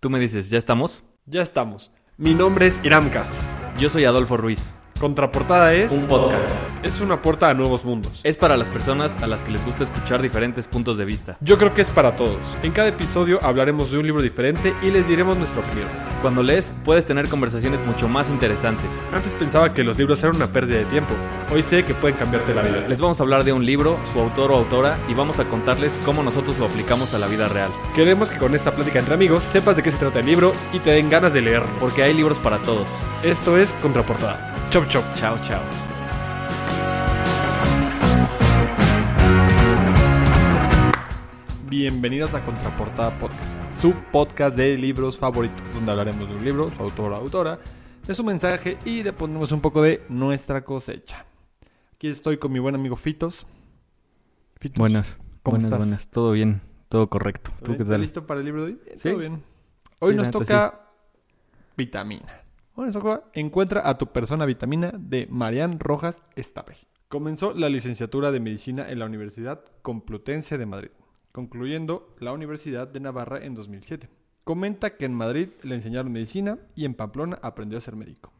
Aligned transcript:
Tú 0.00 0.08
me 0.08 0.18
dices, 0.18 0.48
¿ya 0.48 0.56
estamos? 0.56 1.04
Ya 1.26 1.42
estamos. 1.42 1.90
Mi 2.16 2.32
nombre 2.32 2.66
es 2.66 2.80
Iram 2.82 3.10
Castro. 3.10 3.38
Yo 3.78 3.90
soy 3.90 4.06
Adolfo 4.06 4.38
Ruiz. 4.38 4.72
Contraportada 4.98 5.74
es 5.74 5.92
Un 5.92 6.06
podcast. 6.06 6.48
Es 6.82 7.00
una 7.00 7.22
puerta 7.22 7.48
a 7.48 7.54
nuevos 7.54 7.84
mundos. 7.84 8.20
Es 8.24 8.36
para 8.36 8.56
las 8.56 8.68
personas 8.68 9.16
a 9.22 9.26
las 9.26 9.42
que 9.42 9.50
les 9.50 9.64
gusta 9.64 9.84
escuchar 9.84 10.22
diferentes 10.22 10.66
puntos 10.66 10.98
de 10.98 11.04
vista. 11.04 11.36
Yo 11.40 11.58
creo 11.58 11.74
que 11.74 11.82
es 11.82 11.90
para 11.90 12.16
todos. 12.16 12.40
En 12.62 12.72
cada 12.72 12.88
episodio 12.88 13.38
hablaremos 13.42 13.90
de 13.90 13.98
un 13.98 14.06
libro 14.06 14.22
diferente 14.22 14.74
y 14.82 14.90
les 14.90 15.06
diremos 15.08 15.36
nuestra 15.36 15.60
opinión. 15.60 15.88
Cuando 16.22 16.42
lees, 16.42 16.74
puedes 16.84 17.06
tener 17.06 17.28
conversaciones 17.28 17.84
mucho 17.86 18.08
más 18.08 18.30
interesantes. 18.30 18.92
Antes 19.12 19.34
pensaba 19.34 19.72
que 19.72 19.84
los 19.84 19.98
libros 19.98 20.22
eran 20.22 20.36
una 20.36 20.52
pérdida 20.52 20.78
de 20.78 20.84
tiempo. 20.86 21.14
Hoy 21.52 21.62
sé 21.62 21.84
que 21.84 21.94
pueden 21.94 22.16
cambiarte 22.16 22.54
la 22.54 22.62
vida. 22.62 22.86
Les 22.88 23.00
vamos 23.00 23.20
a 23.20 23.22
hablar 23.22 23.44
de 23.44 23.52
un 23.52 23.64
libro, 23.64 23.98
su 24.12 24.20
autor 24.20 24.52
o 24.52 24.56
autora, 24.56 24.98
y 25.08 25.14
vamos 25.14 25.38
a 25.38 25.44
contarles 25.44 26.00
cómo 26.04 26.22
nosotros 26.22 26.58
lo 26.58 26.66
aplicamos 26.66 27.14
a 27.14 27.18
la 27.18 27.26
vida 27.26 27.48
real. 27.48 27.70
Queremos 27.94 28.30
que 28.30 28.38
con 28.38 28.54
esta 28.54 28.74
plática 28.74 28.98
entre 28.98 29.14
amigos 29.14 29.42
sepas 29.44 29.76
de 29.76 29.82
qué 29.82 29.90
se 29.90 29.98
trata 29.98 30.20
el 30.20 30.26
libro 30.26 30.52
y 30.72 30.78
te 30.78 30.90
den 30.90 31.08
ganas 31.08 31.32
de 31.32 31.42
leerlo. 31.42 31.70
Porque 31.80 32.02
hay 32.02 32.14
libros 32.14 32.38
para 32.38 32.58
todos. 32.58 32.88
Esto 33.22 33.56
es 33.56 33.72
Contraportada. 33.80 34.68
Chop 34.70 34.86
chop. 34.88 35.04
Chao, 35.14 35.36
chao. 35.42 35.89
Bienvenidos 41.70 42.34
a 42.34 42.44
Contraportada 42.44 43.16
Podcast, 43.18 43.80
su 43.80 43.94
podcast 44.12 44.56
de 44.56 44.76
libros 44.76 45.16
favoritos, 45.16 45.62
donde 45.72 45.92
hablaremos 45.92 46.28
de 46.28 46.34
un 46.34 46.44
libro, 46.44 46.68
su 46.70 46.82
autor 46.82 47.12
o 47.12 47.14
autora, 47.16 47.60
de 48.06 48.14
su 48.14 48.24
mensaje 48.24 48.76
y 48.84 49.02
le 49.04 49.12
ponemos 49.12 49.52
un 49.52 49.60
poco 49.60 49.80
de 49.80 50.02
nuestra 50.08 50.64
cosecha. 50.64 51.24
Aquí 51.94 52.08
estoy 52.08 52.38
con 52.38 52.52
mi 52.52 52.58
buen 52.58 52.74
amigo 52.74 52.96
Fitos. 52.96 53.46
Fitos, 54.58 54.78
Buenas. 54.78 55.16
¿Cómo 55.44 55.58
buenas, 55.58 55.64
estás? 55.64 55.78
buenas. 55.78 56.06
Todo 56.08 56.32
bien. 56.32 56.60
Todo 56.88 57.08
correcto. 57.08 57.52
¿todo 57.60 57.76
¿Tú 57.76 57.84
bien? 57.84 57.88
qué 57.88 57.98
listo 57.98 58.26
para 58.26 58.40
el 58.40 58.46
libro 58.46 58.64
de 58.66 58.72
hoy? 58.72 58.80
Sí. 58.96 59.08
Todo 59.08 59.18
bien. 59.18 59.42
Hoy 60.00 60.10
Sí, 60.10 60.16
nos 60.16 60.30
toca 60.30 60.88
vitamina. 61.76 62.42
Hoy 62.74 62.86
nos 62.86 62.94
toca 62.94 63.22
Encuentra 63.32 63.88
a 63.88 63.96
tu 63.96 64.08
persona 64.08 64.44
vitamina 64.44 64.92
de 64.98 65.28
Marian 65.30 65.78
Rojas 65.78 66.20
Estape. 66.34 66.74
Comenzó 67.08 67.52
la 67.54 67.68
licenciatura 67.68 68.32
de 68.32 68.40
medicina 68.40 68.88
en 68.90 68.98
la 68.98 69.06
Universidad 69.06 69.64
Complutense 69.82 70.58
de 70.58 70.66
Madrid, 70.66 70.90
concluyendo 71.32 72.14
la 72.18 72.32
Universidad 72.32 72.88
de 72.88 73.00
Navarra 73.00 73.44
en 73.44 73.54
2007. 73.54 74.08
Comenta 74.44 74.96
que 74.96 75.04
en 75.04 75.14
Madrid 75.14 75.48
le 75.62 75.74
enseñaron 75.74 76.12
medicina 76.12 76.58
y 76.74 76.84
en 76.84 76.94
Pamplona 76.94 77.38
aprendió 77.42 77.78
a 77.78 77.80
ser 77.80 77.96
médico. 77.96 78.32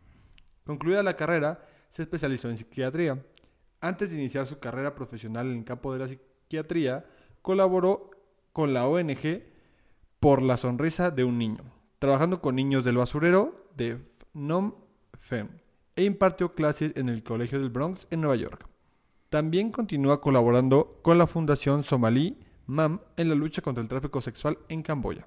Concluida 0.64 1.02
la 1.02 1.16
carrera, 1.16 1.66
se 1.91 2.02
especializó 2.02 2.48
en 2.48 2.56
psiquiatría. 2.56 3.22
Antes 3.80 4.11
de 4.11 4.18
iniciar 4.18 4.46
su 4.46 4.58
carrera 4.58 4.94
profesional 4.94 5.50
en 5.50 5.58
el 5.58 5.64
campo 5.64 5.92
de 5.92 5.98
la 5.98 6.08
psiquiatría, 6.08 7.05
colaboró 7.42 8.11
con 8.52 8.74
la 8.74 8.86
ONG 8.86 9.42
Por 10.18 10.42
la 10.42 10.56
sonrisa 10.58 11.11
de 11.11 11.24
un 11.24 11.38
niño, 11.38 11.64
trabajando 11.98 12.42
con 12.42 12.55
niños 12.55 12.84
del 12.84 12.98
basurero 12.98 13.68
de 13.74 13.98
Nom 14.34 14.74
Fem 15.18 15.48
e 15.96 16.05
impartió 16.05 16.55
clases 16.55 16.92
en 16.96 17.08
el 17.08 17.22
Colegio 17.22 17.58
del 17.58 17.70
Bronx 17.70 18.06
en 18.11 18.20
Nueva 18.20 18.36
York. 18.36 18.66
También 19.28 19.70
continúa 19.70 20.20
colaborando 20.20 20.98
con 21.02 21.18
la 21.18 21.27
Fundación 21.27 21.84
Somalí 21.84 22.38
MAM 22.70 23.00
en 23.16 23.28
la 23.28 23.34
lucha 23.34 23.62
contra 23.62 23.82
el 23.82 23.88
tráfico 23.88 24.20
sexual 24.20 24.58
en 24.68 24.82
Camboya. 24.82 25.26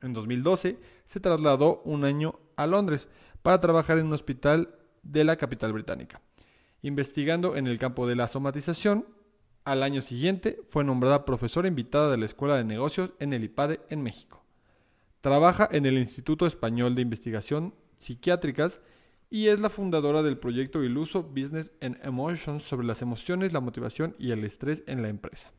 En 0.00 0.12
2012 0.12 0.78
se 1.04 1.20
trasladó 1.20 1.82
un 1.84 2.04
año 2.04 2.40
a 2.56 2.66
Londres 2.66 3.08
para 3.42 3.60
trabajar 3.60 3.98
en 3.98 4.06
un 4.06 4.12
hospital 4.14 4.74
de 5.02 5.24
la 5.24 5.36
capital 5.36 5.72
británica. 5.72 6.20
Investigando 6.82 7.56
en 7.56 7.66
el 7.66 7.78
campo 7.78 8.06
de 8.06 8.16
la 8.16 8.26
somatización, 8.26 9.06
al 9.64 9.82
año 9.82 10.00
siguiente 10.00 10.60
fue 10.68 10.82
nombrada 10.82 11.24
profesora 11.24 11.68
invitada 11.68 12.10
de 12.10 12.16
la 12.16 12.26
Escuela 12.26 12.56
de 12.56 12.64
Negocios 12.64 13.10
en 13.20 13.32
el 13.32 13.44
IPADE 13.44 13.80
en 13.88 14.02
México. 14.02 14.42
Trabaja 15.20 15.68
en 15.70 15.86
el 15.86 15.98
Instituto 15.98 16.46
Español 16.46 16.96
de 16.96 17.02
Investigación 17.02 17.74
Psiquiátricas 17.98 18.80
y 19.30 19.46
es 19.46 19.60
la 19.60 19.70
fundadora 19.70 20.22
del 20.24 20.38
proyecto 20.38 20.82
Iluso 20.82 21.22
Business 21.22 21.72
and 21.80 21.96
Emotions 22.04 22.64
sobre 22.64 22.86
las 22.86 23.02
emociones, 23.02 23.52
la 23.52 23.60
motivación 23.60 24.16
y 24.18 24.32
el 24.32 24.44
estrés 24.44 24.82
en 24.88 25.02
la 25.02 25.08
empresa. 25.08 25.52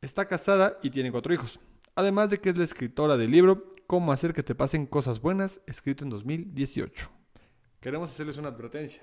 Está 0.00 0.26
casada 0.28 0.78
y 0.82 0.90
tiene 0.90 1.10
cuatro 1.10 1.32
hijos, 1.32 1.58
además 1.94 2.30
de 2.30 2.38
que 2.38 2.50
es 2.50 2.58
la 2.58 2.64
escritora 2.64 3.16
del 3.16 3.30
libro 3.30 3.74
Cómo 3.86 4.12
hacer 4.12 4.32
que 4.32 4.42
te 4.42 4.54
pasen 4.54 4.86
cosas 4.86 5.20
buenas, 5.20 5.60
escrito 5.66 6.04
en 6.04 6.10
2018. 6.10 7.08
Queremos 7.80 8.10
hacerles 8.10 8.36
una 8.36 8.48
advertencia. 8.48 9.02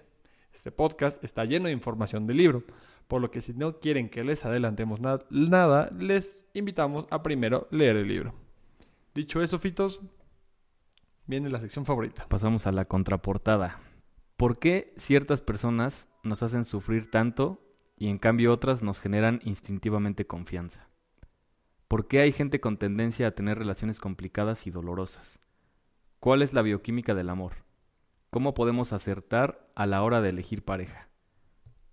Este 0.54 0.72
podcast 0.72 1.24
está 1.24 1.46
lleno 1.46 1.68
de 1.68 1.72
información 1.72 2.28
del 2.28 2.38
libro, 2.38 2.64
por 3.08 3.22
lo 3.22 3.32
que 3.32 3.42
si 3.42 3.54
no 3.54 3.80
quieren 3.80 4.10
que 4.10 4.24
les 4.24 4.44
adelantemos 4.46 5.00
na- 5.00 5.20
nada, 5.30 5.90
les 5.98 6.44
invitamos 6.54 7.06
a 7.10 7.24
primero 7.24 7.68
leer 7.72 7.96
el 7.96 8.08
libro. 8.08 8.36
Dicho 9.16 9.42
eso, 9.42 9.58
Fitos, 9.58 10.02
viene 11.26 11.50
la 11.50 11.62
sección 11.62 11.86
favorita. 11.86 12.28
Pasamos 12.28 12.68
a 12.68 12.72
la 12.72 12.86
contraportada. 12.86 13.80
¿Por 14.38 14.60
qué 14.60 14.94
ciertas 14.98 15.40
personas 15.42 16.08
nos 16.24 16.44
hacen 16.44 16.66
sufrir 16.66 17.10
tanto 17.10 17.63
y 18.04 18.10
en 18.10 18.18
cambio 18.18 18.52
otras 18.52 18.84
nos 18.84 19.00
generan 19.00 19.40
instintivamente 19.46 20.28
confianza? 20.28 20.90
¿Por 21.88 22.10
qué 22.10 22.20
hay 22.20 22.34
gente 22.34 22.60
con 22.60 22.76
tendencia 22.76 23.28
a 23.28 23.32
tener 23.32 23.58
relaciones 23.58 24.02
complicadas 24.02 24.68
y 24.68 24.72
dolorosas? 24.72 25.40
¿Cuál 26.20 26.42
es 26.42 26.52
la 26.52 26.64
bioquímica 26.64 27.16
del 27.16 27.30
amor? 27.30 27.54
¿Cómo 28.30 28.54
podemos 28.56 28.92
acertar 28.92 29.72
a 29.74 29.86
la 29.86 30.04
hora 30.04 30.20
de 30.20 30.32
elegir 30.32 30.66
pareja? 30.66 31.08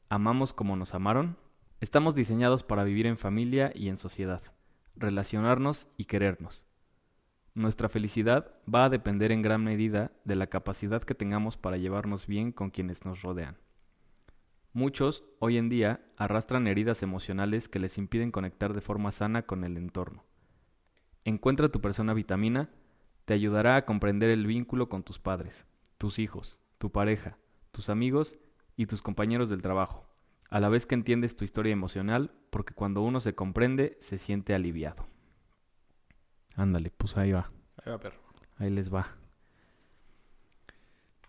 ¿Amamos 0.09 0.53
como 0.53 0.75
nos 0.75 0.95
amaron? 0.95 1.37
Estamos 1.81 2.17
diseñados 2.17 2.65
para 2.65 2.83
vivir 2.83 3.07
en 3.07 3.17
familia 3.17 3.71
y 3.73 3.89
en 3.89 3.97
sociedad, 3.97 4.43
relacionarnos 4.97 5.87
y 5.97 6.07
querernos. 6.07 6.67
Nuestra 7.55 7.89
felicidad 7.89 8.51
va 8.67 8.87
a 8.87 8.91
depender 8.91 9.31
en 9.31 9.43
gran 9.43 9.63
medida 9.63 10.11
de 10.25 10.35
la 10.35 10.49
capacidad 10.49 11.05
que 11.05 11.15
tengamos 11.15 11.57
para 11.57 11.77
llevarnos 11.77 12.27
bien 12.27 12.51
con 12.51 12.71
quienes 12.71 13.05
nos 13.05 13.23
rodean. 13.23 13.59
Muchos, 14.73 15.25
hoy 15.39 15.57
en 15.59 15.69
día, 15.69 16.01
arrastran 16.17 16.67
heridas 16.67 17.03
emocionales 17.03 17.69
que 17.69 17.81
les 17.81 17.99
impiden 17.99 18.31
conectar 18.31 18.73
de 18.73 18.81
forma 18.81 19.11
sana 19.13 19.43
con 19.43 19.65
el 19.65 19.77
entorno. 19.77 20.25
Encuentra 21.25 21.71
tu 21.71 21.81
persona 21.81 22.15
vitamina 22.15 22.71
te 23.31 23.35
ayudará 23.35 23.77
a 23.77 23.85
comprender 23.85 24.29
el 24.31 24.45
vínculo 24.45 24.89
con 24.89 25.05
tus 25.05 25.21
padres, 25.21 25.65
tus 25.99 26.19
hijos, 26.19 26.59
tu 26.79 26.91
pareja, 26.91 27.39
tus 27.71 27.89
amigos 27.89 28.39
y 28.77 28.87
tus 28.87 29.03
compañeros 29.03 29.49
del 29.49 29.63
trabajo, 29.63 30.09
a 30.49 30.59
la 30.59 30.69
vez 30.69 30.85
que 30.85 30.97
entiendes 30.97 31.37
tu 31.37 31.45
historia 31.45 31.73
emocional, 31.73 32.33
porque 32.51 32.75
cuando 32.75 33.03
uno 33.03 33.21
se 33.21 33.37
comprende, 33.37 33.99
se 34.01 34.19
siente 34.19 34.53
aliviado. 34.53 35.07
Ándale, 36.57 36.91
pues 36.91 37.17
ahí 37.17 37.31
va. 37.31 37.53
Ahí 37.85 37.93
va, 37.93 38.01
perro. 38.01 38.19
Ahí 38.57 38.71
les 38.71 38.93
va. 38.93 39.20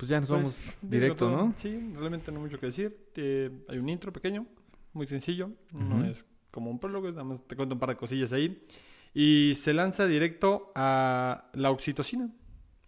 Pues 0.02 0.10
ya 0.10 0.20
nos 0.20 0.30
Pues, 0.30 0.42
vamos 0.42 0.76
directo, 0.82 1.28
todo. 1.28 1.38
¿no? 1.38 1.54
Sí, 1.58 1.94
realmente 1.94 2.32
no 2.32 2.40
hay 2.40 2.46
mucho 2.46 2.60
que 2.60 2.66
decir. 2.66 3.12
Eh, 3.18 3.52
hay 3.70 3.78
un 3.78 3.88
intro 3.88 4.12
pequeño, 4.12 4.48
muy 4.94 5.06
sencillo. 5.06 5.52
No 5.72 6.04
es 6.04 6.26
como 6.50 6.72
un 6.72 6.80
prólogo, 6.80 7.08
nada 7.12 7.24
más 7.24 7.46
te 7.46 7.56
cuento 7.56 7.76
un 7.76 7.80
par 7.80 7.90
de 7.90 7.98
cosillas 7.98 8.34
ahí. 8.34 8.66
Y 9.14 9.54
se 9.54 9.76
lanza 9.76 10.08
directo 10.08 10.72
a 10.74 11.52
la 11.54 11.70
oxitocina. 11.70 12.32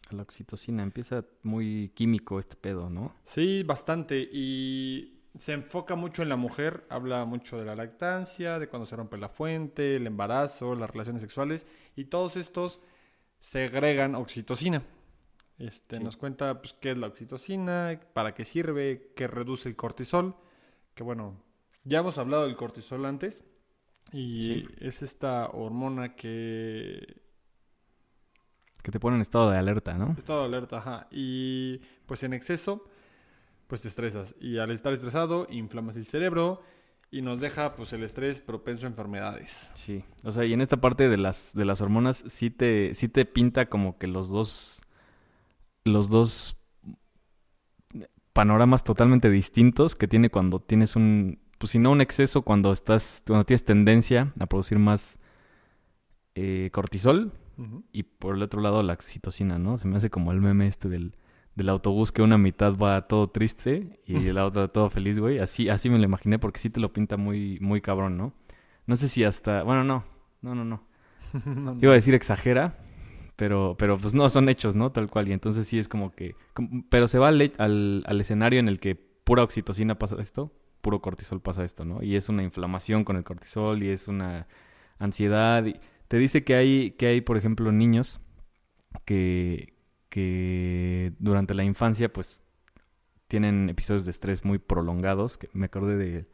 La 0.09 0.23
oxitocina 0.23 0.81
empieza 0.81 1.23
muy 1.43 1.91
químico 1.93 2.39
este 2.39 2.55
pedo, 2.55 2.89
¿no? 2.89 3.13
Sí, 3.25 3.61
bastante. 3.61 4.27
Y 4.33 5.21
se 5.37 5.53
enfoca 5.53 5.93
mucho 5.93 6.23
en 6.23 6.29
la 6.29 6.35
mujer. 6.35 6.87
Habla 6.89 7.25
mucho 7.25 7.59
de 7.59 7.65
la 7.65 7.75
lactancia, 7.75 8.57
de 8.57 8.67
cuando 8.67 8.87
se 8.87 8.95
rompe 8.95 9.19
la 9.19 9.29
fuente, 9.29 9.97
el 9.97 10.07
embarazo, 10.07 10.73
las 10.73 10.89
relaciones 10.89 11.21
sexuales. 11.21 11.67
Y 11.95 12.05
todos 12.05 12.37
estos 12.37 12.79
segregan 13.37 14.15
oxitocina. 14.15 14.81
Este, 15.59 15.97
Sí. 15.97 16.03
Nos 16.03 16.17
cuenta 16.17 16.59
pues, 16.61 16.73
qué 16.79 16.91
es 16.91 16.97
la 16.97 17.07
oxitocina, 17.07 17.99
para 18.13 18.33
qué 18.33 18.43
sirve, 18.45 19.11
qué 19.15 19.27
reduce 19.27 19.69
el 19.69 19.75
cortisol. 19.75 20.35
Que 20.95 21.03
bueno, 21.03 21.41
ya 21.83 21.99
hemos 21.99 22.17
hablado 22.17 22.43
del 22.45 22.55
cortisol 22.55 23.05
antes. 23.05 23.43
Y 24.11 24.41
Sí. 24.41 24.65
es 24.79 25.01
esta 25.01 25.47
hormona 25.47 26.15
que 26.15 27.21
Que 28.81 28.91
te 28.91 28.99
pone 28.99 29.15
en 29.15 29.21
estado 29.21 29.49
de 29.49 29.57
alerta, 29.57 29.93
¿no? 29.97 30.13
Estado 30.17 30.41
de 30.41 30.45
alerta, 30.47 30.79
ajá. 30.79 31.07
Y 31.09 31.77
pues 32.05 32.21
en 32.23 32.33
exceso, 32.33 32.83
pues 33.67 33.79
te 33.81 33.87
estresas. 33.87 34.35
Y 34.41 34.57
al 34.57 34.71
estar 34.71 34.91
estresado, 34.91 35.47
inflamas 35.49 35.95
el 35.95 36.05
cerebro 36.05 36.61
y 37.09 37.21
nos 37.21 37.39
deja 37.39 37.75
pues 37.75 37.93
el 37.93 38.03
estrés 38.03 38.41
propenso 38.41 38.85
a 38.85 38.89
enfermedades. 38.89 39.71
Sí. 39.75 40.03
O 40.25 40.31
sea, 40.33 40.43
y 40.43 40.51
en 40.51 40.59
esta 40.59 40.77
parte 40.77 41.07
de 41.07 41.15
las, 41.15 41.51
de 41.53 41.63
las 41.63 41.79
hormonas 41.79 42.25
sí 42.27 42.49
te, 42.49 42.93
sí 42.95 43.07
te 43.07 43.23
pinta 43.25 43.67
como 43.69 43.97
que 43.97 44.07
los 44.07 44.27
dos. 44.29 44.81
Los 45.85 46.09
dos 46.09 46.57
panoramas 48.33 48.83
totalmente 48.83 49.29
distintos 49.29 49.95
que 49.95 50.07
tiene 50.07 50.29
cuando 50.29 50.59
tienes 50.59 50.95
un. 50.95 51.39
Pues 51.57 51.71
si 51.71 51.79
no 51.79 51.91
un 51.91 52.01
exceso, 52.01 52.41
cuando 52.41 52.71
estás. 52.71 53.23
Cuando 53.25 53.45
tienes 53.45 53.63
tendencia 53.63 54.33
a 54.39 54.45
producir 54.45 54.79
más 54.79 55.19
eh, 56.35 56.69
cortisol. 56.71 57.31
Y 57.91 58.01
por 58.03 58.35
el 58.35 58.41
otro 58.41 58.61
lado 58.61 58.81
la 58.81 58.93
oxitocina, 58.93 59.59
¿no? 59.59 59.77
Se 59.77 59.87
me 59.87 59.95
hace 59.95 60.09
como 60.09 60.31
el 60.31 60.41
meme 60.41 60.65
este 60.65 60.89
del, 60.89 61.15
del 61.53 61.69
autobús 61.69 62.11
que 62.11 62.23
una 62.23 62.39
mitad 62.39 62.75
va 62.75 63.07
todo 63.07 63.29
triste 63.29 63.99
y 64.07 64.13
la 64.33 64.45
otra 64.45 64.69
todo 64.69 64.89
feliz, 64.89 65.19
güey. 65.19 65.37
Así, 65.37 65.69
así 65.69 65.89
me 65.89 65.99
lo 65.99 66.03
imaginé 66.03 66.39
porque 66.39 66.59
sí 66.59 66.71
te 66.71 66.79
lo 66.79 66.91
pinta 66.91 67.15
muy, 67.15 67.59
muy 67.61 67.79
cabrón, 67.79 68.17
¿no? 68.17 68.33
No 68.87 68.95
sé 68.95 69.07
si 69.07 69.23
hasta... 69.23 69.61
Bueno, 69.63 69.83
no. 69.83 70.03
No, 70.41 70.55
no, 70.55 70.65
no. 70.65 70.83
No, 71.45 71.73
no. 71.73 71.77
Iba 71.81 71.91
a 71.93 71.95
decir 71.95 72.13
exagera, 72.13 72.77
Pero, 73.35 73.75
pero 73.79 73.97
pues 73.97 74.13
no, 74.13 74.29
son 74.29 74.47
hechos, 74.49 74.75
¿no? 74.75 74.91
Tal 74.91 75.09
cual. 75.09 75.27
Y 75.29 75.33
entonces 75.33 75.67
sí 75.67 75.79
es 75.79 75.87
como 75.87 76.11
que... 76.11 76.35
como- 76.53 76.85
pero 76.89 77.07
se 77.07 77.17
va 77.19 77.29
al, 77.29 77.53
al, 77.57 78.03
al 78.05 78.21
escenario 78.21 78.59
en 78.59 78.67
el 78.67 78.79
que 78.79 78.95
pura 78.95 79.43
oxitocina 79.43 79.97
pasa 79.97 80.17
esto, 80.21 80.51
puro 80.81 81.01
cortisol 81.01 81.41
pasa 81.41 81.63
esto, 81.63 81.85
¿no? 81.85 82.03
Y 82.03 82.15
es 82.15 82.29
una 82.29 82.43
inflamación 82.43 83.03
con 83.03 83.15
el 83.17 83.23
cortisol 83.23 83.81
y 83.83 83.89
es 83.89 84.07
una 84.07 84.47
ansiedad. 84.99 85.65
Y 85.65 85.79
te 86.07 86.17
dice 86.17 86.43
que 86.43 86.55
hay, 86.55 86.91
que 86.91 87.07
hay, 87.07 87.21
por 87.21 87.37
ejemplo, 87.37 87.71
niños 87.71 88.19
que, 89.05 89.73
que 90.09 91.13
durante 91.19 91.53
la 91.55 91.63
infancia, 91.63 92.11
pues, 92.11 92.39
tienen 93.27 93.69
episodios 93.69 94.05
de 94.05 94.11
estrés 94.11 94.45
muy 94.45 94.59
prolongados. 94.59 95.37
Que 95.39 95.49
me 95.53 95.65
acordé 95.65 95.97
de, 95.97 96.27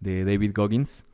de 0.00 0.24
David 0.24 0.52
Goggins, 0.54 1.04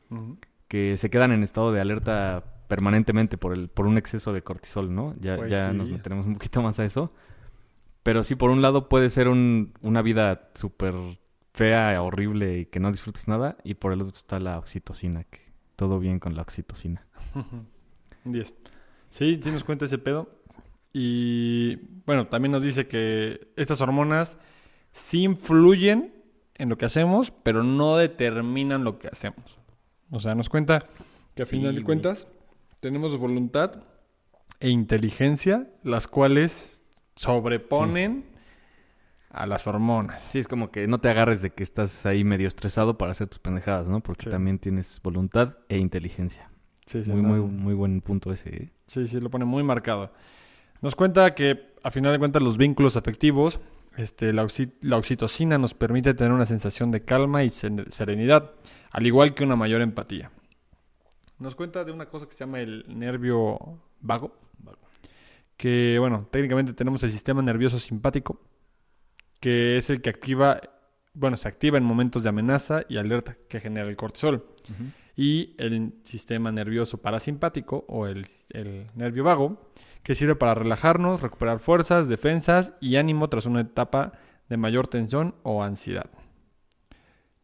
que 0.68 0.96
se 0.96 1.10
quedan 1.10 1.32
en 1.32 1.42
estado 1.42 1.72
de 1.72 1.80
alerta 1.80 2.57
permanentemente 2.68 3.36
por 3.38 3.52
el 3.54 3.68
por 3.68 3.86
un 3.86 3.98
exceso 3.98 4.32
de 4.32 4.42
cortisol, 4.42 4.94
¿no? 4.94 5.14
Ya, 5.20 5.36
Pues 5.36 5.50
ya 5.50 5.70
sí. 5.72 5.76
nos 5.76 5.88
meteremos 5.88 6.26
un 6.26 6.34
poquito 6.34 6.62
más 6.62 6.78
a 6.78 6.84
eso. 6.84 7.12
Pero 8.02 8.22
sí, 8.22 8.36
por 8.36 8.50
un 8.50 8.62
lado 8.62 8.88
puede 8.88 9.10
ser 9.10 9.28
un- 9.28 9.72
una 9.82 10.02
vida 10.02 10.50
súper 10.54 10.94
fea, 11.52 12.00
horrible 12.00 12.58
y 12.60 12.66
que 12.66 12.78
no 12.80 12.90
disfrutes 12.90 13.26
nada. 13.28 13.56
Y 13.64 13.74
por 13.74 13.92
el 13.92 14.00
otro 14.00 14.12
está 14.14 14.38
la 14.38 14.58
oxitocina, 14.58 15.24
que 15.24 15.40
todo 15.76 15.98
bien 15.98 16.20
con 16.20 16.34
la 16.36 16.42
oxitocina. 16.42 17.06
Un 18.24 18.32
10. 18.32 18.54
Sí, 19.10 19.40
sí 19.42 19.50
nos 19.50 19.64
cuenta 19.64 19.86
ese 19.86 19.98
pedo. 19.98 20.28
Y 20.92 21.76
bueno, 22.06 22.26
también 22.28 22.52
nos 22.52 22.62
dice 22.62 22.86
que 22.86 23.48
estas 23.56 23.80
hormonas 23.80 24.38
sí 24.92 25.22
influyen 25.22 26.14
en 26.54 26.68
lo 26.68 26.78
que 26.78 26.86
hacemos, 26.86 27.30
pero 27.42 27.62
no 27.62 27.96
determinan 27.96 28.84
lo 28.84 28.98
que 28.98 29.08
hacemos. 29.08 29.58
O 30.10 30.18
sea, 30.20 30.34
nos 30.34 30.48
cuenta 30.48 30.86
que 31.34 31.42
a 31.42 31.44
Sí, 31.44 31.56
final 31.56 31.74
de 31.74 31.84
cuentas 31.84 32.26
tenemos 32.80 33.16
voluntad 33.18 33.82
e 34.60 34.68
inteligencia, 34.70 35.66
las 35.82 36.06
cuales 36.06 36.82
sobreponen 37.16 38.24
a 39.30 39.46
las 39.46 39.66
hormonas. 39.66 40.22
Sí, 40.22 40.38
es 40.38 40.48
como 40.48 40.70
que 40.70 40.86
no 40.86 40.98
te 41.00 41.08
agarres 41.10 41.42
de 41.42 41.50
que 41.50 41.62
estás 41.62 42.06
ahí 42.06 42.24
medio 42.24 42.48
estresado 42.48 42.96
para 42.98 43.12
hacer 43.12 43.28
tus 43.28 43.38
pendejadas, 43.38 43.86
¿no? 43.86 44.00
Porque 44.00 44.24
Sí. 44.24 44.30
también 44.30 44.58
tienes 44.58 45.00
voluntad 45.02 45.56
e 45.68 45.78
inteligencia. 45.78 46.50
Sí, 46.86 47.04
sí, 47.04 47.10
Muy, 47.10 47.22
no- 47.22 47.28
muy, 47.28 47.40
muy 47.40 47.74
buen 47.74 48.00
punto 48.00 48.32
ese, 48.32 48.48
¿eh? 48.64 48.72
Sí, 48.86 49.06
sí, 49.06 49.20
lo 49.20 49.28
pone 49.30 49.44
muy 49.44 49.62
marcado. 49.62 50.12
Nos 50.80 50.94
cuenta 50.94 51.34
que, 51.34 51.74
a 51.82 51.90
final 51.90 52.12
de 52.12 52.18
cuentas, 52.18 52.42
los 52.42 52.56
vínculos 52.56 52.96
afectivos, 52.96 53.60
este, 53.96 54.32
la, 54.32 54.44
oxi- 54.44 54.72
la 54.80 54.96
oxitocina 54.96 55.58
nos 55.58 55.74
permite 55.74 56.14
tener 56.14 56.32
una 56.32 56.46
sensación 56.46 56.90
de 56.90 57.04
calma 57.04 57.44
y 57.44 57.50
serenidad, 57.50 58.52
al 58.90 59.06
igual 59.06 59.34
que 59.34 59.44
una 59.44 59.56
mayor 59.56 59.82
empatía. 59.82 60.30
Nos 61.38 61.54
cuenta 61.54 61.84
de 61.84 61.92
una 61.92 62.06
cosa 62.06 62.26
que 62.26 62.32
se 62.32 62.40
llama 62.40 62.60
el 62.60 62.84
nervio 62.88 63.80
vago, 64.00 64.36
que, 65.56 65.96
bueno, 65.98 66.26
técnicamente 66.30 66.72
tenemos 66.72 67.02
el 67.02 67.12
sistema 67.12 67.42
nervioso 67.42 67.78
simpático, 67.78 68.40
que 69.40 69.76
es 69.76 69.90
el 69.90 70.00
que 70.00 70.10
activa, 70.10 70.60
bueno, 71.14 71.36
se 71.36 71.48
activa 71.48 71.78
en 71.78 71.84
momentos 71.84 72.22
de 72.22 72.28
amenaza 72.28 72.82
y 72.88 72.96
alerta 72.96 73.36
que 73.48 73.60
genera 73.60 73.88
el 73.88 73.96
cortisol 73.96 74.46
y 75.16 75.54
el 75.58 75.94
sistema 76.04 76.52
nervioso 76.52 76.98
parasimpático 76.98 77.84
o 77.88 78.06
el, 78.06 78.26
el 78.50 78.86
nervio 78.94 79.24
vago, 79.24 79.70
que 80.02 80.14
sirve 80.14 80.36
para 80.36 80.54
relajarnos, 80.54 81.22
recuperar 81.22 81.58
fuerzas, 81.58 82.08
defensas 82.08 82.72
y 82.80 82.96
ánimo 82.96 83.28
tras 83.28 83.46
una 83.46 83.60
etapa 83.60 84.12
de 84.48 84.56
mayor 84.56 84.86
tensión 84.86 85.34
o 85.42 85.62
ansiedad. 85.62 86.10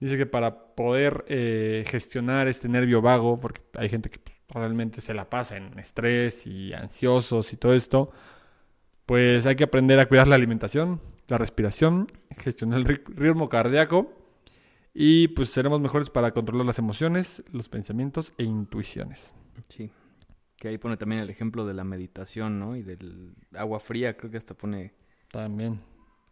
Dice 0.00 0.16
que 0.16 0.26
para 0.26 0.74
poder 0.74 1.24
eh, 1.28 1.84
gestionar 1.88 2.48
este 2.48 2.68
nervio 2.68 3.00
vago, 3.00 3.40
porque 3.40 3.62
hay 3.74 3.88
gente 3.88 4.10
que 4.10 4.18
pues, 4.18 4.36
realmente 4.50 5.00
se 5.00 5.14
la 5.14 5.30
pasa 5.30 5.56
en 5.56 5.78
estrés 5.78 6.46
y 6.46 6.72
ansiosos 6.74 7.52
y 7.52 7.56
todo 7.56 7.74
esto, 7.74 8.10
pues 9.06 9.46
hay 9.46 9.56
que 9.56 9.64
aprender 9.64 9.98
a 10.00 10.06
cuidar 10.06 10.28
la 10.28 10.34
alimentación, 10.34 11.00
la 11.28 11.38
respiración, 11.38 12.10
gestionar 12.38 12.80
el 12.80 12.86
ri- 12.86 13.02
ritmo 13.14 13.48
cardíaco 13.48 14.12
y 14.92 15.28
pues 15.28 15.50
seremos 15.50 15.80
mejores 15.80 16.10
para 16.10 16.32
controlar 16.32 16.66
las 16.66 16.78
emociones, 16.78 17.42
los 17.52 17.68
pensamientos 17.68 18.32
e 18.38 18.44
intuiciones. 18.44 19.32
Sí. 19.68 19.90
Que 20.56 20.68
ahí 20.68 20.78
pone 20.78 20.96
también 20.96 21.20
el 21.20 21.30
ejemplo 21.30 21.66
de 21.66 21.74
la 21.74 21.84
meditación, 21.84 22.58
¿no? 22.58 22.76
Y 22.76 22.82
del 22.82 23.34
agua 23.54 23.80
fría, 23.80 24.16
creo 24.16 24.30
que 24.30 24.38
hasta 24.38 24.54
pone 24.54 24.92
También. 25.30 25.80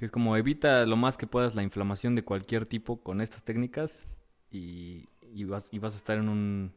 Que 0.03 0.07
es 0.07 0.11
como 0.11 0.37
evita 0.37 0.85
lo 0.85 0.97
más 0.97 1.17
que 1.17 1.29
puedas 1.29 1.55
la 1.55 1.63
inflamación 1.63 2.17
de 2.17 2.25
cualquier 2.25 2.67
tipo 2.67 3.01
con 3.05 3.21
estas 3.21 3.45
técnicas 3.45 4.09
y, 4.51 5.09
y 5.33 5.45
vas, 5.45 5.69
y 5.71 5.79
vas 5.79 5.95
a 5.95 5.97
estar 5.97 6.19
en 6.19 6.29
un... 6.29 6.73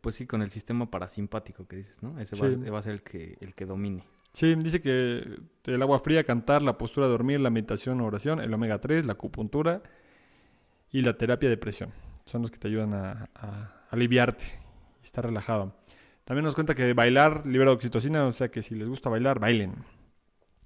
Pues 0.00 0.14
sí, 0.14 0.24
con 0.24 0.40
el 0.40 0.50
sistema 0.50 0.88
parasimpático 0.88 1.66
que 1.66 1.74
dices, 1.74 2.00
¿no? 2.00 2.16
Ese 2.20 2.36
va, 2.40 2.48
Sí. 2.48 2.70
va 2.70 2.78
a 2.78 2.82
ser 2.82 2.92
el 2.92 3.02
que, 3.02 3.38
el 3.40 3.56
que 3.56 3.66
domine. 3.66 4.04
Sí, 4.32 4.54
dice 4.54 4.80
que 4.80 5.40
el 5.64 5.82
agua 5.82 5.98
fría, 5.98 6.22
cantar, 6.22 6.62
la 6.62 6.78
postura 6.78 7.06
de 7.08 7.10
dormir, 7.10 7.40
la 7.40 7.50
meditación, 7.50 8.00
oración, 8.02 8.38
el 8.38 8.54
omega 8.54 8.80
3, 8.80 9.04
la 9.04 9.14
acupuntura 9.14 9.82
y 10.92 11.00
la 11.00 11.14
terapia 11.18 11.48
de 11.48 11.56
presión. 11.56 11.90
Son 12.24 12.40
los 12.40 12.52
que 12.52 12.58
te 12.58 12.68
ayudan 12.68 12.94
a, 12.94 13.30
a 13.34 13.84
aliviarte 13.90 14.44
y 15.02 15.06
estar 15.06 15.24
relajado. 15.26 15.74
También 16.24 16.44
nos 16.44 16.54
cuenta 16.54 16.76
que 16.76 16.92
bailar 16.92 17.48
libera 17.48 17.72
oxitocina, 17.72 18.26
o 18.26 18.32
sea 18.32 18.48
que 18.48 18.62
si 18.62 18.76
les 18.76 18.88
gusta 18.88 19.10
bailar, 19.10 19.40
bailen. 19.40 19.74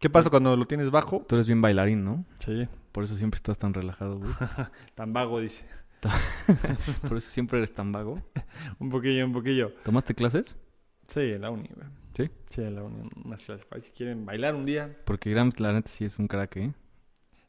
¿Qué 0.02 0.10
pasa 0.10 0.30
cuando 0.30 0.56
lo 0.56 0.66
tienes 0.66 0.90
bajo? 0.90 1.24
Tú 1.28 1.36
eres 1.36 1.46
bien 1.46 1.62
bailarín, 1.62 2.04
¿no? 2.04 2.24
Sí, 2.44 2.66
Por 2.90 3.04
eso 3.04 3.16
siempre 3.16 3.36
estás 3.36 3.56
tan 3.56 3.72
relajado, 3.72 4.18
güey. 4.18 4.32
tan 4.96 5.12
vago, 5.12 5.38
dice. 5.38 5.64
Por 7.08 7.18
eso 7.18 7.30
siempre 7.30 7.58
eres 7.58 7.72
tan 7.72 7.92
vago. 7.92 8.20
Un 8.80 8.90
poquillo, 8.90 9.24
un 9.24 9.32
poquillo. 9.32 9.72
¿Tomaste 9.84 10.16
clases? 10.16 10.56
Sí, 11.06 11.20
en 11.20 11.42
la 11.42 11.52
uni, 11.52 11.68
güey. 11.72 11.86
¿Sí? 12.16 12.28
Sí, 12.48 12.62
en 12.62 12.74
la 12.74 12.82
uni, 12.82 13.08
unas 13.24 13.42
clases. 13.42 13.64
Ahí 13.70 13.80
Si 13.80 13.92
quieren 13.92 14.26
bailar 14.26 14.56
un 14.56 14.66
día, 14.66 14.92
Porque 15.04 15.30
Grams, 15.30 15.60
la 15.60 15.72
neta, 15.72 15.88
sí 15.88 16.04
es 16.04 16.18
un 16.18 16.26
crack, 16.26 16.56
¿eh? 16.56 16.74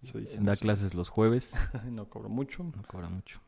eso 0.03 0.19
dicen. 0.19 0.45
Da 0.45 0.53
eso. 0.53 0.61
clases 0.61 0.93
los 0.93 1.09
jueves. 1.09 1.53
No 1.89 2.07
cobro 2.07 2.29
mucho. 2.29 2.61
No 2.63 2.83
cobra 2.83 3.09
mucho. 3.09 3.41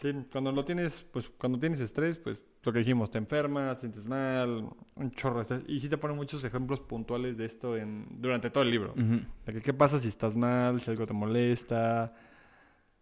Sí, 0.00 0.14
cuando 0.32 0.50
lo 0.50 0.64
tienes, 0.64 1.02
pues 1.02 1.28
cuando 1.28 1.58
tienes 1.58 1.78
estrés, 1.80 2.16
pues 2.16 2.46
lo 2.62 2.72
que 2.72 2.78
dijimos, 2.78 3.10
te 3.10 3.18
enfermas, 3.18 3.76
te 3.76 3.80
sientes 3.80 4.06
mal, 4.06 4.70
un 4.94 5.10
chorro 5.10 5.36
de 5.36 5.42
estrés. 5.42 5.62
Y 5.68 5.78
sí 5.78 5.90
te 5.90 5.98
ponen 5.98 6.16
muchos 6.16 6.42
ejemplos 6.42 6.80
puntuales 6.80 7.36
de 7.36 7.44
esto 7.44 7.76
en, 7.76 8.06
durante 8.18 8.48
todo 8.48 8.64
el 8.64 8.70
libro. 8.70 8.94
De 8.94 9.52
que, 9.52 9.60
¿Qué 9.60 9.74
pasa 9.74 10.00
si 10.00 10.08
estás 10.08 10.34
mal, 10.34 10.80
si 10.80 10.90
algo 10.90 11.06
te 11.06 11.12
molesta? 11.12 12.14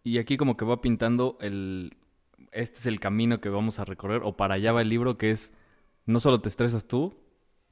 Y 0.03 0.17
aquí 0.17 0.35
como 0.35 0.57
que 0.57 0.65
va 0.65 0.81
pintando 0.81 1.37
el... 1.39 1.91
Este 2.51 2.79
es 2.79 2.85
el 2.85 2.99
camino 2.99 3.39
que 3.39 3.47
vamos 3.47 3.79
a 3.79 3.85
recorrer, 3.85 4.21
o 4.25 4.35
para 4.35 4.55
allá 4.55 4.73
va 4.73 4.81
el 4.81 4.89
libro, 4.89 5.17
que 5.17 5.31
es 5.31 5.53
no 6.05 6.19
solo 6.19 6.41
te 6.41 6.49
estresas 6.49 6.85
tú, 6.85 7.15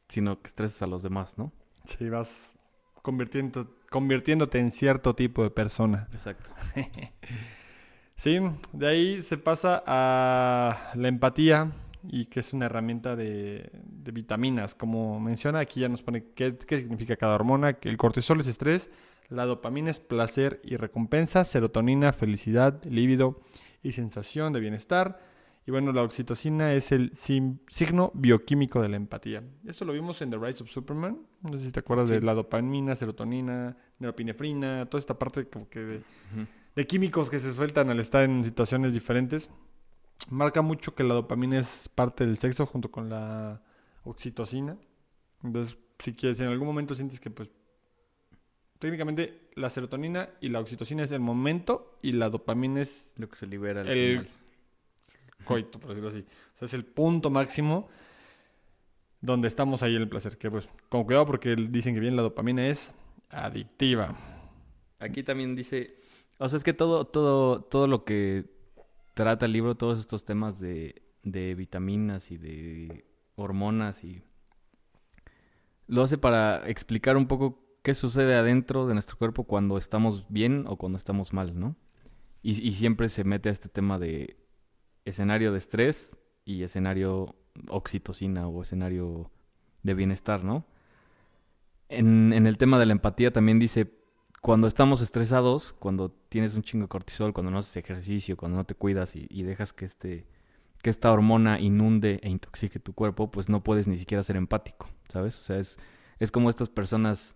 sino 0.07 0.41
que 0.41 0.47
estresas 0.47 0.83
a 0.83 0.87
los 0.87 1.03
demás, 1.03 1.37
¿no? 1.37 1.51
Si 1.83 2.07
vas 2.07 2.55
convirtiendo, 3.01 3.75
convirtiéndote 3.89 4.59
en 4.59 4.71
cierto 4.71 5.15
tipo 5.15 5.43
de 5.43 5.49
persona. 5.49 6.07
Exacto. 6.13 6.51
Sí, 8.17 8.39
de 8.73 8.87
ahí 8.87 9.21
se 9.21 9.37
pasa 9.37 9.83
a 9.85 10.91
la 10.95 11.07
empatía 11.07 11.71
y 12.03 12.25
que 12.25 12.39
es 12.39 12.51
una 12.53 12.65
herramienta 12.65 13.15
de, 13.15 13.69
de 13.83 14.11
vitaminas. 14.11 14.73
Como 14.75 15.19
menciona, 15.19 15.59
aquí 15.59 15.81
ya 15.81 15.89
nos 15.89 16.01
pone 16.01 16.25
qué, 16.35 16.57
qué 16.57 16.79
significa 16.79 17.15
cada 17.15 17.35
hormona, 17.35 17.73
que 17.73 17.89
el 17.89 17.97
cortisol 17.97 18.39
es 18.39 18.47
estrés, 18.47 18.89
la 19.29 19.45
dopamina 19.45 19.91
es 19.91 19.99
placer 19.99 20.59
y 20.63 20.77
recompensa, 20.77 21.43
serotonina, 21.45 22.11
felicidad, 22.11 22.83
líbido 22.85 23.41
y 23.83 23.91
sensación 23.91 24.51
de 24.51 24.61
bienestar. 24.61 25.19
Y 25.67 25.71
bueno, 25.71 25.91
la 25.91 26.01
oxitocina 26.01 26.73
es 26.73 26.93
el 26.93 27.11
signo 27.13 28.11
bioquímico 28.15 28.81
de 28.81 28.87
la 28.87 28.95
empatía. 28.95 29.43
Esto 29.65 29.83
lo 29.83 29.91
vimos 29.91 30.21
en 30.21 30.31
The 30.31 30.37
Rise 30.37 30.63
of 30.63 30.69
Superman. 30.69 31.19
No 31.41 31.59
sé 31.59 31.65
si 31.65 31.71
te 31.73 31.81
acuerdas 31.81 32.07
Sí. 32.07 32.15
de 32.15 32.21
la 32.21 32.33
dopamina, 32.33 32.95
serotonina, 32.95 33.75
neuropinefrina, 33.99 34.85
toda 34.85 34.99
esta 35.01 35.19
parte 35.19 35.45
como 35.49 35.67
que 35.69 35.79
de. 35.79 36.01
De 36.77 36.85
químicos 36.85 37.29
que 37.31 37.39
se 37.39 37.51
sueltan 37.53 37.89
al 37.89 37.99
estar 37.99 38.23
en 38.23 38.43
situaciones 38.43 38.93
diferentes. 38.93 39.49
Marca 40.29 40.61
mucho 40.61 40.93
que 40.93 41.03
la 41.03 41.15
dopamina 41.15 41.57
es 41.57 41.89
parte 41.89 42.23
del 42.23 42.37
sexo 42.37 42.67
junto 42.67 42.91
con 42.91 43.09
la 43.09 43.61
oxitocina. 44.03 44.77
Entonces, 45.43 45.75
si 45.97 46.13
quieres, 46.13 46.39
en 46.39 46.49
algún 46.49 46.67
momento 46.67 46.93
sientes 46.93 47.19
que, 47.19 47.31
pues, 47.31 47.49
técnicamente 48.77 49.49
la 49.55 49.71
serotonina 49.71 50.29
y 50.39 50.49
la 50.49 50.59
oxitocina 50.59 51.01
es 51.03 51.11
el 51.11 51.19
momento 51.19 51.97
y 52.03 52.11
la 52.11 52.29
dopamina 52.29 52.81
es 52.81 53.13
Lo 53.17 53.27
que 53.27 53.35
se 53.35 53.47
libera 53.47 53.81
al 53.81 53.87
El- 53.87 54.11
final. 54.19 54.29
coito, 55.45 55.79
por 55.79 55.89
decirlo 55.89 56.09
así. 56.09 56.19
O 56.19 56.57
sea, 56.59 56.67
es 56.67 56.73
el 56.75 56.85
punto 56.85 57.31
máximo 57.31 57.89
donde 59.19 59.47
estamos 59.47 59.81
ahí 59.81 59.95
en 59.95 60.03
el 60.03 60.09
placer. 60.09 60.37
Que, 60.37 60.51
pues, 60.51 60.69
con 60.89 61.05
cuidado 61.05 61.25
porque 61.25 61.55
dicen 61.55 61.95
que 61.95 61.99
bien 61.99 62.15
la 62.15 62.21
dopamina 62.21 62.67
es 62.67 62.93
adictiva. 63.31 64.15
Aquí 64.99 65.23
también 65.23 65.55
dice, 65.55 65.95
o 66.39 66.49
sea, 66.49 66.57
es 66.57 66.63
que 66.63 66.73
todo, 66.73 67.05
todo, 67.05 67.61
todo 67.61 67.87
lo 67.87 68.05
que 68.05 68.45
trata 69.13 69.45
el 69.45 69.53
libro, 69.53 69.75
todos 69.75 69.99
estos 69.99 70.25
temas 70.25 70.59
de, 70.59 71.01
de 71.23 71.55
vitaminas 71.55 72.31
y 72.31 72.37
de 72.37 73.05
hormonas 73.35 74.03
y 74.03 74.23
lo 75.87 76.03
hace 76.03 76.17
para 76.17 76.67
explicar 76.69 77.17
un 77.17 77.27
poco 77.27 77.63
qué 77.81 77.93
sucede 77.93 78.35
adentro 78.35 78.87
de 78.87 78.93
nuestro 78.93 79.17
cuerpo 79.17 79.45
cuando 79.45 79.77
estamos 79.77 80.25
bien 80.29 80.65
o 80.67 80.77
cuando 80.77 80.97
estamos 80.97 81.33
mal, 81.33 81.57
¿no? 81.57 81.75
Y, 82.41 82.61
y 82.61 82.73
siempre 82.73 83.09
se 83.09 83.23
mete 83.23 83.49
a 83.49 83.51
este 83.51 83.69
tema 83.69 83.97
de 83.97 84.37
escenario 85.05 85.51
de 85.51 85.57
estrés 85.57 86.17
y 86.43 86.63
escenario 86.63 87.35
oxitocina 87.69 88.47
o 88.47 88.61
escenario 88.61 89.31
de 89.83 89.93
bienestar, 89.93 90.43
¿no? 90.43 90.65
En, 91.89 92.33
en 92.33 92.45
el 92.45 92.57
tema 92.57 92.77
de 92.77 92.85
la 92.85 92.91
empatía 92.91 93.31
también 93.31 93.59
dice, 93.59 93.96
cuando 94.41 94.67
estamos 94.67 95.01
estresados, 95.01 95.73
cuando 95.73 96.09
tienes 96.29 96.55
un 96.55 96.61
chingo 96.61 96.83
de 96.83 96.89
cortisol, 96.89 97.33
cuando 97.33 97.51
no 97.51 97.59
haces 97.59 97.77
ejercicio, 97.77 98.37
cuando 98.37 98.57
no 98.57 98.63
te 98.63 98.75
cuidas 98.75 99.15
y, 99.15 99.43
dejas 99.43 99.73
que, 99.73 99.85
este, 99.85 100.25
que 100.81 100.89
esta 100.89 101.11
hormona 101.11 101.59
inunde 101.59 102.19
e 102.23 102.29
intoxique 102.29 102.79
tu 102.79 102.93
cuerpo, 102.93 103.31
pues 103.31 103.49
no 103.49 103.63
puedes 103.63 103.87
ni 103.87 103.97
siquiera 103.97 104.23
ser 104.23 104.35
empático, 104.35 104.87
¿sabes? 105.09 105.37
O 105.39 105.41
sea, 105.41 105.57
es, 105.57 105.77
es 106.19 106.31
como 106.31 106.49
estas 106.49 106.69
personas 106.69 107.35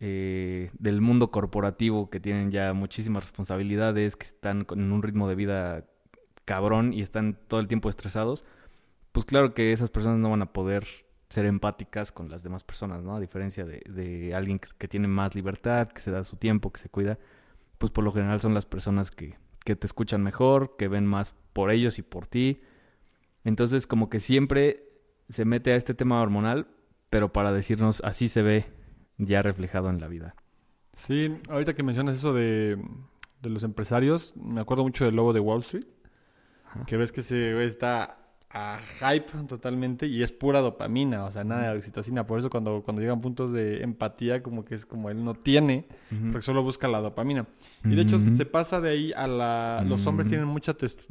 eh, 0.00 0.70
del 0.78 1.00
mundo 1.00 1.30
corporativo 1.30 2.10
que 2.10 2.20
tienen 2.20 2.50
ya 2.50 2.72
muchísimas 2.72 3.22
responsabilidades, 3.22 4.16
que 4.16 4.26
están 4.26 4.64
con 4.64 4.92
un 4.92 5.02
ritmo 5.02 5.28
de 5.28 5.34
vida 5.34 5.86
cabrón 6.44 6.92
y 6.92 7.02
están 7.02 7.38
todo 7.48 7.60
el 7.60 7.66
tiempo 7.66 7.88
estresados, 7.88 8.44
pues 9.12 9.24
claro 9.24 9.54
que 9.54 9.72
esas 9.72 9.90
personas 9.90 10.18
no 10.18 10.30
van 10.30 10.42
a 10.42 10.52
poder 10.52 10.86
ser 11.28 11.46
empáticas 11.46 12.12
con 12.12 12.28
las 12.28 12.42
demás 12.42 12.64
personas, 12.64 13.02
¿no? 13.02 13.16
A 13.16 13.20
diferencia 13.20 13.64
de, 13.64 13.82
de 13.88 14.34
alguien 14.34 14.58
que, 14.58 14.68
que, 14.78 14.88
tiene 14.88 15.08
más 15.08 15.34
libertad, 15.34 15.88
que 15.88 16.00
se 16.00 16.10
da 16.10 16.24
su 16.24 16.36
tiempo, 16.36 16.72
que 16.72 16.80
se 16.80 16.88
cuida, 16.88 17.18
pues 17.78 17.90
por 17.90 18.04
lo 18.04 18.12
general 18.12 18.40
son 18.40 18.54
las 18.54 18.66
personas 18.66 19.10
que, 19.10 19.36
que 19.64 19.76
te 19.76 19.86
escuchan 19.86 20.22
mejor, 20.22 20.76
que 20.76 20.88
ven 20.88 21.06
más 21.06 21.34
por 21.52 21.70
ellos 21.70 21.98
y 21.98 22.02
por 22.02 22.26
ti. 22.26 22.62
Entonces 23.44 23.86
como 23.86 24.08
que 24.08 24.20
siempre 24.20 24.88
se 25.28 25.44
mete 25.44 25.72
a 25.72 25.76
este 25.76 25.94
tema 25.94 26.20
hormonal, 26.22 26.68
pero 27.10 27.32
para 27.32 27.52
decirnos 27.52 28.00
así 28.04 28.28
se 28.28 28.42
ve 28.42 28.66
ya 29.18 29.42
reflejado 29.42 29.90
en 29.90 30.00
la 30.00 30.08
vida. 30.08 30.36
Sí, 30.94 31.36
ahorita 31.50 31.74
que 31.74 31.82
mencionas 31.82 32.16
eso 32.16 32.32
de, 32.32 32.78
de 33.42 33.50
los 33.50 33.62
empresarios, 33.64 34.34
me 34.36 34.60
acuerdo 34.60 34.84
mucho 34.84 35.04
del 35.04 35.16
lobo 35.16 35.32
de 35.32 35.40
Wall 35.40 35.60
Street, 35.60 35.86
Ajá. 36.64 36.84
que 36.86 36.96
ves 36.96 37.12
que 37.12 37.22
se 37.22 37.64
está 37.64 38.25
a 38.56 38.78
hype 38.78 39.30
totalmente 39.46 40.06
y 40.06 40.22
es 40.22 40.32
pura 40.32 40.60
dopamina, 40.60 41.24
o 41.24 41.30
sea, 41.30 41.44
nada 41.44 41.72
de 41.72 41.78
oxitocina. 41.78 42.26
Por 42.26 42.38
eso 42.38 42.48
cuando, 42.48 42.82
cuando 42.82 43.02
llegan 43.02 43.20
puntos 43.20 43.52
de 43.52 43.82
empatía, 43.82 44.42
como 44.42 44.64
que 44.64 44.74
es 44.74 44.86
como 44.86 45.10
él 45.10 45.22
no 45.22 45.34
tiene, 45.34 45.84
uh 46.10 46.14
-huh. 46.14 46.32
porque 46.32 46.46
solo 46.46 46.62
busca 46.62 46.88
la 46.88 47.00
dopamina. 47.00 47.46
Y 47.84 47.94
de 47.94 48.02
hecho 48.02 48.16
uh 48.16 48.20
-huh. 48.20 48.36
se 48.36 48.46
pasa 48.46 48.80
de 48.80 48.90
ahí 48.90 49.12
a 49.12 49.26
la... 49.26 49.84
Los 49.86 50.00
uh 50.00 50.04
-huh. 50.04 50.08
hombres 50.08 50.28
tienen 50.28 50.48
mucha 50.48 50.72
test... 50.74 51.10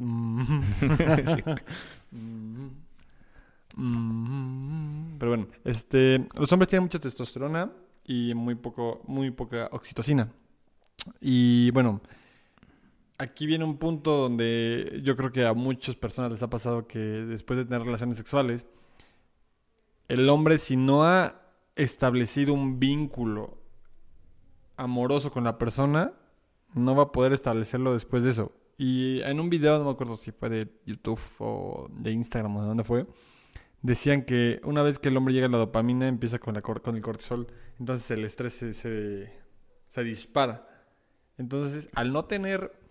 Pero 5.18 5.30
bueno, 5.30 5.46
este, 5.64 6.26
los 6.34 6.50
hombres 6.52 6.68
tienen 6.68 6.82
mucha 6.84 6.98
testosterona 6.98 7.70
y 8.06 8.34
muy 8.34 8.54
poco, 8.56 9.02
muy 9.06 9.30
poca 9.30 9.68
oxitocina. 9.70 10.32
Y 11.20 11.70
bueno, 11.70 12.00
aquí 13.18 13.46
viene 13.46 13.64
un 13.64 13.78
punto 13.78 14.16
donde 14.16 15.00
yo 15.02 15.16
creo 15.16 15.32
que 15.32 15.46
a 15.46 15.54
muchas 15.54 15.96
personas 15.96 16.32
les 16.32 16.42
ha 16.42 16.50
pasado 16.50 16.86
que 16.86 16.98
después 16.98 17.58
de 17.58 17.64
tener 17.64 17.82
relaciones 17.82 18.18
sexuales, 18.18 18.66
el 20.08 20.28
hombre 20.28 20.58
si 20.58 20.76
no 20.76 21.04
ha 21.04 21.42
establecido 21.74 22.54
un 22.54 22.78
vínculo 22.78 23.58
amoroso 24.76 25.30
con 25.30 25.44
la 25.44 25.58
persona, 25.58 26.12
no 26.74 26.94
va 26.94 27.04
a 27.04 27.12
poder 27.12 27.32
establecerlo 27.32 27.92
después 27.92 28.22
de 28.22 28.30
eso. 28.30 28.52
Y 28.78 29.20
en 29.22 29.40
un 29.40 29.48
video, 29.48 29.78
no 29.78 29.84
me 29.84 29.90
acuerdo 29.90 30.16
si 30.16 30.32
fue 30.32 30.50
de 30.50 30.68
YouTube 30.84 31.20
o 31.38 31.88
de 31.90 32.12
Instagram 32.12 32.56
o 32.56 32.60
de 32.62 32.68
dónde 32.68 32.84
fue, 32.84 33.06
decían 33.80 34.24
que 34.24 34.60
una 34.64 34.82
vez 34.82 34.98
que 34.98 35.08
el 35.08 35.16
hombre 35.16 35.32
llega 35.32 35.46
a 35.46 35.50
la 35.50 35.58
dopamina, 35.58 36.08
empieza 36.08 36.38
con, 36.38 36.54
la, 36.54 36.62
con 36.62 36.94
el 36.94 37.02
cortisol, 37.02 37.46
entonces 37.78 38.10
el 38.10 38.24
estrés 38.24 38.52
se, 38.52 38.72
se, 38.74 39.32
se 39.88 40.04
dispara. 40.04 40.68
Entonces, 41.38 41.88
al 41.94 42.12
no 42.12 42.26
tener 42.26 42.85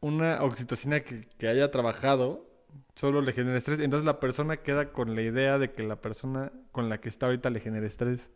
una 0.00 0.42
oxitocina 0.42 1.00
que, 1.00 1.22
que, 1.38 1.48
haya 1.48 1.70
trabajado 1.70 2.46
solo 2.94 3.20
le 3.20 3.32
genera 3.32 3.58
estrés. 3.58 3.80
Entonces 3.80 4.04
la 4.04 4.20
persona 4.20 4.58
queda 4.58 4.92
con 4.92 5.14
la 5.14 5.22
idea 5.22 5.58
de 5.58 5.72
que 5.72 5.82
la 5.82 6.00
persona 6.00 6.52
con 6.72 6.88
la 6.88 7.00
que 7.00 7.08
está 7.08 7.26
ahorita 7.26 7.50
le 7.50 7.60
genera 7.60 7.86
estrés. 7.86 8.30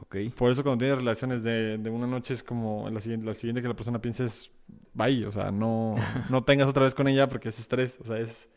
Ok. 0.00 0.16
Por 0.36 0.50
eso 0.50 0.62
cuando 0.62 0.78
tienes 0.78 0.98
relaciones 0.98 1.42
de, 1.42 1.78
de 1.78 1.90
una 1.90 2.06
noche 2.06 2.34
es 2.34 2.42
como 2.42 2.88
la 2.90 3.00
siguiente, 3.00 3.26
la 3.26 3.34
siguiente 3.34 3.62
que 3.62 3.68
la 3.68 3.76
persona 3.76 4.00
piensa 4.00 4.24
es 4.24 4.50
bye. 4.94 5.26
O 5.26 5.32
sea, 5.32 5.50
no, 5.50 5.96
no 6.30 6.44
tengas 6.44 6.68
otra 6.68 6.84
vez 6.84 6.94
con 6.94 7.08
ella 7.08 7.28
porque 7.28 7.48
es 7.48 7.58
estrés. 7.58 7.98
O 8.00 8.04
sea, 8.04 8.18
es... 8.18 8.48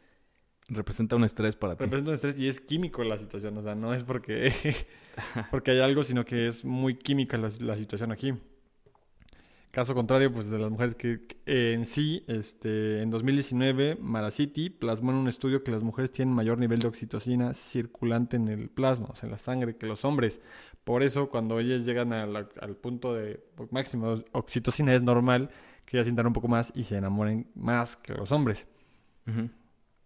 Representa 0.68 1.18
un 1.18 1.26
estrés 1.26 1.56
para 1.56 1.76
ti. 1.76 1.84
Representa 1.84 2.12
un 2.12 2.16
estrés 2.16 2.40
y 2.40 2.48
es 2.48 2.62
químico 2.62 3.04
la 3.04 3.18
situación. 3.18 3.58
O 3.58 3.62
sea, 3.62 3.76
no 3.76 3.94
es 3.94 4.04
porque, 4.04 4.54
porque 5.52 5.72
hay 5.72 5.80
algo, 5.80 6.04
sino 6.04 6.24
que 6.24 6.48
es 6.48 6.64
muy 6.64 6.96
química 6.96 7.38
la, 7.38 7.50
la 7.60 7.76
situación 7.76 8.12
aquí. 8.12 8.34
Caso 9.72 9.96
contrario, 9.96 10.34
pues 10.34 10.50
de 10.52 10.60
las 10.60 10.70
mujeres 10.70 10.96
que, 10.96 11.26
que 11.26 11.74
en 11.74 11.86
sí, 11.86 12.26
este, 12.28 13.02
en 13.02 13.10
2019, 13.10 13.98
Maraciti 14.02 14.70
plasmó 14.70 15.12
en 15.12 15.18
un 15.18 15.30
estudio 15.30 15.64
que 15.64 15.72
las 15.72 15.82
mujeres 15.82 16.12
tienen 16.12 16.36
mayor 16.36 16.58
nivel 16.58 16.80
de 16.80 16.88
oxitocina 16.88 17.54
circulante 17.54 18.36
en 18.36 18.50
el 18.50 18.70
plasma, 18.70 19.08
o 19.10 19.16
sea, 19.16 19.28
en 19.28 19.32
la 19.32 19.40
sangre, 19.40 19.78
que 19.78 19.88
los 19.88 20.04
hombres. 20.04 20.42
Por 20.84 21.04
eso, 21.04 21.30
cuando 21.30 21.58
ellas 21.60 21.86
llegan 21.86 22.12
al 22.12 22.76
punto 22.82 23.14
de 23.14 23.46
máximo 23.70 24.18
de 24.18 24.26
oxitocina, 24.34 24.94
es 24.94 25.04
normal 25.04 25.50
que 25.86 25.96
ellas 25.96 26.06
sientan 26.06 26.28
un 26.28 26.34
poco 26.34 26.50
más 26.50 26.74
y 26.76 26.84
se 26.84 26.98
enamoren 26.98 27.50
más 27.56 27.96
que 27.96 28.14
los 28.14 28.32
hombres. 28.34 28.68
Uh 29.26 29.32
-huh. 29.32 29.52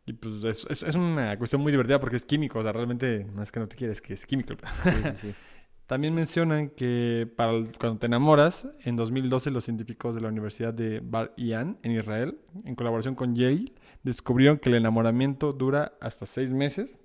Y 0.06 0.14
pues 0.14 0.44
es, 0.44 0.68
es, 0.70 0.84
es, 0.84 0.96
una 0.96 1.36
cuestión 1.40 1.64
muy 1.64 1.72
divertida 1.72 2.00
porque 2.00 2.18
es 2.18 2.26
químico, 2.26 2.60
o 2.60 2.62
sea, 2.62 2.72
realmente 2.72 3.26
no 3.34 3.42
es 3.42 3.52
que 3.52 3.60
no 3.60 3.68
te 3.68 3.76
quieres, 3.76 3.98
es 3.98 4.02
que 4.04 4.14
es 4.14 4.26
químico. 4.28 4.54
Sí, 4.84 4.92
sí, 4.92 5.10
sí. 5.16 5.36
También 5.88 6.16
mencionan 6.16 6.70
que 6.70 7.32
para 7.36 7.52
cuando 7.80 8.00
te 8.00 8.08
enamoras, 8.08 8.68
en 8.84 8.96
2012 8.96 9.52
los 9.52 9.64
científicos 9.64 10.16
de 10.16 10.22
la 10.22 10.30
Universidad 10.30 10.74
de 10.74 11.00
Bar 11.00 11.34
Ilan 11.38 11.78
en 11.84 11.92
Israel, 11.92 12.40
en 12.64 12.74
colaboración 12.74 13.14
con 13.14 13.36
Yale, 13.36 13.72
descubrieron 14.02 14.58
que 14.58 14.70
el 14.70 14.76
enamoramiento 14.76 15.54
dura 15.54 15.94
hasta 16.02 16.26
seis 16.26 16.52
meses 16.52 17.04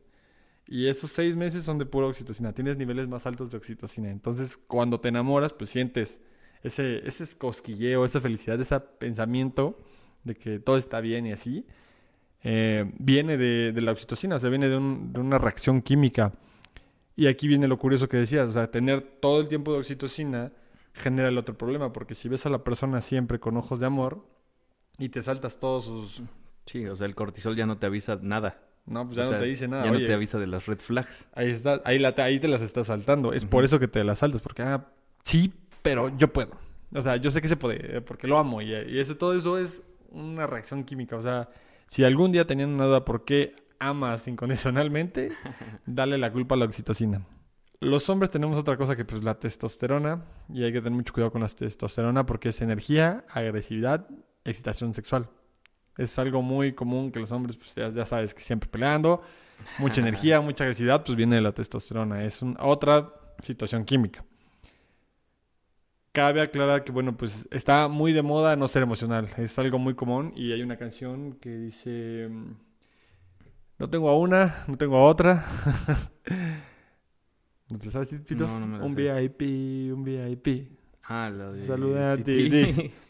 y 0.66 0.86
esos 0.86 1.10
seis 1.10 1.36
meses 1.36 1.64
son 1.64 1.78
de 1.78 1.84
pura 1.84 2.06
oxitocina. 2.06 2.54
Tienes 2.54 2.78
niveles 2.78 3.06
más 3.06 3.26
altos 3.26 3.50
de 3.50 3.58
oxitocina. 3.58 4.10
Entonces, 4.10 4.56
cuando 4.56 5.00
te 5.00 5.08
enamoras, 5.08 5.52
pues 5.52 5.68
sientes 5.68 6.20
ese, 6.62 7.06
ese 7.06 7.36
cosquilleo, 7.36 8.04
esa 8.04 8.20
felicidad, 8.20 8.58
ese 8.60 8.78
pensamiento 8.80 9.78
de 10.24 10.36
que 10.36 10.58
todo 10.58 10.76
está 10.78 11.00
bien 11.00 11.26
y 11.26 11.32
así. 11.32 11.66
Eh, 12.42 12.90
viene 12.98 13.36
de, 13.36 13.72
de, 13.72 13.80
la 13.82 13.92
oxitocina, 13.92 14.36
o 14.36 14.38
sea, 14.38 14.48
viene 14.48 14.68
de 14.68 14.76
una 14.76 15.38
reacción 15.38 15.82
química. 15.82 16.32
Y 17.20 17.26
aquí 17.26 17.48
viene 17.48 17.68
lo 17.68 17.76
curioso 17.76 18.08
que 18.08 18.16
decías, 18.16 18.48
o 18.48 18.52
sea, 18.54 18.70
tener 18.70 19.02
todo 19.02 19.42
el 19.42 19.46
tiempo 19.46 19.74
de 19.74 19.80
oxitocina 19.80 20.52
genera 20.94 21.28
el 21.28 21.36
otro 21.36 21.54
problema, 21.54 21.92
porque 21.92 22.14
si 22.14 22.30
ves 22.30 22.46
a 22.46 22.48
la 22.48 22.64
persona 22.64 23.02
siempre 23.02 23.38
con 23.38 23.58
ojos 23.58 23.78
de 23.78 23.84
amor 23.84 24.24
y 24.96 25.10
te 25.10 25.20
saltas 25.20 25.60
todos 25.60 25.84
sus... 25.84 26.22
Sí, 26.64 26.86
o 26.86 26.96
sea, 26.96 27.06
el 27.06 27.14
cortisol 27.14 27.54
ya 27.56 27.66
no 27.66 27.76
te 27.76 27.84
avisa 27.84 28.18
nada. 28.22 28.62
No, 28.86 29.04
pues 29.04 29.18
ya 29.18 29.28
o 29.28 29.32
no 29.32 29.36
te 29.36 29.44
dice 29.44 29.68
nada. 29.68 29.84
Ya 29.84 29.90
Oye, 29.90 30.00
no 30.00 30.06
te 30.06 30.14
avisa 30.14 30.38
de 30.38 30.46
las 30.46 30.66
red 30.66 30.78
flags. 30.78 31.28
Ahí, 31.34 31.50
está, 31.50 31.82
ahí, 31.84 31.98
la, 31.98 32.14
ahí 32.16 32.40
te 32.40 32.48
las 32.48 32.62
estás 32.62 32.86
saltando. 32.86 33.34
Es 33.34 33.42
uh 33.42 33.46
-huh. 33.46 33.50
por 33.50 33.64
eso 33.64 33.78
que 33.78 33.86
te 33.86 34.02
las 34.02 34.20
saltas, 34.20 34.40
porque, 34.40 34.62
ah, 34.62 34.86
sí, 35.22 35.52
pero 35.82 36.16
yo 36.16 36.32
puedo. 36.32 36.52
O 36.94 37.02
sea, 37.02 37.16
yo 37.16 37.30
sé 37.30 37.42
que 37.42 37.48
se 37.48 37.56
puede, 37.56 37.98
eh, 37.98 38.00
porque 38.00 38.28
lo 38.28 38.38
amo. 38.38 38.62
Y, 38.62 38.72
y 38.72 38.98
eso, 38.98 39.18
todo 39.18 39.36
eso 39.36 39.58
es 39.58 39.82
una 40.08 40.46
reacción 40.46 40.84
química. 40.84 41.16
O 41.16 41.22
sea, 41.22 41.50
si 41.86 42.02
algún 42.02 42.32
día 42.32 42.46
tenían 42.46 42.70
una 42.70 42.86
duda 42.86 43.04
por 43.04 43.26
qué 43.26 43.56
amas 43.80 44.28
incondicionalmente, 44.28 45.32
dale 45.86 46.18
la 46.18 46.30
culpa 46.30 46.54
a 46.54 46.58
la 46.58 46.66
oxitocina. 46.66 47.26
Los 47.80 48.08
hombres 48.10 48.30
tenemos 48.30 48.58
otra 48.58 48.76
cosa 48.76 48.94
que 48.94 49.06
pues 49.06 49.24
la 49.24 49.40
testosterona 49.40 50.22
y 50.52 50.64
hay 50.64 50.72
que 50.72 50.80
tener 50.80 50.96
mucho 50.96 51.14
cuidado 51.14 51.32
con 51.32 51.40
la 51.40 51.48
testosterona 51.48 52.26
porque 52.26 52.50
es 52.50 52.60
energía, 52.60 53.24
agresividad, 53.30 54.06
excitación 54.44 54.92
sexual. 54.92 55.28
Es 55.96 56.18
algo 56.18 56.42
muy 56.42 56.74
común 56.74 57.10
que 57.10 57.20
los 57.20 57.32
hombres 57.32 57.56
pues 57.56 57.74
ya, 57.74 57.88
ya 57.88 58.04
sabes 58.04 58.34
que 58.34 58.42
siempre 58.42 58.68
peleando, 58.68 59.22
mucha 59.78 60.02
energía, 60.02 60.40
mucha 60.42 60.64
agresividad, 60.64 61.02
pues 61.02 61.16
viene 61.16 61.36
de 61.36 61.42
la 61.42 61.52
testosterona. 61.52 62.22
Es 62.24 62.42
un, 62.42 62.54
otra 62.60 63.14
situación 63.42 63.86
química. 63.86 64.24
Cabe 66.12 66.42
aclarar 66.42 66.84
que, 66.84 66.92
bueno, 66.92 67.16
pues 67.16 67.48
está 67.50 67.88
muy 67.88 68.12
de 68.12 68.20
moda 68.20 68.56
no 68.56 68.68
ser 68.68 68.82
emocional. 68.82 69.28
Es 69.38 69.58
algo 69.58 69.78
muy 69.78 69.94
común 69.94 70.32
y 70.36 70.52
hay 70.52 70.62
una 70.62 70.76
canción 70.76 71.32
que 71.34 71.56
dice... 71.56 72.28
No 73.80 73.88
tengo 73.88 74.10
a 74.10 74.18
una, 74.18 74.64
no 74.68 74.76
tengo 74.76 74.98
a 74.98 75.04
otra. 75.04 75.42
¿No 77.70 77.78
te 77.78 77.90
sabes, 77.90 78.08
Pitos? 78.20 78.52
No, 78.52 78.60
no 78.60 78.66
me 78.66 78.84
un 78.84 78.94
sé. 78.94 79.22
VIP, 79.30 79.94
un 79.94 80.04
VIP. 80.04 80.78
Ah, 81.04 81.30
lo 81.30 81.54
de... 81.54 81.66
Saluda 81.66 82.12
a 82.12 82.16
ti. 82.18 82.92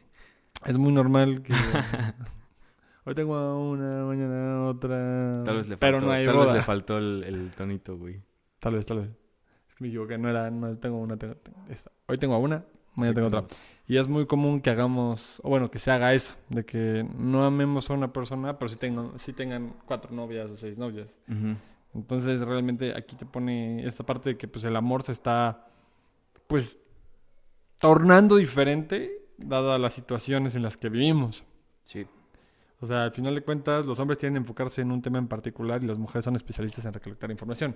Es 0.67 0.77
muy 0.77 0.93
normal 0.93 1.43
que... 1.43 1.53
Hoy 3.05 3.15
tengo 3.15 3.35
a 3.35 3.59
una, 3.59 4.05
mañana 4.05 4.59
a 4.59 4.65
otra. 4.67 5.43
Tal 5.45 5.57
vez 5.57 5.67
le 5.69 5.77
faltó, 5.77 5.81
Pero 5.81 6.01
no 6.03 6.13
hay 6.13 6.25
tal 6.25 6.37
boda. 6.37 6.47
vez 6.49 6.55
le 6.57 6.63
faltó 6.63 6.99
el, 6.99 7.25
el 7.25 7.51
tonito, 7.51 7.97
güey. 7.97 8.23
Tal 8.61 8.75
vez, 8.75 8.87
tal 8.87 8.99
vez. 8.99 9.09
Es 9.71 9.75
que 9.75 9.85
me 9.85 9.89
equivoqué. 9.89 10.19
No 10.19 10.29
era... 10.29 10.51
No 10.51 10.77
tengo 10.79 10.99
una... 10.99 11.17
Tengo, 11.17 11.35
tengo 11.35 11.59
esta. 11.69 11.91
Hoy 12.07 12.17
tengo 12.19 12.35
a 12.35 12.39
una, 12.39 12.65
mañana 12.95 13.15
tengo 13.15 13.27
otra. 13.29 13.45
Y 13.91 13.99
es 13.99 14.07
muy 14.07 14.25
común 14.25 14.61
que 14.61 14.71
hagamos... 14.71 15.41
O 15.43 15.49
bueno, 15.49 15.69
que 15.69 15.81
se 15.81 15.91
haga 15.91 16.15
eso. 16.15 16.37
De 16.49 16.65
que 16.65 17.05
no 17.19 17.43
amemos 17.43 17.91
a 17.91 17.95
una 17.95 18.13
persona, 18.13 18.57
pero 18.57 18.69
sí, 18.69 18.77
tengan, 18.77 19.19
sí 19.19 19.33
tengan 19.33 19.75
cuatro 19.85 20.15
novias 20.15 20.49
o 20.53 20.57
seis 20.57 20.79
novias. 20.79 21.19
Uh 21.27 21.33
-huh. 21.33 21.57
Entonces 21.95 22.39
realmente 22.41 22.95
aquí 22.97 23.17
te 23.17 23.27
pone 23.27 23.85
esta 23.85 24.07
parte 24.07 24.29
de 24.29 24.37
que 24.37 24.47
pues 24.47 24.63
el 24.63 24.77
amor 24.77 25.03
se 25.03 25.11
está 25.11 25.67
pues 26.47 26.79
tornando 27.81 28.37
diferente 28.37 29.27
dadas 29.39 29.81
las 29.81 29.93
situaciones 29.93 30.55
en 30.55 30.63
las 30.63 30.77
que 30.77 30.89
vivimos. 30.89 31.43
Sí. 31.83 32.07
O 32.79 32.87
sea, 32.87 33.03
al 33.03 33.11
final 33.11 33.35
de 33.35 33.41
cuentas, 33.41 33.87
los 33.87 33.99
hombres 33.99 34.19
tienen 34.19 34.35
que 34.35 34.45
enfocarse 34.45 34.83
en 34.83 34.93
un 34.93 35.03
tema 35.03 35.19
en 35.19 35.27
particular 35.27 35.83
y 35.83 35.89
las 35.89 35.99
mujeres 35.99 36.25
son 36.25 36.37
especialistas 36.37 36.85
en 36.85 36.93
recolectar 36.93 37.29
información. 37.33 37.75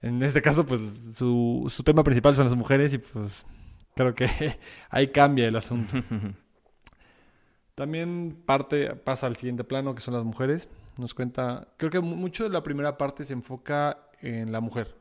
En 0.00 0.22
este 0.22 0.40
caso, 0.40 0.64
pues 0.64 0.80
su, 1.16 1.66
su 1.68 1.82
tema 1.82 2.02
principal 2.02 2.34
son 2.34 2.46
las 2.46 2.56
mujeres 2.56 2.94
y 2.94 2.98
pues 2.98 3.44
creo 3.98 4.14
que 4.14 4.28
ahí 4.90 5.08
cambia 5.08 5.48
el 5.48 5.56
asunto. 5.56 5.94
También 7.74 8.42
parte 8.44 8.94
pasa 8.96 9.26
al 9.26 9.36
siguiente 9.36 9.64
plano, 9.64 9.94
que 9.94 10.00
son 10.00 10.14
las 10.14 10.24
mujeres. 10.24 10.68
Nos 10.96 11.14
cuenta, 11.14 11.68
creo 11.76 11.90
que 11.90 12.00
mu- 12.00 12.16
mucho 12.16 12.42
de 12.44 12.50
la 12.50 12.62
primera 12.62 12.98
parte 12.98 13.24
se 13.24 13.32
enfoca 13.32 13.98
en 14.20 14.50
la 14.50 14.60
mujer. 14.60 14.96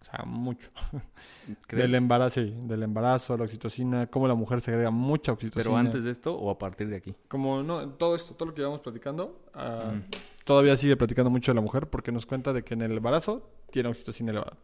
O 0.00 0.04
sea, 0.04 0.24
mucho. 0.24 0.70
¿Crees? 1.66 1.86
Del 1.86 1.96
embarazo, 1.96 2.40
sí, 2.40 2.54
del 2.56 2.84
embarazo, 2.84 3.36
la 3.36 3.44
oxitocina, 3.44 4.06
cómo 4.06 4.28
la 4.28 4.34
mujer 4.36 4.60
se 4.60 4.70
agrega 4.70 4.90
mucha 4.92 5.32
oxitocina. 5.32 5.64
Pero 5.64 5.76
antes 5.76 6.04
de 6.04 6.12
esto 6.12 6.34
o 6.36 6.50
a 6.50 6.58
partir 6.58 6.88
de 6.88 6.96
aquí. 6.96 7.16
Como 7.26 7.64
no, 7.64 7.88
todo 7.90 8.14
esto, 8.14 8.34
todo 8.34 8.46
lo 8.50 8.54
que 8.54 8.60
llevamos 8.60 8.80
platicando, 8.80 9.40
Ujú. 9.54 10.02
todavía 10.44 10.76
sigue 10.76 10.96
platicando 10.96 11.30
mucho 11.30 11.50
de 11.50 11.56
la 11.56 11.62
mujer 11.62 11.88
porque 11.90 12.12
nos 12.12 12.26
cuenta 12.26 12.52
de 12.52 12.62
que 12.62 12.74
en 12.74 12.82
el 12.82 12.92
embarazo 12.96 13.50
tiene 13.72 13.88
oxitocina 13.88 14.30
elevada. 14.30 14.56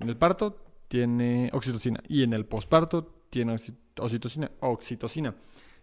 En 0.00 0.08
el 0.08 0.16
parto 0.16 0.56
tiene 0.88 1.50
oxitocina 1.52 2.00
y 2.08 2.22
en 2.22 2.32
el 2.32 2.44
posparto 2.46 3.12
tiene 3.30 3.54
oxi- 3.54 3.74
oxitocina, 3.98 4.50
oxitocina, 4.60 5.34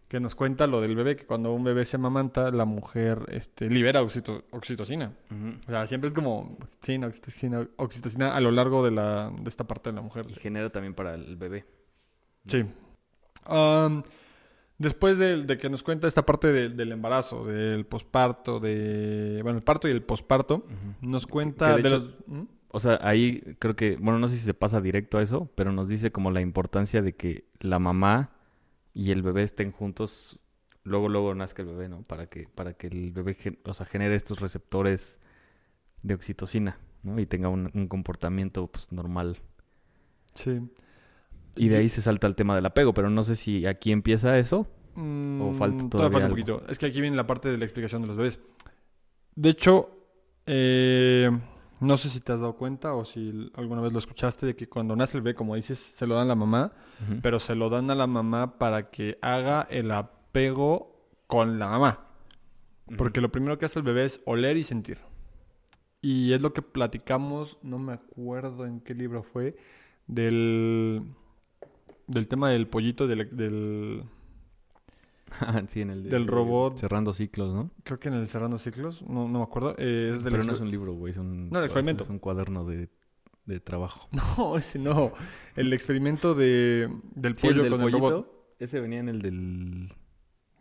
que 0.08 0.20
nos 0.20 0.36
cuenta 0.36 0.68
lo 0.68 0.82
del 0.82 0.96
bebé, 0.96 1.16
que 1.16 1.26
cuando 1.26 1.54
un 1.54 1.64
bebé 1.64 1.86
se 1.86 1.96
amamanta, 1.96 2.52
la 2.52 2.66
mujer 2.66 3.26
este, 3.30 3.70
libera 3.70 4.02
oxito- 4.02 4.44
oxitocina. 4.52 5.14
O 5.68 5.72
sea, 5.72 5.88
siempre 5.88 6.10
es 6.10 6.14
como, 6.14 6.58
sí, 6.82 6.98
oxitocina, 7.02 7.68
oxitocina 7.78 8.36
a 8.36 8.42
lo 8.42 8.52
largo 8.52 8.84
de, 8.84 8.92
la, 8.92 9.32
de 9.42 9.50
esta 9.50 9.66
parte 9.66 9.90
de 9.90 9.96
la 9.96 10.02
mujer. 10.02 10.26
Y 10.30 10.34
genera 10.34 10.70
también 10.70 10.94
para 10.94 11.16
el 11.16 11.36
bebé. 11.38 11.66
Sí. 12.48 12.66
Después 14.78 15.20
de, 15.20 15.44
de 15.44 15.58
que 15.60 15.70
nos 15.70 15.84
cuenta 15.84 16.08
esta 16.08 16.26
parte 16.26 16.48
de- 16.52 16.70
del 16.70 16.92
embarazo, 16.92 17.46
del 17.46 17.86
posparto, 17.86 18.60
de... 18.60 19.40
Bueno, 19.44 19.60
el 19.60 19.64
parto 19.64 19.88
y 19.88 19.92
el 19.92 20.02
posparto, 20.02 20.66
nos 21.02 21.28
cuenta 21.28 21.78
de, 21.78 21.90
los... 21.90 22.10
¿Mm? 22.26 22.42
O 22.74 22.80
sea, 22.80 23.00
ahí 23.02 23.42
creo 23.60 23.76
que, 23.76 23.98
bueno, 23.98 24.18
no 24.18 24.30
sé 24.30 24.38
si 24.38 24.46
se 24.46 24.54
pasa 24.54 24.80
directo 24.80 25.18
a 25.18 25.22
eso, 25.22 25.52
pero 25.56 25.74
nos 25.74 25.90
dice 25.90 26.12
como 26.12 26.32
la 26.32 26.40
importancia 26.40 27.02
de 27.02 27.14
que 27.16 27.46
la 27.60 27.80
mamá 27.80 28.32
y 28.94 29.12
el 29.12 29.22
bebé 29.22 29.44
estén 29.44 29.72
juntos, 29.72 30.40
luego, 30.84 31.10
luego 31.10 31.36
nazca 31.36 31.64
el 31.64 31.68
bebé, 31.68 31.90
¿no? 31.90 32.04
Para 32.04 32.28
que, 32.28 32.48
para 32.48 32.74
que 32.74 32.88
el 32.88 33.12
bebé, 33.12 33.36
o 33.66 33.74
sea, 33.74 33.86
genere 33.86 34.16
estos 34.16 34.40
receptores 34.40 35.20
de 36.02 36.14
oxitocina, 36.14 36.80
¿no? 37.04 37.20
Y 37.20 37.26
tenga 37.26 37.50
un, 37.50 37.70
un 37.74 37.88
comportamiento, 37.88 38.68
pues, 38.68 38.92
normal. 38.94 39.38
Sí. 40.34 40.62
Y 41.58 41.68
de 41.68 41.78
ahí 41.78 41.90
se 41.90 42.02
salta 42.02 42.28
el 42.28 42.36
tema 42.36 42.56
del 42.56 42.66
apego, 42.66 42.94
pero 42.94 43.10
no 43.10 43.24
sé 43.24 43.36
si 43.36 43.66
aquí 43.66 43.92
empieza 43.92 44.38
eso. 44.38 44.68
Mm, 44.96 45.58
falta 45.58 45.78
todavía 45.78 45.90
todavía 45.90 46.12
falta 46.12 46.26
un 46.28 46.32
poquito. 46.32 46.64
Es 46.70 46.80
que 46.80 46.86
aquí 46.86 47.02
viene 47.02 47.18
la 47.18 47.28
parte 47.28 47.50
de 47.50 47.58
la 47.58 47.66
explicación 47.66 48.02
de 48.02 48.08
los 48.08 48.18
bebés. 48.18 48.40
De 49.36 49.50
hecho, 49.50 49.90
eh, 50.46 51.30
no 51.82 51.98
sé 51.98 52.08
si 52.10 52.20
te 52.22 52.32
has 52.32 52.40
dado 52.40 52.56
cuenta 52.56 52.94
o 52.94 53.04
si 53.04 53.52
alguna 53.56 53.82
vez 53.82 53.92
lo 53.92 54.00
escuchaste, 54.00 54.46
de 54.46 54.56
que 54.56 54.70
cuando 54.70 54.96
nace 54.96 55.18
el 55.18 55.24
bebé, 55.24 55.36
como 55.36 55.56
dices, 55.56 55.78
se 55.80 56.08
lo 56.08 56.16
dan 56.16 56.26
a 56.26 56.28
la 56.30 56.36
mamá, 56.36 56.72
pero 57.22 57.40
se 57.40 57.56
lo 57.56 57.70
dan 57.70 57.90
a 57.92 57.96
la 57.96 58.08
mamá 58.08 58.58
para 58.58 58.90
que 58.92 59.18
haga 59.22 59.68
el 59.70 59.92
apego 59.92 60.96
con 61.28 61.60
la 61.60 61.68
mamá. 61.68 62.08
Porque 62.98 63.20
lo 63.22 63.32
primero 63.32 63.58
que 63.58 63.66
hace 63.66 63.80
el 63.80 63.84
bebé 63.86 64.06
es 64.06 64.22
oler 64.26 64.58
y 64.58 64.64
sentir. 64.64 65.00
Y 66.02 66.34
es 66.34 66.42
lo 66.42 66.54
que 66.54 66.62
platicamos, 66.62 67.58
no 67.62 67.78
me 67.80 67.94
acuerdo 67.94 68.66
en 68.66 68.80
qué 68.82 68.94
libro 68.94 69.24
fue, 69.24 69.56
del, 70.08 71.02
del 72.08 72.28
tema 72.28 72.50
del 72.50 72.68
pollito, 72.68 73.08
del, 73.08 73.36
del- 73.36 74.04
sí, 75.68 75.82
en 75.82 75.90
el 75.92 76.04
de- 76.04 76.10
del 76.10 76.26
de 76.26 76.32
robot. 76.32 76.78
Cerrando 76.78 77.14
ciclos, 77.14 77.54
¿no? 77.54 77.72
creo 77.84 78.00
que 78.00 78.10
en 78.10 78.16
el 78.16 78.28
Cerrando 78.28 78.58
Ciclos, 78.60 79.02
no, 79.04 79.28
no 79.28 79.40
me 79.40 79.44
acuerdo. 79.44 79.76
eh, 79.78 80.12
es 80.16 80.24
del 80.24 80.34
Pero 80.34 80.44
no 80.46 80.54
es 80.54 80.60
un 80.60 80.70
libro, 80.72 80.94
güey, 80.94 81.12
es 81.12 81.18
un, 81.18 81.50
No, 81.50 81.60
el 81.60 81.66
experimento. 81.66 82.04
Es 82.04 82.10
un 82.10 82.20
cuaderno 82.20 82.66
de, 82.66 82.90
de 83.46 83.60
trabajo. 83.60 84.08
No, 84.38 84.58
ese 84.58 84.80
no. 84.80 85.14
El 85.56 85.72
experimento 85.74 86.34
de, 86.36 86.90
del 87.16 87.38
Sí, 87.38 87.48
el 87.48 87.54
pollo 87.54 87.64
del 87.64 87.72
con 87.74 87.82
el 87.82 87.92
robot. 87.92 88.56
Ese 88.60 88.80
venía 88.80 89.00
en 89.00 89.10
el 89.10 89.22
del... 89.22 89.94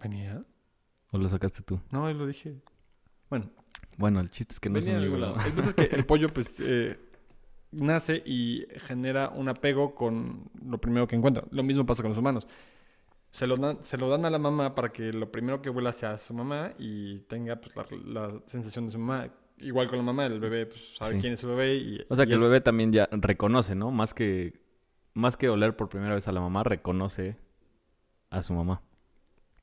¿Venía? 0.02 0.42
¿O 1.12 1.18
lo 1.18 1.28
sacaste 1.28 1.62
tú? 1.62 1.80
No, 1.90 2.06
ahí 2.06 2.14
lo 2.14 2.26
dije. 2.26 2.62
Bueno, 3.28 3.50
Bueno, 3.98 4.20
el 4.20 4.30
chiste 4.30 4.54
es 4.54 4.60
que 4.60 4.70
no 4.70 4.74
venía 4.76 4.92
es 4.92 4.96
un 4.98 5.02
libro. 5.02 5.18
lado. 5.20 5.34
El 5.44 5.64
es 5.64 5.74
que 5.74 5.82
el 5.94 6.06
pollo, 6.06 6.32
pues, 6.32 6.46
eh, 6.60 6.98
nace 7.72 8.22
y 8.24 8.64
genera 8.86 9.28
un 9.28 9.48
apego 9.48 9.94
con 9.94 10.50
lo 10.64 10.78
primero 10.80 11.06
que 11.06 11.16
encuentra. 11.16 11.44
Lo 11.50 11.62
mismo 11.62 11.84
pasa 11.84 12.02
con 12.02 12.10
los 12.12 12.18
humanos. 12.18 12.46
Se 13.30 13.46
lo, 13.46 13.56
dan, 13.56 13.82
se 13.82 13.96
lo 13.96 14.08
dan 14.08 14.24
a 14.24 14.30
la 14.30 14.38
mamá 14.38 14.74
para 14.74 14.90
que 14.90 15.12
lo 15.12 15.30
primero 15.30 15.62
que 15.62 15.70
huela 15.70 15.92
sea 15.92 16.18
su 16.18 16.34
mamá 16.34 16.72
y 16.78 17.20
tenga 17.20 17.56
pues, 17.60 17.74
la, 17.76 18.28
la 18.28 18.42
sensación 18.46 18.86
de 18.86 18.92
su 18.92 18.98
mamá. 18.98 19.28
Igual 19.58 19.88
con 19.88 19.98
la 19.98 20.02
mamá, 20.04 20.26
el 20.26 20.40
bebé 20.40 20.66
pues, 20.66 20.96
sabe 20.96 21.14
Sí. 21.14 21.20
quién 21.20 21.32
es 21.34 21.40
su 21.40 21.48
bebé. 21.48 21.76
Y, 21.76 22.04
O 22.08 22.16
sea 22.16 22.24
y 22.24 22.28
que 22.28 22.34
el 22.34 22.40
bebé 22.40 22.60
también 22.60 22.92
ya 22.92 23.08
reconoce, 23.12 23.74
¿no? 23.74 23.90
Más 23.92 24.14
que, 24.14 24.60
más 25.14 25.36
que 25.36 25.48
oler 25.48 25.76
por 25.76 25.88
primera 25.88 26.14
vez 26.14 26.26
a 26.28 26.32
la 26.32 26.40
mamá, 26.40 26.64
reconoce 26.64 27.36
a 28.30 28.42
su 28.42 28.52
mamá. 28.52 28.82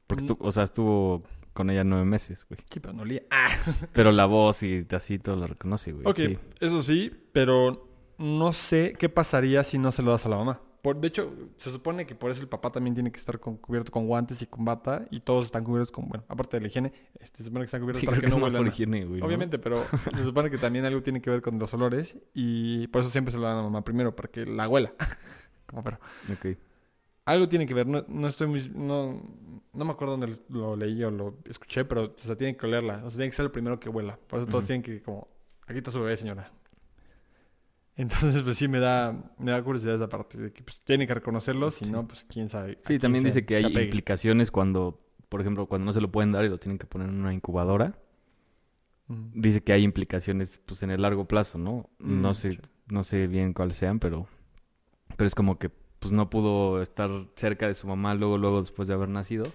Porque, 0.07 0.23
Mm. 0.23 0.27
estu- 0.27 0.37
o 0.39 0.51
sea, 0.51 0.63
estuvo 0.63 1.23
con 1.53 1.69
ella 1.69 1.83
nueve 1.83 2.05
meses, 2.05 2.45
güey. 2.47 2.59
Sí, 2.71 2.79
pero 2.79 2.93
no 2.93 3.01
olía. 3.01 3.23
Ah, 3.31 3.47
Pero 3.93 4.11
la 4.11 4.25
voz 4.27 4.63
y 4.63 4.85
así 4.91 5.19
todo 5.19 5.35
lo 5.35 5.47
reconoce, 5.47 5.91
güey. 5.91 6.05
ok, 6.07 6.15
Sí. 6.15 6.37
eso 6.61 6.83
sí, 6.83 7.11
pero 7.33 7.89
no 8.19 8.53
sé 8.53 8.93
qué 8.97 9.09
pasaría 9.09 9.63
si 9.63 9.77
no 9.77 9.91
se 9.91 10.03
lo 10.03 10.11
das 10.11 10.25
a 10.25 10.29
la 10.29 10.37
mamá. 10.37 10.61
Por, 10.87 11.01
de 11.01 11.09
hecho, 11.09 11.33
se 11.57 11.69
supone 11.69 12.05
que 12.05 12.15
por 12.15 12.31
eso 12.31 12.41
el 12.41 12.47
papá 12.47 12.71
también 12.71 12.93
tiene 12.93 13.11
que 13.11 13.17
estar 13.17 13.37
con- 13.41 13.57
cubierto 13.57 13.91
con 13.91 14.07
guantes 14.07 14.41
y 14.41 14.45
con 14.47 14.63
bata 14.63 15.05
y 15.11 15.19
todos 15.19 15.43
están 15.47 15.65
cubiertos 15.65 15.91
con, 15.91 16.07
bueno, 16.07 16.23
aparte 16.29 16.55
de 16.55 16.61
la 16.61 16.67
higiene, 16.67 16.93
este, 17.19 17.39
se 17.39 17.43
supone 17.43 17.63
que 17.63 17.65
están 17.65 17.81
cubiertos 17.81 17.99
Sí, 17.99 18.05
para 18.05 18.19
que, 18.21 18.27
que 18.27 18.33
no 18.33 18.41
huelan. 18.45 18.67
higiene, 18.67 19.03
güey. 19.05 19.19
¿no? 19.19 19.25
Obviamente, 19.25 19.59
pero 19.59 19.83
se 20.15 20.23
supone 20.23 20.49
que 20.49 20.57
también 20.57 20.85
algo 20.85 21.03
tiene 21.03 21.21
que 21.21 21.29
ver 21.29 21.41
con 21.41 21.59
los 21.59 21.73
olores 21.73 22.17
y 22.33 22.87
por 22.87 23.01
eso 23.01 23.09
siempre 23.09 23.33
se 23.33 23.37
lo 23.37 23.43
dan 23.43 23.53
a 23.55 23.57
la 23.57 23.63
mamá 23.63 23.83
primero, 23.83 24.15
para 24.15 24.29
que 24.29 24.45
la 24.45 24.69
huela. 24.69 24.93
Como 25.65 25.83
pero 25.83 25.99
Ok. 26.31 26.57
algo 27.25 27.49
tiene 27.49 27.65
que 27.65 27.73
ver, 27.73 27.85
no, 27.85 28.05
no 28.07 28.27
estoy 28.29 28.47
muy, 28.47 28.71
no, 28.73 29.21
no 29.73 29.83
me 29.85 29.91
acuerdo 29.91 30.15
dónde 30.17 30.39
lo 30.47 30.77
leí 30.77 31.03
o 31.03 31.11
lo 31.11 31.35
escuché, 31.43 31.83
pero 31.83 32.05
o 32.05 32.13
sea, 32.17 32.37
tiene 32.37 32.55
que 32.55 32.65
olerla, 32.65 33.01
o 33.03 33.09
sea, 33.09 33.17
tiene 33.17 33.29
que 33.29 33.35
ser 33.35 33.43
el 33.43 33.51
primero 33.51 33.77
que 33.77 33.89
huela. 33.89 34.17
Por 34.27 34.39
eso 34.39 34.47
todos 34.47 34.63
tienen 34.63 34.81
que 34.83 35.01
como, 35.01 35.27
aquí 35.67 35.79
está 35.79 35.91
su 35.91 35.99
bebé, 35.99 36.15
señora. 36.15 36.49
Entonces, 37.97 38.43
pues 38.43 38.57
sí 38.57 38.67
me 38.67 38.79
da, 38.79 39.33
me 39.39 39.51
da 39.51 39.61
curiosidad 39.63 39.95
esa 39.95 40.07
parte 40.07 40.37
de 40.37 40.53
que 40.53 40.63
pues, 40.63 40.79
tiene 40.81 41.07
que 41.07 41.13
reconocerlo, 41.15 41.71
si 41.71 41.85
Sí. 41.85 41.91
no, 41.91 42.07
pues 42.07 42.25
quién 42.29 42.47
sabe. 42.49 42.77
Sí, 42.81 42.99
también 42.99 43.23
se- 43.23 43.27
dice 43.29 43.45
que 43.45 43.55
hay 43.55 43.65
implicaciones 43.65 44.51
cuando, 44.51 45.01
por 45.29 45.41
ejemplo, 45.41 45.65
cuando 45.67 45.85
no 45.85 45.93
se 45.93 46.01
lo 46.01 46.11
pueden 46.11 46.31
dar 46.31 46.45
y 46.45 46.49
lo 46.49 46.59
tienen 46.59 46.77
que 46.77 46.85
poner 46.85 47.09
en 47.09 47.19
una 47.19 47.33
incubadora. 47.33 47.97
Mm. 49.07 49.41
Dice 49.41 49.61
que 49.63 49.73
hay 49.73 49.83
implicaciones, 49.83 50.61
pues, 50.65 50.83
en 50.83 50.91
el 50.91 51.01
largo 51.01 51.25
plazo, 51.25 51.57
¿no? 51.57 51.89
No 51.99 52.31
Mm, 52.31 52.35
sé, 52.35 52.51
sí. 52.51 52.59
no 52.87 53.03
sé 53.03 53.25
bien 53.27 53.53
cuáles 53.53 53.77
sean, 53.77 53.99
pero, 53.99 54.27
pero 55.15 55.27
es 55.27 55.33
como 55.33 55.57
que, 55.57 55.69
pues, 55.69 56.11
no 56.11 56.29
pudo 56.29 56.81
estar 56.83 57.09
cerca 57.35 57.67
de 57.67 57.73
su 57.73 57.87
mamá 57.87 58.13
luego, 58.15 58.37
luego 58.37 58.59
después 58.59 58.87
de 58.87 58.93
haber 58.93 59.09
nacido. 59.09 59.45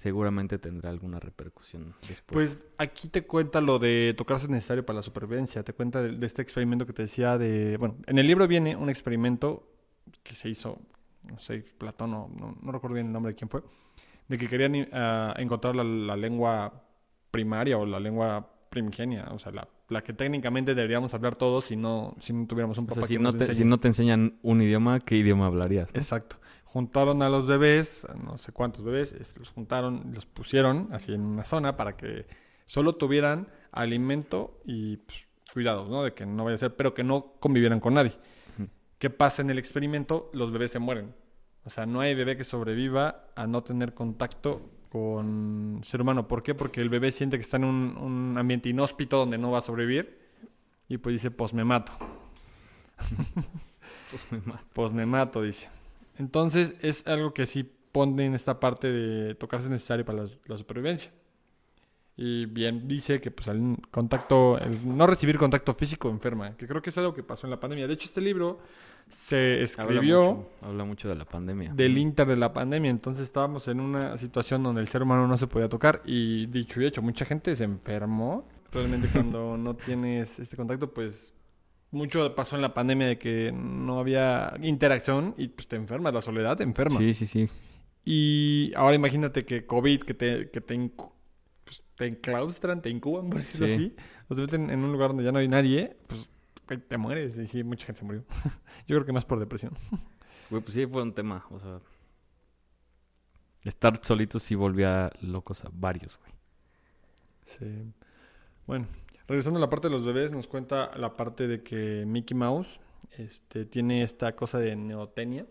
Seguramente 0.00 0.58
tendrá 0.58 0.88
alguna 0.88 1.20
repercusión 1.20 1.94
después. 2.08 2.32
Pues 2.32 2.66
aquí 2.78 3.08
te 3.08 3.26
cuenta 3.26 3.60
lo 3.60 3.78
de 3.78 4.14
tocarse 4.16 4.46
es 4.46 4.50
necesario 4.50 4.86
para 4.86 4.96
la 4.96 5.02
supervivencia. 5.02 5.62
Te 5.62 5.74
cuenta 5.74 6.00
de, 6.00 6.16
de 6.16 6.26
este 6.26 6.40
experimento 6.40 6.86
que 6.86 6.94
te 6.94 7.02
decía 7.02 7.36
de... 7.36 7.76
Bueno, 7.76 7.96
en 8.06 8.18
el 8.18 8.26
libro 8.26 8.48
viene 8.48 8.74
un 8.74 8.88
experimento 8.88 9.68
que 10.22 10.34
se 10.34 10.48
hizo, 10.48 10.78
no 11.30 11.38
sé, 11.38 11.62
Platón, 11.76 12.14
o 12.14 12.30
no, 12.34 12.56
no 12.62 12.72
recuerdo 12.72 12.94
bien 12.94 13.08
el 13.08 13.12
nombre 13.12 13.32
de 13.32 13.36
quién 13.36 13.50
fue, 13.50 13.62
de 14.26 14.38
que 14.38 14.48
querían 14.48 14.88
ah, 14.94 15.34
encontrar 15.36 15.76
la, 15.76 15.84
la 15.84 16.16
lengua 16.16 16.82
primaria 17.30 17.76
o 17.76 17.84
la 17.84 18.00
lengua 18.00 18.54
primigenia, 18.70 19.28
o 19.32 19.38
sea, 19.38 19.52
la, 19.52 19.68
la 19.90 20.02
que 20.02 20.14
técnicamente 20.14 20.74
deberíamos 20.74 21.12
hablar 21.12 21.36
todos 21.36 21.64
si 21.64 21.76
no, 21.76 22.16
si 22.20 22.32
no 22.32 22.46
tuviéramos 22.46 22.78
un 22.78 22.84
O 22.84 22.86
papá 22.86 23.00
sea, 23.02 23.08
si 23.08 23.16
que 23.16 23.22
no, 23.22 23.32
nos 23.32 23.36
te, 23.36 23.54
si 23.54 23.64
no 23.66 23.78
te 23.78 23.88
enseñan 23.88 24.38
un 24.40 24.62
idioma, 24.62 25.00
¿qué 25.00 25.16
idioma 25.16 25.44
hablarías? 25.44 25.90
Exacto. 25.92 26.36
Juntaron 26.72 27.20
a 27.22 27.28
los 27.28 27.48
bebés, 27.48 28.06
no 28.22 28.36
sé 28.36 28.52
cuántos 28.52 28.84
bebés, 28.84 29.36
los 29.36 29.50
juntaron, 29.50 30.12
los 30.14 30.24
pusieron 30.24 30.88
así 30.92 31.12
en 31.12 31.22
una 31.22 31.44
zona 31.44 31.76
para 31.76 31.96
que 31.96 32.26
solo 32.66 32.94
tuvieran 32.94 33.48
alimento 33.72 34.60
y 34.64 34.98
pues, 34.98 35.26
cuidados, 35.52 35.88
¿no? 35.88 36.04
De 36.04 36.14
que 36.14 36.26
no 36.26 36.44
vaya 36.44 36.54
a 36.54 36.58
ser, 36.58 36.76
pero 36.76 36.94
que 36.94 37.02
no 37.02 37.32
convivieran 37.40 37.80
con 37.80 37.94
nadie. 37.94 38.12
¿Qué 38.98 39.10
pasa 39.10 39.42
en 39.42 39.50
el 39.50 39.58
experimento? 39.58 40.30
Los 40.32 40.52
bebés 40.52 40.70
se 40.70 40.78
mueren. 40.78 41.12
O 41.64 41.70
sea, 41.70 41.86
no 41.86 42.00
hay 42.00 42.14
bebé 42.14 42.36
que 42.36 42.44
sobreviva 42.44 43.24
a 43.34 43.48
no 43.48 43.64
tener 43.64 43.92
contacto 43.92 44.70
con 44.90 45.80
ser 45.82 46.02
humano. 46.02 46.28
¿Por 46.28 46.44
qué? 46.44 46.54
Porque 46.54 46.80
el 46.80 46.88
bebé 46.88 47.10
siente 47.10 47.36
que 47.36 47.42
está 47.42 47.56
en 47.56 47.64
un, 47.64 47.96
un 47.96 48.38
ambiente 48.38 48.68
inhóspito 48.68 49.16
donde 49.16 49.38
no 49.38 49.50
va 49.50 49.58
a 49.58 49.62
sobrevivir 49.62 50.20
y 50.88 50.98
pues 50.98 51.14
dice, 51.14 51.32
pues 51.32 51.52
me 51.52 51.64
mato. 51.64 51.92
Pues 54.10 54.26
me 54.32 54.38
mato. 54.40 54.64
Pues 54.72 54.92
me 54.92 55.06
mato, 55.06 55.42
dice. 55.42 55.70
Entonces 56.20 56.74
es 56.82 57.06
algo 57.06 57.32
que 57.32 57.46
sí 57.46 57.64
pone 57.92 58.26
en 58.26 58.34
esta 58.34 58.60
parte 58.60 58.92
de 58.92 59.34
tocarse 59.34 59.66
es 59.66 59.70
necesario 59.70 60.04
para 60.04 60.24
la, 60.24 60.30
la 60.46 60.56
supervivencia. 60.58 61.10
Y 62.14 62.44
bien, 62.44 62.86
dice 62.86 63.18
que 63.22 63.30
pues 63.30 63.48
el 63.48 63.78
contacto, 63.90 64.58
el 64.58 64.96
no 64.96 65.06
recibir 65.06 65.38
contacto 65.38 65.72
físico 65.72 66.10
enferma, 66.10 66.54
que 66.58 66.66
creo 66.68 66.82
que 66.82 66.90
es 66.90 66.98
algo 66.98 67.14
que 67.14 67.22
pasó 67.22 67.46
en 67.46 67.52
la 67.52 67.58
pandemia. 67.58 67.86
De 67.86 67.94
hecho, 67.94 68.04
este 68.04 68.20
libro 68.20 68.58
se 69.08 69.62
escribió 69.62 70.20
Habla 70.20 70.34
mucho, 70.34 70.48
habla 70.60 70.84
mucho 70.84 71.08
de 71.08 71.14
la 71.14 71.24
pandemia. 71.24 71.72
del 71.72 71.96
inter 71.96 72.26
de 72.26 72.36
la 72.36 72.52
pandemia, 72.52 72.90
entonces 72.90 73.24
estábamos 73.24 73.66
en 73.68 73.80
una 73.80 74.18
situación 74.18 74.62
donde 74.62 74.82
el 74.82 74.88
ser 74.88 75.02
humano 75.02 75.26
no 75.26 75.38
se 75.38 75.46
podía 75.46 75.70
tocar 75.70 76.02
y 76.04 76.44
dicho 76.46 76.82
y 76.82 76.86
hecho, 76.86 77.00
mucha 77.00 77.24
gente 77.24 77.56
se 77.56 77.64
enfermó. 77.64 78.46
Realmente 78.70 79.08
cuando 79.08 79.56
no 79.56 79.74
tienes 79.74 80.38
este 80.38 80.58
contacto, 80.58 80.92
pues 80.92 81.32
mucho 81.90 82.34
pasó 82.34 82.56
en 82.56 82.62
la 82.62 82.74
pandemia 82.74 83.06
de 83.08 83.18
que 83.18 83.52
no 83.52 83.98
había 83.98 84.54
interacción 84.62 85.34
y 85.36 85.48
pues 85.48 85.66
te 85.68 85.76
enfermas, 85.76 86.12
la 86.14 86.20
soledad 86.22 86.56
te 86.56 86.62
enferma. 86.62 86.96
Sí, 86.98 87.14
sí, 87.14 87.26
sí. 87.26 87.48
Y 88.04 88.72
ahora 88.76 88.96
imagínate 88.96 89.44
que 89.44 89.66
COVID, 89.66 90.02
que 90.02 90.14
te, 90.14 90.50
que 90.50 90.60
te, 90.60 90.74
incu- 90.76 91.12
pues, 91.64 91.82
te 91.96 92.06
enclaustran, 92.06 92.80
te 92.82 92.90
incuban, 92.90 93.28
por 93.28 93.38
decirlo 93.40 93.66
Sí. 93.66 93.72
así, 93.74 93.96
o 94.28 94.34
te 94.34 94.40
meten 94.42 94.70
en 94.70 94.80
un 94.84 94.92
lugar 94.92 95.08
donde 95.10 95.24
ya 95.24 95.32
no 95.32 95.38
hay 95.38 95.48
nadie, 95.48 95.96
pues 96.06 96.28
te 96.88 96.96
mueres. 96.96 97.36
Y 97.36 97.46
sí, 97.46 97.62
mucha 97.64 97.86
gente 97.86 97.98
se 98.00 98.04
murió. 98.04 98.24
Yo 98.86 98.96
creo 98.96 99.04
que 99.04 99.12
más 99.12 99.24
por 99.24 99.38
depresión. 99.40 99.74
Güey, 100.48 100.62
pues 100.62 100.74
sí 100.74 100.86
fue 100.86 101.02
un 101.02 101.12
tema, 101.14 101.44
o 101.50 101.58
sea... 101.60 101.80
Estar 103.64 104.00
solitos 104.02 104.42
sí 104.42 104.54
volvía 104.54 105.10
locos 105.20 105.64
a 105.66 105.68
varios, 105.70 106.18
güey. 106.18 106.32
Sí. 107.44 107.92
Bueno, 108.66 108.86
regresando 109.30 109.58
a 109.58 109.60
la 109.60 109.70
parte 109.70 109.86
de 109.86 109.92
los 109.92 110.04
bebés, 110.04 110.32
nos 110.32 110.48
cuenta 110.48 110.90
la 110.96 111.16
parte 111.16 111.46
de 111.46 111.62
que 111.62 112.04
Mickey 112.04 112.36
Mouse 112.36 112.80
este, 113.16 113.64
tiene 113.64 114.02
esta 114.02 114.32
cosa 114.32 114.58
de 114.58 114.74
neotenia, 114.74 115.46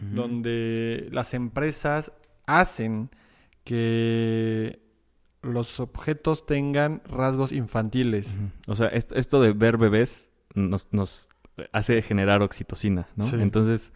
donde 0.00 1.08
las 1.12 1.32
empresas 1.32 2.12
hacen 2.46 3.10
que 3.62 4.80
los 5.42 5.78
objetos 5.78 6.44
tengan 6.44 7.00
rasgos 7.04 7.52
infantiles. 7.52 8.40
O 8.66 8.74
sea, 8.74 8.88
esto, 8.88 9.14
esto 9.14 9.40
de 9.40 9.52
ver 9.52 9.76
bebés 9.76 10.28
nos, 10.56 10.92
nos 10.92 11.28
hace 11.70 12.02
generar 12.02 12.42
oxitocina, 12.42 13.06
¿no? 13.14 13.28
Sí. 13.28 13.36
Entonces, 13.38 13.92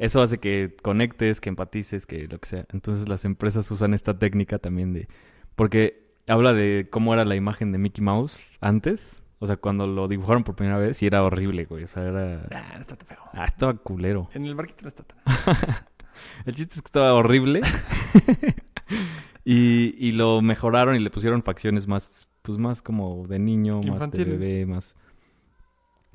eso 0.00 0.20
hace 0.20 0.38
que 0.38 0.74
conectes, 0.82 1.40
que 1.40 1.48
empatices, 1.50 2.06
que 2.06 2.26
lo 2.26 2.40
que 2.40 2.48
sea. 2.48 2.66
Entonces, 2.72 3.08
las 3.08 3.24
empresas 3.24 3.70
usan 3.70 3.94
esta 3.94 4.18
técnica 4.18 4.58
también 4.58 4.92
de... 4.92 5.06
Porque 5.54 6.07
habla 6.28 6.52
de 6.52 6.88
cómo 6.90 7.14
era 7.14 7.24
la 7.24 7.36
imagen 7.36 7.72
de 7.72 7.78
Mickey 7.78 8.04
Mouse 8.04 8.50
antes. 8.60 9.22
O 9.40 9.46
sea, 9.46 9.56
cuando 9.56 9.86
lo 9.86 10.08
dibujaron 10.08 10.42
por 10.42 10.56
primera 10.56 10.78
vez, 10.78 11.02
y 11.02 11.06
era 11.06 11.22
horrible, 11.22 11.64
güey. 11.64 11.84
O 11.84 11.86
sea, 11.86 12.02
era... 12.02 12.46
Ah, 12.52 12.72
no 12.74 12.80
está 12.80 12.96
tan 12.96 13.06
feo. 13.06 13.18
Ah, 13.32 13.44
estaba 13.44 13.74
culero. 13.74 14.28
En 14.34 14.44
el 14.44 14.54
barquito 14.54 14.82
no 14.82 14.88
está 14.88 15.04
tan. 15.04 15.18
El 16.44 16.54
chiste 16.54 16.74
es 16.74 16.82
que 16.82 16.88
estaba 16.88 17.14
horrible. 17.14 17.62
y, 19.44 19.94
y 19.96 20.12
lo 20.12 20.42
mejoraron 20.42 20.96
y 20.96 20.98
le 20.98 21.10
pusieron 21.10 21.42
facciones 21.42 21.86
más, 21.86 22.28
pues 22.42 22.58
más 22.58 22.82
como 22.82 23.26
de 23.28 23.38
niño, 23.38 23.80
más 23.82 24.10
de 24.10 24.24
bebé, 24.24 24.66
más... 24.66 24.96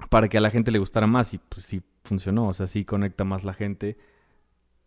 Para 0.09 0.27
que 0.27 0.37
a 0.37 0.41
la 0.41 0.49
gente 0.49 0.71
le 0.71 0.79
gustara 0.79 1.07
más 1.07 1.33
y 1.33 1.37
pues 1.37 1.65
sí 1.65 1.81
funcionó, 2.03 2.47
o 2.47 2.53
sea, 2.53 2.67
sí 2.67 2.83
conecta 2.83 3.23
más 3.23 3.45
la 3.45 3.53
gente. 3.53 3.97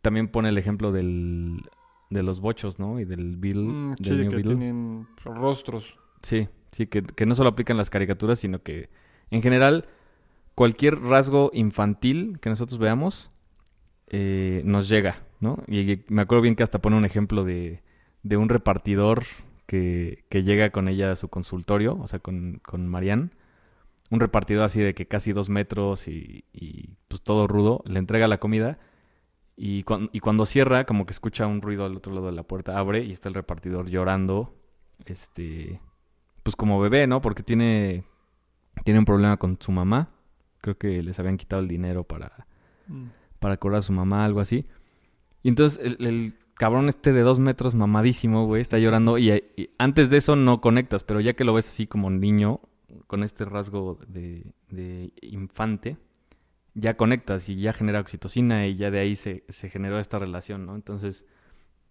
También 0.03 0.29
pone 0.29 0.51
el 0.51 0.59
ejemplo 0.59 0.93
del, 0.93 1.63
de 2.11 2.23
los 2.23 2.41
bochos, 2.41 2.79
¿no? 2.79 3.01
Y 3.01 3.05
del 3.05 3.37
Bill, 3.37 3.59
Mm, 3.65 3.95
sí, 4.03 4.05
del 4.05 4.17
de 4.19 4.23
New 4.25 4.31
que 4.31 4.37
Beetle. 4.37 4.57
tienen 4.57 5.07
rostros. 5.25 5.99
Sí, 6.23 6.49
sí, 6.73 6.87
que, 6.87 7.03
que 7.03 7.27
no 7.27 7.35
solo 7.35 7.49
aplican 7.51 7.77
las 7.77 7.91
caricaturas, 7.91 8.39
sino 8.39 8.63
que 8.63 8.89
en 9.31 9.43
general 9.43 9.87
cualquier 10.55 11.01
rasgo 11.01 11.51
infantil 11.53 12.39
que 12.41 12.49
nosotros 12.49 12.79
veamos 12.79 13.31
eh, 14.09 14.63
nos 14.65 14.89
llega, 14.89 15.23
¿no? 15.41 15.59
Y, 15.67 15.81
y 15.93 16.05
me 16.09 16.23
acuerdo 16.23 16.43
bien 16.43 16.55
que 16.57 16.63
hasta 16.63 16.81
pone 16.81 16.97
un 16.97 17.05
ejemplo 17.05 17.45
de, 17.45 17.83
de 18.23 18.37
un 18.37 18.49
repartidor 18.49 19.25
que, 19.67 20.25
que 20.29 20.45
llega 20.45 20.71
con 20.71 20.89
ella 20.89 21.11
a 21.13 21.17
su 21.17 21.29
consultorio, 21.29 21.99
o 22.01 22.09
sea, 22.09 22.21
con, 22.21 22.61
con 22.65 22.87
Marianne. 22.87 23.31
Un 24.11 24.21
repartidor 24.21 24.63
así 24.63 24.81
de 24.81 24.95
que 24.95 25.07
casi 25.07 25.33
dos 25.33 25.49
metros 25.49 26.07
y, 26.07 26.45
y, 26.53 26.91
pues 27.09 27.21
todo 27.23 27.49
rudo, 27.49 27.83
le 27.87 27.99
entrega 27.99 28.29
la 28.29 28.39
comida 28.39 28.79
y, 29.57 29.83
cuan- 29.85 30.11
y 30.13 30.21
cuando 30.21 30.45
cierra 30.47 30.85
como 30.85 31.07
que 31.07 31.13
escucha 31.13 31.47
un 31.47 31.63
ruido 31.63 31.85
al 31.87 31.97
otro 31.97 32.13
lado 32.13 32.27
de 32.27 32.33
la 32.33 32.43
puerta, 32.43 32.79
abre 32.79 33.05
y 33.05 33.13
está 33.13 33.29
el 33.29 33.35
repartidor 33.35 33.89
llorando, 33.89 34.55
este, 35.07 35.81
pues 36.43 36.57
como 36.57 36.81
bebé, 36.81 37.07
¿no? 37.07 37.21
Porque 37.21 37.43
tiene, 37.43 38.05
tiene 38.85 38.99
un 39.01 39.05
problema 39.07 39.37
con 39.37 39.59
su 39.61 39.73
mamá. 39.73 40.11
Creo 40.61 40.77
que 40.79 41.03
les 41.03 41.19
habían 41.19 41.37
quitado 41.37 41.63
el 41.63 41.69
dinero 41.69 42.05
para, 42.05 42.47
Mm. 42.89 43.07
para 43.41 43.57
curar 43.57 43.79
a 43.79 43.83
su 43.83 43.93
mamá, 43.93 44.25
algo 44.25 44.41
así. 44.41 44.67
Y 45.43 45.49
entonces 45.49 45.81
el, 45.83 46.05
el 46.07 46.35
cabrón 46.55 46.89
este 46.89 47.13
de 47.13 47.23
dos 47.23 47.39
metros, 47.39 47.75
mamadísimo, 47.75 48.47
güey, 48.47 48.63
está 48.63 48.79
llorando. 48.79 49.19
Y, 49.19 49.31
y 49.57 49.71
antes 49.79 50.09
de 50.11 50.19
eso 50.19 50.37
no 50.37 50.61
conectas, 50.61 51.03
pero 51.05 51.21
ya 51.21 51.35
que 51.35 51.45
lo 51.45 51.53
ves 51.55 51.69
así 51.69 51.87
como 51.87 52.11
niño, 52.11 52.61
con 53.09 53.23
este 53.25 53.45
rasgo 53.45 53.99
de, 54.09 54.47
de 54.71 55.13
infante, 55.23 55.97
ya 56.77 56.97
conectas 56.97 57.49
y 57.49 57.57
ya 57.57 57.73
genera 57.73 58.01
oxitocina 58.01 58.67
y 58.67 58.77
ya 58.77 58.91
de 58.91 58.99
ahí 58.99 59.17
se, 59.17 59.45
se 59.49 59.71
generó 59.71 59.99
esta 59.99 60.19
relación, 60.19 60.67
¿no? 60.67 60.75
Entonces, 60.75 61.25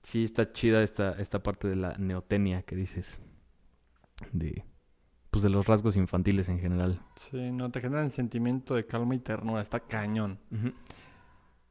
sí 0.03 0.23
está 0.23 0.53
chida 0.53 0.83
esta, 0.83 1.13
esta 1.13 1.41
parte 1.41 1.67
de 1.67 1.75
la 1.75 1.97
neotenia 1.97 2.61
que 2.61 2.75
dices. 2.75 3.19
De, 4.31 4.63
pues 5.31 5.41
de 5.41 5.49
los 5.49 5.65
rasgos 5.65 5.97
infantiles 5.97 6.47
en 6.49 6.59
general. 6.59 6.99
Sí, 7.15 7.51
no, 7.51 7.71
te 7.71 7.81
generan 7.81 8.11
sentimiento 8.11 8.75
de 8.75 8.85
calma 8.85 9.15
y 9.15 9.19
ternura. 9.19 9.61
Está 9.61 9.79
cañón. 9.79 10.39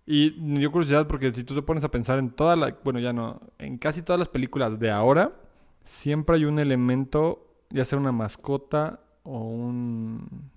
Y 0.04 0.30
dio 0.30 0.72
curiosidad 0.72 1.06
porque 1.06 1.30
si 1.30 1.44
tú 1.44 1.54
te 1.54 1.62
pones 1.62 1.84
a 1.84 1.90
pensar 1.90 2.18
en 2.18 2.30
toda 2.30 2.56
la, 2.56 2.76
bueno, 2.82 2.98
ya 2.98 3.12
no, 3.12 3.40
en 3.58 3.78
casi 3.78 4.02
todas 4.02 4.18
las 4.18 4.28
películas 4.28 4.80
de 4.80 4.90
ahora, 4.90 5.40
siempre 5.84 6.36
hay 6.36 6.44
un 6.44 6.58
elemento, 6.58 7.64
ya 7.70 7.84
sea 7.84 7.98
una 7.98 8.12
mascota 8.12 9.00
o 9.22 9.38
un 9.38 10.50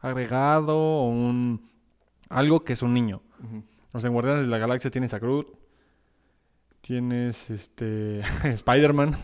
agregado 0.00 0.76
o 0.76 1.08
un 1.08 1.71
algo 2.32 2.64
que 2.64 2.72
es 2.74 2.82
un 2.82 2.94
niño. 2.94 3.22
O 3.92 4.00
sea, 4.00 4.08
en 4.08 4.14
Guardianes 4.14 4.42
de 4.44 4.48
la 4.48 4.58
Galaxia 4.58 4.90
tienes 4.90 5.12
a 5.14 5.18
Groot, 5.18 5.48
tienes 6.80 7.50
este 7.50 8.20
Spider-Man, 8.44 9.16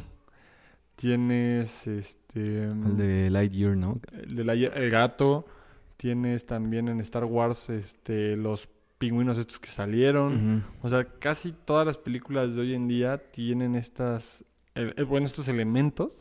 tienes 0.96 1.86
este 1.86 2.64
El 2.64 2.96
de 2.96 3.30
Lightyear, 3.30 3.76
¿no? 3.76 4.00
el, 4.12 4.36
de 4.36 4.44
la- 4.44 4.54
el 4.54 4.90
gato, 4.90 5.46
tienes 5.96 6.46
también 6.46 6.88
en 6.88 7.00
Star 7.00 7.24
Wars 7.24 7.70
este 7.70 8.36
los 8.36 8.68
pingüinos 8.98 9.38
estos 9.38 9.60
que 9.60 9.70
salieron. 9.70 10.64
O 10.82 10.88
sea, 10.88 11.04
casi 11.04 11.52
todas 11.52 11.86
las 11.86 11.98
películas 11.98 12.56
de 12.56 12.62
hoy 12.62 12.74
en 12.74 12.88
día 12.88 13.18
tienen 13.30 13.74
estas, 13.76 14.44
el- 14.74 14.92
el- 14.96 15.04
bueno, 15.04 15.26
estos 15.26 15.46
elementos 15.48 16.12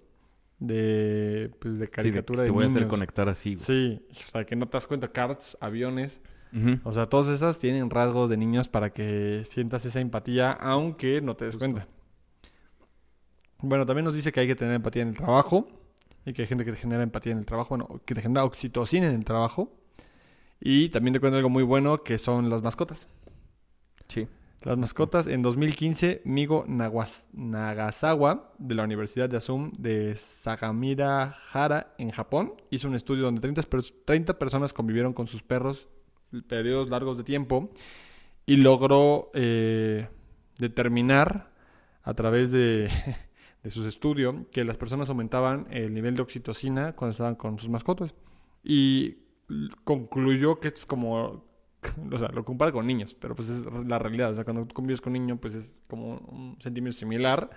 de, 0.60 1.52
pues, 1.60 1.74
de 1.80 1.86
Sí, 1.86 1.90
de- 1.90 1.90
caricatura 1.92 2.40
te 2.42 2.46
de 2.46 2.52
voy 2.52 2.64
a 2.64 2.68
hacer 2.68 2.88
conectar 2.88 3.30
así, 3.30 3.56
güey. 3.56 3.66
Sí, 3.66 4.02
o 4.12 4.28
sea, 4.28 4.46
que 4.46 4.56
no 4.56 4.68
te 4.68 4.74
das 4.78 4.86
cuenta, 4.88 5.08
carts, 5.12 5.58
aviones, 5.60 6.22
O 6.84 6.92
sea, 6.92 7.08
todas 7.08 7.28
esas 7.28 7.60
tienen 7.60 7.90
rasgos 7.90 8.30
de 8.30 8.38
niños 8.38 8.68
para 8.70 8.92
que 8.92 9.44
sientas 9.50 9.86
esa 9.86 10.00
empatía, 10.00 10.52
aunque 10.52 11.22
no 11.22 11.36
te 11.36 11.46
des 11.46 11.58
cuenta. 11.58 11.88
Bueno, 13.60 13.86
también 13.86 14.06
nos 14.06 14.14
dice 14.14 14.32
que 14.32 14.40
hay 14.40 14.48
que 14.48 14.56
tener 14.56 14.76
empatía 14.76 15.02
en 15.02 15.10
el 15.10 15.18
trabajo 15.18 15.68
y 16.26 16.34
que 16.34 16.44
hay 16.44 16.48
gente 16.48 16.64
que 16.66 16.72
te 16.72 16.78
genera 16.78 17.04
empatía 17.04 17.32
en 17.32 17.40
el 17.40 17.46
trabajo, 17.46 17.70
bueno, 17.70 18.02
que 18.06 18.14
te 18.16 18.22
genera 18.22 18.44
oxitocina 18.46 19.08
en 19.08 19.16
el 19.16 19.26
trabajo. 19.26 19.74
Y 20.60 20.90
también 20.90 21.14
te 21.14 21.20
cuento 21.20 21.38
algo 21.38 21.50
muy 21.50 21.64
bueno 21.64 22.04
que 22.04 22.18
son 22.18 22.50
las 22.50 22.62
mascotas. 22.62 23.08
Sí. 24.08 24.28
Las 24.64 24.78
mascotas, 24.78 25.28
en 25.28 25.44
2015, 25.44 26.22
Migo 26.26 26.66
Nawas- 26.66 27.28
Nagasawa, 27.32 28.54
de 28.58 28.74
la 28.76 28.84
Universidad 28.84 29.30
de 29.30 29.38
Asum 29.38 29.72
de 29.78 30.16
Sagamira 30.16 31.36
Hara, 31.54 31.94
en 32.00 32.10
Japón, 32.12 32.54
hizo 32.72 32.88
un 32.88 32.96
estudio 32.96 33.26
donde 33.26 33.40
30, 33.42 33.62
pers- 33.62 33.94
30 34.04 34.40
personas 34.40 34.74
convivieron 34.74 35.14
con 35.14 35.28
sus 35.28 35.44
perros 35.44 35.88
periodos 36.48 36.90
largos 36.90 37.18
de 37.18 37.24
tiempo 37.24 37.70
y 38.46 38.58
logró 38.58 39.32
eh, 39.34 40.08
determinar 40.58 41.52
a 42.04 42.14
través 42.14 42.52
de, 42.52 42.90
de 43.64 43.70
sus 43.70 43.86
estudios 43.86 44.36
que 44.52 44.64
las 44.64 44.78
personas 44.78 45.10
aumentaban 45.10 45.68
el 45.70 45.94
nivel 45.94 46.16
de 46.16 46.22
oxitocina 46.22 46.94
cuando 46.94 47.12
estaban 47.12 47.36
con 47.36 47.60
sus 47.60 47.70
mascotas. 47.70 48.14
Y 48.64 49.18
concluyó 49.84 50.60
que 50.60 50.70
esto 50.70 50.82
es 50.82 50.86
como 50.86 51.48
o 52.12 52.18
sea, 52.18 52.30
lo 52.30 52.44
compara 52.44 52.72
con 52.72 52.88
niños, 52.88 53.16
pero 53.16 53.36
pues 53.36 53.50
es 53.50 53.66
la 53.86 54.00
realidad. 54.00 54.32
O 54.32 54.36
sea, 54.36 54.44
cuando 54.44 54.66
tú 54.66 54.74
convives 54.74 55.02
con 55.02 55.14
un 55.14 55.20
niño, 55.20 55.38
pues 55.38 55.54
es 55.54 55.78
como 55.88 56.18
un 56.18 56.58
sentimiento 56.60 57.00
similar 57.00 57.50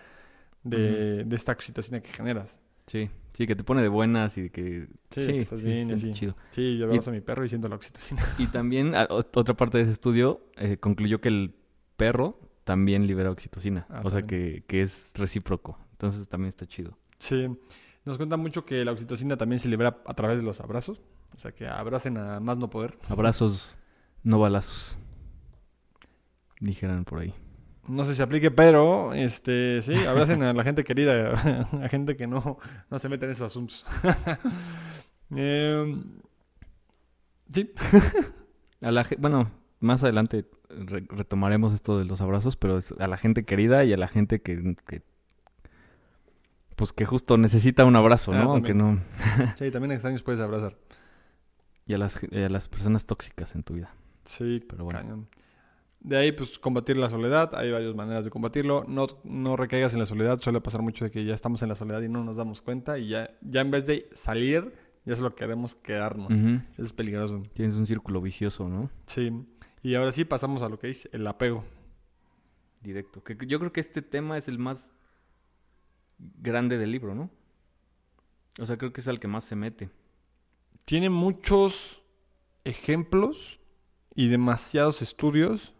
de, 0.62 1.24
de 1.24 1.36
esta 1.36 1.52
oxitocina 1.52 2.00
que 2.00 2.10
generas. 2.10 2.58
Sí, 2.90 3.08
sí, 3.32 3.46
que 3.46 3.54
te 3.54 3.62
pone 3.62 3.82
de 3.82 3.88
buenas 3.88 4.36
y 4.36 4.42
de 4.42 4.50
que... 4.50 4.88
Sí, 5.10 5.20
que 5.26 5.38
estás 5.42 5.62
bien 5.62 5.90
y 5.96 6.12
chido. 6.12 6.34
Sí, 6.50 6.76
yo 6.76 6.86
abrazo 6.86 7.10
a 7.10 7.12
mi 7.12 7.20
perro 7.20 7.44
y 7.44 7.48
siento 7.48 7.68
la 7.68 7.76
oxitocina. 7.76 8.20
Y 8.36 8.48
también 8.48 8.96
a- 8.96 9.06
ot- 9.06 9.36
otra 9.36 9.54
parte 9.54 9.76
de 9.78 9.84
ese 9.84 9.92
estudio 9.92 10.40
eh, 10.56 10.76
concluyó 10.76 11.20
que 11.20 11.28
el 11.28 11.54
perro 11.96 12.40
también 12.64 13.06
libera 13.06 13.30
oxitocina. 13.30 13.86
Ah, 13.90 14.00
o 14.04 14.10
sea, 14.10 14.22
que, 14.26 14.64
que 14.66 14.82
es 14.82 15.12
recíproco. 15.14 15.78
Entonces 15.92 16.28
también 16.28 16.48
está 16.48 16.66
chido. 16.66 16.98
Sí, 17.18 17.46
nos 18.04 18.16
cuenta 18.16 18.36
mucho 18.36 18.64
que 18.66 18.84
la 18.84 18.90
oxitocina 18.90 19.36
también 19.36 19.60
se 19.60 19.68
libera 19.68 20.02
a 20.04 20.14
través 20.14 20.38
de 20.38 20.42
los 20.42 20.58
abrazos. 20.60 21.00
O 21.36 21.38
sea, 21.38 21.52
que 21.52 21.68
abracen 21.68 22.16
a 22.18 22.40
más 22.40 22.58
no 22.58 22.70
poder. 22.70 22.96
Abrazos, 23.08 23.78
no 24.24 24.40
balazos. 24.40 24.98
Dijeran 26.58 27.04
por 27.04 27.20
ahí. 27.20 27.32
No 27.88 28.04
sé 28.04 28.14
si 28.14 28.22
aplique, 28.22 28.50
pero 28.50 29.12
este 29.14 29.82
sí, 29.82 29.94
abracen 30.06 30.42
a 30.42 30.52
la 30.52 30.62
gente 30.64 30.84
querida, 30.84 31.66
a 31.82 31.88
gente 31.88 32.14
que 32.16 32.26
no, 32.26 32.58
no 32.90 32.98
se 32.98 33.08
mete 33.08 33.24
en 33.26 33.32
esos 33.32 33.46
asuntos. 33.46 33.86
Eh, 35.36 35.96
sí. 37.54 37.70
A 38.82 38.90
la, 38.90 39.06
bueno, 39.18 39.48
más 39.78 40.02
adelante 40.02 40.44
re- 40.70 41.04
retomaremos 41.08 41.72
esto 41.72 41.98
de 42.00 42.04
los 42.04 42.20
abrazos, 42.20 42.56
pero 42.56 42.78
es 42.78 42.92
a 42.98 43.06
la 43.06 43.16
gente 43.16 43.44
querida 43.44 43.84
y 43.84 43.92
a 43.92 43.96
la 43.96 44.08
gente 44.08 44.40
que, 44.42 44.74
que- 44.88 45.02
pues 46.74 46.92
que 46.92 47.04
justo 47.04 47.36
necesita 47.36 47.84
un 47.84 47.94
abrazo, 47.94 48.32
Ah, 48.32 48.42
¿no? 48.42 48.52
Aunque 48.54 48.74
no. 48.74 48.98
Sí, 49.58 49.70
también 49.70 49.92
extraños 49.92 50.22
puedes 50.24 50.40
abrazar. 50.40 50.76
Y 51.86 51.94
a 51.94 51.98
las, 51.98 52.18
y 52.28 52.42
a 52.42 52.48
las 52.48 52.68
personas 52.68 53.06
tóxicas 53.06 53.54
en 53.54 53.62
tu 53.62 53.74
vida. 53.74 53.92
Sí, 54.24 54.64
Pero 54.68 54.84
bueno. 54.84 54.98
cañón. 54.98 55.28
De 56.00 56.16
ahí, 56.16 56.32
pues, 56.32 56.58
combatir 56.58 56.96
la 56.96 57.10
soledad. 57.10 57.54
Hay 57.54 57.70
varias 57.70 57.94
maneras 57.94 58.24
de 58.24 58.30
combatirlo. 58.30 58.84
No, 58.88 59.06
no 59.22 59.56
recaigas 59.56 59.92
en 59.92 59.98
la 59.98 60.06
soledad. 60.06 60.40
Suele 60.40 60.60
pasar 60.60 60.80
mucho 60.80 61.04
de 61.04 61.10
que 61.10 61.24
ya 61.24 61.34
estamos 61.34 61.62
en 61.62 61.68
la 61.68 61.74
soledad 61.74 62.00
y 62.00 62.08
no 62.08 62.24
nos 62.24 62.36
damos 62.36 62.62
cuenta. 62.62 62.98
Y 62.98 63.08
ya, 63.08 63.30
ya 63.42 63.60
en 63.60 63.70
vez 63.70 63.86
de 63.86 64.08
salir, 64.12 64.74
ya 65.04 65.14
solo 65.16 65.34
queremos 65.34 65.74
quedarnos. 65.74 66.32
Ujú. 66.32 66.62
Eso 66.72 66.84
es 66.84 66.92
peligroso. 66.94 67.42
Tienes 67.52 67.74
un 67.74 67.86
círculo 67.86 68.22
vicioso, 68.22 68.68
¿no? 68.68 68.90
Sí. 69.06 69.30
Y 69.82 69.94
ahora 69.94 70.12
sí 70.12 70.24
pasamos 70.24 70.62
a 70.62 70.68
lo 70.68 70.78
que 70.78 70.86
dice 70.86 71.10
el 71.12 71.26
apego. 71.26 71.64
Directo. 72.82 73.22
Que 73.22 73.36
yo 73.46 73.58
creo 73.58 73.72
que 73.72 73.80
este 73.80 74.00
tema 74.00 74.38
es 74.38 74.48
el 74.48 74.58
más 74.58 74.94
grande 76.18 76.78
del 76.78 76.92
libro, 76.92 77.14
¿no? 77.14 77.30
O 78.58 78.66
sea, 78.66 78.78
creo 78.78 78.92
que 78.92 79.00
es 79.00 79.08
al 79.08 79.20
que 79.20 79.28
más 79.28 79.44
se 79.44 79.54
mete. 79.54 79.90
Tiene 80.84 81.10
muchos 81.10 82.02
ejemplos 82.64 83.60
y 84.14 84.28
demasiados 84.28 85.02
estudios. 85.02 85.74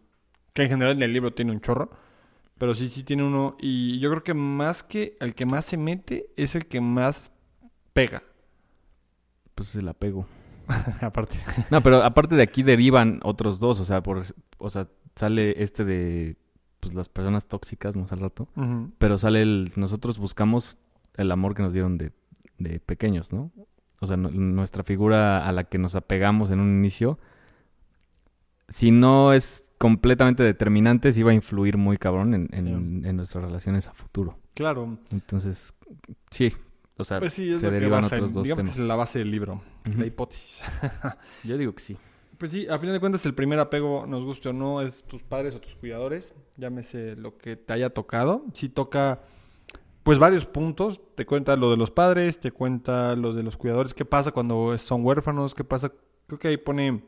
Que 0.53 0.63
en 0.65 0.69
general 0.69 0.97
en 0.97 1.03
el 1.03 1.13
libro 1.13 1.33
tiene 1.33 1.53
un 1.53 1.61
chorro. 1.61 1.91
Pero 2.59 2.75
sí, 2.75 2.89
sí 2.89 3.03
tiene 3.05 3.23
uno. 3.25 3.57
Y 3.61 3.99
yo 4.01 4.11
creo 4.11 4.23
que 4.23 4.35
más 4.35 4.83
que 4.83 5.17
el 5.21 5.35
que 5.35 5.47
más 5.47 5.65
se 5.65 5.77
mete 5.77 6.27
es 6.37 6.55
el 6.55 6.67
que 6.67 6.81
más 6.81 7.33
pega. 7.93 8.23
Pues 9.55 9.71
es 9.71 9.77
el 9.77 9.89
apego. 9.89 10.27
Aparte. 11.01 11.37
No, 11.71 11.83
pero 11.83 12.03
aparte 12.03 12.35
de 12.37 12.43
aquí 12.43 12.63
derivan 12.63 13.21
otros 13.25 13.59
dos. 13.61 13.81
O 13.81 13.85
sea, 13.85 14.03
por, 14.03 14.23
o 14.59 14.69
sea, 14.71 14.89
sale 15.17 15.63
este 15.63 15.85
de 15.85 16.37
pues, 16.81 16.95
las 16.95 17.09
personas 17.09 17.49
tóxicas, 17.49 17.97
más 17.97 18.13
al 18.13 18.21
rato. 18.21 18.49
Pero 18.99 19.19
sale 19.19 19.43
el. 19.43 19.73
Nosotros 19.77 20.19
buscamos 20.19 20.79
el 21.17 21.33
amor 21.33 21.55
que 21.55 21.63
nos 21.63 21.73
dieron 21.73 21.99
de, 21.99 22.13
de 22.59 22.79
pequeños, 22.79 23.33
¿no? 23.33 23.51
O 24.01 24.07
sea, 24.07 24.17
no- 24.17 24.31
nuestra 24.31 24.85
figura 24.85 25.47
a 25.47 25.53
la 25.53 25.65
que 25.65 25.79
nos 25.79 25.95
apegamos 25.95 26.51
en 26.51 26.61
un 26.61 26.71
inicio. 26.79 27.19
Si 28.71 28.91
no 28.91 29.33
es 29.35 29.71
completamente 29.79 30.43
determinante, 30.43 31.13
sí 31.13 31.23
va 31.23 31.33
a 31.33 31.35
influir 31.35 31.77
muy 31.77 31.99
cabrón 31.99 32.33
en, 32.35 32.49
en- 32.53 33.05
en 33.05 33.17
nuestras 33.17 33.45
relaciones 33.45 33.87
a 33.89 33.93
futuro. 33.93 34.39
Claro. 34.55 34.97
Entonces, 35.11 35.75
sí. 36.31 36.53
O 36.97 37.05
sea, 37.05 37.19
Pues 37.19 37.33
sí, 37.33 37.51
es 37.51 37.59
se 37.61 37.67
lo 37.67 37.71
que 37.73 37.75
derivan 37.81 38.03
basa 38.03 38.15
otros 38.17 38.33
dos 38.33 38.45
digamos 38.45 38.63
temas. 38.63 38.75
que 38.77 38.81
es 38.83 38.87
la 38.87 38.95
base 38.95 39.19
del 39.19 39.31
libro. 39.31 39.61
La 39.97 40.07
hipótesis. 40.07 40.63
Yo 41.45 41.59
digo 41.59 41.75
que 41.75 41.81
sí. 41.83 41.97
Pues 42.39 42.53
sí, 42.53 42.67
a 42.69 42.79
final 42.79 42.95
de 42.95 43.01
cuentas 43.01 43.27
el 43.27 43.35
primer 43.35 43.59
apego, 43.59 44.07
nos 44.07 44.25
guste 44.25 44.49
o 44.51 44.53
no, 44.55 44.81
es 44.81 45.03
tus 45.05 45.23
padres 45.23 45.55
o 45.57 45.61
tus 45.61 45.75
cuidadores. 45.77 46.33
Llámese 46.57 47.17
lo 47.17 47.37
que 47.37 47.57
te 47.57 47.73
haya 47.73 47.91
tocado. 47.91 48.45
Sí 48.55 48.69
toca, 48.69 49.21
pues 50.05 50.19
varios 50.19 50.47
puntos. 50.47 51.01
Te 51.17 51.27
cuenta 51.27 51.57
lo 51.57 51.71
de 51.71 51.77
los 51.77 51.91
padres, 51.91 52.39
te 52.39 52.51
cuenta 52.53 53.15
lo 53.17 53.33
de 53.35 53.43
los 53.43 53.57
cuidadores. 53.57 53.93
¿Qué 53.95 54.05
pasa 54.05 54.31
cuando 54.33 54.77
son 54.79 55.05
huérfanos? 55.05 55.55
¿Qué 55.55 55.65
pasa? 55.65 55.93
Creo 56.27 56.39
que 56.39 56.49
ahí 56.49 56.57
pone 56.57 57.03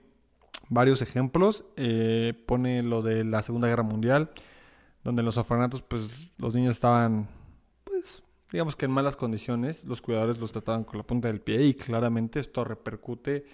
varios 0.73 1.03
ejemplos. 1.03 1.65
Eh, 1.77 2.35
pone 2.47 2.83
lo 2.83 3.03
de 3.03 3.25
la 3.25 3.43
Segunda 3.43 3.69
Guerra 3.69 3.83
Mundial, 3.83 4.31
donde 5.05 5.21
en 5.21 5.27
los 5.27 5.37
orfanatos, 5.37 5.83
pues 5.83 6.31
los 6.39 6.55
niños 6.55 6.77
estaban, 6.77 7.29
pues, 7.85 8.23
digamos 8.51 8.77
que 8.77 8.87
en 8.87 8.91
malas 8.93 9.17
condiciones. 9.17 9.85
Los 9.85 10.01
cuidadores 10.01 10.39
los 10.39 10.53
trataban 10.53 10.85
con 10.85 10.99
la 10.99 11.05
punta 11.05 11.29
del 11.29 11.41
pie 11.41 11.65
y 11.65 11.75
claramente 11.75 12.41
esto 12.41 12.65
repercute 12.65 13.45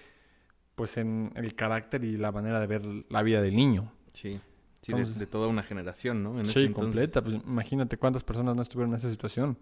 pues 0.75 0.97
en 0.97 1.33
el 1.35 1.57
carácter 1.57 2.05
y 2.05 2.17
la 2.17 2.31
manera 2.31 2.61
de 2.61 2.69
ver 2.69 2.87
la 3.09 3.23
vida 3.23 3.43
del 3.43 3.57
niño. 3.57 3.91
Sí. 4.13 4.41
Sí, 4.81 4.93
de, 4.93 4.99
Entonces- 4.99 5.19
de 5.19 5.27
toda 5.27 5.49
una 5.49 5.65
generación, 5.65 6.23
¿no? 6.23 6.39
En 6.39 6.47
sí, 6.47 6.69
completa. 6.71 7.21
Pues 7.21 7.35
imagínate 7.35 7.97
cuántas 7.97 8.23
personas 8.23 8.55
no 8.55 8.63
estuvieron 8.63 8.91
en 8.93 8.97
esa 8.97 9.11
situación. 9.11 9.59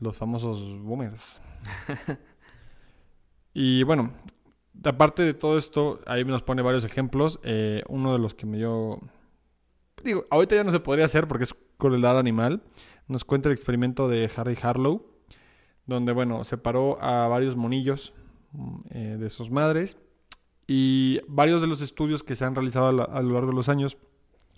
Los 0.00 0.16
famosos 0.16 0.76
boomers. 0.82 1.40
y 3.54 3.84
bueno, 3.84 4.10
aparte 4.84 5.22
de 5.22 5.34
todo 5.34 5.56
esto, 5.56 6.00
ahí 6.06 6.24
nos 6.24 6.42
pone 6.42 6.62
varios 6.62 6.84
ejemplos. 6.84 7.40
Eh, 7.42 7.82
uno 7.88 8.12
de 8.12 8.18
los 8.18 8.34
que 8.34 8.46
me 8.46 8.56
dio... 8.58 9.00
Digo, 10.04 10.24
ahorita 10.30 10.54
ya 10.54 10.64
no 10.64 10.70
se 10.70 10.80
podría 10.80 11.04
hacer 11.06 11.26
porque 11.26 11.44
es 11.44 11.54
crueldad 11.76 12.18
animal. 12.18 12.62
Nos 13.08 13.24
cuenta 13.24 13.48
el 13.48 13.52
experimento 13.52 14.08
de 14.08 14.30
Harry 14.36 14.56
Harlow, 14.60 15.06
donde, 15.86 16.12
bueno, 16.12 16.44
separó 16.44 17.02
a 17.02 17.28
varios 17.28 17.56
monillos 17.56 18.12
mm, 18.52 18.78
eh, 18.90 19.16
de 19.18 19.30
sus 19.30 19.50
madres. 19.50 19.96
Y 20.66 21.20
varios 21.28 21.60
de 21.60 21.68
los 21.68 21.80
estudios 21.80 22.22
que 22.22 22.34
se 22.36 22.44
han 22.44 22.54
realizado 22.54 22.88
a, 22.88 22.92
la- 22.92 23.04
a 23.04 23.22
lo 23.22 23.34
largo 23.34 23.50
de 23.50 23.56
los 23.56 23.68
años 23.68 23.96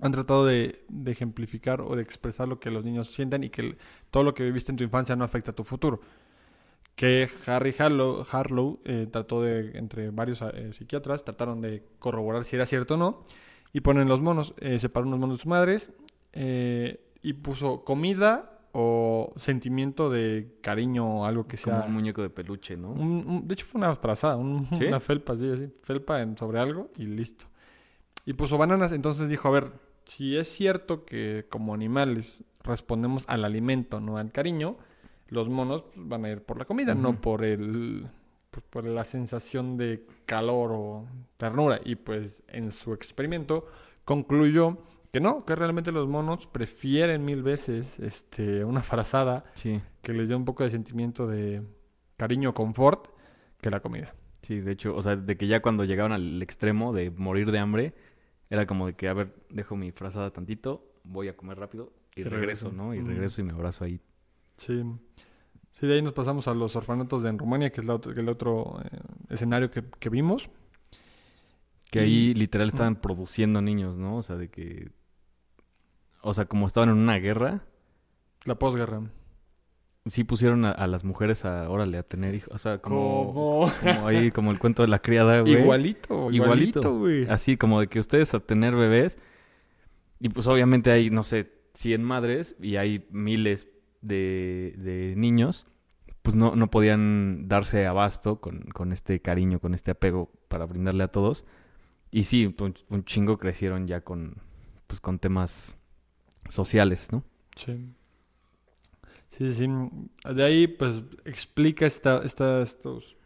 han 0.01 0.13
tratado 0.13 0.47
de, 0.47 0.85
ejemplificar 1.07 1.81
o 1.81 1.97
de 1.97 2.03
expresar 2.03 2.47
lo 2.49 2.61
que 2.61 2.71
los 2.71 2.85
niños 2.85 3.09
sienten 3.13 3.43
y 3.45 3.51
que 3.51 3.77
todo 4.11 4.23
lo 4.23 4.33
que 4.33 4.45
viviste 4.45 4.71
en 4.73 4.77
tu 4.77 4.85
infancia 4.85 5.17
no 5.17 5.25
afecta 5.25 5.51
a 5.51 5.55
tu 5.55 5.65
futuro. 5.65 6.01
Que 6.99 7.31
Harry 7.47 7.73
Harlow, 7.79 8.27
Harlow 8.29 8.81
eh, 8.85 9.07
trató 9.09 9.41
de, 9.41 9.79
entre 9.79 10.11
varios 10.11 10.43
eh, 10.43 10.73
psiquiatras, 10.73 11.25
trataron 11.25 11.61
de 11.61 11.85
corroborar 12.01 12.43
si 12.43 12.57
era 12.57 12.67
cierto 12.67 12.95
o 12.95 12.97
no. 12.97 13.23
Y 13.73 13.83
ponen 13.83 14.09
los 14.09 14.21
monos, 14.21 14.53
eh, 14.59 14.81
separó 14.81 15.07
unos 15.07 15.21
monos 15.21 15.37
de 15.37 15.43
sus 15.43 15.47
madres 15.47 15.93
eh, 16.33 17.01
y 17.23 17.35
puso 17.35 17.85
comida 17.85 18.59
o 18.73 19.33
sentimiento 19.37 20.11
de 20.11 20.57
cariño 20.61 21.21
o 21.21 21.25
algo 21.25 21.47
que 21.47 21.57
Como 21.57 21.77
sea. 21.77 21.87
un 21.87 21.93
muñeco 21.95 22.21
de 22.23 22.31
peluche, 22.31 22.77
¿no? 22.77 22.91
Un- 22.91 23.25
un- 23.29 23.47
de 23.47 23.55
hecho, 23.55 23.65
fue 23.67 23.79
una 23.79 23.95
frazada, 23.95 24.35
un- 24.37 24.67
¿Sí? 24.77 24.85
una 24.89 24.99
felpa, 24.99 25.35
así, 25.35 25.49
así, 25.51 25.69
felpa 25.83 26.21
en- 26.21 26.37
sobre 26.37 26.59
algo 26.59 26.91
y 26.97 27.05
listo. 27.05 27.47
Y 28.27 28.33
puso 28.33 28.59
bananas, 28.59 28.91
entonces 28.91 29.29
dijo, 29.29 29.47
a 29.47 29.53
ver, 29.53 29.71
si 30.05 30.37
es 30.37 30.49
cierto 30.49 31.05
que 31.05 31.47
como 31.49 31.75
animales 31.75 32.43
respondemos 32.65 33.25
al 33.29 33.45
alimento, 33.45 34.01
no 34.01 34.17
al 34.19 34.33
cariño, 34.33 34.77
los 35.29 35.49
monos 35.49 35.83
pues, 35.83 36.09
van 36.09 36.25
a 36.25 36.31
ir 36.31 36.43
por 36.43 36.59
la 36.59 36.65
comida, 36.65 36.95
no 36.95 37.21
por 37.21 37.45
el 37.45 38.07
por, 38.51 38.63
por 38.65 38.85
la 38.85 39.05
sensación 39.05 39.77
de 39.77 40.07
calor 40.27 40.71
o 40.73 41.07
ternura. 41.37 41.81
Y 41.85 41.97
pues 41.97 42.43
en 42.49 42.73
su 42.73 42.93
experimento 42.95 43.67
concluyó 44.05 44.79
que 45.13 45.21
no, 45.21 45.45
que 45.45 45.55
realmente 45.55 45.93
los 45.93 46.09
monos 46.09 46.47
prefieren 46.47 47.25
mil 47.25 47.43
veces 47.43 47.99
este, 48.01 48.65
una 48.65 48.83
frazada 48.83 49.45
Sí. 49.55 49.81
que 50.03 50.13
les 50.13 50.29
dé 50.29 50.35
un 50.35 50.45
poco 50.45 50.65
de 50.65 50.71
sentimiento 50.71 51.27
de 51.27 51.63
cariño, 52.17 52.53
confort, 52.55 53.09
que 53.61 53.71
la 53.71 53.81
comida. 53.81 54.15
Sí, 54.43 54.61
de 54.61 54.73
hecho, 54.73 54.95
o 54.95 55.03
sea, 55.03 55.17
de 55.17 55.37
que 55.37 55.47
ya 55.47 55.61
cuando 55.61 55.85
llegaban 55.85 56.13
al 56.13 56.41
extremo 56.43 56.93
de 56.93 57.11
morir 57.11 57.51
de 57.53 57.59
hambre, 57.59 57.95
era 58.51 58.67
como 58.67 58.87
de 58.87 58.95
que, 58.95 59.09
a 59.09 59.13
ver, 59.15 59.35
dejo 59.51 59.77
mi 59.77 59.91
frazada 59.93 60.31
tantito, 60.31 60.91
voy 61.05 61.29
a 61.29 61.37
comer 61.37 61.59
rápido 61.59 61.93
y 62.15 62.21
Y 62.21 62.25
regreso, 62.25 62.69
regreso. 62.69 62.73
¿no? 62.73 62.95
Y 62.95 63.01
Mm. 63.01 63.07
regreso 63.07 63.41
y 63.41 63.45
me 63.45 63.53
abrazo 63.53 63.85
ahí. 63.85 64.01
Sí. 64.59 64.83
Sí, 65.73 65.87
de 65.87 65.95
ahí 65.95 66.03
nos 66.03 66.13
pasamos 66.13 66.47
a 66.49 66.55
los 66.55 66.75
orfanatos 66.77 67.23
de 67.23 67.31
en 67.31 67.39
Rumania, 67.39 67.71
que 67.71 67.81
es 67.81 67.87
la 67.87 67.95
otro- 67.95 68.13
que 68.13 68.21
el 68.21 68.29
otro 68.29 68.81
eh, 68.85 68.99
escenario 69.31 69.71
que, 69.71 69.85
que 69.99 70.09
vimos. 70.11 70.51
Que 71.91 72.01
Y- 72.01 72.03
ahí 72.03 72.35
literal 72.35 72.69
estaban 72.69 72.97
produciendo 72.97 73.63
niños, 73.63 73.97
¿no? 73.97 74.17
O 74.17 74.23
sea, 74.23 74.37
de 74.37 74.49
que... 74.51 74.91
O 76.21 76.35
sea, 76.35 76.45
como 76.47 76.67
estaban 76.67 76.89
en 76.91 76.97
una 76.97 77.17
guerra, 77.19 77.63
La 78.45 78.59
posguerra. 78.59 79.01
sí 80.05 80.25
pusieron 80.25 80.65
a, 80.65 80.73
a 80.73 80.87
las 80.89 81.05
mujeres 81.05 81.45
a, 81.45 81.71
órale, 81.71 81.97
a 81.97 82.03
tener 82.03 82.35
hijos. 82.35 82.53
O 82.53 82.59
sea, 82.59 82.79
como... 82.79 83.71
Como... 83.81 84.07
Ahí, 84.07 84.31
como 84.33 84.51
el 84.51 84.59
cuento 84.59 84.83
de 84.83 84.89
la 84.89 84.99
criada, 84.99 85.41
güey. 85.43 85.63
Igualito, 85.63 86.31
Igualito. 86.33 86.35
igualito, 86.81 86.99
güey. 86.99 87.27
Así 87.31 87.57
como 87.57 87.79
de 87.81 87.87
que 87.87 88.01
ustedes 88.01 88.35
a 88.35 88.41
tener 88.41 88.75
bebés. 88.75 89.17
Y 90.19 90.29
pues 90.31 90.49
obviamente 90.49 90.91
hay, 90.91 91.09
no 91.11 91.23
sé, 91.23 91.53
100 91.75 92.03
madres 92.03 92.57
y 92.61 92.75
hay 92.77 93.07
miles 93.13 93.69
de, 94.01 95.15
niños. 95.17 95.67
Pues 96.23 96.37
no, 96.37 96.57
no 96.57 96.71
podían 96.71 97.49
darse 97.49 97.87
abasto 97.87 98.41
con, 98.41 98.63
con 98.75 98.93
este 98.93 99.21
cariño, 99.23 99.61
con 99.61 99.73
este 99.75 99.93
apego 99.93 100.31
para 100.49 100.67
brindarle 100.67 101.05
a 101.05 101.09
todos. 101.09 101.45
Y 102.11 102.25
sí, 102.25 102.55
un, 102.91 103.05
chingo 103.05 103.39
crecieron 103.39 103.87
ya 103.87 104.03
con, 104.03 104.37
pues, 104.87 105.01
con 105.01 105.19
temas 105.19 105.77
sociales, 106.49 107.13
¿no? 107.13 107.25
Sí. 107.57 107.95
Sí, 109.31 109.53
sí. 109.53 109.67
De 110.35 110.45
ahí, 110.45 110.67
pues, 110.67 111.03
explica 111.25 111.87
esta, 111.87 112.23
esta, 112.25 112.63
estos 112.63 113.17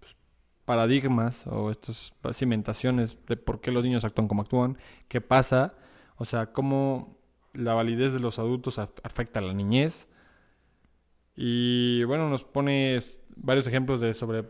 pues, 0.00 0.16
paradigmas 0.64 1.46
o 1.46 1.70
estas 1.70 2.12
cimentaciones 2.34 3.18
de 3.26 3.36
por 3.36 3.60
qué 3.60 3.70
los 3.70 3.84
niños 3.84 4.04
actúan 4.04 4.28
como 4.28 4.42
actúan, 4.42 4.78
qué 5.08 5.20
pasa, 5.20 5.74
o 6.16 6.24
sea, 6.24 6.52
cómo 6.52 7.18
la 7.52 7.74
validez 7.74 8.12
de 8.12 8.20
los 8.20 8.38
adultos 8.38 8.78
af- 8.78 9.00
afecta 9.02 9.40
a 9.40 9.42
la 9.42 9.52
niñez. 9.54 10.08
Y 11.42 12.04
bueno, 12.04 12.28
nos 12.28 12.44
pone 12.44 12.98
varios 13.34 13.66
ejemplos 13.66 13.98
de 13.98 14.12
sobre, 14.12 14.44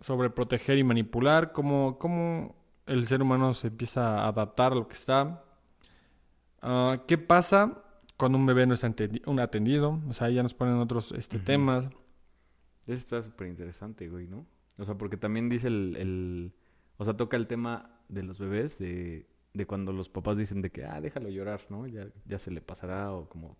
sobre 0.00 0.30
proteger 0.30 0.78
y 0.78 0.84
manipular, 0.84 1.52
cómo, 1.52 1.98
cómo 1.98 2.56
el 2.86 3.06
ser 3.06 3.20
humano 3.20 3.52
se 3.52 3.66
empieza 3.66 4.20
a 4.20 4.28
adaptar 4.28 4.72
a 4.72 4.76
lo 4.76 4.88
que 4.88 4.94
está. 4.94 5.44
Ah, 6.62 7.02
¿Qué 7.06 7.18
pasa 7.18 7.82
cuando 8.16 8.38
un 8.38 8.46
bebé 8.46 8.66
no 8.66 8.72
está 8.72 8.90
un 9.26 9.38
atendido? 9.38 10.00
O 10.08 10.14
sea, 10.14 10.30
ya 10.30 10.42
nos 10.42 10.54
ponen 10.54 10.76
otros 10.78 11.12
este, 11.12 11.38
temas. 11.38 11.90
Eso 12.86 12.94
está 12.94 13.22
súper 13.22 13.48
interesante, 13.48 14.08
güey, 14.08 14.26
¿no? 14.28 14.46
O 14.78 14.84
sea, 14.86 14.94
porque 14.96 15.18
también 15.18 15.50
dice 15.50 15.66
el, 15.68 15.94
el- 15.98 16.52
O 16.96 17.04
sea, 17.04 17.14
toca 17.18 17.36
el 17.36 17.46
tema 17.48 18.00
de 18.08 18.22
los 18.22 18.38
bebés, 18.38 18.78
de, 18.78 19.26
de 19.52 19.66
cuando 19.66 19.92
los 19.92 20.08
papás 20.08 20.38
dicen 20.38 20.62
de 20.62 20.70
que, 20.70 20.86
ah, 20.86 21.02
déjalo 21.02 21.28
llorar, 21.28 21.60
¿no? 21.68 21.86
Ya, 21.86 22.06
ya 22.24 22.38
se 22.38 22.50
le 22.50 22.62
pasará, 22.62 23.12
o 23.12 23.28
como... 23.28 23.58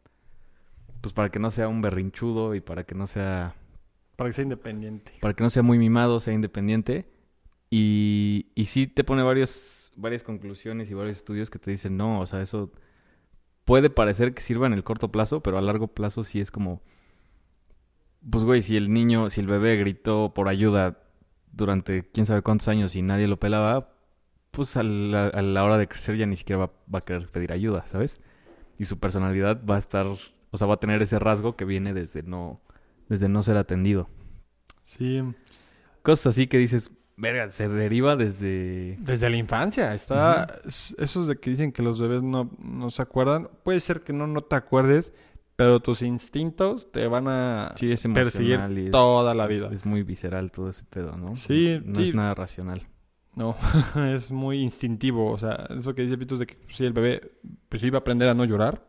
Pues 1.01 1.13
para 1.13 1.31
que 1.31 1.39
no 1.39 1.51
sea 1.51 1.69
un 1.69 1.83
berrinchudo 1.83 2.55
y 2.55 2.61
para 2.61 2.85
que 2.85 2.95
no 2.95 3.07
sea... 3.07 3.55
Para 4.17 4.31
que 4.31 4.35
sea 4.35 4.45
independiente. 4.45 5.13
Para 5.21 5.35
que 5.35 5.43
no 5.43 5.51
sea 5.51 5.63
muy 5.63 5.79
mimado, 5.79 6.21
sea 6.21 6.33
independiente. 6.33 7.07
Y, 7.71 8.47
y 8.55 8.67
sí 8.67 8.87
te 8.87 9.05
pone 9.05 9.23
varios, 9.23 9.93
varias 9.97 10.23
conclusiones 10.23 10.91
y 10.91 10.95
varios 10.95 11.19
estudios 11.19 11.51
que 11.51 11.59
te 11.59 11.71
dicen, 11.71 11.97
no, 11.97 12.21
o 12.21 12.27
sea, 12.27 12.41
eso 12.41 12.73
puede 13.65 13.91
parecer 13.91 14.33
que 14.33 14.41
sirva 14.41 14.67
en 14.67 14.73
el 14.73 14.85
corto 14.85 15.11
plazo, 15.11 15.43
pero 15.43 15.59
a 15.59 15.63
largo 15.63 15.89
plazo 15.89 16.25
sí 16.25 16.41
es 16.41 16.51
como... 16.51 16.83
Pues 18.29 18.45
güey, 18.45 18.63
si 18.63 18.77
el 18.77 18.93
niño, 18.93 19.31
si 19.31 19.41
el 19.41 19.47
bebé 19.47 19.77
gritó 19.77 20.33
por 20.35 20.49
ayuda 20.49 21.03
durante 21.53 22.03
quién 22.11 22.27
sabe 22.27 22.43
cuántos 22.43 22.69
años 22.69 22.97
y 22.97 23.03
nadie 23.03 23.29
lo 23.29 23.39
pelaba, 23.39 23.97
pues 24.51 24.77
a 24.77 24.83
la, 24.83 25.27
a 25.27 25.43
la 25.43 25.65
hora 25.65 25.79
de 25.79 25.87
crecer 25.87 26.17
ya 26.17 26.27
ni 26.27 26.37
siquiera 26.37 26.67
va, 26.67 26.73
va 26.93 27.01
a 27.01 27.03
querer 27.03 27.29
pedir 27.29 27.53
ayuda, 27.53 27.87
¿sabes? 27.87 28.21
Y 28.79 28.87
su 28.87 28.99
personalidad 28.99 29.63
va 29.65 29.77
a 29.77 29.79
estar, 29.79 30.07
o 30.57 30.59
sea, 30.59 30.67
va 30.67 30.75
a 30.75 30.81
tener 30.81 31.01
ese 31.03 31.19
rasgo 31.19 31.55
que 31.57 31.65
viene 31.65 31.93
desde 31.95 32.23
no, 32.23 32.61
desde 33.09 33.29
no 33.29 33.43
ser 33.43 33.57
atendido. 33.57 34.09
Sí. 34.83 35.23
Cosas 36.03 36.29
así 36.29 36.47
que 36.47 36.59
dices, 36.59 36.91
verga, 37.17 37.49
se 37.49 37.69
deriva 37.69 38.17
desde... 38.17 38.97
Desde 39.01 39.29
la 39.31 39.37
infancia. 39.37 39.95
Está. 39.95 40.61
es- 40.65 40.95
Esos 40.99 41.27
de 41.27 41.37
que 41.39 41.51
dicen 41.51 41.73
que 41.73 41.83
los 41.83 42.01
bebés 42.01 42.23
no, 42.23 42.51
no 42.59 42.91
se 42.91 43.03
acuerdan. 43.03 43.49
Puede 43.65 43.81
ser 43.81 44.03
que 44.03 44.13
no, 44.13 44.27
no 44.27 44.43
te 44.43 44.55
acuerdes, 44.57 45.13
pero 45.57 45.81
tus 45.81 46.03
instintos 46.03 46.93
te 46.93 47.07
van 47.09 47.27
a. 47.29 47.73
Sí, 47.77 47.91
es 47.91 48.07
perseguir 48.15 48.61
es- 48.61 48.91
toda 48.91 49.35
la 49.35 49.45
es- 49.45 49.51
vida. 49.51 49.71
Es, 49.73 49.85
muy 49.85 50.03
visceral 50.03 50.53
todo 50.53 50.71
ese 50.71 50.85
pedo, 50.85 51.17
¿no? 51.17 51.35
Sí, 51.37 51.81
No 51.85 51.97
sí. 51.97 52.05
es 52.11 52.15
nada 52.15 52.35
racional. 52.35 52.87
No, 53.35 53.55
es 54.15 54.31
muy 54.31 54.61
instintivo. 54.63 55.31
O 55.33 55.37
sea, 55.39 55.67
eso 55.77 55.95
que 55.95 56.03
dice 56.03 56.17
Pitos 56.17 56.39
de 56.39 56.47
que 56.47 56.57
sí, 56.69 56.85
el 56.85 56.93
bebé 56.93 57.33
pues 57.69 57.83
va 57.93 57.97
a 57.97 57.99
aprender 57.99 58.29
a 58.29 58.35
no 58.35 58.45
llorar, 58.45 58.87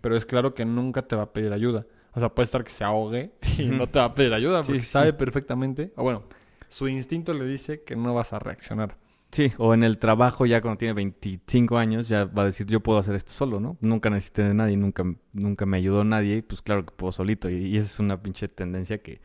pero 0.00 0.16
es 0.16 0.24
claro 0.26 0.54
que 0.54 0.64
nunca 0.64 1.02
te 1.02 1.16
va 1.16 1.22
a 1.24 1.32
pedir 1.32 1.52
ayuda. 1.52 1.86
O 2.12 2.20
sea, 2.20 2.28
puede 2.34 2.46
estar 2.46 2.64
que 2.64 2.70
se 2.70 2.82
ahogue 2.84 3.32
y 3.58 3.66
no 3.66 3.88
te 3.88 3.98
va 3.98 4.06
a 4.06 4.14
pedir 4.14 4.32
ayuda 4.34 4.62
porque 4.62 4.80
sí. 4.80 4.86
sabe 4.86 5.12
perfectamente. 5.12 5.92
O 5.96 6.02
bueno, 6.02 6.24
su 6.68 6.88
instinto 6.88 7.32
le 7.34 7.44
dice 7.46 7.82
que 7.82 7.96
no 7.96 8.14
vas 8.14 8.32
a 8.32 8.38
reaccionar. 8.38 8.96
Sí, 9.32 9.52
o 9.58 9.74
en 9.74 9.84
el 9.84 9.98
trabajo 9.98 10.44
ya 10.44 10.60
cuando 10.60 10.78
tiene 10.78 10.92
25 10.94 11.78
años 11.78 12.08
ya 12.08 12.24
va 12.24 12.42
a 12.42 12.46
decir 12.46 12.66
yo 12.66 12.80
puedo 12.80 12.98
hacer 12.98 13.14
esto 13.14 13.30
solo, 13.32 13.60
¿no? 13.60 13.76
Nunca 13.80 14.10
necesité 14.10 14.42
de 14.42 14.54
nadie, 14.54 14.76
nunca, 14.76 15.04
nunca 15.32 15.66
me 15.66 15.76
ayudó 15.76 16.02
nadie 16.02 16.38
y 16.38 16.42
pues 16.42 16.62
claro 16.62 16.84
que 16.84 16.90
puedo 16.92 17.12
solito. 17.12 17.48
Y, 17.48 17.66
y 17.66 17.76
esa 17.76 17.86
es 17.86 18.00
una 18.00 18.20
pinche 18.20 18.48
tendencia 18.48 18.98
que, 18.98 19.20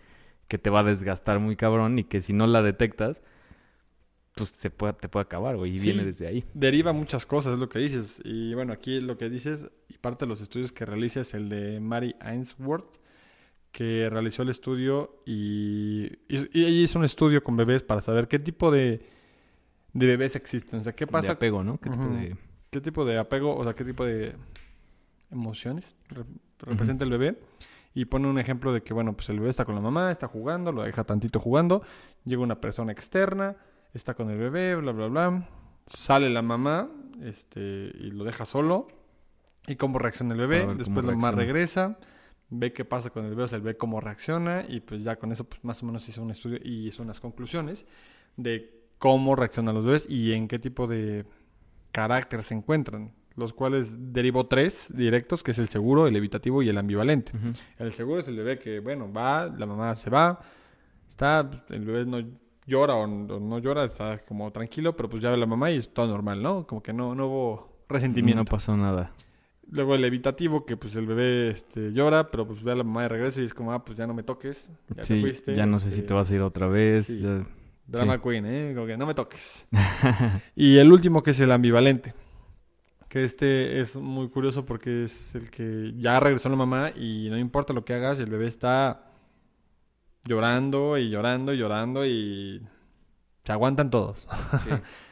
que 0.48 0.60
te 0.60 0.70
va 0.70 0.82
a 0.82 0.84
desgastar 0.84 1.40
muy 1.40 1.56
cabrón 1.56 1.98
y 1.98 2.04
que 2.04 2.22
si 2.22 2.34
no 2.34 2.46
la 2.46 2.62
detectas, 2.62 3.24
pues 4.36 4.50
se 4.50 4.70
puede, 4.70 4.94
te 4.94 5.10
puede 5.10 5.24
acabar, 5.24 5.58
güey. 5.58 5.74
Y 5.76 5.80
Sí. 5.80 5.86
viene 5.88 6.04
desde 6.06 6.28
ahí. 6.28 6.46
Deriva 6.54 6.94
muchas 6.94 7.26
cosas, 7.26 7.54
es 7.54 7.60
lo 7.60 7.68
que 7.70 7.80
dices. 7.80 8.22
Y 8.24 8.54
bueno, 8.54 8.74
aquí 8.74 9.00
lo 9.02 9.18
que 9.18 9.30
dices, 9.30 9.68
parte 10.06 10.26
de 10.26 10.30
los 10.30 10.39
estudios 10.39 10.72
que 10.72 10.86
realiza 10.86 11.22
es 11.22 11.34
el 11.34 11.50
de 11.50 11.80
Mary 11.80 12.15
Ainsworth, 12.20 13.00
que 13.72 14.08
realizó 14.08 14.44
el 14.44 14.50
estudio 14.50 15.24
y, 15.26 16.12
y, 16.30 16.84
hizo 16.84 17.00
un 17.00 17.06
estudio 17.06 17.44
con 17.44 17.58
bebés 17.58 17.82
para 17.82 18.02
saber 18.02 18.28
qué 18.28 18.38
tipo 18.38 18.70
de, 18.70 19.04
de 19.94 20.06
bebés 20.06 20.36
existen. 20.36 20.82
O 20.82 20.84
sea, 20.84 20.94
qué 20.94 21.08
De 21.08 21.12
pasa, 21.12 21.32
apego, 21.32 21.63
¿no? 21.63 21.80
¿Qué 21.80 21.89
tipo 21.89 22.06
de... 22.06 22.38
qué 22.70 22.82
tipo 22.82 23.04
de 23.04 23.18
apego, 23.18 23.56
o 23.56 23.63
sea, 23.63 23.74
qué 23.74 23.84
tipo 23.84 24.06
de 24.06 24.36
emociones 25.32 25.96
re- 26.10 26.24
representa 26.60 27.04
el 27.04 27.10
bebé. 27.10 27.39
Y 27.96 28.06
pone 28.06 28.28
un 28.28 28.38
ejemplo 28.38 28.74
de 28.74 28.84
que, 28.84 28.94
bueno, 28.94 29.15
pues 29.15 29.30
el 29.30 29.39
bebé 29.39 29.50
está 29.50 29.65
con 29.65 29.74
la 29.74 29.82
mamá, 29.82 30.12
está 30.12 30.28
jugando, 30.28 30.72
lo 30.72 30.84
deja 30.84 31.04
tantito 31.04 31.39
jugando, 31.39 31.82
llega 32.26 32.44
una 32.44 32.62
persona 32.62 32.91
externa, 32.91 33.56
está 33.91 34.13
con 34.13 34.30
el 34.30 34.38
bebé, 34.38 34.76
bla, 34.76 34.91
bla, 34.91 35.08
bla. 35.08 35.50
Sale 35.88 36.30
la 36.30 36.44
mamá 36.44 36.91
este, 37.24 37.91
y 38.00 38.12
lo 38.12 38.24
deja 38.24 38.46
solo. 38.46 38.86
Y 39.67 39.75
cómo 39.75 39.99
reacciona 39.99 40.34
el 40.34 40.39
bebé. 40.39 40.75
Después 40.75 41.06
la 41.06 41.13
mamá 41.13 41.32
regresa, 41.32 41.97
ve 42.49 42.71
qué 42.73 42.86
pasa 42.86 43.10
con 43.10 43.23
el 43.25 43.32
bebé, 43.32 43.43
o 43.43 43.47
sea, 43.47 43.58
el 43.58 43.63
bebé 43.63 43.78
cómo 43.78 43.99
reacciona. 43.99 44.65
Y 44.67 44.82
pues 44.82 45.04
ya 45.04 45.15
con 45.17 45.32
eso, 45.32 45.43
pues 45.45 45.63
más 45.63 45.82
o 45.82 45.86
menos 45.86 46.08
hizo 46.08 46.21
un 46.21 46.32
estudio 46.32 46.60
y 46.63 46.88
hizo 46.88 47.04
unas 47.04 47.19
conclusiones 47.19 47.86
de 48.38 48.84
cómo 48.97 49.36
reaccionan 49.36 49.75
los 49.75 49.86
bebés 49.86 50.08
y 50.10 50.34
en 50.34 50.47
qué 50.47 50.60
tipo 50.60 50.88
de 50.88 51.25
carácter 51.91 52.43
se 52.43 52.54
encuentran. 52.54 53.13
Los 53.36 53.51
cuales 53.51 54.13
derivó 54.13 54.45
tres 54.45 54.88
directos, 54.95 55.43
que 55.43 55.51
es 55.51 55.60
el 55.60 55.67
seguro, 55.67 56.08
el 56.08 56.15
evitativo 56.15 56.63
y 56.63 56.69
el 56.69 56.78
ambivalente. 56.78 57.34
El 57.78 57.91
seguro 57.91 58.21
es 58.21 58.30
el 58.30 58.38
bebé 58.38 58.60
que, 58.60 58.80
bueno, 58.80 59.12
va, 59.12 59.47
la 59.47 59.65
mamá 59.65 59.93
se 59.95 60.10
va, 60.10 60.39
está, 61.10 61.49
el 61.69 61.84
bebé 61.84 62.06
no 62.06 62.25
llora 62.65 62.95
o, 62.95 63.04
o 63.04 63.08
no 63.08 63.60
llora, 63.60 63.84
está 63.84 64.19
como 64.19 64.49
tranquilo, 64.54 64.95
pero 64.95 65.10
pues 65.10 65.21
ya 65.21 65.32
ve 65.32 65.38
la 65.38 65.45
mamá 65.45 65.69
y 65.69 65.78
es 65.78 65.93
todo 65.93 66.08
normal, 66.08 66.41
¿no? 66.41 66.65
Como 66.65 66.82
que 66.82 66.93
no, 66.93 67.13
no 67.13 67.28
hubo 67.28 67.84
resentimiento. 67.89 68.41
No 68.41 68.49
pasó 68.49 68.78
nada. 68.78 69.12
Luego 69.71 69.95
el 69.95 70.06
evitativo, 70.06 70.65
que 70.65 70.78
pues 70.78 70.95
el 70.95 71.08
bebé 71.08 71.49
este, 71.49 71.91
llora, 71.91 72.30
pero 72.30 72.45
pues 72.47 72.62
ve 72.63 72.71
a 72.71 72.75
la 72.75 72.84
mamá 72.84 73.04
de 73.04 73.10
regreso 73.10 73.41
y 73.41 73.45
es 73.45 73.54
como, 73.54 73.73
ah, 73.73 73.84
pues 73.84 73.97
ya 73.97 74.06
no 74.06 74.13
me 74.13 74.23
toques, 74.23 74.69
ya 74.95 75.01
te 75.01 75.19
fuiste. 75.19 75.56
ya 75.56 75.65
no 75.65 75.80
sé 75.80 75.89
si 75.89 75.97
este, 75.97 76.08
te 76.10 76.13
vas 76.13 76.30
a 76.30 76.36
ir 76.36 76.41
otra 76.41 76.67
vez. 76.67 77.08
sí. 77.08 77.21
ya- 77.21 77.45
Drama 77.88 78.15
sí. 78.15 78.21
Queen, 78.23 78.45
¿eh? 78.47 78.71
Como 78.73 78.88
que 78.88 78.97
no 78.97 79.06
me 79.06 79.13
toques. 79.13 79.67
y 80.56 80.78
el 80.78 80.91
último 80.91 81.21
que 81.21 81.32
es 81.32 81.39
el 81.39 81.51
ambivalente. 81.51 82.13
Que 83.08 83.23
este 83.23 83.80
es 83.80 83.95
muy 83.95 84.28
curioso 84.30 84.65
porque 84.65 85.04
es 85.04 85.36
el 85.36 85.49
que 85.51 85.93
ya 85.95 86.19
regresó 86.19 86.49
la 86.49 86.56
mamá 86.56 86.89
y 86.95 87.28
no 87.30 87.38
importa 87.38 87.73
lo 87.73 87.86
que 87.86 87.93
hagas, 87.93 88.17
el 88.19 88.30
bebé 88.30 88.47
está 88.47 89.12
llorando 90.23 90.97
y 90.97 91.10
llorando 91.10 91.54
y 91.54 91.58
llorando 91.58 92.06
y 92.06 92.65
se 93.43 93.51
aguantan 93.51 93.89
todos. 93.91 94.28
Sí. 94.63 94.69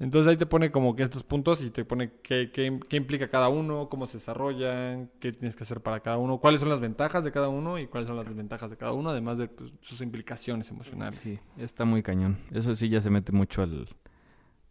Entonces 0.00 0.30
ahí 0.30 0.36
te 0.38 0.46
pone 0.46 0.70
como 0.70 0.96
que 0.96 1.02
estos 1.02 1.22
puntos 1.22 1.60
y 1.62 1.70
te 1.70 1.84
pone 1.84 2.10
qué, 2.22 2.50
qué, 2.50 2.80
qué 2.88 2.96
implica 2.96 3.28
cada 3.28 3.50
uno, 3.50 3.88
cómo 3.90 4.06
se 4.06 4.16
desarrollan, 4.16 5.10
qué 5.20 5.30
tienes 5.30 5.54
que 5.56 5.62
hacer 5.64 5.82
para 5.82 6.00
cada 6.00 6.16
uno, 6.16 6.38
cuáles 6.38 6.60
son 6.60 6.70
las 6.70 6.80
ventajas 6.80 7.22
de 7.22 7.30
cada 7.30 7.48
uno 7.50 7.78
y 7.78 7.86
cuáles 7.86 8.08
son 8.08 8.16
las 8.16 8.24
desventajas 8.26 8.70
de 8.70 8.78
cada 8.78 8.92
uno, 8.94 9.10
además 9.10 9.36
de 9.36 9.48
pues, 9.48 9.72
sus 9.82 10.00
implicaciones 10.00 10.70
emocionales. 10.70 11.20
Sí, 11.22 11.38
está 11.58 11.84
muy 11.84 12.02
cañón. 12.02 12.38
Eso 12.50 12.74
sí 12.74 12.88
ya 12.88 13.02
se 13.02 13.10
mete 13.10 13.30
mucho 13.32 13.60
al, 13.62 13.88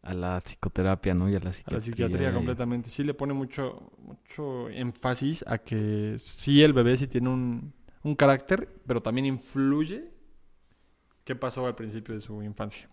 a 0.02 0.16
la 0.16 0.42
psicoterapia, 0.42 1.14
¿no? 1.14 1.30
Y 1.30 1.36
a 1.36 1.40
la 1.40 1.52
A 1.52 1.54
psiquiatría. 1.54 1.78
la 1.78 1.84
psiquiatría 1.86 2.30
y- 2.32 2.34
completamente. 2.34 2.90
Sí 2.90 3.04
le 3.04 3.14
pone 3.14 3.34
mucho, 3.34 3.92
mucho 4.00 4.68
énfasis 4.70 5.46
a 5.48 5.60
que 5.60 6.16
sí 6.18 6.64
el 6.64 6.74
bebé 6.74 6.98
sí 6.98 7.06
tiene 7.08 7.30
un, 7.30 7.72
un 8.02 8.16
carácter, 8.16 8.68
pero 8.88 9.00
también 9.04 9.28
influye 9.28 10.12
qué 11.24 11.36
pasó 11.36 11.68
al 11.68 11.76
principio 11.76 12.16
de 12.16 12.22
su 12.22 12.42
infancia. 12.42 12.90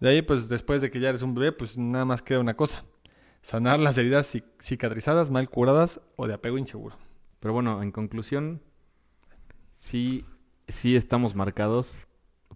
De 0.00 0.08
ahí, 0.08 0.22
pues 0.22 0.48
después 0.48 0.80
de 0.82 0.90
que 0.90 0.98
ya 1.00 1.10
eres 1.10 1.22
un 1.22 1.34
bebé, 1.34 1.52
pues 1.52 1.76
nada 1.78 2.04
más 2.04 2.22
queda 2.22 2.40
una 2.40 2.56
cosa. 2.56 2.84
Sanar 3.42 3.78
las 3.80 3.96
heridas 3.98 4.34
cic- 4.34 4.44
cicatrizadas, 4.60 5.30
mal 5.30 5.48
curadas 5.50 6.00
o 6.16 6.26
de 6.26 6.34
apego 6.34 6.58
inseguro. 6.58 6.96
Pero 7.38 7.52
bueno, 7.54 7.82
en 7.82 7.90
conclusión, 7.92 8.62
sí, 9.72 10.24
sí 10.68 10.96
estamos 10.96 11.34
marcados 11.34 12.06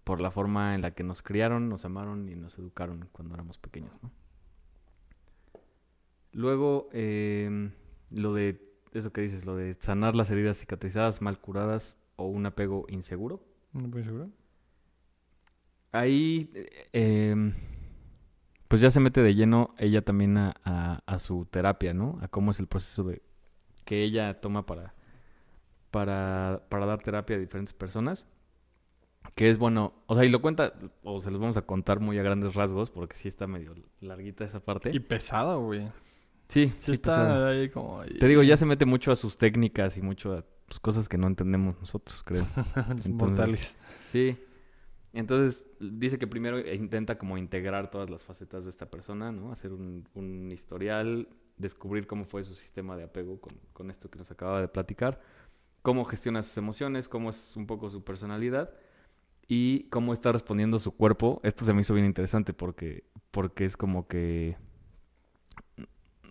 por 0.05 0.21
la 0.21 0.31
forma 0.31 0.75
en 0.75 0.83
la 0.83 0.91
que 0.93 1.05
nos 1.05 1.23
criaron, 1.23 1.69
nos 1.69 1.85
amaron 1.85 2.29
y 2.29 2.35
nos 2.35 2.59
educaron 2.59 3.09
cuando 3.13 3.35
éramos 3.35 3.59
pequeños, 3.59 3.93
¿no? 4.03 4.11
Luego, 6.33 6.89
em, 6.93 7.73
lo 8.11 8.35
de 8.35 8.61
eso 8.93 9.13
que 9.13 9.21
dices, 9.21 9.45
lo 9.47 9.57
de 9.57 9.75
sanar 9.75 10.17
las 10.17 10.31
heridas 10.31 10.59
cicatrizadas, 10.59 11.23
mal 11.23 11.39
curadas 11.41 11.97
o 12.17 12.27
un 12.27 12.45
apego 12.47 12.87
inseguro. 12.89 13.41
¿No 13.73 13.91
puedes 13.91 14.07
seguro? 14.07 14.31
Ahí, 15.95 16.51
eh, 16.93 17.53
pues 18.69 18.81
ya 18.81 18.91
se 18.91 18.99
mete 19.01 19.23
de 19.23 19.35
lleno 19.35 19.75
ella 19.79 20.03
también 20.03 20.37
a, 20.37 20.55
a- 20.65 21.03
a 21.07 21.19
su 21.19 21.47
terapia, 21.47 21.95
¿no? 21.95 22.19
A 22.21 22.29
cómo 22.29 22.51
es 22.51 22.59
el 22.61 22.67
proceso 22.67 23.05
de 23.05 23.23
que 23.85 24.03
ella 24.03 24.41
toma 24.41 24.67
para, 24.67 24.95
para, 25.91 26.63
para 26.69 26.87
dar 26.87 27.01
terapia 27.03 27.37
a 27.37 27.39
diferentes 27.39 27.73
personas. 27.75 28.27
Que 29.37 29.49
es 29.51 29.57
bueno, 29.59 29.95
o 30.07 30.15
sea, 30.15 30.25
y 30.25 30.29
lo 30.29 30.41
cuenta, 30.43 30.75
o 31.03 31.21
se 31.23 31.31
los 31.31 31.41
vamos 31.41 31.57
a 31.57 31.63
contar 31.63 31.99
muy 32.01 32.19
a 32.19 32.23
grandes 32.23 32.55
rasgos, 32.55 32.91
porque 32.91 33.17
sí 33.17 33.29
está 33.29 33.47
medio 33.47 33.75
larguita 34.01 34.45
esa 34.45 34.61
parte. 34.61 34.91
Y 34.93 35.01
pesado, 35.01 35.61
güey. 35.65 35.87
sí, 36.49 36.69
Sí, 36.69 36.73
sí, 36.81 36.93
está 36.93 37.11
pesada. 37.11 37.49
ahí 37.51 37.69
como... 37.71 38.03
Te 38.05 38.29
digo, 38.29 38.43
ya 38.43 38.57
se 38.57 38.67
mete 38.67 38.85
mucho 38.85 39.13
a 39.13 39.17
sus 39.17 39.37
técnicas 39.39 39.97
y 39.97 40.03
mucho 40.03 40.35
a 40.35 40.45
pues, 40.67 40.79
cosas 40.81 41.09
que 41.09 41.19
no 41.19 41.27
entendemos 41.27 41.79
nosotros, 41.81 42.23
creo. 42.23 42.47
Entonces- 42.77 43.09
mortales. 43.13 43.77
Sí. 44.07 44.37
Entonces 45.15 45.67
dice 45.81 46.19
que 46.19 46.27
primero 46.27 46.59
intenta 46.59 47.17
como 47.17 47.39
integrar 47.39 47.91
todas 47.91 48.11
las 48.11 48.23
facetas 48.23 48.65
de 48.65 48.71
esta 48.71 48.91
persona, 48.91 49.33
¿no? 49.33 49.53
Hacer 49.53 49.73
un, 49.73 50.51
historial, 50.53 51.29
descubrir 51.57 52.07
cómo 52.07 52.25
fue 52.25 52.45
su 52.45 52.55
sistema 52.55 52.97
de 52.97 53.05
apego 53.05 53.41
con, 53.41 53.55
con 53.73 53.91
esto 53.91 54.11
que 54.11 54.19
nos 54.19 54.31
acaba 54.31 54.61
de 54.61 54.69
platicar, 54.69 55.21
cómo 55.83 56.05
gestiona 56.05 56.43
sus 56.43 56.57
emociones, 56.59 57.09
cómo 57.09 57.31
es 57.31 57.57
un 57.57 57.67
poco 57.67 57.91
su 57.91 58.03
personalidad 58.03 58.75
y 59.47 59.85
cómo 59.85 60.13
está 60.13 60.33
respondiendo 60.33 60.79
su 60.79 60.97
cuerpo. 60.97 61.41
Esto 61.45 61.65
se 61.65 61.73
me 61.73 61.83
hizo 61.83 61.95
bien 61.95 62.07
interesante 62.07 62.53
porque, 62.53 63.05
porque 63.31 63.65
es 63.65 63.77
como 63.77 64.09
que 64.09 64.57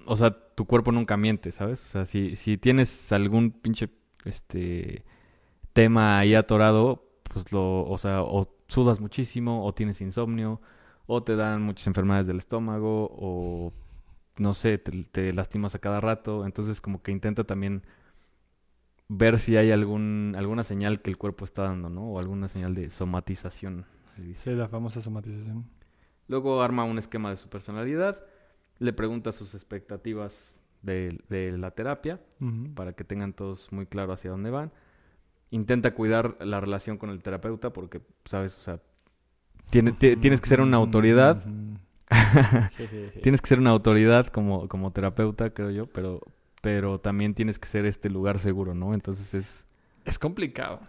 o 0.06 0.16
sea, 0.16 0.32
tu 0.32 0.66
cuerpo 0.66 0.92
nunca 0.92 1.18
miente, 1.18 1.52
¿sabes? 1.52 1.84
O 1.84 1.88
sea, 1.88 2.06
si, 2.06 2.36
si 2.36 2.58
tienes 2.58 3.12
algún 3.12 3.52
pinche, 3.52 3.90
este, 4.26 5.04
tema 5.74 6.20
ahí 6.20 6.36
atorado, 6.36 7.08
pues 7.24 7.52
lo, 7.52 7.84
o 7.84 7.98
sea, 7.98 8.22
o 8.22 8.46
sudas 8.74 8.99
muchísimo, 8.99 9.65
o 9.65 9.74
tienes 9.74 10.01
insomnio, 10.01 10.59
o 11.05 11.24
te 11.24 11.36
dan 11.36 11.61
muchas 11.61 11.88
enfermedades 11.88 12.28
del 12.28 12.38
estómago, 12.38 13.09
o 13.11 13.74
no 14.38 14.53
sé, 14.53 14.78
te, 14.78 15.03
te 15.03 15.34
lastimas 15.34 15.76
a 15.76 15.80
cada 15.80 16.01
rato. 16.01 16.45
Entonces, 16.45 16.82
como 16.82 17.01
que 17.01 17.11
intenta 17.11 17.43
también 17.43 17.84
ver 19.07 19.38
si 19.39 19.57
hay 19.57 19.71
algún, 19.71 20.34
alguna 20.38 20.63
señal 20.63 21.01
que 21.01 21.09
el 21.09 21.17
cuerpo 21.17 21.45
está 21.45 21.63
dando, 21.63 21.89
¿no? 21.89 22.11
O 22.11 22.19
alguna 22.19 22.47
señal 22.47 22.74
de 22.74 22.89
somatización. 22.89 23.86
Sí, 24.36 24.51
la 24.51 24.67
famosa 24.67 25.01
somatización. 25.01 25.65
Luego 26.28 26.61
arma 26.61 26.84
un 26.84 26.97
esquema 26.97 27.30
de 27.30 27.38
su 27.38 27.49
personalidad, 27.49 28.26
le 28.80 28.93
pregunta 28.93 29.32
sus 29.32 29.53
expectativas 29.53 30.59
de, 30.82 31.19
de 31.30 31.57
la 31.57 31.71
terapia 31.71 32.21
para 32.76 32.93
que 32.93 33.03
tengan 33.03 33.34
todos 33.34 33.71
muy 33.71 33.86
claro 33.86 34.13
hacia 34.13 34.32
dónde 34.32 34.49
van. 34.49 34.71
Intenta 35.54 35.93
cuidar 35.93 36.36
la 36.43 36.60
relación 36.60 36.97
con 36.97 37.12
el 37.12 37.22
terapeuta 37.22 37.72
porque, 37.72 38.01
¿sabes? 38.26 38.58
O 38.58 38.60
sea, 38.62 38.80
tiene- 39.70 39.91
ti- 39.91 40.16
tienes 40.16 40.41
que 40.41 40.49
ser 40.49 40.62
una 40.62 40.78
autoridad. 40.78 41.45
Ujú. 41.45 41.78
Sí, 42.76 42.88
sí, 42.88 43.10
sí. 43.14 43.20
tienes 43.22 43.39
que 43.41 43.47
ser 43.47 43.60
una 43.60 43.70
autoridad 43.70 44.28
como, 44.28 44.68
como 44.68 44.91
terapeuta, 44.91 45.51
creo 45.51 45.70
yo, 45.70 45.86
pero, 45.86 46.22
pero 46.62 46.99
también 46.99 47.36
tienes 47.36 47.60
que 47.60 47.68
ser 47.68 47.86
este 47.86 48.10
lugar 48.10 48.39
seguro, 48.39 48.74
¿no? 48.74 48.93
Entonces 48.95 49.34
es... 49.36 49.68
Es 50.06 50.18
complicado. 50.18 50.80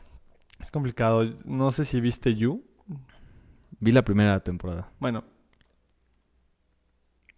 Es 0.61 0.71
complicado. 0.71 1.25
No 1.45 1.71
sé 1.71 1.85
si 1.85 2.01
viste 2.01 2.35
You. 2.35 2.65
Vi 3.81 3.93
la 3.93 4.03
primera 4.03 4.41
temporada. 4.41 4.91
Bueno. 4.99 5.25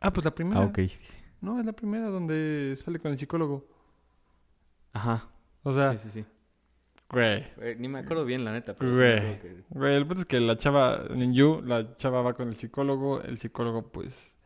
Ah, 0.00 0.12
pues 0.12 0.24
la 0.24 0.34
primera. 0.34 0.60
Ah, 0.60 0.64
ok. 0.66 0.78
No, 1.40 1.58
es 1.58 1.66
la 1.66 1.72
primera 1.72 2.06
donde 2.08 2.74
sale 2.76 2.98
con 3.00 3.10
el 3.10 3.18
psicólogo. 3.18 3.66
Ajá. 4.92 5.28
O 5.64 5.72
sea, 5.72 5.92
sí, 5.96 6.08
sí, 6.08 6.20
sí. 6.22 6.26
Güey. 7.10 7.44
Ni 7.78 7.88
me 7.88 8.00
acuerdo 8.00 8.24
bien, 8.24 8.44
la 8.44 8.52
neta. 8.52 8.74
Pero 8.74 8.94
Güey. 8.94 9.40
que- 9.40 9.64
Güey, 9.70 9.94
el 9.96 10.06
punto 10.06 10.20
es 10.22 10.26
que 10.26 10.40
la 10.40 10.56
chava, 10.56 11.04
en 11.10 11.32
You, 11.34 11.62
la 11.64 11.96
chava 11.96 12.22
va 12.22 12.34
con 12.34 12.48
el 12.48 12.56
psicólogo. 12.56 13.20
El 13.22 13.38
psicólogo, 13.38 13.88
pues, 13.92 14.36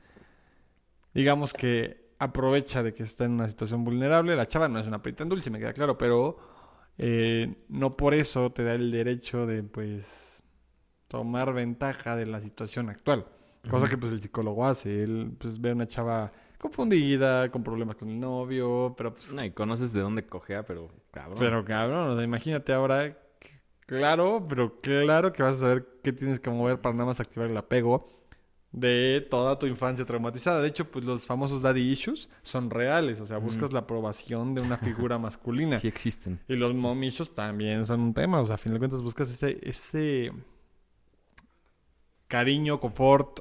digamos 1.14 1.52
que 1.52 2.10
aprovecha 2.18 2.82
de 2.82 2.92
que 2.92 3.02
está 3.02 3.24
en 3.24 3.32
una 3.32 3.48
situación 3.48 3.84
vulnerable. 3.84 4.36
La 4.36 4.46
chava 4.46 4.68
no 4.68 4.78
es 4.78 4.86
una 4.86 5.02
perita 5.02 5.22
en 5.22 5.30
dulce, 5.30 5.50
me 5.50 5.58
queda 5.58 5.72
claro, 5.72 5.96
pero 5.96 6.38
eh, 6.98 7.64
no 7.68 7.92
por 7.96 8.12
eso 8.14 8.50
te 8.52 8.62
da 8.62 8.74
el 8.74 8.90
derecho 8.90 9.46
de, 9.46 9.62
pues, 9.62 10.42
tomar 11.08 11.52
ventaja 11.54 12.14
de 12.16 12.26
la 12.26 12.40
situación 12.40 12.90
actual. 12.90 13.26
Cosa 13.70 13.88
que, 13.88 13.96
pues, 13.98 14.12
el 14.12 14.20
psicólogo 14.20 14.66
hace. 14.66 15.02
Él, 15.02 15.32
pues, 15.38 15.60
ve 15.60 15.70
a 15.70 15.74
una 15.74 15.86
chava 15.86 16.32
confundida, 16.60 17.50
con 17.50 17.62
problemas 17.64 17.96
con 17.96 18.08
el 18.08 18.20
novio, 18.20 18.94
pero, 18.96 19.12
pues, 19.12 19.32
No, 19.34 19.44
y 19.44 19.50
conoces 19.50 19.92
de 19.92 20.00
dónde 20.00 20.24
cojea, 20.26 20.64
pero 20.64 20.88
cabrón. 21.10 21.38
pero 21.38 21.64
cabrón, 21.64 22.08
o 22.10 22.14
sea, 22.14 22.24
imagínate 22.24 22.72
ahora, 22.72 23.16
claro, 23.86 24.46
pero 24.48 24.80
claro 24.80 25.32
que 25.32 25.42
vas 25.42 25.56
a 25.56 25.60
saber 25.60 25.86
qué 26.02 26.12
tienes 26.12 26.38
que 26.40 26.50
mover 26.50 26.80
para 26.80 26.94
nada 26.94 27.06
más 27.06 27.20
activar 27.20 27.50
el 27.50 27.56
apego 27.56 28.06
de 28.72 29.26
toda 29.28 29.58
tu 29.58 29.66
infancia 29.66 30.04
traumatizada. 30.04 30.60
De 30.60 30.68
hecho, 30.68 30.88
pues 30.90 31.04
los 31.04 31.24
famosos 31.24 31.60
daddy 31.60 31.80
issues 31.90 32.28
son 32.42 32.70
reales, 32.70 33.20
o 33.20 33.26
sea, 33.26 33.38
buscas 33.38 33.72
la 33.72 33.80
aprobación 33.80 34.54
de 34.54 34.60
una 34.60 34.76
figura 34.76 35.18
masculina. 35.18 35.76
Sí 35.78 35.88
existen. 35.88 36.38
Y 36.46 36.54
los 36.54 36.72
mom 36.74 37.02
issues 37.02 37.34
también 37.34 37.84
son 37.84 38.00
un 38.00 38.14
tema, 38.14 38.40
o 38.40 38.46
sea, 38.46 38.54
a 38.54 38.58
fin 38.58 38.72
de 38.72 38.78
cuentas 38.78 39.02
buscas 39.02 39.28
ese, 39.28 39.58
ese 39.62 40.30
cariño, 42.28 42.78
confort, 42.78 43.40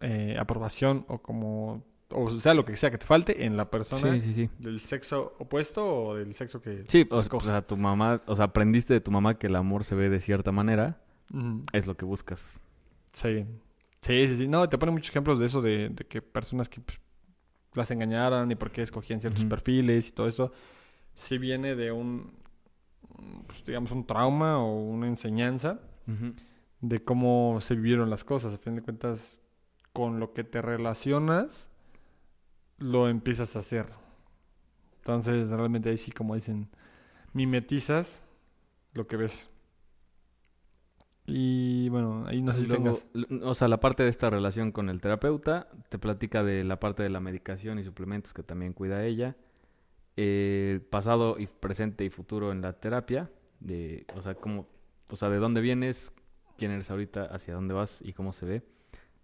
eh, 0.00 0.36
aprobación 0.38 1.06
o 1.08 1.18
como, 1.22 1.82
o 2.10 2.30
sea, 2.40 2.54
lo 2.54 2.64
que 2.64 2.76
sea 2.76 2.90
que 2.90 2.98
te 2.98 3.06
falte 3.06 3.44
en 3.44 3.56
la 3.56 3.70
persona 3.70 4.12
Sí, 4.14 4.20
sí, 4.20 4.34
sí. 4.34 4.50
del 4.58 4.80
sexo 4.80 5.34
opuesto 5.38 5.84
o 6.08 6.14
del 6.14 6.34
sexo 6.34 6.60
que 6.62 6.84
Sí, 6.88 7.06
o, 7.10 7.16
o 7.16 7.40
sea, 7.40 7.62
tu 7.62 7.76
mamá, 7.76 8.22
o 8.26 8.36
sea, 8.36 8.46
aprendiste 8.46 8.94
de 8.94 9.00
tu 9.00 9.10
mamá 9.10 9.38
que 9.38 9.48
el 9.48 9.56
amor 9.56 9.84
se 9.84 9.94
ve 9.94 10.08
de 10.08 10.20
cierta 10.20 10.52
manera, 10.52 11.00
es 11.72 11.86
lo 11.86 11.96
que 11.96 12.04
buscas. 12.04 12.58
Sí. 13.12 13.44
Sí, 14.02 14.28
sí, 14.28 14.36
sí. 14.36 14.46
No, 14.48 14.68
te 14.68 14.78
ponen 14.78 14.94
muchos 14.94 15.10
ejemplos 15.10 15.38
de 15.40 15.46
eso, 15.46 15.60
de, 15.60 15.88
de 15.88 16.04
que 16.04 16.22
personas 16.22 16.68
que 16.68 16.80
pues, 16.80 17.00
las 17.74 17.90
engañaron 17.90 18.50
y 18.50 18.54
por 18.54 18.70
qué 18.70 18.82
escogían 18.82 19.20
ciertos 19.20 19.44
perfiles 19.44 20.08
y 20.08 20.12
todo 20.12 20.28
eso. 20.28 20.52
Sí 21.14 21.38
viene 21.38 21.74
de 21.74 21.90
un, 21.90 22.30
pues, 23.48 23.64
digamos, 23.64 23.90
un 23.90 24.06
trauma 24.06 24.58
o 24.58 24.76
una 24.80 25.08
enseñanza 25.08 25.80
de 26.80 27.02
cómo 27.02 27.58
se 27.60 27.74
vivieron 27.74 28.08
las 28.10 28.22
cosas. 28.22 28.54
A 28.54 28.58
fin 28.58 28.76
de 28.76 28.82
cuentas, 28.82 29.40
con 29.92 30.20
lo 30.20 30.32
que 30.32 30.44
te 30.44 30.62
relacionas, 30.62 31.68
lo 32.78 33.08
empiezas 33.08 33.56
a 33.56 33.60
hacer. 33.60 33.86
Entonces, 34.98 35.48
realmente 35.50 35.88
ahí 35.90 35.98
sí, 35.98 36.10
como 36.10 36.34
dicen, 36.34 36.68
mimetizas 37.32 38.24
lo 38.92 39.06
que 39.06 39.16
ves. 39.16 39.48
Y 41.26 41.88
bueno, 41.88 42.24
ahí 42.26 42.40
no 42.40 42.52
sé 42.52 42.62
si 42.62 42.66
Luego, 42.66 42.98
tengas. 43.12 43.42
o 43.42 43.54
sea, 43.54 43.66
la 43.68 43.80
parte 43.80 44.04
de 44.04 44.08
esta 44.08 44.30
relación 44.30 44.70
con 44.70 44.88
el 44.88 45.00
terapeuta, 45.00 45.68
te 45.88 45.98
platica 45.98 46.44
de 46.44 46.62
la 46.62 46.78
parte 46.78 47.02
de 47.02 47.10
la 47.10 47.20
medicación 47.20 47.78
y 47.78 47.84
suplementos 47.84 48.32
que 48.32 48.44
también 48.44 48.72
cuida 48.72 49.04
ella, 49.04 49.36
el 50.14 50.82
pasado 50.82 51.36
y 51.38 51.46
presente 51.46 52.04
y 52.04 52.10
futuro 52.10 52.52
en 52.52 52.62
la 52.62 52.74
terapia, 52.74 53.30
de, 53.60 54.06
o 54.14 54.22
sea, 54.22 54.34
cómo, 54.34 54.68
o 55.10 55.16
sea, 55.16 55.28
de 55.28 55.38
dónde 55.38 55.60
vienes, 55.60 56.12
quién 56.56 56.70
eres 56.70 56.90
ahorita, 56.90 57.24
hacia 57.24 57.54
dónde 57.54 57.74
vas 57.74 58.02
y 58.02 58.12
cómo 58.12 58.32
se 58.32 58.46
ve. 58.46 58.62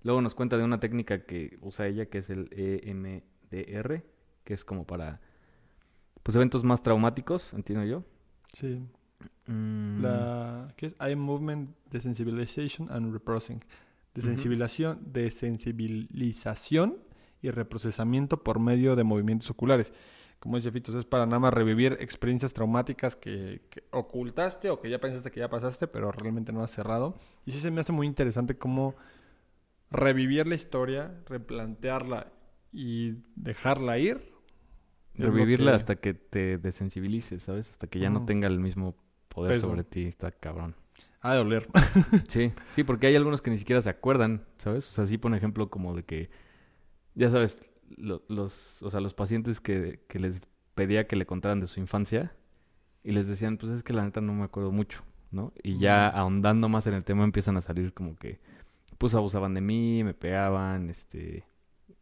Luego 0.03 0.21
nos 0.21 0.35
cuenta 0.35 0.57
de 0.59 0.65
una 0.65 0.81
técnica 0.81 1.25
que 1.25 1.57
usa 1.61 1.87
ella, 1.87 2.07
que 2.07 2.19
es 2.19 2.31
el 2.31 2.49
EMDR, 2.53 3.23
que 4.45 4.55
es 4.55 4.65
como 4.65 4.87
para, 4.87 5.21
pues, 6.23 6.37
eventos 6.37 6.65
más 6.65 6.83
traumáticos, 6.83 7.53
entiendo 7.53 7.85
yo. 7.85 8.05
Sí. 8.53 8.83
Mm, 9.47 10.03
La, 10.03 10.75
¿Qué 10.77 10.87
es? 10.87 10.97
Eye 11.01 11.17
Movement 11.17 11.71
Desensibilization 11.91 12.91
and 12.91 13.13
Reprocessing. 13.13 13.65
Desensibilización, 14.15 15.01
desensibilización 15.13 16.99
y 17.41 17.51
reprocesamiento 17.51 18.43
por 18.43 18.61
medio 18.61 18.95
de 18.95 19.05
movimientos 19.05 19.51
oculares. 19.51 19.93
Como 20.39 20.57
dice 20.57 20.71
Fito, 20.71 20.99
es 20.99 21.07
para 21.07 21.25
nada 21.25 21.39
más 21.39 21.55
revivir 21.55 21.97
experiencias 22.01 22.53
traumáticas 22.53 23.17
que, 23.17 23.63
que 23.71 23.85
ocultaste 23.91 24.71
o 24.71 24.81
que 24.81 24.91
ya 24.91 24.99
pensaste 25.01 25.31
que 25.31 25.41
ya 25.41 25.49
pasaste, 25.49 25.87
pero 25.87 26.11
realmente 26.13 26.53
no 26.53 26.63
has 26.63 26.73
cerrado. 26.73 27.17
Y 27.47 27.53
sí 27.53 27.59
se 27.59 27.71
me 27.71 27.81
hace 27.81 27.93
muy 27.93 28.07
interesante 28.07 28.59
cómo 28.59 28.97
revivir 29.91 30.47
la 30.47 30.57
historia, 30.57 31.15
replantearla 31.27 32.33
y 32.73 33.17
dejarla 33.37 33.99
ir. 33.99 34.33
Revivirla 35.15 35.73
que- 35.73 35.77
hasta 35.77 35.97
que 35.97 36.15
te 36.15 36.59
desensibilices, 36.59 37.43
¿sabes? 37.43 37.69
Hasta 37.71 37.87
que 37.87 37.99
ya 37.99 38.09
no 38.11 38.19
Ujú. 38.21 38.27
tenga 38.27 38.49
el 38.49 38.59
mismo 38.61 38.97
poder 39.29 39.55
Peso. 39.55 39.67
sobre 39.69 39.85
ti. 39.85 40.05
Está 40.05 40.31
cabrón. 40.33 40.75
Ha 41.21 41.33
de 41.33 41.39
doler. 41.39 41.69
Sí, 42.29 42.53
sí, 42.73 42.83
porque 42.85 43.07
hay 43.09 43.17
algunos 43.17 43.43
que 43.43 43.51
ni 43.51 43.59
siquiera 43.59 43.81
se 43.83 43.91
acuerdan, 43.91 44.45
¿sabes? 44.59 44.91
O 44.91 44.95
sea, 44.95 45.07
sí, 45.07 45.19
por 45.19 45.35
ejemplo, 45.35 45.69
como 45.71 45.95
de 45.95 46.03
que, 46.05 46.31
ya 47.15 47.31
sabes, 47.31 47.71
lo- 47.97 48.23
los, 48.29 48.83
o 48.83 48.91
sea, 48.91 49.01
los 49.01 49.13
pacientes 49.15 49.61
que, 49.61 50.01
que 50.09 50.19
les 50.19 50.47
pedía 50.75 51.07
que 51.07 51.17
le 51.17 51.27
contaran 51.27 51.61
de 51.61 51.67
su 51.67 51.79
infancia 51.79 52.35
y 53.05 53.13
les 53.13 53.27
decían, 53.27 53.59
pues 53.59 53.71
es 53.73 53.83
que 53.83 53.93
la 53.93 54.03
neta 54.05 54.21
no 54.23 54.33
me 54.33 54.45
acuerdo 54.45 54.73
mucho, 54.73 55.03
¿no? 55.31 55.53
Y 55.63 55.79
ya 55.79 56.09
ahondando 56.09 56.69
más 56.71 56.87
en 56.87 56.95
el 56.95 57.05
tema 57.05 57.25
empiezan 57.25 57.57
a 57.59 57.61
salir 57.61 57.93
como 57.93 58.17
que, 58.17 58.41
pues 58.97 59.15
abusaban 59.15 59.53
de 59.55 59.61
mí, 59.61 60.03
me 60.05 60.15
pegaban, 60.15 60.89
este, 60.89 61.45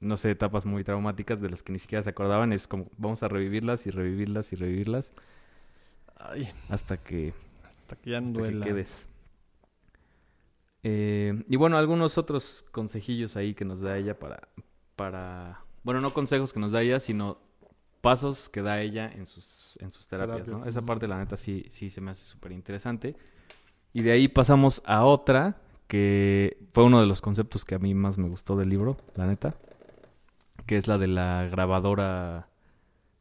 no 0.00 0.16
sé, 0.16 0.30
etapas 0.30 0.66
muy 0.66 0.82
traumáticas 0.82 1.40
de 1.40 1.50
las 1.50 1.62
que 1.62 1.72
ni 1.72 1.78
siquiera 1.78 2.02
se 2.02 2.10
acordaban. 2.10 2.52
Es 2.52 2.66
como, 2.66 2.86
vamos 2.96 3.22
a 3.22 3.28
revivirlas 3.28 3.86
y 3.86 3.90
revivirlas 3.90 4.52
y 4.52 4.56
revivirlas 4.56 5.12
Ay, 6.20 6.48
hasta 6.68 6.96
que 6.98 7.32
hasta 7.64 7.96
que 7.96 8.10
ya 8.10 8.18
hasta 8.18 8.42
que 8.42 8.60
quedes. 8.60 9.08
Eh, 10.82 11.44
y 11.48 11.56
bueno, 11.56 11.76
algunos 11.76 12.18
otros 12.18 12.64
consejillos 12.72 13.36
ahí 13.36 13.54
que 13.54 13.64
nos 13.64 13.80
da 13.80 13.96
ella 13.98 14.18
para, 14.18 14.48
para, 14.96 15.64
bueno, 15.82 16.00
no 16.00 16.12
consejos 16.12 16.52
que 16.52 16.60
nos 16.60 16.72
da 16.72 16.82
ella, 16.82 16.98
sino 17.00 17.38
pasos 18.00 18.48
que 18.48 18.62
da 18.62 18.80
ella 18.80 19.10
en 19.10 19.26
sus, 19.26 19.76
en 19.78 19.90
sus 19.90 20.06
terapias, 20.06 20.38
Terapias, 20.38 20.60
¿no? 20.60 20.66
Esa 20.66 20.82
parte, 20.82 21.06
la 21.06 21.18
neta, 21.18 21.36
sí, 21.36 21.66
sí 21.68 21.90
se 21.90 22.00
me 22.00 22.10
hace 22.10 22.24
súper 22.24 22.52
interesante. 22.52 23.16
Y 23.92 24.02
de 24.02 24.12
ahí 24.12 24.28
pasamos 24.28 24.82
a 24.86 25.04
otra, 25.04 25.60
que 25.86 26.58
fue 26.72 26.84
uno 26.84 27.00
de 27.00 27.06
los 27.06 27.20
conceptos 27.20 27.64
que 27.64 27.74
a 27.74 27.78
mí 27.78 27.94
más 27.94 28.16
me 28.16 28.28
gustó 28.28 28.56
del 28.56 28.70
libro, 28.70 28.96
la 29.16 29.26
neta, 29.26 29.54
que 30.70 30.76
es 30.76 30.86
la 30.86 30.98
de 30.98 31.08
la 31.08 31.48
grabadora, 31.50 32.48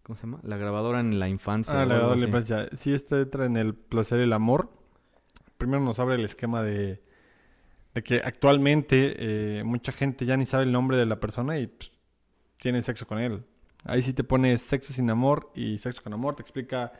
¿cómo 0.03 0.15
se 0.15 0.27
llama? 0.27 0.39
La 0.43 0.55
grabadora 0.57 0.99
en 0.99 1.17
la 1.17 1.29
infancia. 1.29 1.81
Ah, 1.81 1.83
la 1.83 1.95
algo 1.95 2.09
verdad, 2.09 2.21
la 2.21 2.27
infancia. 2.27 2.69
Sí, 2.73 2.93
esta 2.93 3.19
entra 3.19 3.45
en 3.45 3.57
el 3.57 3.73
placer 3.73 4.19
y 4.19 4.23
el 4.25 4.33
amor. 4.33 4.69
Primero 5.57 5.83
nos 5.83 5.97
abre 5.97 6.13
el 6.13 6.25
esquema 6.25 6.61
de, 6.61 7.01
de 7.95 8.03
que 8.03 8.21
actualmente 8.23 9.15
eh, 9.17 9.63
mucha 9.63 9.91
gente 9.91 10.27
ya 10.27 10.37
ni 10.37 10.45
sabe 10.45 10.65
el 10.65 10.71
nombre 10.71 10.95
de 10.95 11.07
la 11.07 11.19
persona 11.19 11.57
y 11.57 11.65
pues, 11.65 11.91
tiene 12.59 12.83
sexo 12.83 13.07
con 13.07 13.17
él. 13.17 13.43
Ahí 13.83 14.03
sí 14.03 14.13
te 14.13 14.23
pone 14.23 14.55
sexo 14.59 14.93
sin 14.93 15.09
amor 15.09 15.51
y 15.55 15.79
sexo 15.79 16.03
con 16.03 16.13
amor. 16.13 16.35
Te 16.35 16.43
explica 16.43 16.93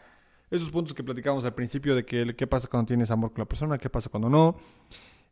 esos 0.50 0.72
puntos 0.72 0.96
que 0.96 1.04
platicamos 1.04 1.46
al 1.46 1.54
principio 1.54 1.94
de 1.94 2.06
que 2.06 2.36
qué 2.36 2.48
pasa 2.48 2.68
cuando 2.68 2.88
tienes 2.88 3.12
amor 3.12 3.34
con 3.34 3.44
la 3.44 3.48
persona, 3.48 3.78
qué 3.78 3.92
pasa 3.92 4.10
cuando 4.10 4.30
no. 4.30 4.58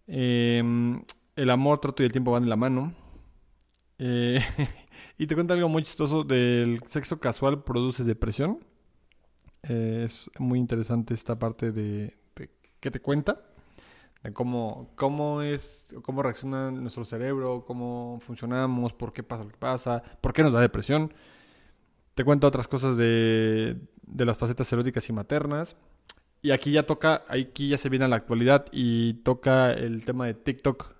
Eh, 0.05 0.61
el 1.35 1.49
amor, 1.49 1.79
trato 1.79 2.03
y 2.03 2.05
el 2.05 2.11
tiempo 2.11 2.33
van 2.33 2.43
de 2.43 2.49
la 2.49 2.55
mano. 2.55 2.93
Eh, 3.97 4.39
Y 5.17 5.27
te 5.27 5.35
cuenta 5.35 5.53
algo 5.53 5.69
muy 5.69 5.83
chistoso 5.83 6.23
del 6.23 6.81
sexo 6.87 7.19
casual 7.19 7.63
produce 7.63 8.03
depresión. 8.03 8.59
Eh, 9.63 10.03
es 10.05 10.29
muy 10.39 10.59
interesante 10.59 11.13
esta 11.13 11.37
parte 11.37 11.71
de, 11.71 12.15
de 12.35 12.49
que 12.79 12.91
te 12.91 12.99
cuenta 12.99 13.41
de 14.23 14.33
cómo, 14.33 14.91
cómo 14.95 15.41
es, 15.41 15.87
cómo 16.01 16.23
reacciona 16.23 16.71
nuestro 16.71 17.03
cerebro, 17.05 17.65
cómo 17.65 18.19
funcionamos, 18.21 18.93
por 18.93 19.13
qué 19.13 19.23
pasa 19.23 19.43
lo 19.43 19.49
que 19.49 19.57
pasa, 19.57 20.03
por 20.21 20.33
qué 20.33 20.43
nos 20.43 20.53
da 20.53 20.61
depresión. 20.61 21.13
Te 22.15 22.23
cuenta 22.23 22.47
otras 22.47 22.67
cosas 22.67 22.97
de, 22.97 23.77
de 24.03 24.25
las 24.25 24.37
facetas 24.37 24.71
eróticas 24.73 25.07
y 25.09 25.13
maternas. 25.13 25.75
Y 26.41 26.51
aquí 26.51 26.71
ya 26.71 26.85
toca, 26.85 27.23
aquí 27.27 27.69
ya 27.69 27.77
se 27.77 27.89
viene 27.89 28.05
a 28.05 28.07
la 28.07 28.15
actualidad 28.15 28.65
y 28.71 29.15
toca 29.15 29.71
el 29.73 30.05
tema 30.05 30.27
de 30.27 30.33
TikTok, 30.33 30.93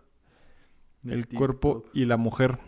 el 1.07 1.27
cuerpo 1.27 1.85
y 1.93 2.05
la 2.05 2.17
mujer. 2.17 2.59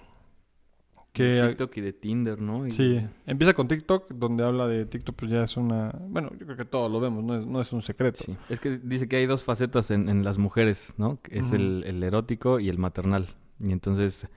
Que, 1.11 1.43
TikTok 1.49 1.77
y 1.77 1.81
de 1.81 1.93
Tinder, 1.93 2.39
¿no? 2.41 2.67
Y- 2.67 2.71
Sí, 2.71 3.01
empieza 3.25 3.53
con 3.53 3.67
TikTok, 3.67 4.11
donde 4.11 4.43
habla 4.45 4.67
de 4.67 4.85
TikTok, 4.85 5.15
pues 5.15 5.31
ya 5.31 5.43
es 5.43 5.57
una... 5.57 5.91
Bueno, 6.07 6.29
yo 6.39 6.45
creo 6.45 6.55
que 6.57 6.65
todos 6.65 6.91
lo 6.91 6.99
vemos, 6.99 7.23
no 7.23 7.35
es, 7.39 7.45
no 7.47 7.59
es 7.61 7.73
un 7.73 7.81
secreto. 7.81 8.19
Sí. 8.23 8.37
Es 8.49 8.59
que 8.59 8.77
dice 8.77 9.07
que 9.07 9.15
hay 9.17 9.25
dos 9.25 9.43
facetas 9.43 9.89
en, 9.91 10.07
en 10.07 10.23
las 10.23 10.37
mujeres, 10.37 10.93
¿no? 10.97 11.19
Que 11.21 11.39
es 11.39 11.51
el, 11.51 11.83
el 11.87 12.03
erótico 12.03 12.59
y 12.59 12.69
el 12.69 12.77
maternal. 12.77 13.27
Y 13.59 13.71
entonces, 13.71 14.27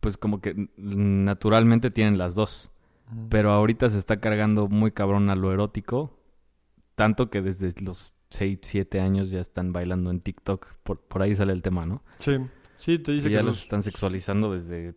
pues 0.00 0.16
como 0.16 0.40
que 0.40 0.68
naturalmente 0.76 1.90
tienen 1.90 2.18
las 2.18 2.34
dos. 2.34 2.70
Pero 3.30 3.52
ahorita 3.52 3.88
se 3.88 3.98
está 3.98 4.20
cargando 4.20 4.68
muy 4.68 4.90
cabrón 4.92 5.30
a 5.30 5.36
lo 5.36 5.52
erótico. 5.52 6.18
Tanto 6.94 7.30
que 7.30 7.40
desde 7.42 7.72
los 7.82 8.12
6, 8.30 8.58
7 8.62 9.00
años 9.00 9.30
ya 9.30 9.40
están 9.40 9.72
bailando 9.72 10.10
en 10.10 10.20
TikTok. 10.20 10.66
Por, 10.82 11.00
por 11.00 11.22
ahí 11.22 11.34
sale 11.34 11.52
el 11.54 11.62
tema, 11.62 11.86
¿no? 11.86 12.02
Sí, 12.18 12.36
sí, 12.76 12.98
te 12.98 13.12
dice 13.12 13.28
Y 13.28 13.30
que 13.30 13.36
ya 13.36 13.42
los 13.42 13.60
están 13.62 13.82
sexualizando 13.82 14.52
desde, 14.52 14.94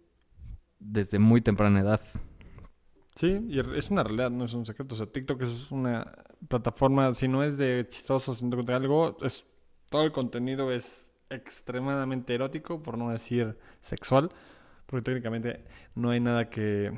desde 0.81 1.19
muy 1.19 1.41
temprana 1.41 1.79
edad. 1.79 2.01
Sí, 3.15 3.39
y 3.47 3.59
es 3.59 3.91
una 3.91 4.03
realidad, 4.03 4.31
no 4.31 4.45
es 4.45 4.53
un 4.53 4.65
secreto. 4.65 4.95
O 4.95 4.97
sea, 4.97 5.05
TikTok 5.05 5.41
es 5.43 5.71
una 5.71 6.11
plataforma, 6.47 7.13
si 7.13 7.27
no 7.27 7.43
es 7.43 7.57
de 7.57 7.85
chistoso, 7.87 8.35
si 8.35 8.45
no 8.45 8.57
algo, 8.73 9.17
es, 9.21 9.45
todo 9.89 10.03
el 10.03 10.11
contenido 10.11 10.71
es 10.71 11.11
extremadamente 11.29 12.33
erótico, 12.33 12.81
por 12.81 12.97
no 12.97 13.09
decir 13.09 13.57
sexual, 13.81 14.29
porque 14.85 15.03
técnicamente 15.03 15.63
no 15.95 16.09
hay 16.09 16.19
nada 16.19 16.49
que, 16.49 16.91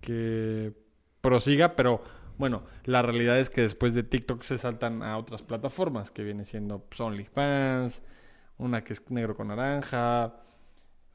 que 0.00 0.72
prosiga, 1.20 1.74
pero 1.76 2.02
bueno, 2.38 2.62
la 2.84 3.02
realidad 3.02 3.38
es 3.38 3.50
que 3.50 3.62
después 3.62 3.94
de 3.94 4.02
TikTok 4.02 4.42
se 4.42 4.58
saltan 4.58 5.02
a 5.02 5.18
otras 5.18 5.42
plataformas, 5.42 6.10
que 6.10 6.22
viene 6.24 6.44
siendo 6.44 6.80
pues, 6.84 7.00
OnlyFans, 7.00 8.02
una 8.58 8.84
que 8.84 8.92
es 8.92 9.10
negro 9.10 9.34
con 9.34 9.48
naranja. 9.48 10.34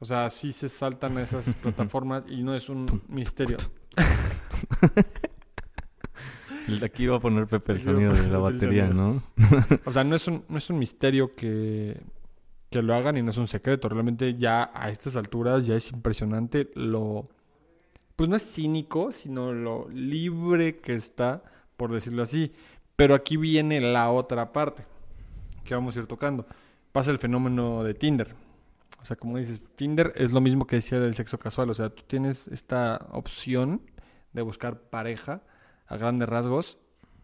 O 0.00 0.04
sea, 0.04 0.30
sí 0.30 0.52
se 0.52 0.68
saltan 0.68 1.18
a 1.18 1.22
esas 1.22 1.54
plataformas 1.62 2.24
y 2.28 2.42
no 2.42 2.54
es 2.54 2.68
un 2.68 3.02
misterio. 3.08 3.56
Aquí 6.82 7.06
va 7.06 7.16
a 7.16 7.20
poner 7.20 7.46
Pepe 7.46 7.72
el 7.72 7.80
sonido 7.80 8.12
de 8.12 8.28
la 8.28 8.38
batería. 8.38 8.86
¿no? 8.88 9.22
O 9.86 9.92
sea, 9.92 10.04
no 10.04 10.14
es 10.14 10.28
un, 10.28 10.44
no 10.48 10.58
es 10.58 10.68
un 10.68 10.78
misterio 10.78 11.34
que, 11.34 11.98
que 12.70 12.82
lo 12.82 12.94
hagan 12.94 13.16
y 13.16 13.22
no 13.22 13.30
es 13.30 13.38
un 13.38 13.48
secreto. 13.48 13.88
Realmente 13.88 14.34
ya 14.36 14.70
a 14.74 14.90
estas 14.90 15.16
alturas 15.16 15.66
ya 15.66 15.74
es 15.76 15.90
impresionante 15.90 16.70
lo... 16.74 17.28
Pues 18.16 18.28
no 18.28 18.36
es 18.36 18.42
cínico, 18.42 19.12
sino 19.12 19.52
lo 19.52 19.88
libre 19.90 20.78
que 20.78 20.94
está, 20.94 21.42
por 21.76 21.92
decirlo 21.92 22.22
así. 22.22 22.52
Pero 22.96 23.14
aquí 23.14 23.36
viene 23.36 23.80
la 23.80 24.10
otra 24.10 24.52
parte 24.52 24.84
que 25.64 25.74
vamos 25.74 25.96
a 25.96 26.00
ir 26.00 26.06
tocando. 26.06 26.44
Pasa 26.92 27.10
el 27.10 27.18
fenómeno 27.18 27.84
de 27.84 27.94
Tinder. 27.94 28.34
O 29.00 29.04
sea, 29.04 29.16
como 29.16 29.38
dices, 29.38 29.60
Tinder 29.76 30.12
es 30.16 30.32
lo 30.32 30.40
mismo 30.40 30.66
que 30.66 30.76
decía 30.76 30.98
del 31.00 31.14
sexo 31.14 31.38
casual. 31.38 31.70
O 31.70 31.74
sea, 31.74 31.90
tú 31.90 32.02
tienes 32.06 32.48
esta 32.48 33.08
opción 33.12 33.82
de 34.32 34.42
buscar 34.42 34.80
pareja 34.90 35.42
a 35.86 35.96
grandes 35.96 36.28
rasgos, 36.28 36.78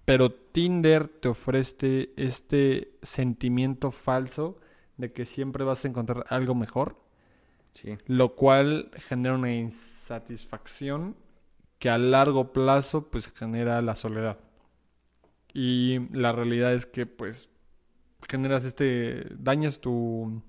pero 0.04 0.32
Tinder 0.32 1.08
te 1.08 1.28
ofrece 1.28 2.12
este 2.16 2.96
sentimiento 3.02 3.90
falso 3.90 4.58
de 4.96 5.12
que 5.12 5.26
siempre 5.26 5.64
vas 5.64 5.84
a 5.84 5.88
encontrar 5.88 6.24
algo 6.28 6.54
mejor, 6.54 7.02
Sí. 7.72 7.96
lo 8.06 8.36
cual 8.36 8.90
genera 9.08 9.34
una 9.34 9.50
insatisfacción 9.52 11.16
que 11.80 11.90
a 11.90 11.98
largo 11.98 12.52
plazo 12.52 13.10
pues 13.10 13.26
genera 13.32 13.82
la 13.82 13.96
soledad. 13.96 14.38
Y 15.52 16.08
la 16.16 16.32
realidad 16.32 16.72
es 16.72 16.86
que 16.86 17.06
pues 17.06 17.48
generas 18.28 18.64
este 18.64 19.26
dañas 19.36 19.80
tu 19.80 20.42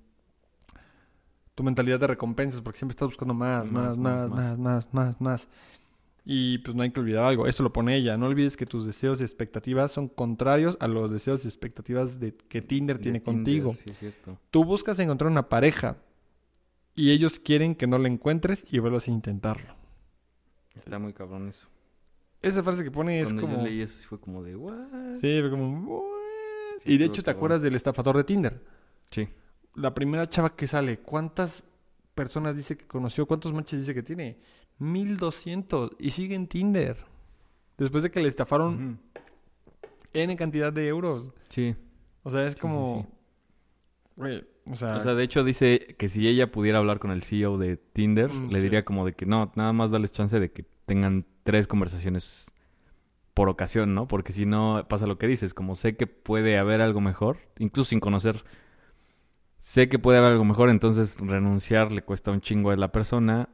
tu 1.56 1.64
mentalidad 1.64 2.00
de 2.00 2.08
recompensas 2.08 2.62
porque 2.62 2.78
siempre 2.78 2.94
estás 2.94 3.08
buscando 3.08 3.34
más, 3.34 3.72
más, 3.72 3.98
más, 3.98 4.30
Más, 4.30 4.58
más, 4.60 4.94
más, 4.94 5.22
más. 5.22 5.48
Y 6.26 6.58
pues 6.60 6.76
no 6.76 6.82
hay 6.82 6.92
que 6.92 7.00
olvidar 7.00 7.24
algo, 7.24 7.46
esto 7.46 7.62
lo 7.62 7.72
pone 7.72 7.96
ella, 7.96 8.18
no 8.18 8.26
olvides 8.26 8.58
que 8.58 8.66
tus 8.66 8.86
deseos 8.86 9.22
y 9.22 9.24
expectativas 9.24 9.92
son 9.92 10.08
contrarios 10.08 10.76
a 10.80 10.88
los 10.88 11.12
deseos 11.12 11.46
y 11.46 11.48
expectativas 11.48 12.20
de, 12.20 12.36
que 12.36 12.64
Tinder 12.64 12.98
De 12.98 13.04
tiene 13.04 13.20
Tinder, 13.20 13.36
contigo. 13.36 13.74
Sí, 13.76 13.92
es 13.92 14.00
cierto. 14.00 14.38
Tú 14.50 14.66
buscas 14.66 14.98
encontrar 15.00 15.32
una 15.32 15.50
pareja 15.50 15.98
y 16.96 17.12
ellos 17.12 17.40
quieren 17.40 17.76
que 17.76 17.86
no 17.86 18.00
la 18.00 18.08
encuentres 18.08 18.66
y 18.72 18.80
vuelvas 18.80 19.08
a 19.08 19.12
intentarlo. 19.12 19.76
Está 20.76 20.98
muy 20.98 21.14
cabrón 21.14 21.48
eso. 21.48 21.68
Esa 22.42 22.64
frase 22.64 22.84
que 22.84 22.92
pone 22.92 23.22
es 23.22 23.34
como... 23.34 23.58
yo 23.58 23.62
leí 23.64 23.82
eso 23.82 24.08
fue 24.08 24.20
como 24.20 24.44
de, 24.44 24.56
¿what? 24.56 25.16
Sí, 25.16 25.40
fue 25.42 25.50
como... 25.52 25.80
"What?". 25.82 26.82
Sí, 26.84 26.94
y 26.94 26.98
de 26.98 27.06
hecho, 27.06 27.24
¿te 27.24 27.32
acuerdas 27.32 27.62
del 27.62 27.76
estafador 27.76 28.18
de 28.18 28.24
Tinder? 28.24 28.62
Sí. 29.10 29.28
La 29.76 29.94
primera 29.94 30.30
chava 30.30 30.56
que 30.56 30.68
sale, 30.68 31.00
¿cuántas 31.00 31.64
personas 32.14 32.56
dice 32.56 32.78
que 32.78 32.86
conoció? 32.88 33.26
¿Cuántos 33.26 33.54
matches 33.54 33.82
dice 33.82 33.94
que 33.94 34.04
tiene? 34.04 34.38
1200 34.80 35.92
y 36.00 36.12
sigue 36.12 36.36
en 36.36 36.48
Tinder. 36.48 36.98
Después 37.78 38.04
de 38.04 38.12
que 38.12 38.22
le 38.22 38.28
estafaron 38.28 39.00
N 40.14 40.36
cantidad 40.38 40.72
de 40.72 40.88
euros. 40.88 41.32
Sí. 41.50 41.76
O 42.24 42.30
sea, 42.30 42.48
es 42.48 42.54
Sí, 42.54 42.60
como... 42.60 43.08
sí. 44.18 44.44
O 44.72 44.76
sea... 44.76 44.96
O 44.96 45.00
sea, 45.02 45.14
de 45.14 45.24
hecho 45.24 45.44
dice 45.44 45.96
que 45.98 46.08
si 46.10 46.28
ella 46.28 46.52
pudiera 46.52 46.78
hablar 46.80 47.00
con 47.00 47.12
el 47.12 47.22
CEO 47.22 47.58
de 47.58 47.78
Tinder, 47.78 48.32
Mm, 48.34 48.50
le 48.50 48.62
diría 48.62 48.84
como 48.86 49.06
de 49.06 49.14
que 49.14 49.26
no, 49.26 49.52
nada 49.56 49.74
más 49.74 49.92
darles 49.92 50.12
chance 50.12 50.40
de 50.40 50.52
que 50.52 50.66
tengan 50.86 51.26
tres 51.44 51.68
conversaciones 51.68 52.52
por 53.34 53.50
ocasión, 53.50 53.94
¿no? 53.94 54.08
Porque 54.08 54.32
si 54.32 54.46
no 54.46 54.86
pasa 54.88 55.06
lo 55.06 55.18
que 55.18 55.28
dices, 55.28 55.54
como 55.54 55.76
sé 55.76 55.98
que 55.98 56.08
puede 56.08 56.58
haber 56.58 56.80
algo 56.82 57.02
mejor, 57.02 57.38
incluso 57.60 57.90
sin 57.90 58.00
conocer, 58.00 58.44
sé 59.66 59.90
que 59.90 59.98
puede 59.98 60.20
haber 60.20 60.34
algo 60.34 60.46
mejor, 60.46 60.70
entonces 60.70 61.18
renunciar 61.20 61.92
le 61.92 62.04
cuesta 62.04 62.30
un 62.30 62.40
chingo 62.40 62.70
a 62.70 62.76
la 62.78 62.92
persona. 62.92 63.50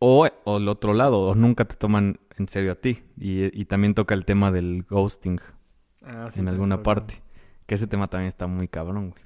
O, 0.00 0.26
o 0.44 0.56
el 0.56 0.68
otro 0.68 0.92
lado, 0.92 1.20
o 1.20 1.34
nunca 1.36 1.64
te 1.66 1.76
toman 1.76 2.18
en 2.36 2.48
serio 2.48 2.72
a 2.72 2.74
ti. 2.74 3.04
Y, 3.16 3.58
y 3.58 3.64
también 3.66 3.94
toca 3.94 4.12
el 4.12 4.24
tema 4.24 4.50
del 4.50 4.82
ghosting 4.82 5.38
Ah, 6.02 6.28
sí, 6.32 6.40
en 6.40 6.48
alguna 6.48 6.82
parte. 6.82 7.22
Que 7.66 7.76
ese 7.76 7.86
tema 7.86 8.08
también 8.08 8.28
está 8.28 8.48
muy 8.48 8.66
cabrón, 8.66 9.10
güey. 9.10 9.22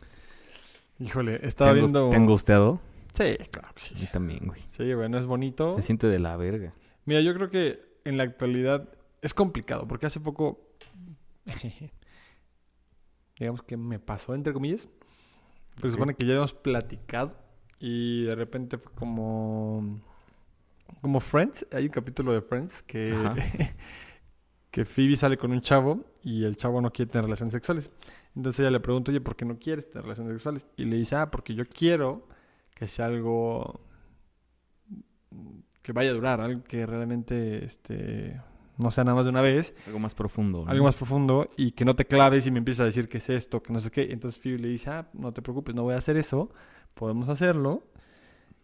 Híjole, 0.98 1.38
¿Te 1.38 1.48
estaba 1.48 1.72
viendo... 1.72 2.10
te 2.10 2.16
han 2.16 2.26
gusteado? 2.26 2.78
Sí, 3.14 3.38
claro 3.50 3.74
que 3.74 3.80
sí. 3.80 3.94
mí 3.98 4.08
también, 4.12 4.46
güey. 4.46 4.60
Sí, 4.68 4.92
bueno, 4.92 5.16
es 5.16 5.24
bonito. 5.24 5.74
Se 5.74 5.82
siente 5.82 6.06
de 6.06 6.18
la 6.18 6.36
verga. 6.36 6.74
Mira, 7.06 7.22
yo 7.22 7.34
creo 7.34 7.48
que 7.48 7.80
en 8.04 8.18
la 8.18 8.24
actualidad 8.24 8.90
es 9.22 9.32
complicado, 9.32 9.88
porque 9.88 10.04
hace 10.04 10.20
poco, 10.20 10.68
digamos 13.38 13.62
que 13.62 13.78
me 13.78 13.98
pasó, 13.98 14.34
entre 14.34 14.52
comillas, 14.52 14.88
pues 15.80 15.92
se 15.92 15.96
Ok. 15.96 15.98
supone 15.98 16.14
que 16.14 16.24
ya 16.26 16.32
habíamos 16.32 16.54
platicado 16.54 17.36
y 17.78 18.24
de 18.24 18.34
repente 18.34 18.78
fue 18.78 18.92
como, 18.92 20.00
como 21.00 21.20
Friends, 21.20 21.66
hay 21.72 21.84
un 21.86 21.90
capítulo 21.90 22.32
de 22.32 22.42
Friends 22.42 22.82
que, 22.82 23.32
que 24.70 24.84
Phoebe 24.84 25.16
sale 25.16 25.36
con 25.38 25.52
un 25.52 25.60
chavo 25.60 26.04
y 26.22 26.44
el 26.44 26.56
chavo 26.56 26.80
no 26.80 26.92
quiere 26.92 27.10
tener 27.10 27.24
relaciones 27.24 27.52
sexuales. 27.52 27.90
Entonces 28.34 28.60
ella 28.60 28.70
le 28.70 28.80
pregunta, 28.80 29.10
oye, 29.10 29.20
¿por 29.20 29.36
qué 29.36 29.44
no 29.44 29.58
quieres 29.58 29.88
tener 29.90 30.04
relaciones 30.04 30.34
sexuales? 30.34 30.66
Y 30.76 30.84
le 30.84 30.96
dice, 30.96 31.16
ah, 31.16 31.30
porque 31.30 31.54
yo 31.54 31.68
quiero 31.68 32.28
que 32.74 32.86
sea 32.88 33.06
algo 33.06 33.80
que 35.82 35.92
vaya 35.92 36.10
a 36.10 36.14
durar, 36.14 36.40
algo 36.40 36.62
que 36.64 36.84
realmente 36.86 37.64
este, 37.64 38.40
no 38.78 38.90
sea 38.90 39.04
nada 39.04 39.16
más 39.16 39.26
de 39.26 39.30
una 39.30 39.42
vez, 39.42 39.74
Algo 39.86 39.98
más 39.98 40.14
profundo. 40.14 40.64
¿no? 40.64 40.70
algo 40.70 40.84
más 40.84 40.94
profundo 40.94 41.50
y 41.56 41.72
que 41.72 41.84
no 41.84 41.94
te 41.96 42.06
claves 42.06 42.46
y 42.46 42.50
me 42.50 42.58
empiezas 42.58 42.82
a 42.82 42.86
decir 42.86 43.08
qué 43.08 43.18
es 43.18 43.28
esto, 43.28 43.62
que 43.62 43.72
no 43.72 43.80
sé 43.80 43.90
qué. 43.90 44.10
Entonces 44.12 44.40
Phoebe 44.40 44.58
le 44.58 44.68
dice, 44.68 44.90
ah, 44.90 45.08
no 45.12 45.32
te 45.32 45.42
preocupes, 45.42 45.74
no 45.74 45.82
voy 45.82 45.94
a 45.94 45.98
hacer 45.98 46.16
eso, 46.16 46.50
podemos 46.94 47.28
hacerlo 47.28 47.86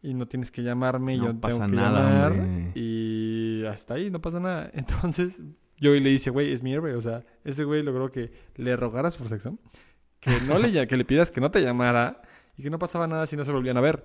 y 0.03 0.15
no 0.15 0.27
tienes 0.27 0.51
que 0.51 0.63
llamarme, 0.63 1.17
No 1.17 1.27
yo 1.27 1.41
pasa 1.41 1.57
tengo 1.57 1.71
que 1.71 1.77
nada, 1.77 1.99
llamar 2.11 2.33
hombre. 2.33 2.73
y 2.75 3.65
hasta 3.67 3.95
ahí 3.95 4.11
no 4.11 4.21
pasa 4.21 4.39
nada. 4.41 4.71
Entonces 4.75 5.41
yo 5.79 5.93
le 5.93 6.11
dice, 6.11 6.31
güey, 6.31 6.53
es 6.53 6.63
mi 6.63 6.73
héroe, 6.73 6.95
o 6.95 7.01
sea, 7.01 7.25
ese 7.45 7.65
güey 7.65 7.83
logró 7.83 8.11
que 8.13 8.33
le 8.57 8.77
rogaras 8.77 9.17
por 9.17 9.29
sexo, 9.29 9.59
que 10.21 10.31
no 10.47 10.59
le, 10.59 10.71
que 10.87 10.97
le 10.97 11.05
pidas 11.05 11.31
que 11.31 11.41
no 11.41 11.51
te 11.51 11.61
llamara 11.63 12.23
y 12.57 12.63
que 12.63 12.71
no 12.71 12.79
pasaba 12.79 13.07
nada 13.07 13.27
si 13.27 13.37
no 13.37 13.45
se 13.45 13.51
volvían 13.53 13.77
a 13.77 13.81
ver. 13.81 14.05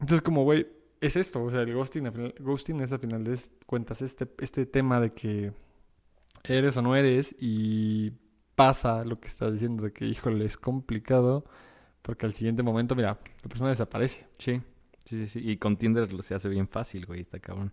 Entonces 0.00 0.22
como, 0.22 0.42
güey, 0.44 0.66
es 1.00 1.16
esto, 1.16 1.42
o 1.42 1.50
sea, 1.50 1.62
el 1.62 1.74
ghosting, 1.74 2.06
al 2.06 2.12
final- 2.12 2.34
ghosting 2.40 2.80
es 2.80 2.92
al 2.92 2.98
final 3.00 3.24
de 3.24 3.38
cuentas 3.66 4.02
este, 4.02 4.26
este 4.38 4.66
tema 4.66 5.00
de 5.00 5.12
que 5.12 5.52
eres 6.44 6.76
o 6.76 6.82
no 6.82 6.96
eres 6.96 7.34
y 7.38 8.12
pasa 8.54 9.04
lo 9.04 9.20
que 9.20 9.28
estás 9.28 9.52
diciendo 9.52 9.84
de 9.84 9.92
que, 9.92 10.04
híjole, 10.06 10.44
es 10.44 10.56
complicado 10.56 11.44
porque 12.02 12.26
al 12.26 12.32
siguiente 12.32 12.62
momento, 12.62 12.94
mira, 12.94 13.18
la 13.42 13.48
persona 13.48 13.70
desaparece. 13.70 14.26
Sí. 14.38 14.60
Sí, 15.04 15.18
sí, 15.18 15.26
sí. 15.26 15.40
Y 15.50 15.56
con 15.56 15.76
Tinder 15.76 16.12
lo- 16.12 16.22
se 16.22 16.34
hace 16.34 16.48
bien 16.48 16.68
fácil, 16.68 17.06
güey, 17.06 17.20
está 17.20 17.38
cabrón. 17.38 17.72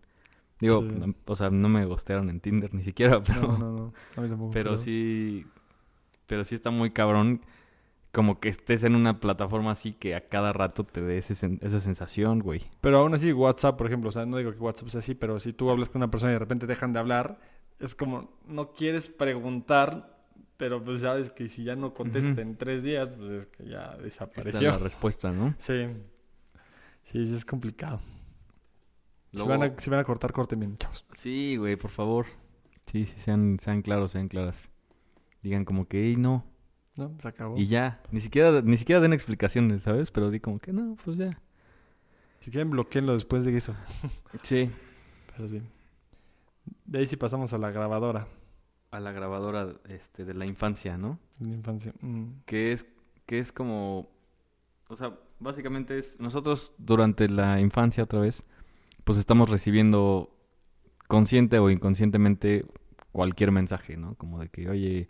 Digo, 0.59 0.81
Sí. 0.81 0.87
no- 0.99 1.15
o 1.25 1.35
sea, 1.35 1.49
no 1.49 1.67
me 1.69 1.85
gostearon 1.85 2.29
en 2.29 2.39
Tinder 2.39 2.73
ni 2.73 2.83
siquiera, 2.83 3.21
pero, 3.23 3.41
No, 3.41 3.57
no, 3.57 3.71
no. 3.71 3.93
A 4.15 4.21
mí 4.21 4.29
tampoco. 4.29 4.51
pero 4.51 4.77
sí, 4.77 5.45
pero 6.27 6.43
sí 6.43 6.55
está 6.55 6.69
muy 6.69 6.91
cabrón 6.91 7.41
como 8.15 8.39
que 8.39 8.47
estés 8.47 8.83
en 8.85 8.95
una 8.95 9.19
plataforma 9.19 9.71
así 9.71 9.91
que 9.91 10.15
a 10.15 10.29
cada 10.29 10.53
rato 10.53 10.85
te 10.85 11.01
dé 11.01 11.17
ese 11.17 11.33
sen- 11.33 11.59
esa 11.61 11.81
sensación, 11.81 12.39
güey. 12.39 12.61
Pero 12.79 12.99
aún 12.99 13.13
así, 13.13 13.33
WhatsApp, 13.33 13.77
por 13.77 13.87
ejemplo, 13.87 14.07
o 14.07 14.11
sea, 14.13 14.25
no 14.25 14.37
digo 14.37 14.53
que 14.53 14.59
WhatsApp 14.59 14.87
sea 14.87 14.99
así, 14.99 15.15
pero 15.15 15.39
si 15.41 15.51
tú 15.51 15.69
hablas 15.69 15.89
con 15.89 15.99
una 16.01 16.09
persona 16.09 16.31
y 16.31 16.35
de 16.35 16.39
repente 16.39 16.65
dejan 16.65 16.93
de 16.93 16.99
hablar, 16.99 17.39
es 17.79 17.93
como, 17.93 18.31
no 18.47 18.71
quieres 18.71 19.09
preguntar, 19.09 20.17
pero 20.55 20.81
pues 20.81 21.01
sabes 21.01 21.29
que 21.31 21.49
si 21.49 21.65
ya 21.65 21.75
no 21.75 21.93
contesta 21.93 22.39
en 22.41 22.55
tres 22.55 22.81
días, 22.83 23.09
pues 23.17 23.31
es 23.31 23.45
que 23.47 23.65
ya 23.65 23.81
Esa 23.87 23.95
es 23.97 24.03
desapareció. 24.03 24.71
la 24.71 24.77
respuesta, 24.77 25.31
¿no? 25.33 25.53
Sí. 25.57 25.87
Sí, 27.03 27.21
es 27.35 27.43
complicado. 27.43 27.99
Si, 29.31 29.37
Luego- 29.37 29.49
van 29.59 29.63
a, 29.63 29.75
si 29.81 29.89
van 29.89 29.99
a 29.99 30.03
cortar, 30.05 30.31
corten 30.31 30.59
bien, 30.61 30.77
chavos. 30.77 31.05
Sí, 31.13 31.57
güey, 31.57 31.75
por 31.75 31.91
favor. 31.91 32.25
Sí, 32.85 33.05
sí, 33.05 33.19
sean, 33.19 33.57
sean 33.59 33.81
claros, 33.81 34.11
sean 34.11 34.29
claras. 34.29 34.69
Digan 35.43 35.65
como 35.65 35.83
que, 35.85 36.05
"Ey, 36.07 36.15
no. 36.15 36.45
¿No? 36.95 37.11
Se 37.21 37.27
acabó. 37.27 37.57
Y 37.57 37.67
ya. 37.67 38.01
Ni 38.11 38.21
siquiera, 38.21 38.61
ni 38.61 38.77
siquiera 38.77 39.01
den 39.01 39.13
explicaciones, 39.13 39.83
¿sabes? 39.83 40.11
Pero 40.11 40.29
di 40.29 40.39
como 40.39 40.59
que, 40.59 40.71
no, 40.71 40.95
pues 41.03 41.17
ya. 41.17 41.37
Si 42.39 42.51
quieren, 42.51 42.69
bloqueenlo 42.69 43.13
después 43.13 43.43
de 43.45 43.55
eso. 43.55 43.75
Sí. 44.41 44.69
Pero 45.35 45.47
sí. 45.47 45.61
De 46.85 46.99
ahí 46.99 47.07
sí 47.07 47.17
pasamos 47.17 47.53
a 47.53 47.57
la 47.57 47.71
grabadora 47.71 48.27
A 48.91 48.99
la 48.99 49.11
grabadora 49.11 49.73
este, 49.89 50.25
de 50.25 50.33
la 50.33 50.45
infancia, 50.45 50.97
¿no? 50.97 51.19
de 51.39 51.47
la 51.47 51.55
infancia. 51.55 51.93
Mm. 52.01 52.41
Que 52.45 52.71
es, 52.71 52.85
que 53.25 53.39
es 53.39 53.51
como... 53.51 54.09
O 54.87 54.95
sea, 54.95 55.17
básicamente 55.39 55.97
es... 55.97 56.19
Nosotros 56.19 56.73
durante 56.77 57.27
la 57.27 57.59
infancia 57.59 58.03
otra 58.03 58.19
vez, 58.19 58.45
pues 59.03 59.17
estamos 59.17 59.49
recibiendo 59.49 60.29
consciente 61.07 61.59
o 61.59 61.69
inconscientemente 61.69 62.65
cualquier 63.11 63.51
mensaje, 63.51 63.97
¿no? 63.97 64.15
Como 64.15 64.39
de 64.39 64.49
que, 64.49 64.69
oye, 64.69 65.09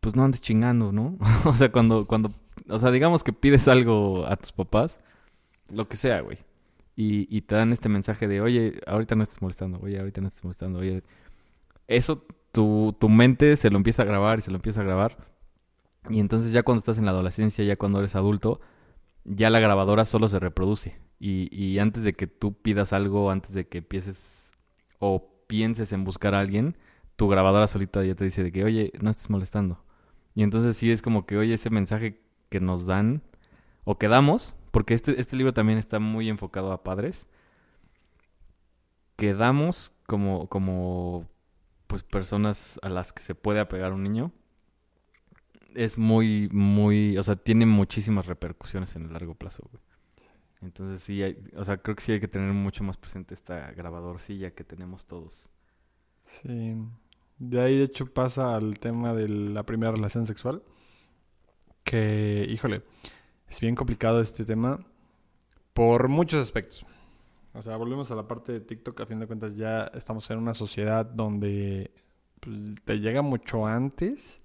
pues 0.00 0.16
no 0.16 0.24
andes 0.24 0.40
chingando, 0.40 0.92
¿no? 0.92 1.16
o 1.44 1.52
sea, 1.54 1.70
cuando, 1.70 2.06
cuando, 2.06 2.30
o 2.68 2.78
sea, 2.78 2.90
digamos 2.90 3.22
que 3.22 3.32
pides 3.32 3.68
algo 3.68 4.26
a 4.26 4.36
tus 4.36 4.52
papás, 4.52 5.00
lo 5.68 5.88
que 5.88 5.96
sea, 5.96 6.20
güey. 6.20 6.38
Y, 6.96 7.34
y 7.34 7.42
te 7.42 7.54
dan 7.54 7.72
este 7.72 7.88
mensaje 7.88 8.28
de, 8.28 8.40
oye, 8.40 8.80
ahorita 8.86 9.14
no 9.14 9.22
estés 9.22 9.40
molestando, 9.40 9.78
oye, 9.80 9.98
ahorita 9.98 10.20
no 10.20 10.28
estés 10.28 10.44
molestando, 10.44 10.80
oye. 10.80 11.02
Eso, 11.86 12.24
tu, 12.52 12.96
tu 12.98 13.08
mente 13.08 13.56
se 13.56 13.70
lo 13.70 13.76
empieza 13.76 14.02
a 14.02 14.06
grabar 14.06 14.38
y 14.38 14.42
se 14.42 14.50
lo 14.50 14.56
empieza 14.56 14.80
a 14.80 14.84
grabar. 14.84 15.16
Y 16.08 16.20
entonces 16.20 16.52
ya 16.52 16.62
cuando 16.62 16.80
estás 16.80 16.98
en 16.98 17.04
la 17.04 17.10
adolescencia, 17.12 17.64
ya 17.64 17.76
cuando 17.76 17.98
eres 17.98 18.16
adulto, 18.16 18.60
ya 19.24 19.50
la 19.50 19.60
grabadora 19.60 20.04
solo 20.04 20.28
se 20.28 20.38
reproduce. 20.38 20.98
Y, 21.18 21.54
y 21.54 21.78
antes 21.78 22.02
de 22.02 22.14
que 22.14 22.26
tú 22.26 22.54
pidas 22.54 22.92
algo, 22.92 23.30
antes 23.30 23.52
de 23.52 23.66
que 23.68 23.78
empieces 23.78 24.50
o 24.98 25.30
pienses 25.46 25.92
en 25.92 26.04
buscar 26.04 26.34
a 26.34 26.40
alguien, 26.40 26.76
tu 27.16 27.28
grabadora 27.28 27.66
solita 27.66 28.04
ya 28.04 28.14
te 28.14 28.24
dice 28.24 28.42
de 28.42 28.52
que, 28.52 28.64
oye, 28.64 28.92
no 29.00 29.10
estés 29.10 29.28
molestando. 29.30 29.82
Y 30.34 30.42
entonces 30.42 30.76
sí 30.76 30.90
es 30.90 31.02
como 31.02 31.26
que, 31.26 31.36
oye, 31.36 31.54
ese 31.54 31.70
mensaje 31.70 32.20
que 32.48 32.60
nos 32.60 32.86
dan 32.86 33.22
o 33.84 33.98
que 33.98 34.08
damos, 34.08 34.54
porque 34.70 34.94
este, 34.94 35.20
este 35.20 35.36
libro 35.36 35.52
también 35.52 35.78
está 35.78 35.98
muy 35.98 36.28
enfocado 36.28 36.72
a 36.72 36.82
padres, 36.84 37.26
que 39.16 39.34
damos 39.34 39.92
como, 40.06 40.48
como 40.48 41.28
pues 41.86 42.02
personas 42.02 42.78
a 42.82 42.88
las 42.88 43.12
que 43.12 43.22
se 43.22 43.34
puede 43.34 43.60
apegar 43.60 43.92
un 43.92 44.02
niño, 44.02 44.32
es 45.74 45.98
muy, 45.98 46.48
muy, 46.52 47.16
o 47.18 47.22
sea, 47.22 47.36
tiene 47.36 47.66
muchísimas 47.66 48.26
repercusiones 48.26 48.96
en 48.96 49.04
el 49.04 49.12
largo 49.12 49.34
plazo, 49.34 49.68
güey. 49.70 49.82
Entonces 50.62 51.02
sí, 51.02 51.22
o 51.56 51.64
sea, 51.64 51.78
creo 51.78 51.96
que 51.96 52.02
sí 52.02 52.12
hay 52.12 52.20
que 52.20 52.28
tener 52.28 52.52
mucho 52.52 52.84
más 52.84 52.96
presente 52.96 53.34
esta 53.34 53.72
grabadorcilla 53.72 54.50
que 54.50 54.62
tenemos 54.62 55.06
todos. 55.06 55.48
Sí. 56.26 56.76
De 57.40 57.60
ahí, 57.60 57.78
de 57.78 57.84
hecho, 57.84 58.06
pasa 58.06 58.54
al 58.54 58.78
tema 58.78 59.14
de 59.14 59.28
la 59.28 59.64
primera 59.64 59.92
relación 59.92 60.26
sexual. 60.26 60.62
Que, 61.84 62.46
híjole, 62.48 62.82
es 63.48 63.58
bien 63.60 63.74
complicado 63.74 64.20
este 64.20 64.44
tema 64.44 64.86
por 65.72 66.08
muchos 66.08 66.42
aspectos. 66.42 66.84
O 67.54 67.62
sea, 67.62 67.76
volvemos 67.76 68.10
a 68.10 68.14
la 68.14 68.28
parte 68.28 68.52
de 68.52 68.60
TikTok. 68.60 69.00
A 69.00 69.06
fin 69.06 69.18
de 69.20 69.26
cuentas, 69.26 69.56
ya 69.56 69.90
estamos 69.94 70.30
en 70.30 70.36
una 70.36 70.52
sociedad 70.52 71.06
donde 71.06 71.90
pues, 72.40 72.56
te 72.84 73.00
llega 73.00 73.22
mucho 73.22 73.66
antes 73.66 74.42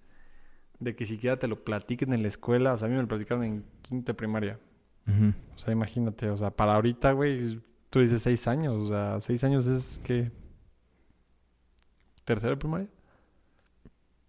de 0.79 0.95
que 0.95 1.05
siquiera 1.05 1.37
te 1.37 1.49
lo 1.49 1.65
platiquen 1.65 2.13
en 2.13 2.21
la 2.21 2.29
escuela. 2.29 2.73
O 2.73 2.77
sea, 2.77 2.87
a 2.87 2.89
mí 2.89 2.95
me 2.95 3.01
lo 3.01 3.09
platicaron 3.09 3.43
en 3.43 3.65
quinta 3.81 4.13
primaria. 4.13 4.57
O 5.53 5.57
sea, 5.57 5.73
imagínate, 5.73 6.29
o 6.29 6.37
sea, 6.37 6.49
para 6.49 6.73
ahorita, 6.75 7.11
güey, 7.11 7.61
tú 7.89 7.99
dices 7.99 8.21
seis 8.23 8.47
años. 8.47 8.73
O 8.73 8.87
sea, 8.87 9.19
seis 9.19 9.43
años 9.43 9.67
es 9.67 9.99
que. 10.01 10.31
¿Tercera 12.25 12.51
de 12.51 12.57
primaria? 12.57 12.87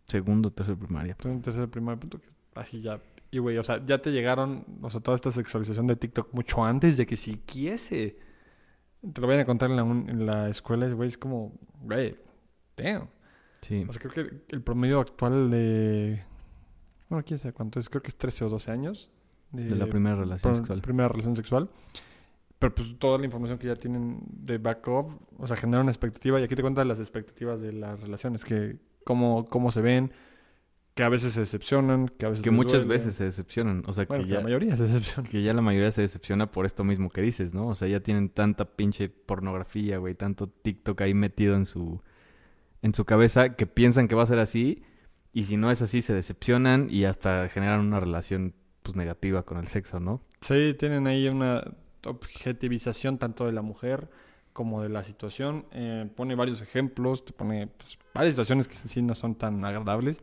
Segundo, 0.06 0.52
tercero, 0.52 0.78
primaria. 0.78 1.12
Estoy 1.12 1.32
en 1.32 1.42
tercer 1.42 1.68
primer 1.68 1.98
punto 1.98 2.20
que 2.20 2.28
así 2.54 2.80
ya. 2.80 3.00
Y 3.30 3.38
güey, 3.38 3.58
o 3.58 3.64
sea, 3.64 3.84
ya 3.84 4.00
te 4.00 4.12
llegaron, 4.12 4.64
o 4.80 4.88
sea, 4.88 5.00
toda 5.00 5.16
esta 5.16 5.32
sexualización 5.32 5.86
de 5.88 5.96
TikTok 5.96 6.32
mucho 6.32 6.64
antes 6.64 6.96
de 6.96 7.06
que 7.06 7.16
siquiese 7.16 8.18
te 9.12 9.20
lo 9.20 9.26
vayan 9.26 9.42
a 9.42 9.46
contar 9.46 9.70
en 9.70 9.76
la, 9.76 9.82
un- 9.84 10.08
en 10.08 10.26
la 10.26 10.48
escuela, 10.48 10.86
es 10.86 10.94
güey, 10.94 11.08
es 11.08 11.18
como, 11.18 11.52
güey, 11.82 12.16
damn. 12.76 13.08
Sí. 13.60 13.84
O 13.88 13.92
sea, 13.92 14.00
creo 14.00 14.12
que 14.28 14.42
el 14.48 14.62
promedio 14.62 15.00
actual 15.00 15.50
de. 15.50 16.22
Bueno, 17.08 17.24
quién 17.24 17.38
sabe 17.38 17.52
cuánto 17.52 17.80
es, 17.80 17.88
creo 17.88 18.02
que 18.02 18.08
es 18.08 18.16
13 18.16 18.44
o 18.44 18.48
12 18.48 18.70
años. 18.70 19.10
De 19.52 19.74
la 19.74 19.86
primera 19.86 20.16
relación 20.16 20.52
por- 20.52 20.56
sexual. 20.60 20.80
Primera 20.82 21.08
relación 21.08 21.34
sexual. 21.36 21.68
Pero 22.58 22.74
pues 22.74 22.98
toda 22.98 23.18
la 23.18 23.24
información 23.26 23.58
que 23.58 23.66
ya 23.66 23.76
tienen 23.76 24.20
de 24.30 24.58
backup, 24.58 25.10
o 25.38 25.46
sea, 25.46 25.56
genera 25.56 25.82
una 25.82 25.90
expectativa. 25.90 26.40
Y 26.40 26.44
aquí 26.44 26.54
te 26.54 26.62
cuentan 26.62 26.88
las 26.88 26.98
expectativas 27.00 27.60
de 27.60 27.72
las 27.72 28.00
relaciones, 28.00 28.44
que 28.44 28.78
cómo, 29.04 29.44
cómo 29.46 29.70
se 29.70 29.82
ven, 29.82 30.10
que 30.94 31.02
a 31.02 31.10
veces 31.10 31.34
se 31.34 31.40
decepcionan, 31.40 32.08
que 32.08 32.24
a 32.24 32.30
veces 32.30 32.42
Que 32.42 32.50
muchas 32.50 32.72
duele. 32.84 32.88
veces 32.94 33.14
se 33.14 33.24
decepcionan. 33.24 33.82
O 33.86 33.92
sea, 33.92 34.06
Bueno, 34.06 34.24
que 34.24 34.28
que 34.30 34.34
la 34.36 34.40
mayoría 34.40 34.74
se 34.76 34.84
decepciona. 34.84 35.28
que 35.28 35.42
ya 35.42 35.52
la 35.52 35.60
mayoría 35.60 35.92
se 35.92 36.00
decepciona 36.00 36.50
por 36.50 36.64
esto 36.64 36.82
mismo 36.84 37.10
que 37.10 37.20
dices, 37.20 37.52
¿no? 37.52 37.66
O 37.68 37.74
sea, 37.74 37.88
ya 37.88 38.00
tienen 38.00 38.30
tanta 38.30 38.64
pinche 38.64 39.10
pornografía, 39.10 39.98
güey, 39.98 40.14
tanto 40.14 40.48
TikTok 40.48 40.98
ahí 41.02 41.12
metido 41.12 41.54
en 41.56 41.66
su, 41.66 42.00
en 42.80 42.94
su 42.94 43.04
cabeza 43.04 43.54
que 43.56 43.66
piensan 43.66 44.08
que 44.08 44.14
va 44.14 44.22
a 44.22 44.26
ser 44.26 44.38
así. 44.38 44.82
Y 45.34 45.44
si 45.44 45.58
no 45.58 45.70
es 45.70 45.82
así, 45.82 46.00
se 46.00 46.14
decepcionan 46.14 46.86
y 46.90 47.04
hasta 47.04 47.50
generan 47.50 47.80
una 47.80 48.00
relación, 48.00 48.54
pues, 48.82 48.96
negativa 48.96 49.42
con 49.42 49.58
el 49.58 49.66
sexo, 49.66 50.00
¿no? 50.00 50.22
Sí, 50.40 50.74
tienen 50.78 51.06
ahí 51.06 51.28
una 51.28 51.62
objetivización 52.06 53.18
tanto 53.18 53.46
de 53.46 53.52
la 53.52 53.62
mujer 53.62 54.08
como 54.52 54.82
de 54.82 54.88
la 54.88 55.02
situación. 55.02 55.66
Eh, 55.72 56.08
pone 56.16 56.34
varios 56.34 56.60
ejemplos, 56.60 57.24
te 57.24 57.32
pone 57.32 57.66
pues, 57.66 57.98
varias 58.14 58.34
situaciones 58.34 58.68
que 58.68 58.76
sí 58.76 59.02
no 59.02 59.14
son 59.14 59.34
tan 59.34 59.64
agradables 59.64 60.22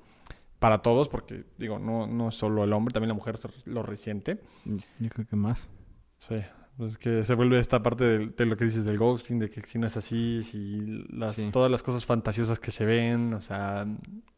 para 0.60 0.82
todos, 0.82 1.10
porque 1.10 1.44
digo, 1.58 1.78
no, 1.78 2.08
no 2.08 2.30
es 2.30 2.36
solo 2.36 2.64
el 2.64 2.74
hombre, 2.74 2.94
también 2.94 3.10
la 3.10 3.16
mujer 3.16 3.38
lo 3.66 3.84
resiente. 3.84 4.40
Yo 4.66 5.10
creo 5.10 5.28
que 5.28 5.36
más. 5.36 5.70
Sí, 6.18 6.42
pues 6.78 6.98
que 6.98 7.24
se 7.24 7.34
vuelve 7.36 7.60
esta 7.60 7.84
parte 7.84 8.04
de, 8.04 8.28
de 8.28 8.46
lo 8.46 8.58
que 8.58 8.66
dices 8.66 8.84
del 8.86 8.98
ghosting, 8.98 9.40
de 9.40 9.50
que 9.50 9.62
si 9.62 9.78
no 9.80 9.88
es 9.88 9.96
así, 9.98 10.42
si 10.44 11.06
las, 11.10 11.34
Sí. 11.36 11.52
todas 11.52 11.70
las 11.72 11.84
cosas 11.84 12.06
fantasiosas 12.06 12.60
que 12.60 12.72
se 12.72 12.86
ven, 12.86 13.34
o 13.34 13.42
sea, 13.42 13.86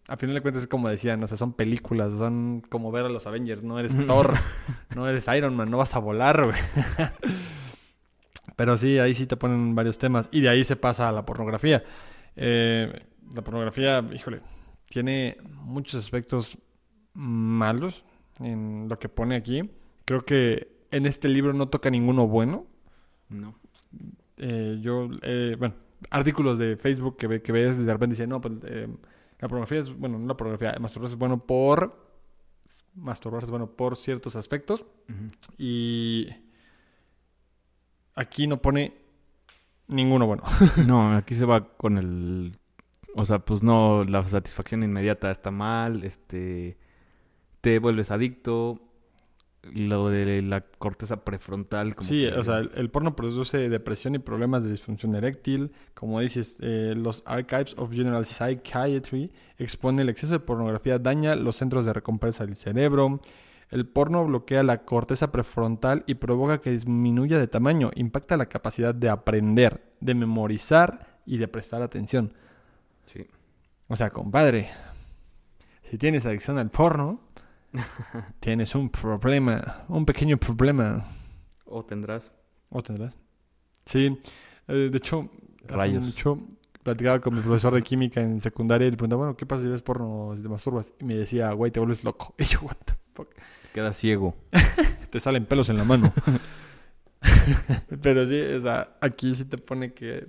a 0.07 0.17
final 0.17 0.35
de 0.35 0.41
cuentas 0.41 0.63
es 0.63 0.67
como 0.67 0.89
decían, 0.89 1.23
o 1.23 1.27
sea, 1.27 1.37
son 1.37 1.53
películas, 1.53 2.13
son 2.15 2.61
como 2.69 2.91
ver 2.91 3.05
a 3.05 3.09
los 3.09 3.25
Avengers, 3.25 3.63
no 3.63 3.79
eres 3.79 3.95
Thor, 4.05 4.33
no 4.95 5.07
eres 5.07 5.27
Iron 5.35 5.55
Man, 5.55 5.71
no 5.71 5.77
vas 5.77 5.95
a 5.95 5.99
volar, 5.99 6.43
güey. 6.45 6.59
Pero 8.55 8.77
sí, 8.77 8.99
ahí 8.99 9.13
sí 9.13 9.27
te 9.27 9.35
ponen 9.37 9.75
varios 9.75 9.97
temas 9.97 10.29
y 10.31 10.41
de 10.41 10.49
ahí 10.49 10.63
se 10.63 10.75
pasa 10.75 11.09
a 11.09 11.11
la 11.11 11.25
pornografía. 11.25 11.83
Eh, 12.35 12.91
la 13.33 13.43
pornografía, 13.43 14.03
híjole, 14.13 14.39
tiene 14.87 15.37
muchos 15.43 16.03
aspectos 16.03 16.57
malos 17.13 18.05
en 18.39 18.87
lo 18.87 18.97
que 18.99 19.09
pone 19.09 19.35
aquí. 19.35 19.69
Creo 20.05 20.21
que 20.23 20.74
en 20.95 21.05
este 21.05 21.27
libro 21.27 21.51
no 21.53 21.67
toca 21.67 21.89
ninguno 21.89 22.25
bueno. 22.25 22.67
No. 23.27 23.55
Eh, 24.37 24.79
yo, 24.81 25.09
eh, 25.23 25.55
bueno, 25.59 25.75
artículos 26.09 26.57
de 26.57 26.77
Facebook 26.77 27.17
que, 27.17 27.27
ve, 27.27 27.41
que 27.41 27.51
ves 27.51 27.77
de 27.77 27.91
repente 27.91 28.13
dicen, 28.13 28.29
no, 28.29 28.39
pues 28.39 28.53
eh, 28.63 28.87
la 29.39 29.47
pornografía 29.49 29.79
es, 29.79 29.97
bueno, 29.97 30.17
no 30.17 30.27
la 30.27 30.37
pornografía, 30.37 30.79
masturbarse 30.79 31.15
es 31.15 31.19
bueno 31.19 31.45
por, 31.45 32.01
masturbarse 32.93 33.45
es 33.45 33.51
bueno 33.51 33.71
por 33.71 33.97
ciertos 33.97 34.37
aspectos 34.37 34.85
y 35.57 36.29
aquí 38.15 38.47
no 38.47 38.61
pone 38.61 38.93
ninguno 39.87 40.27
bueno. 40.27 40.43
No, 40.87 41.13
aquí 41.13 41.35
se 41.35 41.45
va 41.45 41.75
con 41.75 41.97
el... 41.97 42.57
O 43.17 43.23
sea, 43.23 43.39
pues 43.39 43.63
no, 43.63 44.03
la 44.05 44.25
satisfacción 44.25 44.83
inmediata 44.83 45.29
está 45.29 45.51
mal, 45.51 46.03
este... 46.05 46.77
Te 47.59 47.79
vuelves 47.79 48.11
adicto, 48.11 48.84
lo 49.73 50.09
de 50.09 50.41
la 50.41 50.61
corteza 50.61 51.23
prefrontal... 51.23 51.95
Como 51.95 52.07
Sí, 52.07 52.21
que- 52.21 52.33
o 52.33 52.43
sea, 52.43 52.59
el, 52.59 52.71
el 52.75 52.89
porno 52.89 53.15
produce 53.15 53.69
depresión 53.69 54.15
y 54.15 54.19
problemas 54.19 54.63
de 54.63 54.69
disfunción 54.71 55.15
eréctil. 55.15 55.71
Como 55.93 56.19
dices, 56.19 56.57
eh, 56.61 56.93
los 56.95 57.23
Archives 57.25 57.75
of 57.77 57.91
General 57.91 58.25
Psychiatry 58.25 59.31
expone 59.57 60.01
el 60.01 60.09
exceso 60.09 60.33
de 60.33 60.39
pornografía 60.39 60.99
daña 60.99 61.35
los 61.35 61.55
centros 61.55 61.85
de 61.85 61.93
recompensa 61.93 62.45
del 62.45 62.55
cerebro. 62.55 63.21
El 63.71 63.87
porno 63.87 64.23
bloquea 64.25 64.61
la 64.63 64.83
corteza 64.85 65.31
prefrontal 65.31 66.03
y 66.05 66.15
provoca 66.15 66.61
que 66.61 66.71
disminuya 66.71 67.39
de 67.39 67.47
tamaño. 67.47 67.91
Impacta 67.95 68.37
la 68.37 68.45
capacidad 68.45 68.93
de 68.93 69.09
aprender, 69.09 69.81
de 69.99 70.13
memorizar 70.13 71.17
y 71.25 71.37
de 71.37 71.47
prestar 71.47 71.81
atención. 71.81 72.33
Sí. 73.11 73.25
O 73.87 73.95
sea, 73.95 74.11
compadre, 74.11 74.69
si 75.89 75.97
tienes 75.97 76.25
adicción 76.25 76.57
al 76.59 76.69
porno, 76.69 77.19
tienes 78.39 78.75
un 78.75 78.89
problema, 78.89 79.85
un 79.87 80.05
pequeño 80.05 80.37
problema. 80.37 81.05
O 81.65 81.83
tendrás. 81.83 82.33
¿O 82.69 82.81
tendrás? 82.81 83.17
Sí, 83.85 84.17
eh, 84.67 84.89
de 84.91 84.97
hecho, 84.97 85.29
Rayos. 85.67 86.05
mucho 86.05 86.39
platicaba 86.83 87.19
con 87.19 87.33
mi 87.33 87.41
profesor 87.41 87.73
de 87.73 87.81
química 87.81 88.21
en 88.21 88.39
secundaria 88.39 88.87
y 88.87 88.91
le 88.91 88.97
preguntaba, 88.97 89.23
bueno, 89.23 89.37
¿qué 89.37 89.45
pasa 89.45 89.63
si 89.63 89.69
ves 89.69 89.81
porno 89.81 90.33
si 90.35 90.43
te 90.43 90.49
masturbas? 90.49 90.93
Y 90.99 91.03
me 91.03 91.15
decía, 91.15 91.51
güey, 91.53 91.71
te 91.71 91.79
vuelves 91.79 92.03
loco. 92.03 92.35
Y 92.39 92.45
yo, 92.45 92.59
what 92.61 92.77
the 92.85 92.93
fuck. 93.13 93.29
Quedas 93.73 93.97
ciego. 93.97 94.35
Te 95.09 95.19
salen 95.19 95.45
pelos 95.45 95.69
en 95.69 95.77
la 95.77 95.83
mano. 95.83 96.13
Pero 98.01 98.25
sí, 98.25 98.39
o 98.39 98.61
sea, 98.61 98.97
aquí 99.01 99.35
sí 99.35 99.45
te 99.45 99.57
pone 99.57 99.93
que, 99.93 100.27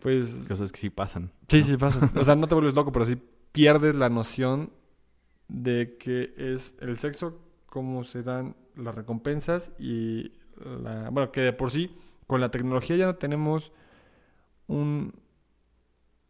pues, 0.00 0.46
Cosas 0.48 0.72
que 0.72 0.78
sí 0.78 0.90
pasan. 0.90 1.30
Sí, 1.48 1.62
sí 1.62 1.76
pasa. 1.76 2.10
O 2.14 2.24
sea, 2.24 2.36
no 2.36 2.48
te 2.48 2.54
vuelves 2.54 2.74
loco, 2.74 2.92
pero 2.92 3.04
sí 3.04 3.18
pierdes 3.52 3.94
la 3.94 4.08
noción 4.08 4.70
de 5.48 5.96
que 5.98 6.34
es 6.36 6.76
el 6.80 6.98
sexo, 6.98 7.40
cómo 7.66 8.04
se 8.04 8.22
dan 8.22 8.54
las 8.76 8.94
recompensas 8.94 9.72
y 9.78 10.32
la... 10.82 11.10
Bueno, 11.10 11.32
que 11.32 11.40
de 11.40 11.52
por 11.52 11.70
sí, 11.70 11.96
con 12.26 12.40
la 12.40 12.50
tecnología 12.50 12.96
ya 12.96 13.06
no 13.06 13.16
tenemos 13.16 13.72
un, 14.66 15.14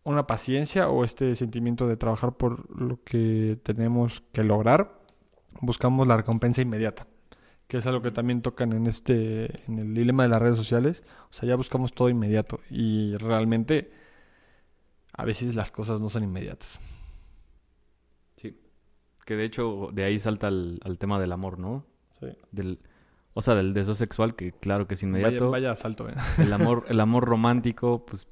una 0.04 0.26
paciencia 0.26 0.88
o 0.88 1.04
este 1.04 1.36
sentimiento 1.36 1.86
de 1.86 1.96
trabajar 1.96 2.36
por 2.36 2.80
lo 2.80 3.02
que 3.04 3.58
tenemos 3.62 4.22
que 4.32 4.44
lograr. 4.44 4.98
Buscamos 5.60 6.06
la 6.06 6.16
recompensa 6.16 6.62
inmediata, 6.62 7.06
que 7.66 7.78
es 7.78 7.86
algo 7.86 8.00
que 8.00 8.12
también 8.12 8.42
tocan 8.42 8.72
en 8.72 8.86
este, 8.86 9.64
en 9.66 9.78
el 9.78 9.94
dilema 9.94 10.22
de 10.22 10.28
las 10.28 10.40
redes 10.40 10.56
sociales. 10.56 11.02
O 11.30 11.32
sea, 11.32 11.48
ya 11.48 11.56
buscamos 11.56 11.92
todo 11.92 12.08
inmediato 12.08 12.60
y 12.70 13.16
realmente 13.16 13.90
a 15.12 15.24
veces 15.24 15.56
las 15.56 15.72
cosas 15.72 16.00
no 16.00 16.08
son 16.08 16.22
inmediatas. 16.22 16.80
Que 19.28 19.36
de 19.36 19.44
hecho 19.44 19.90
de 19.92 20.04
ahí 20.04 20.18
salta 20.18 20.46
al, 20.46 20.80
al 20.82 20.96
tema 20.96 21.20
del 21.20 21.32
amor, 21.32 21.58
¿no? 21.58 21.84
Sí. 22.18 22.28
Del, 22.50 22.78
o 23.34 23.42
sea, 23.42 23.54
del 23.54 23.74
deseo 23.74 23.94
sexual, 23.94 24.34
que 24.34 24.52
claro 24.52 24.88
que 24.88 24.94
es 24.94 25.02
inmediato. 25.02 25.50
Vaya, 25.50 25.68
vaya 25.68 25.76
salto, 25.76 26.08
¿eh? 26.08 26.14
El 26.38 26.50
amor, 26.50 26.86
el 26.88 26.98
amor 26.98 27.26
romántico, 27.26 28.06
pues 28.06 28.26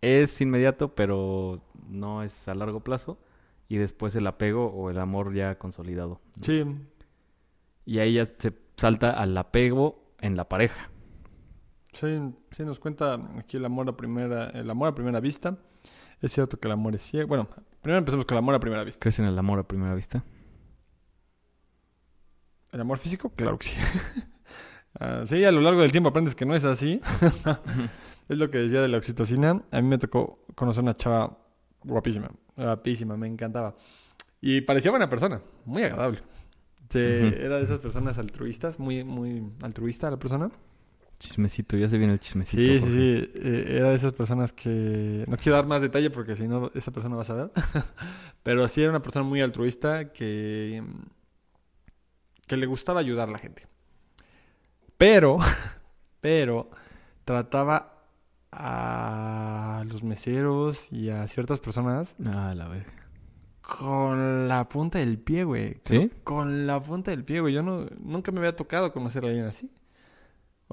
es 0.00 0.40
inmediato, 0.40 0.96
pero 0.96 1.62
no 1.88 2.24
es 2.24 2.48
a 2.48 2.54
largo 2.56 2.80
plazo. 2.80 3.20
Y 3.68 3.76
después 3.76 4.16
el 4.16 4.26
apego 4.26 4.66
o 4.66 4.90
el 4.90 4.98
amor 4.98 5.32
ya 5.34 5.56
consolidado. 5.56 6.20
¿no? 6.36 6.42
Sí, 6.42 6.64
Y 7.84 8.00
ahí 8.00 8.14
ya 8.14 8.26
se 8.26 8.52
salta 8.76 9.12
al 9.12 9.38
apego 9.38 10.02
en 10.20 10.36
la 10.36 10.48
pareja. 10.48 10.90
sí, 11.92 12.18
sí, 12.50 12.64
nos 12.64 12.80
cuenta 12.80 13.20
aquí 13.38 13.56
el 13.58 13.64
amor 13.64 13.88
a 13.88 13.96
primera, 13.96 14.50
el 14.50 14.68
amor 14.68 14.88
a 14.88 14.94
primera 14.96 15.20
vista. 15.20 15.58
Es 16.20 16.32
cierto 16.32 16.58
que 16.58 16.66
el 16.66 16.72
amor 16.72 16.96
es 16.96 17.02
ciego. 17.02 17.28
Bueno, 17.28 17.48
primero 17.82 17.98
empecemos 17.98 18.24
con 18.26 18.36
el 18.36 18.38
amor 18.38 18.54
a 18.54 18.60
primera 18.60 18.84
vista. 18.84 19.00
¿Crees 19.00 19.18
en 19.18 19.26
el 19.26 19.38
amor 19.38 19.58
a 19.58 19.62
primera 19.62 19.94
vista? 19.94 20.24
¿El 22.72 22.80
amor 22.80 22.98
físico? 22.98 23.30
Claro 23.34 23.58
que 23.58 23.68
sí. 23.68 23.76
Ah, 24.98 25.22
sí, 25.24 25.44
a 25.44 25.52
lo 25.52 25.60
largo 25.60 25.82
del 25.82 25.92
tiempo 25.92 26.08
aprendes 26.08 26.34
que 26.34 26.44
no 26.44 26.54
es 26.54 26.64
así. 26.64 27.00
es 28.28 28.36
lo 28.36 28.50
que 28.50 28.58
decía 28.58 28.82
de 28.82 28.88
la 28.88 28.98
oxitocina. 28.98 29.62
A 29.70 29.80
mí 29.80 29.86
me 29.86 29.98
tocó 29.98 30.44
conocer 30.56 30.82
una 30.82 30.96
chava 30.96 31.38
guapísima, 31.84 32.28
guapísima, 32.56 33.16
me 33.16 33.28
encantaba. 33.28 33.76
Y 34.40 34.62
parecía 34.62 34.90
buena 34.90 35.08
persona, 35.08 35.40
muy 35.64 35.84
agradable. 35.84 36.18
Era 36.92 37.58
de 37.58 37.62
esas 37.62 37.78
personas 37.78 38.18
altruistas, 38.18 38.80
muy, 38.80 39.04
muy 39.04 39.52
altruista 39.62 40.10
la 40.10 40.18
persona. 40.18 40.50
Chismecito, 41.20 41.76
ya 41.76 41.86
se 41.86 41.98
viene 41.98 42.14
el 42.14 42.18
chismecito. 42.20 42.62
Sí, 42.62 42.80
sí, 42.80 42.86
sí. 42.86 43.30
eh, 43.34 43.64
era 43.76 43.90
de 43.90 43.96
esas 43.96 44.12
personas 44.14 44.52
que... 44.54 45.24
No 45.28 45.36
quiero 45.36 45.56
dar 45.56 45.66
más 45.66 45.82
detalle 45.82 46.08
porque 46.10 46.34
si 46.34 46.48
no, 46.48 46.70
esa 46.74 46.90
persona 46.92 47.14
va 47.14 47.22
a 47.22 47.26
saber. 47.26 47.50
Pero 48.42 48.66
sí 48.68 48.80
era 48.82 48.90
una 48.90 49.02
persona 49.02 49.24
muy 49.24 49.42
altruista 49.42 50.12
que... 50.12 50.82
Que 52.46 52.56
le 52.56 52.64
gustaba 52.66 53.00
ayudar 53.00 53.28
a 53.28 53.32
la 53.32 53.38
gente. 53.38 53.66
Pero... 54.96 55.38
Pero... 56.20 56.70
Trataba 57.26 58.02
a 58.50 59.84
los 59.86 60.02
meseros 60.02 60.90
y 60.90 61.10
a 61.10 61.28
ciertas 61.28 61.60
personas 61.60 62.16
Ah, 62.26 62.54
la 62.56 62.66
verga. 62.66 62.90
con 63.60 64.48
la 64.48 64.68
punta 64.68 64.98
del 64.98 65.18
pie, 65.18 65.44
güey. 65.44 65.80
¿Sí? 65.84 66.10
Con 66.24 66.66
la 66.66 66.82
punta 66.82 67.10
del 67.12 67.24
pie, 67.24 67.40
güey. 67.40 67.54
Yo 67.54 67.62
no, 67.62 67.86
nunca 68.00 68.32
me 68.32 68.38
había 68.38 68.56
tocado 68.56 68.90
conocer 68.92 69.24
a 69.24 69.28
alguien 69.28 69.44
así. 69.44 69.70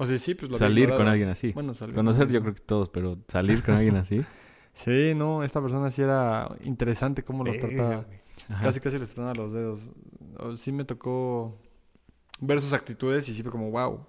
O 0.00 0.06
sea, 0.06 0.16
sí, 0.16 0.34
pues 0.34 0.50
lo 0.50 0.56
Salir 0.58 0.90
con 0.90 1.08
alguien 1.08 1.28
así. 1.28 1.50
Bueno, 1.52 1.74
salir 1.74 1.94
Conocer 1.94 2.26
con- 2.26 2.32
yo 2.34 2.40
creo 2.42 2.54
que 2.54 2.60
todos, 2.62 2.88
pero 2.88 3.18
salir 3.28 3.62
con 3.62 3.74
alguien 3.74 3.96
así. 3.96 4.20
Sí, 4.74 5.12
no, 5.16 5.42
esta 5.42 5.60
persona 5.60 5.90
sí 5.90 6.02
era 6.02 6.48
interesante 6.62 7.24
cómo 7.24 7.42
los 7.42 7.58
trataba. 7.58 8.06
Ajá. 8.48 8.62
Casi, 8.62 8.78
casi 8.78 8.96
les 8.96 9.12
tronaba 9.12 9.34
los 9.34 9.52
dedos. 9.52 9.80
Sí 10.54 10.70
me 10.70 10.84
tocó 10.84 11.58
ver 12.38 12.60
sus 12.60 12.72
actitudes 12.72 13.28
y 13.28 13.34
sí 13.34 13.42
fue 13.42 13.50
como, 13.50 13.72
wow. 13.72 14.06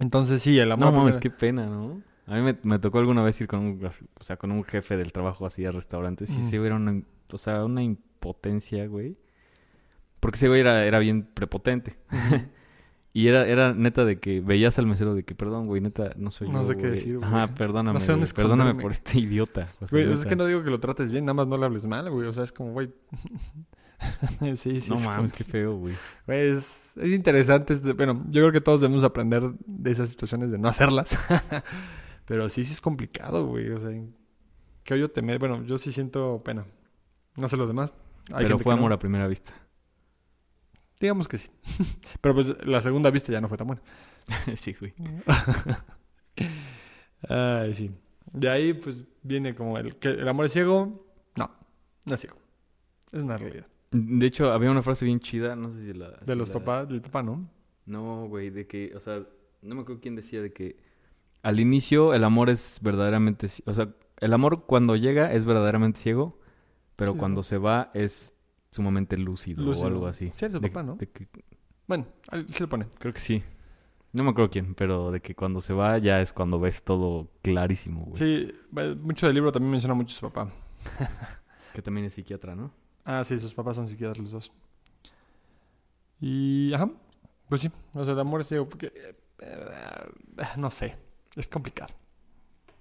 Entonces 0.00 0.42
sí, 0.42 0.58
el 0.58 0.72
amor. 0.72 0.86
No 0.86 0.98
mames, 0.98 1.18
primera- 1.18 1.20
qué 1.20 1.30
pena, 1.30 1.66
¿no? 1.66 2.02
A 2.26 2.34
mí 2.34 2.42
me, 2.42 2.58
me 2.64 2.80
tocó 2.80 2.98
alguna 2.98 3.22
vez 3.22 3.40
ir 3.40 3.46
con 3.46 3.60
un, 3.60 3.90
o 4.18 4.24
sea, 4.24 4.36
con 4.36 4.50
un 4.50 4.64
jefe 4.64 4.96
del 4.96 5.12
trabajo 5.12 5.46
así 5.46 5.64
a 5.64 5.70
restaurantes 5.70 6.30
y 6.34 6.40
Mm. 6.40 6.42
sí 6.42 6.58
hubiera 6.58 6.74
una, 6.74 7.02
o 7.32 7.38
sea, 7.38 7.64
una 7.64 7.84
impotencia, 7.84 8.84
güey. 8.88 9.16
Porque 10.18 10.34
ese 10.36 10.48
güey 10.48 10.62
era, 10.62 10.84
era 10.84 10.98
bien 10.98 11.22
prepotente. 11.32 11.96
y 13.12 13.26
era, 13.28 13.46
era 13.46 13.74
neta 13.74 14.04
de 14.04 14.18
que 14.20 14.40
veías 14.40 14.78
al 14.78 14.86
mesero 14.86 15.14
de 15.14 15.24
que, 15.24 15.34
perdón, 15.34 15.66
güey, 15.66 15.80
neta, 15.80 16.12
no 16.16 16.30
soy 16.30 16.48
No 16.48 16.62
yo, 16.62 16.68
sé 16.68 16.74
qué 16.76 16.80
güey". 16.82 16.90
decir, 16.92 17.18
güey. 17.18 17.28
Ajá, 17.28 17.54
perdóname, 17.54 17.94
No 17.94 18.00
sé 18.00 18.12
dónde 18.12 18.26
güey, 18.26 18.34
perdóname 18.34 18.74
por 18.80 18.92
este 18.92 19.18
idiota. 19.20 19.68
Güey, 19.90 20.12
es 20.12 20.24
que 20.24 20.36
no 20.36 20.46
digo 20.46 20.62
que 20.62 20.70
lo 20.70 20.78
trates 20.80 21.10
bien, 21.10 21.24
nada 21.24 21.34
más 21.34 21.46
no 21.48 21.56
le 21.56 21.66
hables 21.66 21.86
mal, 21.86 22.08
güey. 22.10 22.28
O 22.28 22.32
sea, 22.32 22.44
es 22.44 22.52
como, 22.52 22.72
güey. 22.72 22.90
sí, 24.56 24.80
sí. 24.80 24.90
No 24.90 24.96
es 24.96 25.02
como 25.04 25.16
mames, 25.16 25.32
que- 25.32 25.44
qué 25.44 25.50
feo, 25.50 25.76
güey. 25.76 25.94
Güey, 26.26 26.48
es, 26.50 26.96
es 26.96 27.12
interesante. 27.12 27.74
este- 27.74 27.92
bueno, 27.92 28.24
yo 28.30 28.40
creo 28.42 28.52
que 28.52 28.60
todos 28.60 28.80
debemos 28.80 29.04
aprender 29.04 29.50
de 29.66 29.90
esas 29.90 30.08
situaciones 30.08 30.50
de 30.50 30.58
no 30.58 30.68
hacerlas. 30.68 31.18
Pero 32.26 32.48
sí, 32.48 32.64
sí 32.64 32.72
es 32.72 32.80
complicado, 32.80 33.46
güey. 33.46 33.70
O 33.70 33.78
sea, 33.78 33.90
que 34.84 34.98
yo 34.98 35.10
te 35.10 35.20
me... 35.20 35.36
Bueno, 35.38 35.64
yo 35.64 35.78
sí 35.78 35.92
siento 35.92 36.42
pena. 36.44 36.64
No 37.36 37.48
sé 37.48 37.56
los 37.56 37.66
demás. 37.68 37.92
Hay 38.32 38.44
Pero 38.44 38.58
fue 38.58 38.72
no. 38.74 38.78
amor 38.78 38.92
a 38.92 38.98
primera 38.98 39.26
vista. 39.26 39.52
Digamos 41.00 41.28
que 41.28 41.38
sí. 41.38 41.48
Pero 42.20 42.34
pues 42.34 42.66
la 42.66 42.80
segunda 42.80 43.10
vista 43.10 43.32
ya 43.32 43.40
no 43.40 43.48
fue 43.48 43.58
tan 43.58 43.66
buena. 43.66 43.82
sí, 44.56 44.74
güey. 44.78 44.94
Ay, 47.28 47.74
sí. 47.74 47.90
De 48.32 48.48
ahí, 48.48 48.74
pues, 48.74 48.96
viene 49.22 49.54
como 49.54 49.76
el 49.78 49.96
que 49.96 50.08
el 50.08 50.28
amor 50.28 50.46
es 50.46 50.52
ciego. 50.52 51.06
No, 51.36 51.50
no 52.06 52.14
es 52.14 52.20
ciego. 52.20 52.36
Es 53.12 53.22
una 53.22 53.36
realidad. 53.36 53.66
De 53.90 54.26
hecho, 54.26 54.52
había 54.52 54.70
una 54.70 54.82
frase 54.82 55.04
bien 55.04 55.18
chida, 55.20 55.56
no 55.56 55.72
sé 55.72 55.82
si 55.82 55.92
la... 55.98 56.10
De 56.10 56.32
si 56.32 56.38
los 56.38 56.48
la- 56.48 56.54
papás, 56.54 56.88
del 56.88 57.02
papá, 57.02 57.22
¿no? 57.22 57.48
No, 57.86 58.28
güey, 58.28 58.50
de 58.50 58.66
que, 58.68 58.92
o 58.94 59.00
sea, 59.00 59.24
no 59.62 59.74
me 59.74 59.82
acuerdo 59.82 60.00
quién 60.00 60.14
decía 60.14 60.40
de 60.40 60.52
que 60.52 60.76
al 61.42 61.58
inicio 61.58 62.14
el 62.14 62.22
amor 62.22 62.50
es 62.50 62.78
verdaderamente, 62.82 63.48
o 63.64 63.74
sea, 63.74 63.88
el 64.20 64.32
amor 64.32 64.64
cuando 64.66 64.94
llega 64.94 65.32
es 65.32 65.44
verdaderamente 65.44 65.98
ciego, 65.98 66.38
pero 66.94 67.12
Sí, 67.14 67.18
cuando 67.18 67.40
¿no? 67.40 67.42
se 67.42 67.58
va 67.58 67.90
es 67.94 68.34
sumamente 68.70 69.16
lúcido, 69.16 69.62
Lúcido. 69.62 69.84
o 69.84 69.88
algo 69.88 70.06
así. 70.06 70.30
Sí, 70.34 70.48
De- 70.48 70.60
papá, 70.60 70.82
¿no? 70.82 70.96
de 70.96 71.08
que- 71.08 71.28
Bueno, 71.86 72.06
se 72.50 72.60
lo 72.60 72.68
pone. 72.68 72.86
creo 72.98 73.12
que 73.12 73.20
sí. 73.20 73.42
No 74.12 74.24
me 74.24 74.30
acuerdo 74.30 74.50
quién, 74.50 74.74
pero 74.74 75.10
de 75.12 75.20
que 75.20 75.34
cuando 75.36 75.60
se 75.60 75.72
va 75.72 75.96
ya 75.98 76.20
es 76.20 76.32
cuando 76.32 76.58
ves 76.58 76.82
todo 76.82 77.30
clarísimo, 77.42 78.04
güey. 78.06 78.16
Sí, 78.16 78.52
mucho 79.00 79.26
del 79.26 79.34
libro 79.36 79.52
también 79.52 79.70
menciona 79.70 79.94
mucho 79.94 80.14
a 80.14 80.18
su 80.20 80.30
papá. 80.30 80.52
Que 81.74 81.82
también 81.82 82.06
es 82.06 82.14
psiquiatra, 82.14 82.56
¿no? 82.56 82.72
Ah, 83.04 83.22
sí, 83.22 83.38
sus 83.38 83.54
papás 83.54 83.76
son 83.76 83.88
psiquiatras 83.88 84.18
los 84.18 84.32
dos. 84.32 84.52
Y, 86.20 86.72
ajá, 86.74 86.90
pues 87.48 87.60
sí, 87.62 87.70
o 87.94 88.04
sea, 88.04 88.12
el 88.14 88.20
amor 88.20 88.40
es 88.40 88.48
ciego, 88.48 88.68
porque, 88.68 88.86
eh, 88.88 89.14
eh, 89.40 90.44
no 90.56 90.70
sé, 90.70 90.96
es 91.36 91.48
complicado. 91.48 91.94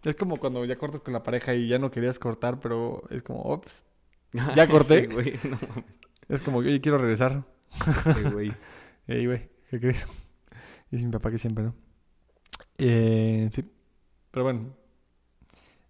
Es 0.04 0.16
como 0.16 0.38
cuando 0.38 0.66
ya 0.66 0.78
cortas 0.78 1.02
con 1.02 1.14
la 1.14 1.24
pareja 1.24 1.54
y 1.54 1.68
ya 1.68 1.78
no 1.80 1.92
querías 1.92 2.20
cortar, 2.20 2.60
pero 2.60 3.04
es 3.10 3.22
como, 3.24 3.42
ops, 3.44 3.84
Ya 4.56 4.68
corté. 4.68 5.10
Sí, 5.10 5.50
no 6.28 6.36
es 6.36 6.42
como, 6.42 6.60
oye, 6.60 6.80
quiero 6.82 6.98
regresar. 6.98 7.44
sí, 8.16 8.24
güey. 8.32 8.54
Ey, 9.08 9.26
güey, 9.26 9.50
¿qué 9.70 9.80
crees? 9.80 10.08
Dice 10.92 11.06
mi 11.06 11.12
papá 11.12 11.32
que 11.32 11.40
siempre, 11.40 11.64
¿no? 11.64 11.76
Eh, 12.78 13.50
sí, 13.52 13.64
pero 14.32 14.44
bueno. 14.44 14.76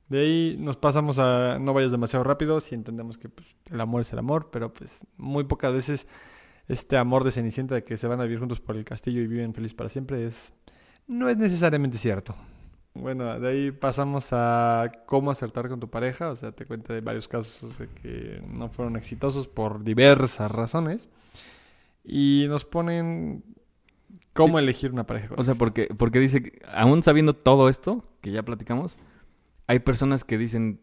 De 0.07 0.21
ahí 0.21 0.57
nos 0.57 0.77
pasamos 0.77 1.19
a 1.19 1.59
no 1.59 1.73
vayas 1.73 1.91
demasiado 1.91 2.23
rápido, 2.23 2.59
si 2.61 2.73
entendemos 2.73 3.17
que 3.17 3.29
pues, 3.29 3.57
el 3.69 3.79
amor 3.79 4.01
es 4.01 4.11
el 4.11 4.19
amor, 4.19 4.49
pero 4.51 4.73
pues 4.73 5.05
muy 5.17 5.43
pocas 5.43 5.71
veces 5.71 6.07
este 6.67 6.97
amor 6.97 7.23
de 7.23 7.31
Cenicienta 7.31 7.75
de 7.75 7.83
que 7.83 7.95
se 7.95 8.07
van 8.07 8.19
a 8.19 8.23
vivir 8.23 8.39
juntos 8.39 8.59
por 8.59 8.75
el 8.75 8.85
castillo 8.85 9.21
y 9.21 9.27
viven 9.27 9.53
felices 9.53 9.75
para 9.75 9.89
siempre 9.89 10.25
es 10.25 10.53
no 11.07 11.29
es 11.29 11.37
necesariamente 11.37 11.97
cierto. 11.97 12.35
Bueno, 13.01 13.39
de 13.39 13.47
ahí 13.49 13.71
pasamos 13.71 14.29
a 14.31 14.91
cómo 15.05 15.31
acertar 15.31 15.69
con 15.69 15.79
tu 15.79 15.89
pareja, 15.89 16.29
o 16.29 16.35
sea, 16.35 16.51
te 16.51 16.65
cuenta 16.65 16.93
de 16.93 17.01
varios 17.01 17.27
casos 17.27 17.77
de 17.77 17.87
que 17.87 18.41
no 18.47 18.69
fueron 18.69 18.95
exitosos 18.95 19.47
por 19.47 19.83
diversas 19.83 20.51
razones. 20.51 21.09
Y 22.03 22.45
nos 22.47 22.65
ponen 22.65 23.43
cómo 24.33 24.59
elegir 24.59 24.91
una 24.91 25.05
pareja. 25.05 25.35
O 25.37 25.43
sea, 25.43 25.53
esto. 25.53 25.63
porque, 25.63 25.87
porque 25.97 26.19
dice, 26.19 26.43
que 26.43 26.61
aún 26.71 27.03
sabiendo 27.03 27.33
todo 27.33 27.69
esto 27.69 28.03
que 28.21 28.31
ya 28.31 28.43
platicamos, 28.43 28.97
hay 29.67 29.79
personas 29.79 30.23
que 30.23 30.37
dicen, 30.37 30.81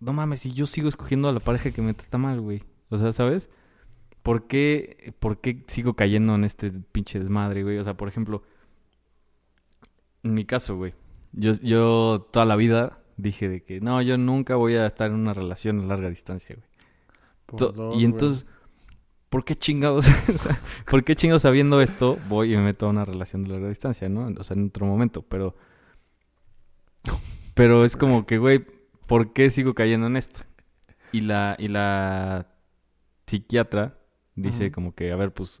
no 0.00 0.12
mames, 0.12 0.40
si 0.40 0.52
yo 0.52 0.66
sigo 0.66 0.88
escogiendo 0.88 1.28
a 1.28 1.32
la 1.32 1.40
pareja 1.40 1.70
que 1.70 1.82
me 1.82 1.94
trata 1.94 2.18
mal, 2.18 2.40
güey. 2.40 2.64
O 2.90 2.98
sea, 2.98 3.12
¿sabes? 3.12 3.50
¿Por 4.22 4.46
qué, 4.46 5.14
¿Por 5.18 5.40
qué 5.40 5.64
sigo 5.68 5.94
cayendo 5.94 6.34
en 6.34 6.44
este 6.44 6.70
pinche 6.70 7.18
desmadre, 7.18 7.62
güey? 7.62 7.78
O 7.78 7.84
sea, 7.84 7.96
por 7.96 8.08
ejemplo, 8.08 8.42
en 10.22 10.34
mi 10.34 10.44
caso, 10.44 10.76
güey, 10.76 10.94
yo, 11.36 11.52
yo 11.62 12.28
toda 12.32 12.46
la 12.46 12.56
vida 12.56 12.98
dije 13.16 13.48
de 13.48 13.62
que 13.62 13.80
no, 13.80 14.00
yo 14.02 14.18
nunca 14.18 14.56
voy 14.56 14.74
a 14.74 14.86
estar 14.86 15.10
en 15.10 15.16
una 15.16 15.34
relación 15.34 15.80
a 15.80 15.86
larga 15.86 16.08
distancia, 16.08 16.56
güey. 16.56 16.68
Por 17.46 17.74
y 17.74 17.76
güey. 17.76 18.04
entonces, 18.04 18.46
¿por 19.28 19.44
qué 19.44 19.54
chingados? 19.54 20.06
¿Por 20.90 21.04
qué 21.04 21.14
chingados 21.14 21.42
sabiendo 21.42 21.80
esto 21.80 22.18
voy 22.28 22.54
y 22.54 22.56
me 22.56 22.62
meto 22.62 22.86
a 22.86 22.90
una 22.90 23.04
relación 23.04 23.44
de 23.44 23.50
larga 23.50 23.68
distancia, 23.68 24.08
no? 24.08 24.32
O 24.38 24.44
sea, 24.44 24.56
en 24.56 24.66
otro 24.66 24.86
momento, 24.86 25.22
pero... 25.22 25.54
Pero 27.54 27.84
es 27.84 27.96
como 27.96 28.26
que, 28.26 28.38
güey, 28.38 28.64
¿por 29.06 29.32
qué 29.32 29.48
sigo 29.50 29.74
cayendo 29.74 30.08
en 30.08 30.16
esto? 30.16 30.40
Y 31.12 31.20
la, 31.20 31.54
y 31.58 31.68
la 31.68 32.48
psiquiatra 33.26 33.98
dice 34.34 34.72
como 34.72 34.94
que, 34.94 35.12
a 35.12 35.16
ver, 35.16 35.32
pues, 35.32 35.58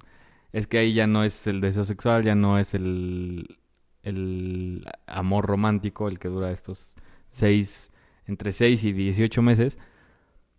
es 0.52 0.66
que 0.66 0.78
ahí 0.78 0.94
ya 0.94 1.06
no 1.06 1.22
es 1.22 1.46
el 1.46 1.60
deseo 1.60 1.84
sexual, 1.84 2.24
ya 2.24 2.34
no 2.34 2.58
es 2.58 2.74
el, 2.74 3.58
el 4.04 4.86
amor 5.06 5.46
romántico 5.46 6.08
el 6.08 6.18
que 6.18 6.28
dura 6.28 6.50
estos 6.52 6.92
seis, 7.28 7.90
entre 8.26 8.52
6 8.52 8.84
y 8.84 8.92
18 8.92 9.42
meses, 9.42 9.78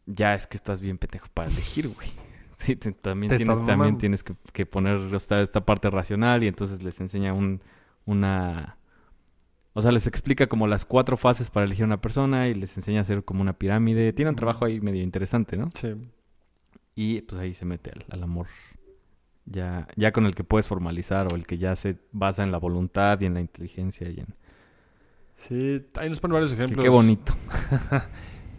ya 0.06 0.34
es 0.34 0.46
que 0.48 0.58
estás 0.58 0.82
bien 0.82 0.98
pendejo 0.98 1.28
para 1.34 1.50
elegir, 1.50 1.88
güey. 1.90 2.10
Sí, 2.58 2.78
te- 2.78 2.94
también 2.94 3.30
Te 3.30 3.36
tienes, 3.38 3.66
también 3.66 3.98
tienes 3.98 4.24
que, 4.24 4.34
que 4.54 4.66
poner 4.66 5.14
esta, 5.14 5.42
esta 5.42 5.66
parte 5.66 5.90
racional 5.90 6.42
y 6.42 6.48
entonces 6.48 6.82
les 6.84 7.02
enseña 7.02 7.34
un, 7.34 7.62
una... 8.06 8.78
O 9.74 9.82
sea, 9.82 9.92
les 9.92 10.08
explica 10.08 10.48
como 10.48 10.66
las 10.66 10.86
cuatro 10.86 11.18
fases 11.18 11.50
para 11.50 11.66
elegir 11.66 11.84
una 11.84 12.00
persona 12.00 12.48
y 12.48 12.54
les 12.56 12.78
enseña 12.78 13.00
a 13.00 13.02
hacer 13.02 13.26
como 13.26 13.42
una 13.42 13.58
pirámide. 13.60 14.14
Tiene 14.14 14.30
un 14.30 14.38
trabajo 14.38 14.64
ahí 14.64 14.80
medio 14.80 15.04
interesante, 15.04 15.58
¿no? 15.58 15.70
Sí. 15.74 15.96
Y 16.96 17.22
pues 17.24 17.42
ahí 17.42 17.54
se 17.54 17.66
mete 17.66 17.92
al, 17.92 18.06
al 18.10 18.24
amor 18.24 18.48
ya, 19.46 19.88
ya 19.96 20.12
con 20.12 20.26
el 20.26 20.36
que 20.36 20.44
puedes 20.44 20.68
formalizar 20.68 21.32
o 21.32 21.36
el 21.36 21.46
que 21.46 21.58
ya 21.58 21.76
se 21.76 21.98
basa 22.12 22.44
en 22.44 22.52
la 22.52 22.58
voluntad 22.58 23.20
y 23.22 23.26
en 23.26 23.34
la 23.36 23.42
inteligencia 23.42 24.10
y 24.10 24.20
en... 24.20 24.36
Sí, 25.36 25.86
ahí 25.96 26.10
nos 26.10 26.20
ponen 26.20 26.34
varios 26.34 26.52
ejemplos. 26.54 26.84
qué 26.84 26.90
bonito. 26.90 27.34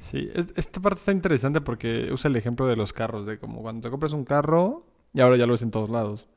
Sí, 0.00 0.30
es- 0.34 0.52
esta 0.54 0.80
parte 0.80 1.00
está 1.00 1.10
interesante 1.10 1.60
porque 1.60 2.10
usa 2.12 2.28
el 2.28 2.36
ejemplo 2.36 2.66
de 2.68 2.76
los 2.76 2.92
carros, 2.92 3.26
de 3.26 3.40
como 3.40 3.60
cuando 3.60 3.80
te 3.82 3.90
compras 3.90 4.12
un 4.12 4.24
carro 4.24 4.86
y 5.12 5.20
ahora 5.20 5.36
ya 5.36 5.46
lo 5.46 5.52
ves 5.54 5.62
en 5.62 5.72
todos 5.72 5.90
lados. 5.90 6.28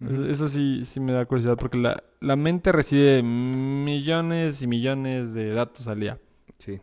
Es- 0.00 0.18
Eso 0.18 0.48
sí, 0.48 0.84
sí 0.84 1.00
me 1.00 1.10
da 1.12 1.24
curiosidad 1.26 1.56
porque 1.56 1.78
la, 1.78 2.04
la 2.20 2.36
mente 2.36 2.70
recibe 2.70 3.20
millones 3.22 4.62
y 4.62 4.66
millones 4.68 5.34
de 5.34 5.50
datos 5.54 5.88
al 5.88 5.98
día, 6.00 6.20
Sí. 6.58 6.80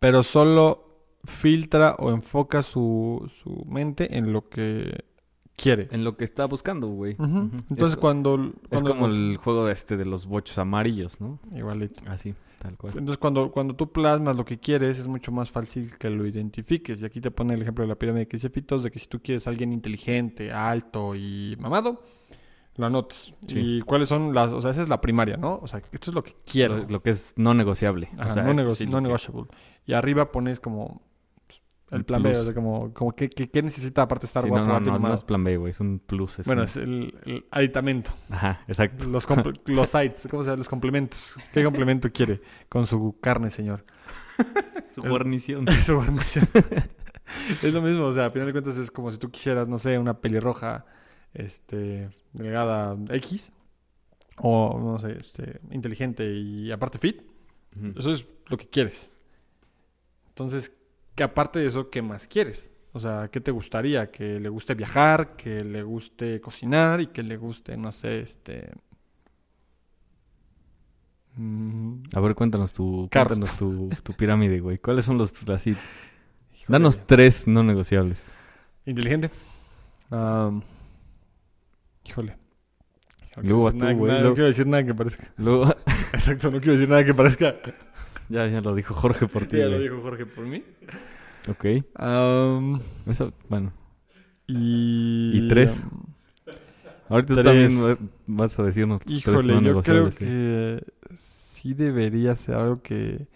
pero 0.00 0.22
solo 0.24 0.88
filtra 1.24 1.94
o 2.00 2.10
enfoca 2.10 2.62
su, 2.62 3.30
su 3.32 3.64
mente 3.68 4.16
en 4.18 4.32
lo 4.32 4.48
que 4.48 5.04
quiere. 5.62 5.88
En 5.90 6.04
lo 6.04 6.16
que 6.16 6.24
está 6.24 6.46
buscando, 6.46 6.88
güey. 6.88 7.16
Entonces 7.18 7.90
es, 7.90 7.96
cuando... 7.96 8.52
es 8.70 8.82
como 8.82 9.06
el 9.06 9.38
juego 9.42 9.66
de 9.66 9.72
este 9.72 9.96
de 9.96 10.04
los 10.04 10.26
bochos 10.26 10.58
amarillos, 10.58 11.20
¿no? 11.20 11.38
Igualito. 11.56 12.02
Así, 12.08 12.34
tal 12.58 12.76
cual. 12.76 12.92
Entonces, 12.96 13.18
cuando, 13.18 13.50
cuando 13.50 13.74
tú 13.74 13.92
plasmas 13.92 14.36
lo 14.36 14.44
que 14.44 14.58
quieres, 14.58 14.98
es 14.98 15.06
mucho 15.06 15.30
más 15.32 15.50
fácil 15.50 15.96
que 15.98 16.10
lo 16.10 16.26
identifiques. 16.26 17.00
Y 17.02 17.04
aquí 17.04 17.20
te 17.20 17.30
pone 17.30 17.54
el 17.54 17.62
ejemplo 17.62 17.82
de 17.84 17.88
la 17.88 17.94
pirámide 17.94 18.26
que 18.26 18.36
dice 18.36 18.50
Fitos, 18.50 18.82
de 18.82 18.90
que 18.90 18.98
si 18.98 19.06
tú 19.06 19.20
quieres 19.20 19.46
a 19.46 19.50
alguien 19.50 19.72
inteligente, 19.72 20.52
alto 20.52 21.14
y 21.14 21.56
mamado, 21.60 22.02
lo 22.76 22.86
anotes. 22.86 23.34
Sí. 23.46 23.58
Y 23.58 23.80
cuáles 23.82 24.08
son 24.08 24.34
las... 24.34 24.52
O 24.52 24.60
sea, 24.62 24.70
esa 24.70 24.82
es 24.82 24.88
la 24.88 25.00
primaria, 25.00 25.36
¿no? 25.36 25.58
O 25.62 25.66
sea, 25.68 25.80
esto 25.92 26.10
es 26.10 26.14
lo 26.14 26.22
que 26.24 26.34
quiero. 26.44 26.78
Lo, 26.78 26.88
lo 26.88 27.02
que 27.02 27.10
es 27.10 27.34
no 27.36 27.52
negociable. 27.54 28.08
Ajá, 28.16 28.26
o 28.26 28.30
sea, 28.30 28.42
no, 28.44 28.50
esto 28.50 28.62
nego- 28.62 28.74
sí 28.74 28.86
no 28.86 28.92
lo 28.92 28.96
que- 28.98 29.02
negotiable. 29.08 29.46
Y 29.86 29.92
arriba 29.92 30.32
pones 30.32 30.58
como 30.60 31.02
el, 31.92 32.04
plan 32.04 32.22
B, 32.22 32.30
plus. 32.30 32.38
o 32.40 32.44
sea, 32.44 32.54
como, 32.54 32.92
como 32.92 33.12
que, 33.14 33.28
que- 33.30 33.48
qué 33.50 33.62
necesita 33.62 34.02
aparte 34.02 34.22
de 34.22 34.26
estar 34.28 34.42
Sí, 34.42 34.48
guapo, 34.48 34.66
no, 34.66 34.80
no, 34.80 34.98
no, 34.98 35.08
no 35.08 35.14
es 35.14 35.22
plan 35.22 35.44
B, 35.44 35.56
güey. 35.56 35.70
Es 35.70 35.80
un 35.80 35.98
plus. 36.00 36.38
es 36.40 36.46
Bueno, 36.46 36.62
un- 36.62 36.68
es 36.68 36.76
el, 36.76 37.14
el 37.26 37.46
aditamento. 37.50 38.12
Ajá, 38.30 38.64
exacto. 38.66 39.06
Los, 39.08 39.26
los 39.66 39.88
sites, 39.88 40.26
¿cómo 40.30 40.42
se 40.42 40.48
llama? 40.48 40.58
Los 40.58 40.68
complementos. 40.68 41.36
¿Qué 41.52 41.62
complemento 41.64 42.10
quiere 42.10 42.40
con 42.68 42.86
su 42.86 43.16
carne, 43.20 43.50
señor? 43.50 43.84
Su 44.94 45.02
guarnición. 45.02 45.66
Su 45.68 45.94
guarnición. 45.96 46.48
es 47.62 47.72
lo 47.72 47.80
mismo, 47.82 48.04
o 48.06 48.12
sea, 48.12 48.26
a 48.26 48.30
final 48.30 48.46
de 48.46 48.52
cuentas 48.52 48.76
es 48.76 48.90
como 48.90 49.10
si 49.10 49.18
tú 49.18 49.30
quisieras, 49.30 49.68
no 49.68 49.78
sé, 49.78 49.98
una 49.98 50.20
pelirroja, 50.20 50.84
este, 51.34 52.10
delgada 52.32 52.96
X, 53.10 53.52
o 54.38 54.78
no 54.78 54.98
sé, 54.98 55.18
este, 55.18 55.60
inteligente 55.70 56.30
y 56.30 56.70
aparte 56.72 56.98
fit. 56.98 57.22
Ujú. 57.76 57.98
Eso 57.98 58.10
es 58.12 58.26
lo 58.48 58.56
que 58.58 58.68
quieres. 58.68 59.10
Entonces, 60.28 60.72
que 61.14 61.22
aparte 61.22 61.58
de 61.58 61.68
eso, 61.68 61.90
¿qué 61.90 62.02
más 62.02 62.28
quieres? 62.28 62.70
O 62.92 63.00
sea, 63.00 63.28
¿qué 63.32 63.40
te 63.40 63.50
gustaría? 63.50 64.10
Que 64.10 64.38
le 64.40 64.48
guste 64.48 64.74
viajar, 64.74 65.36
que 65.36 65.64
le 65.64 65.82
guste 65.82 66.40
cocinar 66.40 67.00
y 67.00 67.06
que 67.08 67.22
le 67.22 67.36
guste, 67.36 67.76
no 67.76 67.90
sé, 67.92 68.20
este... 68.20 68.70
mm, 71.36 72.02
A 72.14 72.20
ver, 72.20 72.34
cuéntanos 72.34 72.72
tu, 72.72 73.08
cuéntanos 73.10 73.56
tu, 73.56 73.88
tu 74.02 74.12
pirámide, 74.14 74.60
güey. 74.60 74.78
¿Cuáles 74.78 75.04
son 75.04 75.18
los 75.18 75.32
así? 75.50 75.70
híjole. 76.54 76.66
Danos 76.68 77.06
tres 77.06 77.46
no 77.46 77.62
negociables. 77.62 78.30
Inteligente. 78.84 79.30
Am, 80.10 80.62
híjole. 82.04 82.36
No 83.36 83.42
Luego 83.42 83.70
quiero, 83.70 83.96
tú, 83.96 84.06
nada, 84.06 84.22
no 84.22 84.34
quiero 84.34 84.46
decir 84.48 84.66
nada 84.66 84.84
que 84.84 84.94
parezca. 84.94 85.32
Luego, 85.38 85.74
Exacto, 86.12 86.50
no 86.50 86.58
quiero 86.60 86.74
decir 86.74 86.88
nada 86.88 87.04
que 87.04 87.14
parezca. 87.14 87.56
Ya, 88.32 88.46
ya 88.48 88.60
lo 88.60 88.74
dijo 88.74 88.94
Jorge 88.94 89.26
por 89.28 89.46
ti. 89.46 89.58
ya 89.58 89.66
lo 89.66 89.78
dijo 89.78 90.00
Jorge 90.00 90.26
por 90.26 90.44
mí. 90.46 90.62
Ok. 91.48 91.64
Eso, 93.06 93.32
bueno. 93.48 93.72
y... 94.46 95.32
¿Y 95.44 95.48
tres? 95.48 95.82
Ahorita 97.08 97.34
Tres. 97.34 97.44
también 97.44 97.98
vas- 98.26 98.58
a 98.58 98.62
decirnos 98.62 99.00
tres 99.02 99.18
Híjole, 99.18 99.54
no 99.54 99.60
yo 99.60 99.82
creo 99.82 100.08
que 100.10 100.82
sí 101.16 101.74
debería 101.74 102.34
ser 102.36 102.54
algo 102.54 102.80
que 102.82 103.26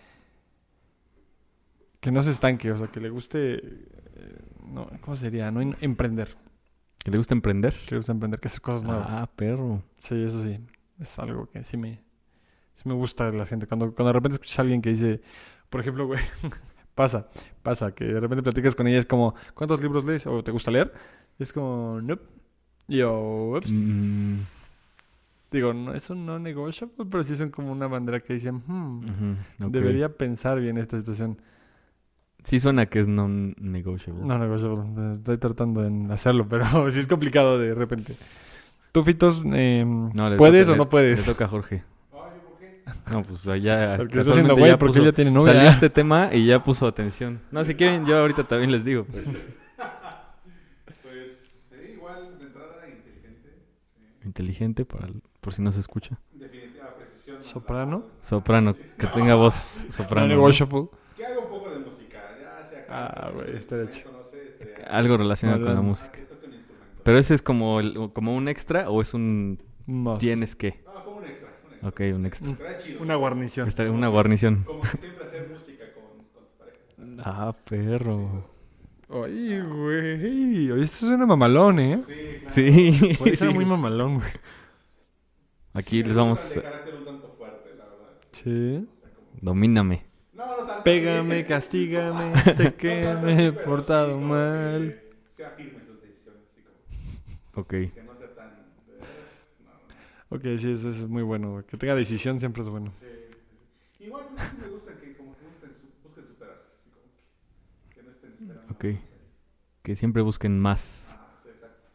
que 2.01 2.11
no 2.11 2.23
se 2.23 2.31
estanque, 2.31 2.71
o 2.73 2.79
sea, 2.79 2.87
que 2.87 3.01
le 3.01 3.11
guste 3.11 3.55
eh, 3.57 4.39
no, 4.67 4.89
¿cómo 5.01 5.17
sería? 5.17 5.51
No 5.51 5.61
En- 5.61 5.77
emprender, 5.81 6.37
¿Que 6.99 7.11
le 7.11 7.19
gusta 7.19 7.35
emprender? 7.35 7.75
que 7.87 7.91
le 7.95 7.99
guste 7.99 8.13
emprender, 8.13 8.41
que 8.41 8.49
hacer 8.49 8.61
cosas 8.61 8.83
nuevas. 8.83 9.09
Ah, 9.13 9.29
perro. 9.35 9.83
Sí, 10.01 10.23
eso 10.23 10.43
sí, 10.43 10.59
es 11.01 11.19
algo 11.19 11.47
que 11.51 11.63
sí 11.65 11.77
me 11.77 12.01
sí 12.77 12.83
me 12.89 12.95
gusta 12.95 13.31
la 13.33 13.45
gente 13.47 13.67
cuando 13.67 13.93
cuando 13.93 14.09
de 14.09 14.13
repente 14.13 14.35
escuchas 14.37 14.59
a 14.61 14.63
alguien 14.63 14.81
que 14.81 14.91
dice, 14.91 15.21
por 15.69 15.81
ejemplo, 15.81 16.07
güey, 16.07 16.21
pasa, 16.95 17.29
pasa 17.63 17.93
que 17.95 18.05
de 18.05 18.21
repente 18.21 18.43
platicas 18.43 18.75
con 18.75 18.87
ella 18.87 18.99
es 18.99 19.07
como, 19.07 19.35
¿cuántos 19.55 19.81
libros 19.83 20.05
lees 20.05 20.27
o 20.27 20.43
te 20.45 20.53
gusta 20.53 20.71
leer? 20.71 20.93
Y 21.39 21.43
es 21.43 21.53
como, 21.53 22.01
nope. 22.01 22.25
Y 22.89 22.99
yo, 22.99 23.53
ups. 23.57 23.71
Mm. 23.73 24.39
Digo, 25.53 25.73
no, 25.75 25.95
eso 25.95 26.15
no 26.15 26.39
negocia, 26.39 26.89
pero 27.11 27.23
sí 27.23 27.37
son 27.37 27.51
como 27.51 27.73
una 27.73 27.87
bandera 27.87 28.21
que 28.21 28.35
dicen, 28.35 28.63
hmm, 28.67 29.01
debería 29.71 30.09
pensar 30.17 30.61
bien 30.61 30.77
esta 30.77 30.99
situación. 30.99 31.41
Sí 32.45 32.61
suena 32.61 32.87
que 32.87 33.01
es 33.01 33.09
non-negotiable. 33.09 34.25
No 34.25 34.39
negocia, 34.39 34.69
estoy 35.15 35.39
tratando 35.39 35.83
de 35.83 36.13
hacerlo, 36.13 36.47
pero 36.51 36.91
sí 36.91 37.01
es 37.01 37.07
complicado 37.09 37.59
de 37.59 37.75
repente. 37.75 38.15
¿Tú, 38.93 39.03
Fitos, 39.05 39.43
eh, 39.53 39.85
No, 39.87 40.37
puedes 40.37 40.67
toca- 40.67 40.75
o 40.75 40.77
no 40.77 40.89
puedes? 40.89 41.21
Le 41.27 41.33
toca 41.33 41.45
a 41.45 41.49
Jorge. 41.49 41.85
No, 43.11 43.23
pues 43.23 43.43
ya. 43.63 43.95
Porque 43.97 44.19
está 44.19 44.31
haciendo 44.31 44.55
casualmente 44.55 44.61
güey 44.61 44.71
ya 44.71 44.79
porque 44.79 44.93
puso- 44.95 45.03
ella 45.03 45.13
tiene 45.13 45.31
novia. 45.31 45.53
Salió 45.55 45.69
este 45.71 45.91
tema 45.91 46.31
y 46.33 46.47
ya 46.47 46.63
puso 46.63 46.87
atención. 46.87 47.41
No, 47.51 47.65
si 47.65 47.75
quieren, 47.75 48.07
yo 48.07 48.17
ahorita 48.19 48.45
también 48.45 48.71
les 48.73 48.85
digo. 48.85 49.05
pues. 49.05 49.25
Pues 51.03 51.69
sí, 51.71 51.93
igual 51.95 52.39
de 52.39 52.45
entrada 52.47 52.89
inteligente. 52.89 53.51
Inteligente, 54.25 54.85
para 54.85 55.07
el- 55.07 55.23
por 55.41 55.53
si 55.53 55.63
no 55.63 55.73
se 55.73 55.81
escucha. 55.81 56.19
Definitiva 56.33 56.95
precisión. 56.97 57.43
¿Soprano? 57.43 58.05
Soprano, 58.21 58.75
que 58.75 59.07
tenga 59.09 59.35
voz 59.35 59.85
No 59.87 59.93
soprano. 59.93 60.29
¿no? 60.29 60.35
negotiable. 60.35 60.87
Que 61.17 61.27
haga 61.27 61.41
un 61.41 61.49
poco 61.49 61.71
de 61.71 61.79
música. 61.81 62.19
Ya 62.41 62.69
sea 62.69 62.87
Ah, 62.89 63.31
güey, 63.35 63.57
está 63.57 63.83
hecho. 63.83 64.09
Algo 64.89 65.17
relacionado 65.17 65.63
con 65.65 65.75
la 65.75 65.81
música. 65.81 66.19
Pero 67.03 67.19
ese 67.19 67.35
es 67.35 67.43
como, 67.43 67.81
el- 67.81 68.11
como 68.13 68.35
un 68.35 68.49
extra 68.49 68.89
o 68.91 69.01
es 69.01 69.15
un 69.15 69.63
Must. 69.87 70.21
tienes 70.21 70.57
que. 70.57 70.83
No, 70.85 71.05
como 71.05 71.17
un 71.19 71.25
extra. 71.25 71.49
Un 71.49 71.55
extra. 71.73 71.76
Ok, 71.87 72.01
un 72.15 72.27
extra. 72.27 72.79
Chido. 72.79 73.03
Una 73.03 73.15
guarnición. 73.17 73.69
Está- 73.69 73.91
Una 73.91 74.09
guarnición. 74.09 74.65
Como 74.65 74.81
que 74.83 74.89
siempre 74.97 75.25
hacer 75.25 75.49
música 75.49 75.85
con, 75.95 76.25
con 76.33 76.45
tu 76.45 76.59
pareja. 76.59 77.23
Ah, 77.25 77.55
perro. 77.69 78.51
Ay, 79.09 79.61
güey. 79.61 80.71
Oye, 80.73 80.85
esto 80.85 81.07
suena 81.07 81.27
mamalón, 81.27 81.79
¿eh? 81.79 81.99
Sí, 82.05 82.15
claro. 82.41 82.51
Sí. 82.55 83.17
Oye, 83.21 83.37
suena 83.37 83.53
sí. 83.53 83.55
muy 83.59 83.65
mamalón, 83.67 84.17
güey. 84.17 84.31
Aquí 85.75 85.99
Sí, 85.99 86.03
les 86.05 86.17
vamos. 86.17 86.55
de 86.55 86.63
carácter 86.63 86.95
un 86.95 87.05
tanto 87.05 87.35
fuerte, 87.39 87.69
la 87.77 87.85
verdad. 87.85 88.15
Sí. 88.33 88.87
Domíname. 89.41 90.07
No, 90.33 90.45
no 90.47 90.67
tanto. 90.67 90.83
Pégame, 90.85 91.41
sí. 91.43 91.45
castígame, 91.47 92.37
sé 92.55 92.65
No 92.65 92.77
que 92.77 93.03
tanto 93.05 93.27
me 93.27 93.47
he 93.47 93.53
portado 93.53 94.19
mal. 94.19 94.89
que 94.91 95.37
Sea 95.37 95.51
firme 95.51 95.79
en 95.81 95.87
sus 95.87 96.01
decisiones. 96.01 96.43
Así 96.51 96.63
como 96.63 97.63
Ok. 97.63 97.69
Que 97.71 98.03
no 98.05 98.15
sea 98.17 98.35
tan... 98.35 98.51
de- 98.87 98.99
no. 99.65 99.71
Ok, 100.37 100.43
sí, 100.59 100.73
eso 100.73 100.91
es 100.91 101.07
muy 101.07 101.23
bueno. 101.23 101.65
Que 101.67 101.77
tenga 101.77 101.95
decisión 101.95 102.39
siempre 102.41 102.63
es 102.63 102.69
bueno. 102.69 102.91
Sí, 102.93 103.07
sí, 103.07 103.37
sí. 103.99 104.05
Igual 104.05 104.25
creo 104.35 104.37
que 104.37 104.51
sí 104.51 104.57
me 104.63 104.69
gusta 104.69 104.93
que 105.01 105.17
como 105.17 105.37
que 105.37 105.45
busquen, 105.47 105.71
su- 105.73 106.09
busquen 106.09 106.27
superarse. 106.27 106.63
Así 106.79 106.91
como 106.91 107.07
que, 107.91 107.95
que 107.95 108.03
no 108.03 108.11
estén 108.13 108.31
esperando. 108.33 108.73
Ok. 108.73 108.85
Que 109.83 109.95
siempre 109.97 110.23
busquen 110.23 110.59
más. 110.59 111.11
Ah, 111.19 111.41
sí, 111.43 111.49
exacto. 111.51 111.89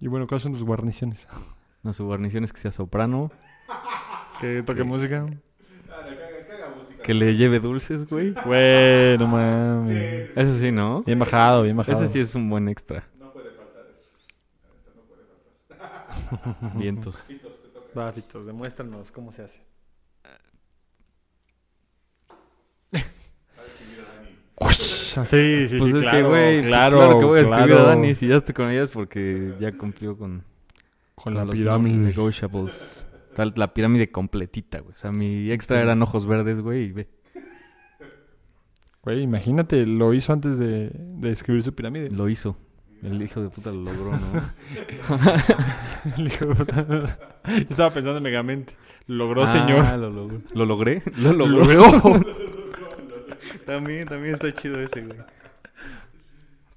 Y 0.00 0.08
bueno, 0.08 0.26
¿cuáles 0.26 0.42
son 0.42 0.52
tus 0.52 0.62
guarniciones? 0.64 1.26
No, 1.82 1.92
su 1.92 2.04
guarnición 2.04 2.42
es 2.42 2.52
que 2.52 2.58
sea 2.60 2.72
soprano. 2.72 3.30
Que 4.40 4.62
toque 4.64 4.82
Sí. 4.82 4.86
música. 4.88 5.24
Ah, 5.88 6.02
música. 6.76 7.02
Que 7.02 7.14
le 7.14 7.36
lleve 7.36 7.60
dulces, 7.60 8.06
güey. 8.08 8.34
Bueno, 8.44 9.24
Sí, 9.26 9.30
mames. 9.32 9.88
sí, 9.88 10.32
sí. 10.34 10.40
Eso 10.40 10.54
sí, 10.58 10.72
¿no? 10.72 11.02
Bien 11.04 11.18
bajado, 11.20 11.62
bien 11.62 11.76
bajado. 11.76 12.02
Ese 12.02 12.12
sí 12.12 12.18
es 12.18 12.34
un 12.34 12.50
buen 12.50 12.68
extra. 12.68 13.06
No 13.20 13.32
puede 13.32 13.50
faltar 13.50 13.84
eso. 13.88 14.10
No 14.96 15.02
puede 15.04 16.48
faltar. 16.48 16.76
Vientos. 16.76 17.24
Va, 17.96 18.12
Fitos, 18.12 18.46
demuéstranos 18.46 19.10
cómo 19.10 19.32
se 19.32 19.42
hace. 19.42 19.60
Va 23.58 23.62
a 23.62 23.66
escribir 23.66 24.00
a 24.00 24.14
Dani. 24.14 25.26
Sí, 25.26 25.68
sí, 25.68 25.78
Pues 25.78 25.92
sí, 25.92 25.96
es 25.98 26.02
claro, 26.02 26.16
que, 26.18 26.22
güey, 26.28 26.56
pues 26.58 26.66
claro, 26.66 26.96
claro, 26.98 27.18
que 27.20 27.24
voy 27.24 27.38
a 27.38 27.42
escribir 27.42 27.62
a 27.62 27.66
claro. 27.76 27.88
Dani 27.88 28.14
si 28.14 28.26
ya 28.28 28.36
estoy 28.36 28.54
con 28.54 28.70
ellas 28.70 28.90
porque 28.90 29.54
ya 29.60 29.72
cumplió 29.76 30.16
con, 30.16 30.44
Con 31.14 31.34
la 31.34 31.44
los 31.44 31.54
pirámide. 31.56 31.96
non-negotiables. 31.96 33.06
Tal, 33.34 33.52
la 33.56 33.72
pirámide 33.74 34.10
completita, 34.10 34.80
güey. 34.80 34.92
O 34.92 34.96
sea, 34.96 35.12
mi 35.12 35.50
extra 35.50 35.82
eran 35.82 36.00
ojos 36.02 36.26
verdes, 36.26 36.60
güey, 36.60 36.84
y 36.84 36.92
ve. 36.92 37.08
Güey, 39.02 39.22
imagínate, 39.22 39.86
lo 39.86 40.12
hizo 40.14 40.32
antes 40.32 40.58
de, 40.58 40.90
de 40.92 41.30
escribir 41.30 41.62
su 41.62 41.74
pirámide. 41.74 42.10
Lo 42.10 42.28
hizo. 42.28 42.56
El 43.02 43.22
hijo 43.22 43.42
de 43.42 43.50
puta 43.50 43.70
lo 43.70 43.82
logró, 43.82 44.12
¿no? 44.12 44.42
El 46.16 46.26
hijo 46.26 46.46
de 46.46 46.54
puta. 46.54 46.86
Yo 47.46 47.54
estaba 47.68 47.90
pensando 47.90 48.16
en 48.18 48.22
Megamente. 48.22 48.74
Logró, 49.06 49.42
Ah, 49.44 49.52
señor. 49.52 49.98
Lo, 49.98 50.10
logró. 50.10 50.40
¿Lo 50.54 50.64
logré? 50.66 51.02
Lo 51.16 51.32
logró. 51.34 51.64
Logró. 51.64 52.20
también, 53.66 54.08
también 54.08 54.34
está 54.34 54.52
chido 54.52 54.80
ese, 54.80 55.02
güey. 55.02 55.18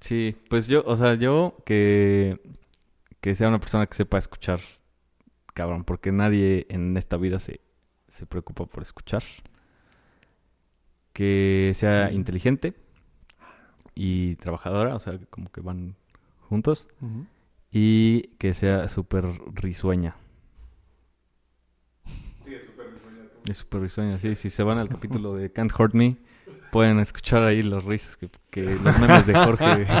Sí, 0.00 0.36
pues 0.48 0.66
yo, 0.66 0.82
o 0.86 0.96
sea, 0.96 1.14
yo 1.14 1.56
que, 1.66 2.40
que 3.20 3.34
sea 3.34 3.48
una 3.48 3.60
persona 3.60 3.86
que 3.86 3.94
sepa 3.94 4.18
escuchar, 4.18 4.60
cabrón, 5.54 5.84
porque 5.84 6.10
nadie 6.12 6.66
en 6.70 6.96
esta 6.96 7.16
vida 7.16 7.38
se, 7.38 7.60
se 8.08 8.26
preocupa 8.26 8.66
por 8.66 8.82
escuchar. 8.82 9.22
Que 11.12 11.72
sea 11.74 12.12
inteligente 12.12 12.74
y 13.94 14.36
trabajadora, 14.36 14.94
o 14.94 15.00
sea, 15.00 15.18
como 15.28 15.50
que 15.50 15.60
van 15.60 15.96
juntos. 16.50 16.88
Y 17.70 18.22
que 18.38 18.52
sea 18.52 18.88
súper 18.88 19.24
risueña. 19.54 20.16
Sí, 22.44 22.54
es 22.54 22.66
súper 22.66 22.92
risueña. 22.92 23.22
Es 23.48 23.56
súper 23.56 23.80
risueña, 23.80 24.18
sí. 24.18 24.34
Si 24.34 24.50
se 24.50 24.62
van 24.64 24.78
al 24.78 24.88
capítulo 24.94 25.34
de 25.34 25.50
Can't 25.52 25.72
Hurt 25.78 25.94
Me, 25.94 26.16
pueden 26.72 26.98
escuchar 26.98 27.44
ahí 27.44 27.62
los 27.62 27.84
risas 27.84 28.16
que, 28.16 28.28
que 28.50 28.62
los 28.62 28.98
memes 28.98 29.26
de 29.26 29.34
Jorge. 29.34 29.86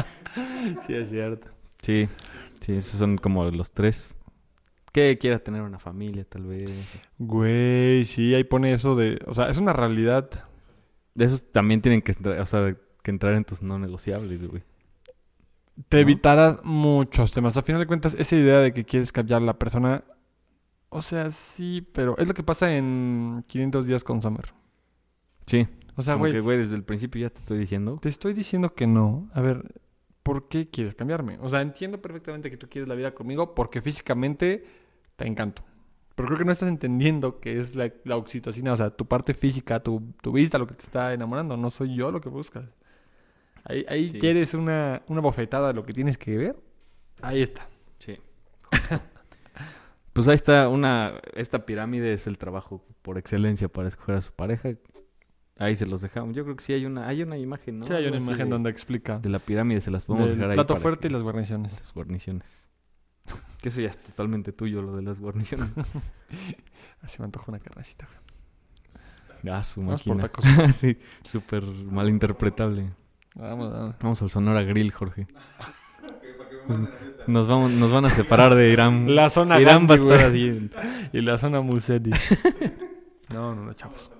Sí, 0.86 0.94
es 0.94 1.08
cierto. 1.08 1.50
Sí, 1.82 2.06
sí, 2.60 2.74
esos 2.74 2.98
son 2.98 3.16
como 3.16 3.50
los 3.50 3.72
tres. 3.72 4.14
Que 4.92 5.18
quiera 5.18 5.38
tener 5.38 5.62
una 5.62 5.78
familia, 5.78 6.24
tal 6.24 6.44
vez. 6.44 6.70
Güey, 7.18 8.04
sí, 8.04 8.34
ahí 8.34 8.44
pone 8.44 8.72
eso 8.72 8.94
de... 8.94 9.18
O 9.26 9.34
sea, 9.34 9.48
es 9.48 9.56
una 9.56 9.72
realidad. 9.72 10.28
De 11.14 11.24
esos 11.24 11.50
también 11.50 11.80
tienen 11.80 12.02
que 12.02 12.12
entrar, 12.12 12.40
o 12.40 12.46
sea, 12.46 12.76
que 13.02 13.10
entrar 13.10 13.34
en 13.34 13.44
tus 13.44 13.62
no 13.62 13.78
negociables, 13.78 14.46
güey. 14.46 14.62
Te 15.88 15.98
¿No? 16.02 16.02
evitarás 16.02 16.60
muchos 16.64 17.32
temas. 17.32 17.56
A 17.56 17.62
final 17.62 17.80
de 17.80 17.86
cuentas, 17.86 18.14
esa 18.18 18.36
idea 18.36 18.58
de 18.58 18.72
que 18.72 18.84
quieres 18.84 19.12
cambiar 19.12 19.42
a 19.42 19.44
la 19.46 19.58
persona... 19.58 20.04
O 20.90 21.02
sea, 21.02 21.30
sí, 21.30 21.86
pero 21.92 22.16
es 22.18 22.26
lo 22.26 22.34
que 22.34 22.42
pasa 22.42 22.74
en 22.76 23.42
500 23.46 23.86
días 23.86 24.04
con 24.04 24.20
Summer. 24.22 24.52
Sí, 25.46 25.66
O 25.96 26.02
sea, 26.02 26.14
güey, 26.14 26.38
güey, 26.40 26.58
desde 26.58 26.74
el 26.76 26.84
principio 26.84 27.22
ya 27.22 27.30
te 27.30 27.40
estoy 27.40 27.58
diciendo. 27.58 27.98
te 28.00 28.08
estoy 28.08 28.34
diciendo 28.34 28.74
que 28.74 28.86
no. 28.86 29.28
A 29.34 29.40
ver, 29.40 29.74
¿por 30.22 30.48
qué 30.48 30.68
quieres 30.68 30.94
cambiarme? 30.94 31.38
O 31.40 31.48
sea, 31.48 31.60
entiendo 31.60 32.00
perfectamente 32.02 32.50
que 32.50 32.56
tú 32.56 32.68
quieres 32.68 32.88
la 32.88 32.94
vida 32.94 33.14
conmigo 33.14 33.54
porque 33.54 33.80
físicamente 33.82 34.64
te 35.16 35.26
encanto. 35.26 35.62
Pero 36.14 36.26
creo 36.26 36.38
que 36.38 36.44
no 36.44 36.52
estás 36.52 36.68
entendiendo 36.68 37.40
que 37.40 37.58
es 37.58 37.74
la, 37.74 37.92
la 38.04 38.16
oxitocina, 38.16 38.72
o 38.72 38.76
sea, 38.76 38.90
tu 38.90 39.06
parte 39.06 39.32
física, 39.34 39.80
tu, 39.82 40.12
tu 40.22 40.32
vista, 40.32 40.58
lo 40.58 40.66
que 40.66 40.74
te 40.74 40.84
está 40.84 41.14
enamorando. 41.14 41.56
No 41.56 41.70
soy 41.70 41.94
yo 41.94 42.10
lo 42.10 42.20
que 42.20 42.28
buscas. 42.28 42.64
Ahí, 43.70 43.86
ahí 43.88 44.06
Sí. 44.08 44.18
quieres 44.18 44.54
una, 44.54 45.02
una 45.08 45.20
bofetada 45.20 45.68
de 45.68 45.74
lo 45.74 45.84
que 45.84 45.92
tienes 45.92 46.18
que 46.18 46.36
ver. 46.36 46.56
Ahí 47.22 47.42
está. 47.42 47.68
Sí. 47.98 48.18
pues 50.12 50.28
ahí 50.28 50.34
está 50.34 50.68
una... 50.68 51.14
Esta 51.34 51.64
pirámide 51.66 52.12
es 52.12 52.26
el 52.26 52.38
trabajo 52.38 52.84
por 53.02 53.18
excelencia 53.18 53.68
para 53.68 53.88
escoger 53.88 54.16
a 54.16 54.22
su 54.22 54.32
pareja. 54.32 54.70
Ahí 55.58 55.76
se 55.76 55.86
los 55.86 56.00
dejamos. 56.00 56.34
Yo 56.34 56.44
creo 56.44 56.56
que 56.56 56.64
sí 56.64 56.72
hay 56.72 56.86
una, 56.86 57.06
hay 57.06 57.22
una 57.22 57.36
imagen, 57.36 57.80
¿no? 57.80 57.86
sí, 57.86 57.92
hay 57.92 58.06
una 58.06 58.16
imagen 58.16 58.46
de, 58.46 58.50
donde 58.50 58.70
explica 58.70 59.18
de 59.18 59.28
la 59.28 59.38
pirámide, 59.38 59.80
se 59.82 59.90
las 59.90 60.04
podemos 60.06 60.30
dejar 60.30 60.50
ahí. 60.50 60.54
plato 60.56 60.74
para 60.74 60.80
fuerte 60.80 61.08
y 61.08 61.10
las 61.10 61.22
guarniciones. 61.22 61.72
Las 61.78 61.92
guarniciones. 61.92 62.68
Que 63.60 63.68
eso 63.68 63.80
ya 63.82 63.90
es 63.90 63.98
totalmente 63.98 64.52
tuyo, 64.52 64.80
lo 64.80 64.96
de 64.96 65.02
las 65.02 65.20
guarniciones. 65.20 65.68
Así 67.02 67.18
me 67.18 67.26
antoja 67.26 67.44
una 67.48 67.58
carnecita. 67.60 68.08
güey. 69.42 69.54
Ah, 69.54 69.62
su 69.62 69.82
por 69.82 69.92
máquina. 69.92 70.16
tacos. 70.22 70.44
sí, 70.76 70.98
súper 71.24 71.64
malinterpretable. 71.64 72.90
Vamos, 73.34 73.72
vamos. 73.72 73.94
Vamos 74.00 74.22
al 74.22 74.30
Sonora 74.30 74.62
Grill, 74.62 74.90
Jorge. 74.92 75.26
Nos, 77.26 77.46
vamos, 77.48 77.70
nos 77.72 77.90
van 77.90 78.04
a 78.04 78.10
separar 78.10 78.54
de 78.54 78.70
Irán. 78.72 79.14
La 79.14 79.28
zona 79.30 79.60
Irán 79.60 79.86
va 79.88 79.94
a 79.94 79.96
Gandhi, 79.98 80.12
estar 80.12 80.30
güey. 80.30 80.50
así. 80.50 80.70
Y 81.12 81.20
la 81.22 81.38
zona 81.38 81.60
Musetti. 81.60 82.10
no, 83.30 83.54
no, 83.54 83.64
no, 83.66 83.72
chavos. 83.74 84.10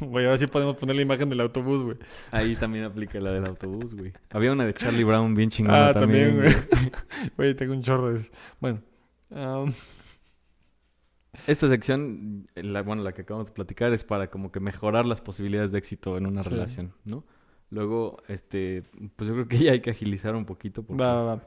Güey, 0.00 0.26
ahora 0.26 0.38
sí 0.38 0.46
podemos 0.46 0.76
poner 0.76 0.96
la 0.96 1.02
imagen 1.02 1.28
del 1.28 1.40
autobús, 1.40 1.82
güey. 1.82 1.96
Ahí 2.30 2.56
también 2.56 2.84
aplica 2.84 3.18
la 3.20 3.32
del 3.32 3.46
autobús, 3.46 3.94
güey. 3.94 4.12
Había 4.30 4.52
una 4.52 4.64
de 4.66 4.74
Charlie 4.74 5.04
Brown 5.04 5.34
bien 5.34 5.50
chingona 5.50 5.88
Ah, 5.88 5.94
también, 5.94 6.36
también, 6.36 6.54
güey. 6.70 6.90
Güey, 7.36 7.54
tengo 7.56 7.72
un 7.72 7.82
chorro 7.82 8.12
de... 8.14 8.20
Bueno. 8.60 8.80
um, 9.30 9.72
Esta 11.46 11.68
sección, 11.68 12.46
la, 12.54 12.82
bueno, 12.82 13.02
la 13.02 13.12
que 13.12 13.22
acabamos 13.22 13.46
de 13.48 13.52
platicar, 13.54 13.92
es 13.92 14.04
para 14.04 14.28
como 14.30 14.52
que 14.52 14.60
mejorar 14.60 15.06
las 15.06 15.20
posibilidades 15.20 15.72
de 15.72 15.78
éxito 15.78 16.16
en 16.18 16.28
una 16.28 16.42
Sí. 16.42 16.50
relación, 16.50 16.92
¿no? 17.04 17.24
Luego, 17.70 18.16
este, 18.28 18.82
pues 19.16 19.28
yo 19.28 19.34
creo 19.34 19.48
que 19.48 19.58
ya 19.64 19.72
hay 19.72 19.80
que 19.80 19.90
agilizar 19.90 20.34
un 20.34 20.44
poquito. 20.44 20.82
Porque... 20.82 21.02
va, 21.02 21.14
va, 21.14 21.34
va. 21.36 21.46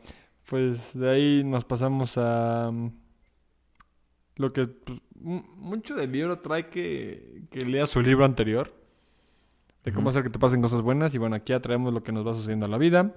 Pues 0.49 0.97
de 0.97 1.09
ahí 1.09 1.43
nos 1.43 1.65
pasamos 1.65 2.17
a... 2.17 2.69
um, 2.69 2.91
lo 4.35 4.53
que... 4.53 4.65
pues, 4.67 4.99
mu- 5.19 5.43
mucho 5.55 5.95
del 5.95 6.11
libro 6.11 6.39
trae 6.39 6.67
que, 6.69 7.43
que 7.49 7.61
leas 7.65 7.89
su 7.89 8.01
libro 8.01 8.25
anterior. 8.25 8.73
De 9.83 9.91
cómo 9.91 10.09
hacer 10.09 10.21
que 10.23 10.29
te 10.29 10.37
pasen 10.39 10.61
cosas 10.61 10.81
buenas. 10.83 11.15
Y 11.15 11.17
bueno, 11.17 11.35
aquí 11.35 11.53
ya 11.53 11.59
traemos 11.59 11.93
lo 11.93 12.03
que 12.03 12.11
nos 12.11 12.25
va 12.27 12.33
sucediendo 12.33 12.65
en 12.65 12.71
la 12.71 12.77
vida. 12.77 13.15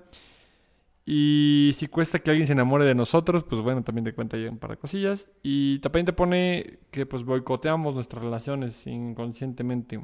Y 1.06 1.72
si 1.74 1.86
cuesta 1.88 2.18
que 2.18 2.30
alguien 2.30 2.46
se 2.46 2.54
enamore 2.54 2.86
de 2.86 2.94
nosotros, 2.94 3.44
pues 3.44 3.60
bueno, 3.60 3.82
también 3.84 4.06
te 4.06 4.14
cuenta 4.14 4.38
ahí 4.38 4.46
un 4.46 4.56
par 4.56 4.70
de 4.70 4.78
cosillas. 4.78 5.28
Y 5.42 5.78
también 5.80 6.06
te 6.06 6.14
pone 6.14 6.78
que 6.90 7.04
pues 7.04 7.22
boicoteamos 7.24 7.94
nuestras 7.94 8.22
relaciones 8.24 8.86
inconscientemente. 8.86 10.00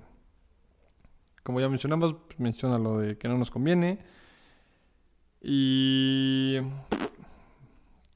Como 1.51 1.61
ya 1.61 1.69
mencionamos, 1.69 2.15
pues, 2.15 2.39
menciona 2.39 2.79
lo 2.79 2.99
de 2.99 3.19
que 3.19 3.27
no 3.27 3.37
nos 3.37 3.51
conviene. 3.51 3.99
Y... 5.43 6.59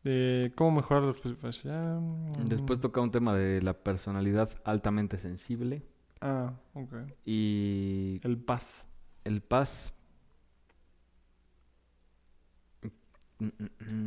de 0.04 0.52
cómo 0.54 0.70
mejorar... 0.70 1.16
Pues, 1.40 1.64
ya. 1.64 1.98
Después 2.44 2.78
toca 2.78 3.00
un 3.00 3.10
tema 3.10 3.34
de 3.34 3.60
la 3.60 3.72
personalidad 3.74 4.50
altamente 4.64 5.18
sensible 5.18 5.82
Ah, 6.20 6.52
ok. 6.74 6.94
y 7.24 8.20
El 8.22 8.38
paz. 8.38 8.86
el 9.24 9.42
paz. 9.42 9.92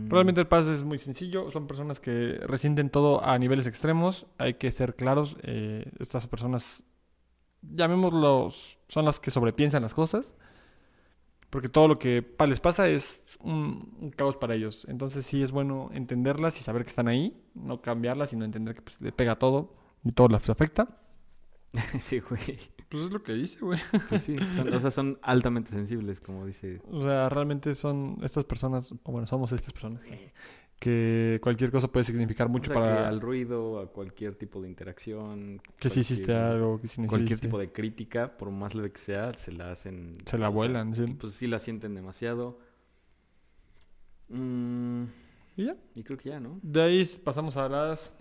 Realmente 0.07 0.39
el 0.39 0.47
paz 0.47 0.67
es 0.67 0.85
muy 0.85 0.99
sencillo. 0.99 1.51
Son 1.51 1.67
personas 1.67 1.99
que 1.99 2.39
resienten 2.47 2.89
todo 2.89 3.21
a 3.25 3.37
niveles 3.37 3.67
extremos. 3.67 4.25
Hay 4.37 4.53
que 4.53 4.71
ser 4.71 4.95
claros. 4.95 5.35
eh, 5.43 5.91
estas 5.99 6.27
personas, 6.27 6.81
llamémoslos, 7.61 8.77
son 8.87 9.05
las 9.05 9.19
que 9.19 9.31
sobrepiensan 9.31 9.81
las 9.83 9.93
cosas. 9.93 10.33
Porque 11.49 11.69
todo 11.69 11.87
lo 11.87 11.97
que 11.97 12.35
les 12.47 12.59
pasa 12.59 12.89
es 12.89 13.37
un, 13.39 13.95
un 14.01 14.11
caos 14.11 14.35
para 14.35 14.53
ellos. 14.53 14.85
Entonces 14.89 15.25
sí 15.25 15.41
es 15.41 15.51
bueno 15.51 15.89
entenderlas 15.93 16.59
y 16.59 16.63
saber 16.63 16.83
que 16.83 16.89
están 16.89 17.07
ahí. 17.07 17.41
No 17.53 17.81
cambiarlas, 17.81 18.31
sino 18.31 18.43
entender 18.43 18.75
que 18.75 18.81
pues, 18.81 18.99
le 18.99 19.11
pega 19.13 19.37
todo 19.39 19.73
y 20.03 20.11
todo 20.11 20.27
les 20.27 20.49
afecta. 20.49 20.99
sí, 21.99 22.19
güey. 22.19 22.59
Pues 22.89 23.03
es 23.03 23.11
lo 23.11 23.23
que 23.23 23.33
dice, 23.33 23.59
güey. 23.59 23.79
Pues 24.09 24.23
sí, 24.23 24.35
son- 24.55 24.73
o 24.73 24.79
sea, 24.79 24.91
son 24.91 25.19
altamente 25.21 25.71
sensibles, 25.71 26.19
como 26.19 26.45
dice. 26.45 26.81
O 26.91 27.01
sea, 27.01 27.29
realmente 27.29 27.75
son 27.75 28.17
estas 28.23 28.43
personas, 28.45 28.91
o 28.91 29.11
bueno, 29.11 29.27
somos 29.27 29.51
estas 29.51 29.73
personas, 29.73 30.01
que 30.79 31.39
cualquier 31.41 31.71
cosa 31.71 31.87
puede 31.91 32.03
significar 32.03 32.49
mucho 32.49 32.69
O 32.71 32.73
sea, 32.73 32.81
para 32.83 33.07
al 33.07 33.19
ruido, 33.19 33.79
a 33.79 33.87
cualquier 33.91 34.35
tipo 34.35 34.61
de 34.61 34.67
interacción. 34.69 35.59
que 35.79 35.89
si 35.89 36.01
hiciste 36.01 36.35
algo, 36.35 36.79
que 36.79 36.87
si 36.87 37.01
no 37.01 37.07
Cualquier 37.07 37.31
hiciste. 37.33 37.47
tipo 37.47 37.57
de 37.57 37.71
crítica, 37.71 38.37
por 38.37 38.51
más 38.51 38.75
leve 38.75 38.91
que 38.91 38.99
sea, 38.99 39.33
se 39.33 39.51
la 39.51 39.71
hacen. 39.71 40.17
Se 40.25 40.37
la 40.37 40.47
sea, 40.47 40.49
vuelan, 40.49 40.95
sí. 40.95 41.05
Pues 41.19 41.33
sí 41.33 41.47
la 41.47 41.59
sienten 41.59 41.95
demasiado. 41.95 42.59
Mm, 44.29 45.05
Y 45.55 45.65
ya. 45.65 45.75
Y 45.95 46.03
creo 46.03 46.17
que 46.17 46.29
ya, 46.29 46.39
¿no? 46.39 46.59
De 46.61 46.81
ahí 46.83 47.05
pasamos 47.23 47.57
a 47.57 47.67
las 47.69 48.13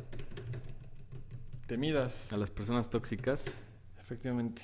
temidas. 1.67 2.33
A 2.33 2.37
las 2.37 2.51
personas 2.51 2.89
tóxicas, 2.91 3.45
Efectivamente. 4.01 4.63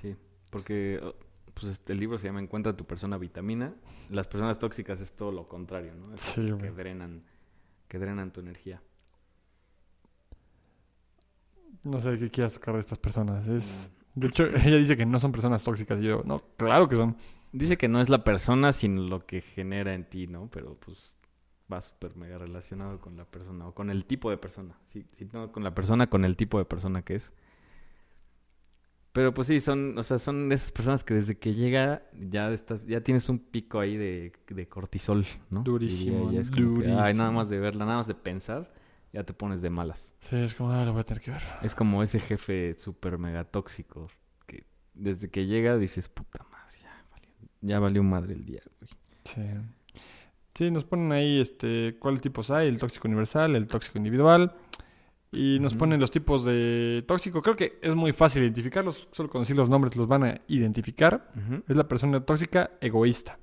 sí. 0.00 0.14
Porque 0.50 1.00
pues 1.58 1.72
este 1.72 1.94
el 1.94 2.00
libro 2.00 2.18
se 2.18 2.26
llama 2.26 2.40
Encuentra 2.40 2.76
tu 2.76 2.84
persona 2.84 3.16
vitamina. 3.16 3.74
Las 4.10 4.28
personas 4.28 4.58
tóxicas 4.58 5.00
es 5.00 5.12
todo 5.12 5.32
lo 5.32 5.48
contrario, 5.48 5.94
¿no? 5.94 6.14
Es 6.14 6.20
Sí, 6.20 6.52
que 6.60 6.70
drenan, 6.70 7.22
que 7.88 7.98
drenan 7.98 8.30
tu 8.30 8.40
energía. 8.40 8.82
No 11.84 11.98
sé 12.00 12.16
qué 12.18 12.30
quieras 12.30 12.54
sacar 12.54 12.74
de 12.74 12.80
estas 12.80 12.98
personas. 12.98 13.48
Es... 13.48 13.90
De 14.14 14.26
hecho, 14.28 14.44
ella 14.64 14.76
dice 14.76 14.98
que 14.98 15.06
no 15.06 15.18
son 15.18 15.32
personas 15.32 15.64
tóxicas. 15.64 15.98
Y 16.00 16.04
yo, 16.04 16.22
no, 16.26 16.42
claro 16.58 16.88
que 16.88 16.96
son. 16.96 17.16
Dice 17.52 17.78
que 17.78 17.88
no 17.88 18.02
es 18.02 18.10
la 18.10 18.22
persona, 18.22 18.74
sino 18.74 19.00
lo 19.02 19.24
que 19.24 19.40
genera 19.40 19.94
en 19.94 20.04
ti, 20.04 20.26
¿no? 20.26 20.50
Pero 20.50 20.74
pues 20.74 21.14
va 21.72 21.80
súper 21.80 22.16
mega 22.16 22.36
relacionado 22.36 23.00
con 23.00 23.16
la 23.16 23.24
persona 23.24 23.66
o 23.66 23.74
con 23.74 23.88
el 23.88 24.04
tipo 24.04 24.28
de 24.28 24.36
persona. 24.36 24.78
Sí, 24.90 25.06
sí, 25.12 25.26
no 25.32 25.50
con 25.52 25.64
la 25.64 25.74
persona, 25.74 26.08
con 26.08 26.26
el 26.26 26.36
tipo 26.36 26.58
de 26.58 26.66
persona 26.66 27.00
que 27.00 27.14
es. 27.14 27.32
Pero 29.16 29.32
pues 29.32 29.46
sí, 29.46 29.60
son, 29.60 29.96
o 29.96 30.02
sea, 30.02 30.18
son 30.18 30.52
esas 30.52 30.70
personas 30.72 31.02
que 31.02 31.14
desde 31.14 31.38
que 31.38 31.54
llega 31.54 32.02
ya 32.12 32.50
estás, 32.50 32.86
ya 32.86 33.00
tienes 33.00 33.30
un 33.30 33.38
pico 33.38 33.80
ahí 33.80 33.96
de, 33.96 34.34
de 34.46 34.68
cortisol, 34.68 35.24
¿no? 35.48 35.62
Durísimo, 35.62 36.30
Y 36.30 36.34
ya 36.34 36.40
es 36.42 36.50
como 36.50 36.80
que, 36.80 36.88
ay, 36.88 36.92
nada 36.92 37.02
durísimo. 37.02 37.32
más 37.32 37.48
de 37.48 37.58
verla, 37.58 37.86
nada 37.86 37.96
más 37.96 38.06
de 38.06 38.14
pensar, 38.14 38.70
ya 39.14 39.24
te 39.24 39.32
pones 39.32 39.62
de 39.62 39.70
malas. 39.70 40.14
Sí, 40.20 40.36
es 40.36 40.54
como, 40.54 40.70
ah, 40.70 40.84
lo 40.84 40.92
voy 40.92 41.00
a 41.00 41.04
tener 41.04 41.22
que 41.22 41.30
ver. 41.30 41.40
Es 41.62 41.74
como 41.74 42.02
ese 42.02 42.20
jefe 42.20 42.74
súper 42.74 43.16
mega 43.16 43.44
tóxico 43.44 44.08
que 44.46 44.66
desde 44.92 45.30
que 45.30 45.46
llega 45.46 45.78
dices, 45.78 46.10
puta 46.10 46.44
madre, 46.50 46.76
ya 46.82 47.06
valió, 47.10 47.30
ya 47.62 47.80
valió 47.80 48.02
madre 48.02 48.34
el 48.34 48.44
día, 48.44 48.60
güey. 48.78 48.90
Sí. 49.24 49.40
Sí, 50.54 50.70
nos 50.70 50.84
ponen 50.84 51.12
ahí 51.12 51.40
este, 51.40 51.96
cuáles 51.98 52.20
tipos 52.20 52.50
hay, 52.50 52.68
el 52.68 52.78
tóxico 52.78 53.08
universal, 53.08 53.56
el 53.56 53.66
tóxico 53.66 53.96
individual. 53.96 54.54
Y 55.36 55.58
nos 55.60 55.74
ponen 55.74 56.00
los 56.00 56.10
tipos 56.10 56.44
de 56.44 57.04
tóxico. 57.06 57.42
Creo 57.42 57.56
que 57.56 57.78
es 57.82 57.94
muy 57.94 58.12
fácil 58.12 58.42
identificarlos. 58.42 59.06
Solo 59.12 59.28
con 59.28 59.42
decir 59.42 59.56
los 59.56 59.68
nombres 59.68 59.94
los 59.96 60.08
van 60.08 60.24
a 60.24 60.40
identificar. 60.48 61.30
Es 61.68 61.76
la 61.76 61.86
persona 61.86 62.20
tóxica 62.24 62.70
egoísta. 62.80 63.38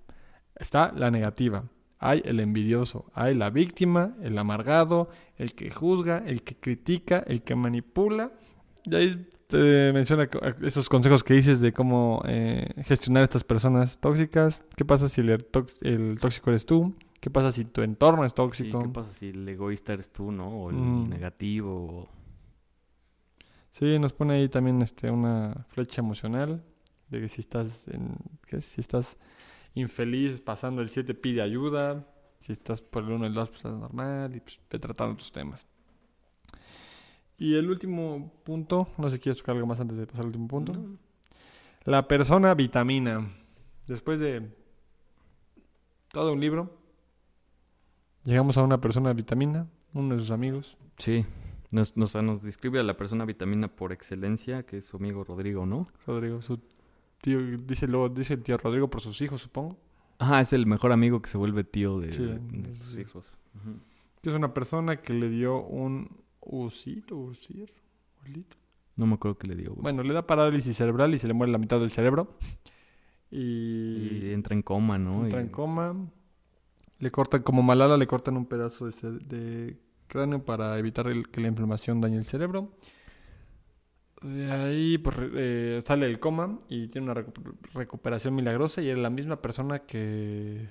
Está 0.55 0.91
la 0.91 1.11
negativa. 1.11 1.63
Hay 1.99 2.21
el 2.25 2.39
envidioso. 2.39 3.05
Hay 3.13 3.33
la 3.33 3.49
víctima, 3.49 4.15
el 4.21 4.37
amargado, 4.37 5.09
el 5.37 5.53
que 5.53 5.71
juzga, 5.71 6.23
el 6.25 6.43
que 6.43 6.55
critica, 6.55 7.23
el 7.27 7.43
que 7.43 7.55
manipula. 7.55 8.31
Y 8.85 8.95
ahí 8.95 9.27
te 9.47 9.93
menciona 9.93 10.27
co- 10.27 10.39
esos 10.63 10.89
consejos 10.89 11.23
que 11.23 11.33
dices 11.35 11.61
de 11.61 11.71
cómo 11.73 12.21
eh, 12.25 12.67
gestionar 12.85 13.23
estas 13.23 13.43
personas 13.43 13.99
tóxicas. 13.99 14.59
¿Qué 14.75 14.83
pasa 14.83 15.07
si 15.09 15.21
el, 15.21 15.29
el 15.81 16.17
tóxico 16.19 16.49
eres 16.49 16.65
tú? 16.65 16.93
¿Qué 17.23 17.29
pasa 17.29 17.53
si 17.53 17.63
tu 17.63 17.81
entorno 17.83 18.25
es 18.25 18.33
Sí, 18.33 18.35
tóxico? 18.35 18.79
¿qué 18.81 18.89
pasa 18.89 19.13
si 19.13 19.29
el 19.29 19.47
egoísta 19.47 19.93
eres 19.93 20.11
tú, 20.11 20.29
no? 20.29 20.49
O 20.49 20.69
el 20.71 20.75
Mm. 20.75 21.09
negativo. 21.09 22.01
o- 22.01 22.09
Sí, 23.71 23.97
nos 23.97 24.11
pone 24.11 24.33
ahí 24.33 24.49
también 24.49 24.81
este, 24.81 25.09
una 25.09 25.65
flecha 25.69 26.01
emocional 26.01 26.61
de 27.07 27.21
que 27.21 27.29
si 27.29 27.39
estás 27.39 27.87
en, 27.87 28.17
¿qué? 28.45 28.61
si 28.61 28.81
estás 28.81 29.17
infeliz 29.73 30.41
pasando 30.41 30.81
el 30.81 30.89
7 30.89 31.13
pide 31.13 31.41
ayuda, 31.41 32.05
si 32.41 32.51
estás 32.51 32.81
por 32.81 33.03
el 33.03 33.11
1 33.13 33.23
y 33.23 33.29
el 33.29 33.33
2 33.33 33.47
pues 33.51 33.59
estás 33.59 33.77
normal 33.79 34.35
y 34.35 34.41
pues 34.41 34.59
ve 34.69 34.77
tratando 34.77 35.15
tus 35.15 35.31
temas. 35.31 35.65
Y 37.37 37.55
el 37.55 37.69
último 37.69 38.33
punto, 38.43 38.89
no 38.97 39.09
sé 39.09 39.15
si 39.15 39.21
quieres 39.21 39.37
tocar 39.39 39.55
algo 39.55 39.67
más 39.67 39.79
antes 39.79 39.95
de 39.97 40.05
pasar 40.07 40.21
al 40.23 40.27
último 40.27 40.49
punto. 40.49 40.73
No. 40.73 40.97
La 41.85 42.05
persona 42.05 42.53
vitamina. 42.53 43.31
Después 43.87 44.19
de 44.19 44.45
todo 46.11 46.33
un 46.33 46.41
libro, 46.41 46.82
llegamos 48.23 48.57
a 48.57 48.63
una 48.63 48.79
persona 48.81 49.13
vitamina, 49.13 49.67
uno 49.93 50.15
de 50.15 50.19
sus 50.21 50.31
amigos. 50.31 50.77
Sí. 50.97 51.25
Nos, 51.71 51.97
nos, 51.97 52.15
nos 52.15 52.43
describe 52.43 52.79
a 52.79 52.83
la 52.83 52.95
persona 52.97 53.25
vitamina 53.25 53.67
por 53.67 53.91
excelencia, 53.91 54.63
que 54.63 54.77
es 54.77 54.85
su 54.85 54.97
amigo 54.97 55.23
Rodrigo, 55.23 55.65
¿no? 55.65 55.87
Rodrigo, 56.05 56.41
su 56.41 56.59
tío, 57.21 57.39
dice 57.57 57.87
luego, 57.87 58.09
dice 58.09 58.35
el 58.35 58.43
tío 58.43 58.57
Rodrigo 58.57 58.89
por 58.89 59.01
sus 59.01 59.19
hijos, 59.21 59.41
supongo. 59.41 59.77
Ajá, 60.19 60.39
es 60.41 60.53
el 60.53 60.65
mejor 60.67 60.91
amigo 60.91 61.21
que 61.21 61.29
se 61.29 61.37
vuelve 61.37 61.63
tío 61.63 61.99
de, 61.99 62.13
Sí, 62.13 62.23
de 62.23 62.37
de 62.39 62.75
sus 62.75 62.97
hijos. 62.97 63.33
Ujú. 63.55 63.77
Que 64.21 64.29
es 64.29 64.35
una 64.35 64.53
persona 64.53 64.97
que 65.01 65.13
le 65.13 65.29
dio 65.29 65.61
un 65.63 66.09
usito, 66.41 67.17
usir, 67.17 67.73
ulito. 68.25 68.55
No 68.95 69.07
me 69.07 69.15
acuerdo 69.15 69.37
qué 69.39 69.47
le 69.47 69.55
dio, 69.55 69.71
güey. 69.71 69.81
Bueno, 69.81 70.03
le 70.03 70.13
da 70.13 70.27
parálisis 70.27 70.77
cerebral 70.77 71.15
y 71.15 71.19
se 71.19 71.27
le 71.27 71.33
muere 71.33 71.51
la 71.51 71.57
mitad 71.57 71.79
del 71.79 71.89
cerebro. 71.89 72.37
Y, 73.31 74.27
y 74.27 74.31
entra 74.31 74.53
en 74.55 74.61
coma, 74.61 74.99
¿no? 74.99 75.23
entra 75.23 75.39
Y- 75.39 75.43
en 75.45 75.49
coma. 75.49 75.95
Le 77.03 77.11
cortan, 77.11 77.41
como 77.43 77.61
Malala, 77.63 77.97
le 77.97 78.07
cortan 78.07 78.37
un 78.37 78.45
pedazo 78.45 78.85
de, 78.87 79.11
de 79.19 79.77
cráneo 80.07 80.43
para 80.45 80.77
evitar 80.79 81.07
el- 81.07 81.29
que 81.29 81.41
la 81.41 81.47
inflamación 81.49 81.99
dañe 82.01 82.17
el 82.17 82.25
cerebro. 82.25 82.71
De 84.21 84.49
ahí 84.51 84.97
pues, 84.99 85.17
eh, 85.33 85.81
sale 85.85 86.05
del 86.07 86.19
coma 86.19 86.57
y 86.69 86.87
tiene 86.87 87.11
una 87.11 87.21
recu- 87.21 87.55
recuperación 87.73 88.33
milagrosa 88.35 88.81
y 88.81 88.89
es 88.89 88.97
la 88.97 89.09
misma 89.09 89.41
persona 89.41 89.79
que 89.79 90.69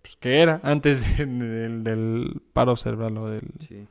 pues, 0.00 0.16
que 0.16 0.40
era 0.40 0.60
antes 0.62 1.02
de- 1.18 1.26
del, 1.26 1.84
del 1.84 2.42
paro 2.54 2.74
cerebral 2.76 3.18
o 3.18 3.28
del, 3.28 3.42
Sí. 3.58 3.86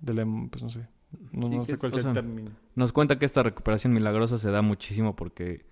del 0.00 0.18
em- 0.20 0.48
pues 0.50 0.62
no 0.62 0.70
sé 0.70 0.86
no, 1.32 1.48
Sí, 1.48 1.56
no 1.56 1.64
sé 1.64 1.76
cuál 1.78 1.92
es 1.96 2.04
el 2.04 2.12
término 2.12 2.50
Nos 2.76 2.92
cuenta 2.92 3.18
que 3.18 3.24
esta 3.26 3.42
recuperación 3.42 3.92
milagrosa 3.92 4.38
se 4.38 4.52
da 4.52 4.62
muchísimo 4.62 5.16
porque 5.16 5.64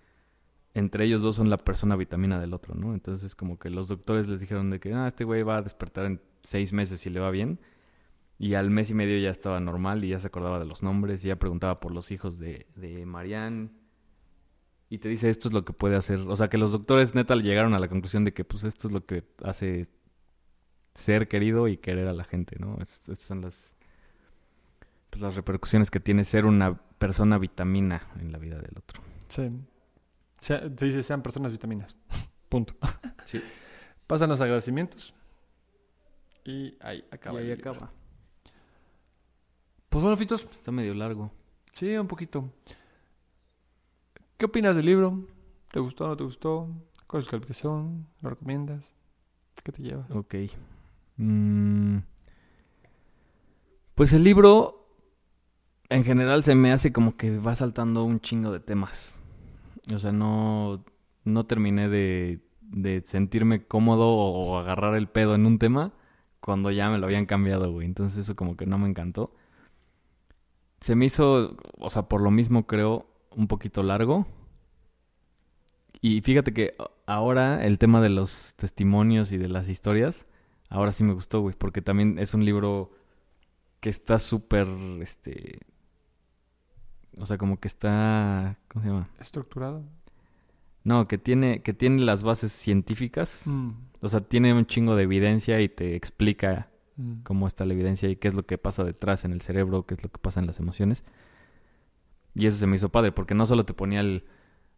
entre 0.74 1.04
ellos 1.04 1.22
dos 1.22 1.36
son 1.36 1.50
la 1.50 1.56
persona 1.56 1.96
vitamina 1.96 2.38
del 2.40 2.54
otro, 2.54 2.74
¿no? 2.74 2.94
Entonces 2.94 3.34
como 3.34 3.58
que 3.58 3.70
los 3.70 3.88
doctores 3.88 4.28
les 4.28 4.40
dijeron 4.40 4.70
de 4.70 4.78
que, 4.80 4.92
ah, 4.94 5.06
este 5.08 5.24
güey 5.24 5.42
va 5.42 5.56
a 5.58 5.62
despertar 5.62 6.06
en 6.06 6.20
seis 6.42 6.72
meses 6.72 7.00
si 7.00 7.10
le 7.10 7.20
va 7.20 7.30
bien. 7.30 7.60
Y 8.38 8.54
al 8.54 8.70
mes 8.70 8.90
y 8.90 8.94
medio 8.94 9.18
ya 9.18 9.30
estaba 9.30 9.58
normal 9.58 10.04
y 10.04 10.10
ya 10.10 10.20
se 10.20 10.28
acordaba 10.28 10.60
de 10.60 10.64
los 10.64 10.82
nombres 10.84 11.24
y 11.24 11.28
ya 11.28 11.36
preguntaba 11.36 11.76
por 11.80 11.90
los 11.92 12.12
hijos 12.12 12.38
de, 12.38 12.66
de 12.76 13.04
Marianne. 13.04 13.70
Y 14.90 14.98
te 14.98 15.08
dice, 15.08 15.28
esto 15.28 15.48
es 15.48 15.54
lo 15.54 15.64
que 15.64 15.72
puede 15.72 15.96
hacer. 15.96 16.20
O 16.20 16.36
sea, 16.36 16.48
que 16.48 16.56
los 16.56 16.70
doctores 16.70 17.14
neta 17.16 17.34
llegaron 17.34 17.74
a 17.74 17.78
la 17.80 17.88
conclusión 17.88 18.24
de 18.24 18.32
que 18.32 18.44
pues 18.44 18.62
esto 18.64 18.86
es 18.88 18.94
lo 18.94 19.04
que 19.04 19.24
hace 19.42 19.88
ser 20.94 21.26
querido 21.28 21.66
y 21.68 21.76
querer 21.78 22.06
a 22.08 22.12
la 22.12 22.24
gente, 22.24 22.56
¿no? 22.60 22.76
Es- 22.80 23.00
Estas 23.08 23.18
son 23.22 23.40
las, 23.40 23.74
pues, 25.10 25.20
las 25.20 25.34
repercusiones 25.34 25.90
que 25.90 26.00
tiene 26.00 26.22
ser 26.24 26.46
una 26.46 26.74
persona 26.98 27.38
vitamina 27.38 28.02
en 28.20 28.30
la 28.32 28.38
vida 28.38 28.56
del 28.60 28.76
otro. 28.78 29.02
sí 29.28 29.50
Se 30.40 30.68
dice 30.70 31.02
sean 31.02 31.22
personas 31.22 31.50
vitaminas 31.52 31.96
punto 32.48 32.74
Sí. 33.24 33.42
pasan 34.06 34.28
los 34.30 34.40
agradecimientos 34.40 35.14
y 36.44 36.76
ahí 36.80 37.04
acaba 37.10 37.40
y 37.40 37.44
ahí 37.44 37.50
el 37.50 37.56
libro. 37.58 37.72
acaba. 37.72 37.92
pues 39.88 40.02
bueno 40.02 40.16
Fitos 40.16 40.48
Está 40.52 40.70
medio 40.72 40.94
largo. 40.94 41.30
sí 41.74 41.94
un 41.96 42.06
poquito 42.08 42.50
¿qué 44.36 44.46
opinas 44.46 44.76
del 44.76 44.86
libro? 44.86 45.26
¿te 45.72 45.80
gustó 45.80 46.04
o 46.04 46.08
no 46.08 46.16
te 46.16 46.24
gustó? 46.24 46.68
¿cuál 47.06 47.20
es 47.20 47.26
su 47.26 47.30
calificación? 47.32 48.06
¿lo 48.22 48.30
recomiendas? 48.30 48.90
¿qué 49.64 49.72
te 49.72 49.82
llevas? 49.82 50.08
Ok. 50.12 50.34
Mm. 51.16 51.98
Pues 53.96 54.12
el 54.12 54.22
libro, 54.22 54.86
en 55.88 56.04
general, 56.04 56.44
se 56.44 56.54
me 56.54 56.70
hace 56.72 56.92
como 56.92 57.16
que 57.16 57.38
va 57.38 57.56
saltando 57.56 58.04
un 58.04 58.20
chingo 58.20 58.52
de 58.52 58.60
temas. 58.60 59.16
O 59.94 59.98
sea, 59.98 60.12
no, 60.12 60.84
no 61.24 61.46
terminé 61.46 61.88
de, 61.88 62.40
de 62.60 63.02
sentirme 63.04 63.66
cómodo 63.66 64.08
o 64.08 64.58
agarrar 64.58 64.94
el 64.94 65.08
pedo 65.08 65.34
en 65.34 65.46
un 65.46 65.58
tema 65.58 65.92
cuando 66.40 66.70
ya 66.70 66.90
me 66.90 66.98
lo 66.98 67.06
habían 67.06 67.26
cambiado, 67.26 67.72
güey. 67.72 67.86
Entonces 67.86 68.18
eso 68.18 68.36
como 68.36 68.56
que 68.56 68.66
no 68.66 68.78
me 68.78 68.88
encantó. 68.88 69.34
Se 70.80 70.94
me 70.94 71.06
hizo, 71.06 71.56
o 71.78 71.90
sea, 71.90 72.08
por 72.08 72.20
lo 72.20 72.30
mismo 72.30 72.66
creo, 72.66 73.06
un 73.30 73.48
poquito 73.48 73.82
largo. 73.82 74.26
Y 76.00 76.20
fíjate 76.20 76.52
que 76.52 76.76
ahora 77.06 77.64
el 77.64 77.78
tema 77.78 78.00
de 78.00 78.10
los 78.10 78.54
testimonios 78.56 79.32
y 79.32 79.38
de 79.38 79.48
las 79.48 79.68
historias, 79.68 80.26
ahora 80.68 80.92
sí 80.92 81.02
me 81.04 81.12
gustó, 81.12 81.40
güey, 81.40 81.54
porque 81.58 81.82
también 81.82 82.18
es 82.18 82.34
un 82.34 82.44
libro 82.44 82.92
que 83.80 83.90
está 83.90 84.18
súper, 84.18 84.68
este, 85.00 85.60
o 87.18 87.26
sea, 87.26 87.38
como 87.38 87.58
que 87.58 87.68
está, 87.68 88.58
¿cómo 88.68 88.82
se 88.82 88.90
llama? 88.90 89.08
estructurado 89.20 89.84
No, 90.84 91.08
que 91.08 91.18
tiene, 91.18 91.62
que 91.62 91.74
tiene 91.74 92.02
las 92.02 92.22
bases 92.22 92.52
científicas, 92.52 93.44
Mm, 93.46 93.70
o 94.00 94.08
sea, 94.08 94.20
tiene 94.20 94.54
un 94.54 94.66
chingo 94.66 94.96
de 94.96 95.04
evidencia 95.04 95.60
y 95.60 95.68
te 95.68 95.96
explica 95.96 96.70
mm. 96.96 97.22
cómo 97.22 97.46
está 97.46 97.64
la 97.64 97.74
evidencia 97.74 98.08
y 98.08 98.16
qué 98.16 98.28
es 98.28 98.34
lo 98.34 98.46
que 98.46 98.58
pasa 98.58 98.84
detrás 98.84 99.24
en 99.24 99.32
el 99.32 99.40
cerebro, 99.40 99.86
qué 99.86 99.94
es 99.94 100.02
lo 100.02 100.10
que 100.10 100.18
pasa 100.18 100.40
en 100.40 100.46
las 100.46 100.60
emociones. 100.60 101.04
Y 102.34 102.46
eso 102.46 102.56
se 102.56 102.66
me 102.66 102.76
hizo 102.76 102.90
padre, 102.90 103.12
porque 103.12 103.34
no 103.34 103.46
solo 103.46 103.64
te 103.64 103.74
ponía 103.74 104.00
el, 104.00 104.24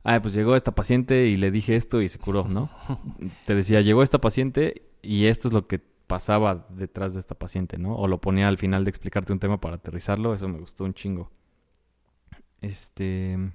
ah, 0.04 0.20
pues 0.22 0.34
llegó 0.34 0.56
esta 0.56 0.74
paciente 0.74 1.26
y 1.26 1.36
le 1.36 1.50
dije 1.50 1.76
esto 1.76 2.00
y 2.00 2.08
se 2.08 2.18
curó, 2.18 2.44
¿no? 2.48 2.70
te 3.46 3.54
decía, 3.54 3.80
llegó 3.82 4.02
esta 4.02 4.20
paciente 4.20 4.90
y 5.02 5.26
esto 5.26 5.48
es 5.48 5.54
lo 5.54 5.66
que 5.66 5.78
pasaba 5.78 6.66
detrás 6.70 7.14
de 7.14 7.20
esta 7.20 7.36
paciente, 7.36 7.78
¿no? 7.78 7.94
O 7.96 8.08
lo 8.08 8.20
ponía 8.20 8.48
al 8.48 8.58
final 8.58 8.84
de 8.84 8.90
explicarte 8.90 9.32
un 9.32 9.38
tema 9.38 9.60
para 9.60 9.76
aterrizarlo, 9.76 10.34
eso 10.34 10.48
me 10.48 10.58
gustó 10.58 10.84
un 10.84 10.94
chingo. 10.94 11.30
Este... 12.60 13.52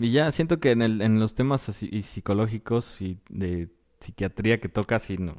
Y 0.00 0.12
ya 0.12 0.30
siento 0.30 0.60
que 0.60 0.70
en, 0.70 0.82
el, 0.82 1.02
en 1.02 1.18
los 1.18 1.34
temas 1.34 1.68
así, 1.68 1.88
y 1.90 2.02
psicológicos 2.02 3.02
y 3.02 3.18
de 3.28 3.68
psiquiatría 4.00 4.60
que 4.60 4.68
toca, 4.68 4.98
sí, 5.00 5.18
no. 5.18 5.34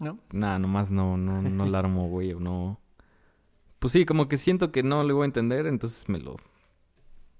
¿No? 0.00 0.18
Nada, 0.32 0.58
nomás 0.58 0.90
no, 0.90 1.16
no, 1.16 1.42
no 1.42 1.66
la 1.66 1.78
armo, 1.78 2.08
güey, 2.08 2.32
o 2.32 2.40
no. 2.40 2.80
Pues 3.78 3.92
sí, 3.92 4.04
como 4.04 4.28
que 4.28 4.36
siento 4.36 4.72
que 4.72 4.82
no 4.82 5.04
le 5.04 5.12
voy 5.12 5.22
a 5.22 5.26
entender, 5.26 5.66
entonces 5.66 6.08
me 6.08 6.18
lo, 6.18 6.36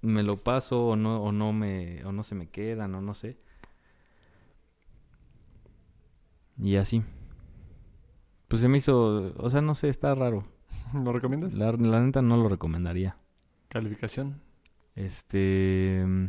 me 0.01 0.23
lo 0.23 0.37
paso 0.37 0.87
o 0.87 0.95
no, 0.95 1.21
o 1.21 1.31
no 1.31 1.51
me, 1.51 2.03
o 2.05 2.11
no 2.11 2.23
se 2.23 2.35
me 2.35 2.49
quedan, 2.49 2.95
o 2.95 3.01
no 3.01 3.15
sé. 3.15 3.37
Y 6.57 6.75
así. 6.77 7.03
Pues 8.47 8.61
se 8.61 8.67
me 8.67 8.77
hizo, 8.77 9.33
o 9.37 9.49
sea, 9.49 9.61
no 9.61 9.75
sé, 9.75 9.89
está 9.89 10.13
raro. 10.15 10.43
¿Lo 10.93 11.13
recomiendas? 11.13 11.53
La, 11.53 11.71
la 11.71 12.01
neta 12.01 12.21
no 12.21 12.37
lo 12.37 12.49
recomendaría. 12.49 13.17
Calificación. 13.69 14.41
Este. 14.95 16.03
mm, 16.05 16.27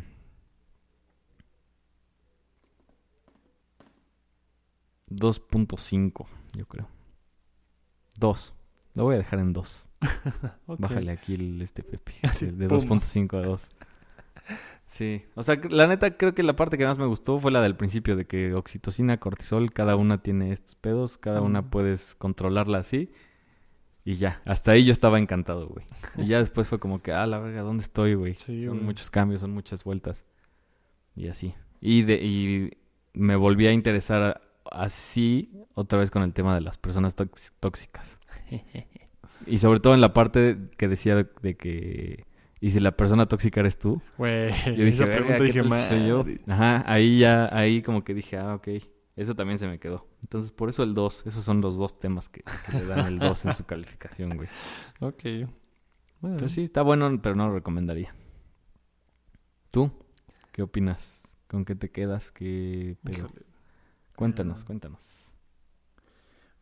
...2.5, 5.11 6.27
yo 6.55 6.67
creo. 6.67 6.89
2. 8.19 8.55
Lo 8.95 9.05
voy 9.05 9.15
a 9.17 9.19
dejar 9.19 9.41
en 9.41 9.53
2. 9.53 9.87
Ok. 10.67 10.81
Bájale 10.81 11.13
aquí 11.13 11.35
el, 11.35 11.61
este 11.61 11.83
Pepe. 11.83 12.15
Así, 12.23 12.47
de 12.47 12.69
pum. 12.69 12.79
2.5 12.79 13.39
a 13.39 13.43
2. 13.47 13.69
Sí. 14.87 15.23
O 15.35 15.43
sea, 15.43 15.61
la 15.71 15.87
neta 15.87 16.17
creo 16.17 16.35
que 16.35 16.43
la 16.43 16.57
parte 16.57 16.77
que 16.79 16.87
más 16.87 16.99
me 16.99 17.07
gustó 17.07 17.39
fue 17.39 17.51
la 17.53 17.61
del 17.61 17.77
principio. 17.77 18.17
De 18.17 18.27
que 18.27 18.55
oxitocina, 18.55 19.19
cortisol, 19.19 19.73
cada 19.73 19.97
una 19.97 20.23
tiene 20.23 20.53
estos 20.53 20.75
pedos. 20.77 21.19
Cada 21.19 21.41
una 21.43 21.63
Mm. 21.63 21.71
puedes 21.71 22.15
controlarla 22.15 22.79
así. 22.79 23.11
Y 24.05 24.17
ya. 24.17 24.41
Hasta 24.45 24.73
ahí 24.73 24.85
yo 24.85 24.93
estaba 24.93 25.19
encantado, 25.19 25.69
güey. 25.69 25.85
Y 26.19 26.27
ya 26.27 26.39
después 26.39 26.69
fue 26.69 26.79
como 26.81 27.01
que... 27.03 27.13
Ah, 27.13 27.27
la 27.27 27.39
verga, 27.39 27.63
¿dónde 27.63 27.83
estoy, 27.83 28.15
güey? 28.15 28.35
Sí, 28.35 28.65
son 28.65 28.75
güey. 28.75 28.85
muchos 28.87 29.11
cambios, 29.11 29.41
son 29.41 29.53
muchas 29.53 29.85
vueltas. 29.85 30.25
Y 31.15 31.29
así. 31.29 31.55
Y, 31.81 32.03
de, 32.03 32.15
y 32.15 32.71
me 33.13 33.37
volví 33.37 33.67
a 33.67 33.73
interesar 33.73 34.41
así 34.71 35.53
otra 35.75 35.99
vez 35.99 36.11
con 36.11 36.23
el 36.23 36.33
tema 36.33 36.55
de 36.55 36.63
las 36.63 36.79
personas 36.79 37.17
tóx- 37.17 37.53
tóxicas. 37.61 38.19
Y 39.45 39.59
sobre 39.59 39.81
todo 39.81 39.95
en 39.95 40.01
la 40.01 40.13
parte 40.13 40.57
que 40.79 40.87
decía 40.87 41.17
de, 41.17 41.27
de 41.43 41.57
que... 41.57 42.27
¿Y 42.61 42.71
si 42.71 42.79
la 42.79 42.93
persona 42.93 43.27
tóxica 43.27 43.59
eres 43.59 43.77
tú? 43.77 44.01
Güey, 44.17 44.51
Yo 44.77 44.85
dije. 44.85 45.05
Ajá, 46.47 46.85
ahí 46.87 47.19
ya, 47.19 47.49
ahí 47.53 47.83
como 47.83 48.05
que 48.05 48.15
dije, 48.15 48.37
ah, 48.37 48.55
ok. 48.55 48.69
Eso 49.17 49.35
también 49.35 49.59
se 49.59 49.67
me 49.69 49.79
quedó. 49.79 50.07
Entonces, 50.23 50.51
por 50.51 50.69
eso 50.71 50.83
el 50.83 50.95
2. 50.95 51.27
Esos 51.27 51.45
son 51.45 51.61
los 51.61 51.77
dos 51.77 51.99
temas 51.99 52.29
que, 52.31 52.43
que 52.43 52.73
le 52.79 52.87
dan 52.87 53.07
el 53.07 53.19
2 53.19 53.45
en 53.47 53.55
su 53.55 53.65
calificación, 53.67 54.37
güey. 54.37 54.49
Ok. 55.01 55.23
Bueno, 56.21 56.37
Pero 56.37 56.49
sí, 56.49 56.63
está 56.65 56.83
bueno, 56.83 57.21
pero 57.21 57.35
no 57.35 57.49
lo 57.49 57.55
recomendaría. 57.55 58.15
¿Tú? 59.71 59.91
¿Qué 60.53 60.63
opinas? 60.63 61.35
¿Con 61.47 61.65
qué 61.65 61.75
te 61.75 61.91
quedas? 61.91 62.31
¿Qué 62.31 62.97
pedo? 63.03 63.29
Cuéntanos, 64.17 64.63
Ah. 64.63 64.67
cuéntanos. 64.67 65.31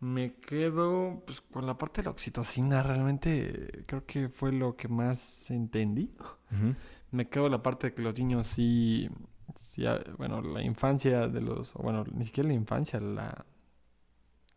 Me 0.00 0.34
quedo 0.36 1.22
pues, 1.26 1.42
con 1.42 1.66
la 1.66 1.76
parte 1.76 2.00
de 2.00 2.06
la 2.06 2.10
oxitocina. 2.12 2.82
Realmente 2.82 3.84
creo 3.86 4.06
que 4.06 4.28
fue 4.28 4.50
lo 4.50 4.74
que 4.76 4.88
más 4.88 5.50
entendí. 5.50 6.10
Me 7.10 7.28
quedo 7.28 7.48
la 7.48 7.62
parte 7.62 7.88
de 7.88 7.94
que 7.94 8.02
los 8.02 8.16
niños 8.18 8.46
sí, 8.46 9.10
ah, 9.86 9.98
bueno, 10.18 10.40
la 10.42 10.62
infancia 10.62 11.28
de 11.28 11.40
los, 11.40 11.74
bueno, 11.74 12.04
ni 12.12 12.24
siquiera 12.26 12.48
la 12.48 12.54
infancia, 12.54 13.00
la, 13.00 13.44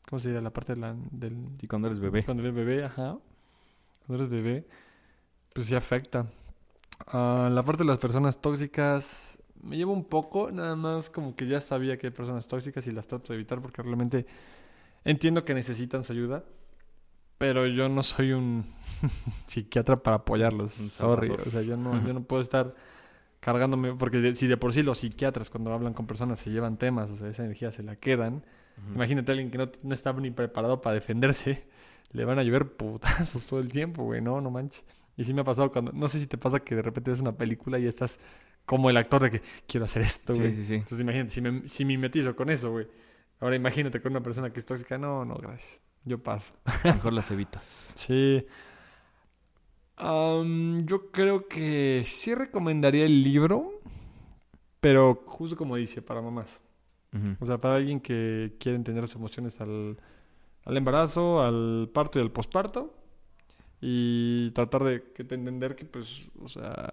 ¿cómo 0.07 0.19
se 0.19 0.29
diría? 0.29 0.41
La 0.41 0.51
parte 0.51 0.73
de 0.75 0.81
la, 0.81 0.95
del, 1.11 1.49
Sí, 1.59 1.67
cuando 1.67 1.87
eres 1.87 1.99
bebé. 1.99 2.25
cuando 2.25 2.43
eres 2.43 2.55
bebé, 2.55 2.83
ajá, 2.85 3.17
cuando 4.05 4.23
eres 4.25 4.29
bebé, 4.29 4.67
pues 5.53 5.67
sí 5.67 5.75
afecta. 5.75 6.27
Ah, 7.07 7.49
la 7.51 7.63
parte 7.63 7.83
de 7.83 7.87
las 7.87 7.97
personas 7.97 8.39
tóxicas 8.41 9.39
me 9.61 9.77
lleva 9.77 9.91
un 9.91 10.05
poco, 10.05 10.51
nada 10.51 10.75
más 10.75 11.09
como 11.09 11.35
que 11.35 11.47
ya 11.47 11.61
sabía 11.61 11.97
que 11.97 12.07
hay 12.07 12.13
personas 12.13 12.47
tóxicas 12.47 12.85
y 12.87 12.91
las 12.91 13.07
trato 13.07 13.33
de 13.33 13.35
evitar 13.39 13.61
porque 13.61 13.81
realmente 13.81 14.25
entiendo 15.05 15.45
que 15.45 15.53
necesitan 15.53 16.03
su 16.03 16.13
ayuda, 16.13 16.43
pero 17.37 17.67
yo 17.67 17.89
no 17.89 18.03
soy 18.03 18.33
un 18.33 18.65
psiquiatra 19.47 20.01
para 20.03 20.17
apoyarlos. 20.17 20.79
Un 20.79 20.89
Sorry, 20.89 21.29
salvador. 21.29 21.47
o 21.47 21.49
sea, 21.51 21.61
yo 21.61 21.77
no, 21.77 21.99
yo 22.05 22.13
no 22.13 22.23
puedo 22.23 22.41
estar 22.41 22.75
cargándome, 23.43 23.93
porque 23.93 24.35
si 24.37 24.47
de 24.47 24.55
por 24.55 24.73
sí 24.73 24.83
los 24.83 24.99
psiquiatras 24.99 25.49
cuando 25.49 25.73
hablan 25.73 25.93
con 25.93 26.07
personas 26.07 26.39
se 26.39 26.49
llevan 26.49 26.77
temas, 26.77 27.09
o 27.09 27.15
sea, 27.17 27.27
esa 27.27 27.43
energía 27.43 27.71
se 27.71 27.83
la 27.83 27.97
quedan. 27.97 28.45
Imagínate 28.95 29.31
a 29.31 29.33
alguien 29.33 29.51
que 29.51 29.57
no, 29.57 29.69
no 29.83 29.93
está 29.93 30.13
ni 30.13 30.31
preparado 30.31 30.81
para 30.81 30.95
defenderse. 30.95 31.67
Le 32.11 32.25
van 32.25 32.39
a 32.39 32.43
llover 32.43 32.71
putazos 32.75 33.45
todo 33.45 33.59
el 33.59 33.69
tiempo, 33.69 34.03
güey. 34.03 34.21
No, 34.21 34.39
no 34.39 34.49
manches. 34.49 34.85
Y 35.17 35.25
sí 35.25 35.33
me 35.33 35.41
ha 35.41 35.43
pasado 35.43 35.71
cuando... 35.71 35.91
No 35.91 36.07
sé 36.07 36.19
si 36.19 36.27
te 36.27 36.37
pasa 36.37 36.59
que 36.59 36.75
de 36.75 36.81
repente 36.81 37.11
ves 37.11 37.19
una 37.19 37.35
película 37.35 37.77
y 37.79 37.85
estás 37.85 38.17
como 38.65 38.89
el 38.89 38.97
actor 38.97 39.21
de 39.23 39.31
que 39.31 39.41
quiero 39.67 39.85
hacer 39.85 40.03
esto, 40.03 40.33
güey. 40.33 40.51
Sí, 40.51 40.57
sí, 40.57 40.65
sí. 40.65 40.73
Entonces 40.75 41.01
imagínate, 41.01 41.29
si 41.31 41.41
me, 41.41 41.67
si 41.67 41.85
me 41.85 41.89
mimetizo 41.89 42.35
con 42.35 42.49
eso, 42.49 42.71
güey. 42.71 42.87
Ahora 43.39 43.55
imagínate 43.55 44.01
con 44.01 44.13
una 44.13 44.21
persona 44.23 44.51
que 44.51 44.59
es 44.59 44.65
tóxica. 44.65 44.97
No, 44.97 45.25
no, 45.25 45.35
gracias. 45.35 45.81
Yo 46.05 46.21
paso. 46.21 46.53
Mejor 46.83 47.13
las 47.13 47.29
evitas. 47.31 47.93
Sí. 47.97 48.45
Am, 49.97 50.79
yo 50.85 51.11
creo 51.11 51.47
que 51.47 52.03
sí 52.05 52.33
recomendaría 52.35 53.05
el 53.05 53.21
libro, 53.21 53.79
pero 54.79 55.23
justo 55.25 55.55
como 55.55 55.75
dice, 55.75 56.01
para 56.01 56.21
mamás. 56.21 56.61
O 57.39 57.45
sea, 57.45 57.59
para 57.59 57.75
alguien 57.75 57.99
que 57.99 58.55
quiere 58.59 58.75
entender 58.75 59.07
sus 59.07 59.17
emociones 59.17 59.61
al, 59.61 59.97
al 60.65 60.77
embarazo, 60.77 61.41
al 61.41 61.89
parto 61.93 62.19
y 62.19 62.23
al 62.23 62.31
posparto. 62.31 62.93
Y 63.81 64.51
tratar 64.51 64.83
de 64.83 64.99
de 65.17 65.35
entender 65.35 65.75
que, 65.75 65.85
pues, 65.85 66.27
o 66.41 66.47
sea, 66.47 66.89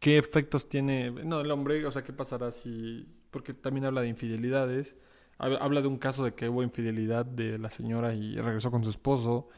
qué 0.00 0.18
efectos 0.18 0.68
tiene, 0.68 1.10
no, 1.10 1.40
el 1.40 1.50
hombre, 1.50 1.84
o 1.86 1.90
sea, 1.90 2.04
qué 2.04 2.12
pasará 2.12 2.50
si, 2.50 3.06
porque 3.30 3.54
también 3.54 3.86
habla 3.86 4.02
de 4.02 4.08
infidelidades. 4.08 4.96
Hab- 5.38 5.58
Habla 5.60 5.80
de 5.82 5.88
un 5.88 5.98
caso 5.98 6.24
de 6.24 6.34
que 6.34 6.48
hubo 6.48 6.62
infidelidad 6.62 7.24
de 7.26 7.58
la 7.58 7.70
señora 7.70 8.14
y 8.14 8.36
regresó 8.36 8.70
con 8.70 8.84
su 8.84 8.90
esposo. 8.90 9.48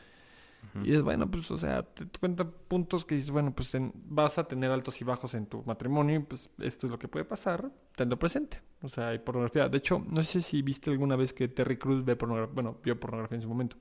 Y 0.85 0.95
es 0.95 1.03
bueno, 1.03 1.31
pues, 1.31 1.51
o 1.51 1.59
sea, 1.59 1.83
te, 1.83 2.07
cuenta 2.19 2.49
puntos 2.49 3.05
que 3.05 3.15
dices, 3.15 3.31
bueno, 3.31 3.55
pues 3.55 3.75
en- 3.75 3.93
vas 4.07 4.39
a 4.39 4.47
tener 4.47 4.71
altos 4.71 5.01
y 5.01 5.05
bajos 5.05 5.35
en 5.35 5.47
tu 5.47 5.63
matrimonio 5.65 6.17
y 6.17 6.19
pues 6.21 6.51
esto 6.59 6.87
es 6.87 6.91
lo 6.93 6.99
que 6.99 7.09
puede 7.09 7.25
pasar, 7.25 7.71
tenlo 7.95 8.19
presente. 8.19 8.61
O 8.83 8.89
sea, 8.89 9.09
hay 9.09 9.19
pornografía. 9.19 9.69
De 9.69 9.79
hecho, 9.79 10.05
no 10.09 10.23
sé 10.23 10.43
si 10.43 10.63
viste 10.63 10.91
alguna 10.91 11.17
vez 11.17 11.33
que 11.33 11.49
Terry 11.49 11.77
Crews 11.79 12.05
ve 12.05 12.17
pornografía, 12.17 12.55
bueno, 12.55 12.79
vio 12.83 12.99
pornografía 13.01 13.37
en 13.37 13.43
su 13.43 13.49
momento. 13.49 13.77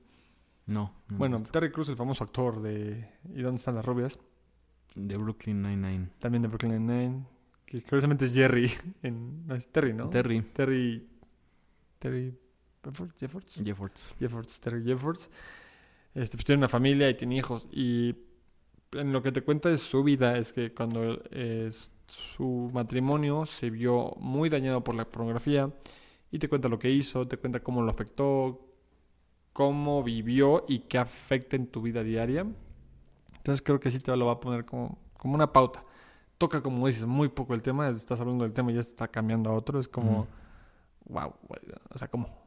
No. 0.66 0.92
bueno. 1.08 1.42
Terry 1.42 1.70
Crews, 1.70 1.88
el 1.90 1.96
famoso 1.96 2.24
actor 2.24 2.60
de 2.60 3.08
¿Y 3.34 3.42
dónde 3.42 3.58
están 3.58 3.74
las 3.76 3.84
rubias? 3.86 4.18
de 4.96 5.16
Brooklyn 5.16 5.60
Nine-Nine. 5.62 6.08
También 6.18 6.42
de 6.42 6.48
Brooklyn 6.48 6.72
Nine-Nine, 6.72 7.26
que 7.66 7.82
curiosamente 7.82 8.24
es 8.26 8.32
Jerry, 8.34 8.70
en, 9.02 9.46
no, 9.46 9.54
es 9.54 9.68
Terry, 9.70 9.92
¿no? 9.92 10.08
Terry 10.08 10.40
Terry, 10.40 11.06
Terry 11.98 12.34
Jeffords, 13.18 13.54
Jeffords. 13.62 14.14
Jeffords, 14.18 14.60
Terry 14.60 14.84
Jeffords. 14.84 15.28
Este, 16.16 16.38
pues 16.38 16.46
tiene 16.46 16.60
una 16.60 16.68
familia 16.68 17.10
y 17.10 17.14
tiene 17.14 17.36
hijos. 17.36 17.68
Y 17.70 18.16
en 18.92 19.12
lo 19.12 19.22
que 19.22 19.32
te 19.32 19.42
cuenta 19.42 19.68
de 19.68 19.76
su 19.76 20.02
vida 20.02 20.38
es 20.38 20.50
que 20.50 20.72
cuando 20.72 21.22
eh, 21.30 21.70
su 22.08 22.70
matrimonio 22.72 23.44
se 23.44 23.68
vio 23.68 24.14
muy 24.18 24.48
dañado 24.48 24.82
por 24.82 24.94
la 24.94 25.04
pornografía 25.04 25.70
y 26.30 26.38
te 26.38 26.48
cuenta 26.48 26.70
lo 26.70 26.78
que 26.78 26.90
hizo, 26.90 27.28
te 27.28 27.36
cuenta 27.36 27.60
cómo 27.60 27.82
lo 27.82 27.90
afectó, 27.90 28.66
cómo 29.52 30.02
vivió 30.02 30.64
y 30.66 30.80
qué 30.80 30.96
afecta 30.96 31.54
en 31.54 31.66
tu 31.66 31.82
vida 31.82 32.02
diaria. 32.02 32.46
Entonces 33.36 33.60
creo 33.60 33.78
que 33.78 33.90
sí 33.90 33.98
te 33.98 34.16
lo 34.16 34.24
va 34.24 34.32
a 34.32 34.40
poner 34.40 34.64
como, 34.64 34.98
como 35.18 35.34
una 35.34 35.52
pauta. 35.52 35.84
Toca, 36.38 36.62
como 36.62 36.86
dices, 36.86 37.04
muy 37.04 37.28
poco 37.28 37.52
el 37.52 37.60
tema. 37.60 37.90
Estás 37.90 38.20
hablando 38.20 38.44
del 38.44 38.54
tema 38.54 38.72
y 38.72 38.76
ya 38.76 38.80
está 38.80 39.08
cambiando 39.08 39.50
a 39.50 39.52
otro. 39.52 39.78
Es 39.78 39.86
como, 39.86 40.20
Ujú. 40.20 40.26
wow. 41.10 41.34
O 41.90 41.98
sea, 41.98 42.08
como... 42.08 42.46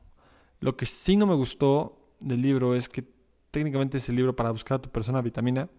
Lo 0.59 0.75
que 0.75 0.87
sí 0.87 1.15
no 1.15 1.27
me 1.27 1.35
gustó 1.35 2.15
del 2.19 2.41
libro 2.41 2.75
es 2.75 2.89
que 2.89 3.18
técnicamente 3.51 3.97
es 3.97 4.09
el 4.09 4.15
libro 4.15 4.35
para 4.35 4.51
buscar 4.51 4.77
a 4.77 4.81
tu 4.81 4.89
persona 4.91 5.21
vitamina, 5.21 5.69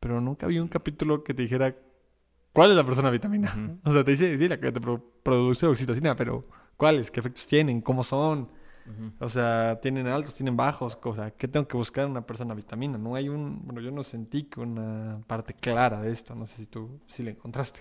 pero 0.00 0.20
nunca 0.20 0.46
vi 0.46 0.58
un 0.58 0.68
capítulo 0.68 1.24
que 1.24 1.34
te 1.34 1.42
dijera 1.42 1.74
cuál 2.52 2.70
es 2.70 2.76
la 2.76 2.84
persona 2.84 3.10
vitamina. 3.10 3.54
O 3.84 3.92
sea, 3.92 4.04
te 4.04 4.12
dice, 4.12 4.38
sí, 4.38 4.48
la 4.48 4.58
que 4.60 4.72
te 4.72 4.80
pro- 4.80 5.04
produce 5.22 5.66
oxitocina, 5.66 6.16
pero 6.16 6.44
¿cuáles? 6.76 7.10
¿Qué 7.10 7.20
efectos 7.20 7.46
tienen? 7.46 7.80
¿Cómo 7.80 8.02
son? 8.04 8.48
O 9.18 9.28
sea, 9.28 9.80
tienen 9.82 10.06
altos, 10.06 10.34
tienen 10.34 10.56
bajos, 10.56 10.98
o 11.02 11.14
sea, 11.14 11.32
¿qué 11.32 11.48
tengo 11.48 11.66
que 11.66 11.76
buscar 11.76 12.04
en 12.04 12.12
una 12.12 12.24
persona 12.26 12.54
vitamina? 12.54 12.98
No 12.98 13.16
hay 13.16 13.28
un, 13.28 13.62
bueno, 13.64 13.80
yo 13.80 13.90
no 13.90 14.04
sentí 14.04 14.44
que 14.44 14.60
una 14.60 15.20
parte 15.26 15.54
clara 15.54 16.00
de 16.02 16.12
esto, 16.12 16.34
no 16.36 16.46
sé 16.46 16.56
si 16.58 16.66
tú 16.66 17.00
sí 17.08 17.22
la 17.24 17.30
encontraste. 17.32 17.80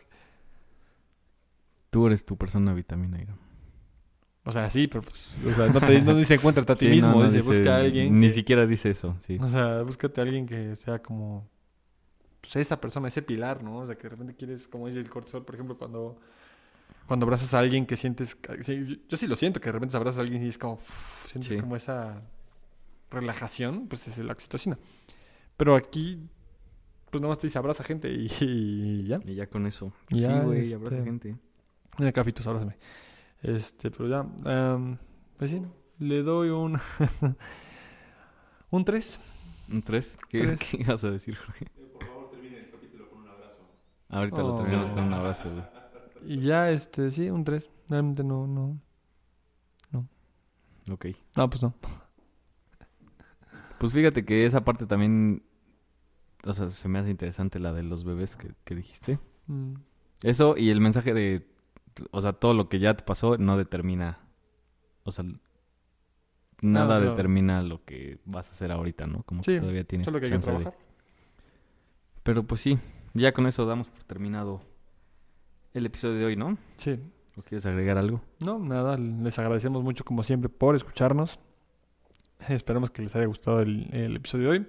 Tú 1.89 2.07
eres 2.07 2.25
tu 2.25 2.37
persona 2.37 2.73
vitamina, 2.73 3.21
Ira. 3.21 3.35
O 4.47 4.51
sea, 4.51 4.69
sí, 4.69 4.87
pero 4.87 5.01
pues, 5.03 5.33
o 5.45 5.55
sea, 5.55 5.67
no, 5.73 5.79
te, 5.81 6.01
no 6.01 6.15
dice 6.15 6.35
encuéntrate 6.35 6.71
a 6.71 6.75
ti 6.75 6.85
Sí, 6.85 6.91
mismo, 6.91 7.09
no, 7.09 7.15
no 7.19 7.23
dice, 7.23 7.37
dice- 7.37 7.47
busca 7.49 7.75
a 7.77 7.79
alguien. 7.79 8.19
Ni 8.19 8.27
que- 8.27 8.33
siquiera 8.33 8.65
dice 8.67 8.91
eso, 8.91 9.17
sí. 9.25 9.37
O 9.41 9.47
sea, 9.49 9.81
búscate 9.81 10.21
a 10.21 10.23
alguien 10.23 10.45
que 10.45 10.75
sea 10.75 10.99
como 10.99 11.47
pues, 12.41 12.55
esa 12.57 12.79
persona, 12.79 13.07
ese 13.07 13.23
pilar, 13.23 13.63
¿no? 13.63 13.79
O 13.79 13.85
sea, 13.87 13.95
que 13.95 14.03
de 14.03 14.09
repente 14.09 14.35
quieres, 14.35 14.67
como 14.67 14.85
dice 14.87 14.99
el 14.99 15.09
cortisol, 15.09 15.43
por 15.43 15.55
ejemplo, 15.55 15.77
cuando 15.77 16.19
cuando 17.07 17.25
abrazas 17.25 17.53
a 17.55 17.59
alguien 17.59 17.85
que 17.87 17.97
sientes, 17.97 18.37
sí, 18.61 18.85
yo, 18.87 18.95
yo 19.09 19.17
sí 19.17 19.27
lo 19.27 19.35
siento, 19.35 19.59
que 19.59 19.65
de 19.67 19.73
repente 19.73 19.95
abrazas 19.97 20.19
a 20.19 20.21
alguien 20.21 20.43
y 20.43 20.49
es 20.49 20.57
como, 20.57 20.79
sientes 21.29 21.51
Sí. 21.51 21.57
como 21.59 21.75
esa 21.75 22.21
relajación, 23.11 23.87
pues 23.87 24.07
es 24.07 24.17
la 24.19 24.33
oxitocina. 24.33 24.77
Pero 25.57 25.75
aquí, 25.75 26.19
pues 27.09 27.21
nomás 27.21 27.37
te 27.37 27.47
dice 27.47 27.57
abraza 27.57 27.83
gente 27.83 28.11
y, 28.11 28.27
y 28.41 29.03
ya. 29.05 29.19
Y 29.25 29.35
ya 29.35 29.47
con 29.47 29.65
eso. 29.67 29.93
Ya, 30.09 30.27
sí, 30.39 30.45
güey, 30.45 30.61
este- 30.63 30.75
abraza 30.75 31.03
gente. 31.03 31.35
Mira, 31.97 32.11
Cafitos, 32.11 32.45
abrázame. 32.47 32.75
Este, 33.41 33.91
pero 33.91 34.07
ya, 34.09 34.25
em, 34.73 34.97
pues 35.37 35.51
sí, 35.51 35.61
le 35.99 36.23
doy 36.23 36.49
un 36.49 36.77
un 38.71 38.85
3. 38.85 39.19
¿Un 39.71 39.81
3? 39.81 40.17
¿Qué, 40.29 40.39
Tres. 40.39 40.59
¿Qué 40.59 40.77
ibas 40.81 41.03
a 41.03 41.11
decir, 41.11 41.35
Jorge? 41.35 41.65
Eh, 41.65 41.87
por 41.93 42.05
favor, 42.07 42.29
termine 42.31 42.59
el 42.59 42.69
capítulo 42.71 43.09
con 43.09 43.19
un 43.19 43.27
abrazo. 43.27 43.67
Ahorita 44.09 44.37
lo 44.37 44.53
Oh. 44.53 44.57
terminamos 44.57 44.91
con 44.91 45.03
un 45.03 45.13
abrazo, 45.13 45.49
güey. 45.51 45.63
Y 46.27 46.41
ya, 46.41 46.71
este, 46.71 47.11
sí, 47.11 47.29
un 47.29 47.43
3. 47.43 47.69
Realmente 47.89 48.23
no, 48.23 48.47
no. 48.47 48.79
Ok. 50.91 51.07
No, 51.35 51.49
pues 51.49 51.63
no. 51.63 51.73
Pues 53.79 53.91
fíjate 53.91 54.23
que 54.23 54.45
esa 54.45 54.63
parte 54.63 54.85
también, 54.85 55.43
o 56.45 56.53
sea, 56.53 56.69
se 56.69 56.87
me 56.87 56.99
hace 56.99 57.09
interesante 57.09 57.57
la 57.59 57.73
de 57.73 57.81
los 57.83 58.03
bebés 58.03 58.35
que, 58.35 58.51
que 58.63 58.75
dijiste. 58.75 59.19
Mm, 59.47 59.73
Eso 60.21 60.55
y 60.57 60.69
el 60.69 60.81
mensaje 60.81 61.13
de, 61.15 61.47
o 62.11 62.21
sea, 62.21 62.33
todo 62.33 62.53
lo 62.53 62.69
que 62.69 62.79
ya 62.79 62.95
te 62.95 63.03
pasó 63.03 63.37
no 63.37 63.57
determina, 63.57 64.19
o 65.03 65.11
sea, 65.11 65.25
nada 66.61 66.99
determina 66.99 67.61
lo 67.61 67.83
que 67.85 68.19
vas 68.25 68.47
a 68.47 68.51
hacer 68.51 68.71
ahorita, 68.71 69.07
¿no? 69.07 69.23
Como 69.23 69.43
Sí, 69.43 69.53
que 69.53 69.59
todavía 69.59 69.83
tienes 69.83 70.05
Solo 70.05 70.19
que 70.19 70.25
hay 70.25 70.31
que 70.31 70.39
chance 70.39 70.51
de-. 70.51 70.73
Pero 72.23 72.43
pues 72.43 72.61
sí, 72.61 72.77
ya 73.13 73.33
con 73.33 73.47
eso 73.47 73.65
damos 73.65 73.87
por 73.87 74.03
terminado 74.03 74.61
el 75.73 75.85
episodio 75.85 76.15
de 76.15 76.25
hoy, 76.25 76.35
¿no? 76.35 76.57
Sí. 76.77 76.99
¿O 77.37 77.41
quieres 77.41 77.65
agregar 77.65 77.97
algo? 77.97 78.21
No, 78.39 78.59
nada, 78.59 78.97
les 78.97 79.37
agradecemos 79.39 79.83
mucho 79.83 80.05
como 80.05 80.23
siempre 80.23 80.49
por 80.49 80.75
escucharnos. 80.75 81.39
Esperamos 82.47 82.91
que 82.91 83.01
les 83.01 83.15
haya 83.15 83.25
gustado 83.25 83.61
el, 83.61 83.93
el 83.93 84.15
episodio 84.15 84.51
de 84.51 84.57
hoy, 84.57 84.67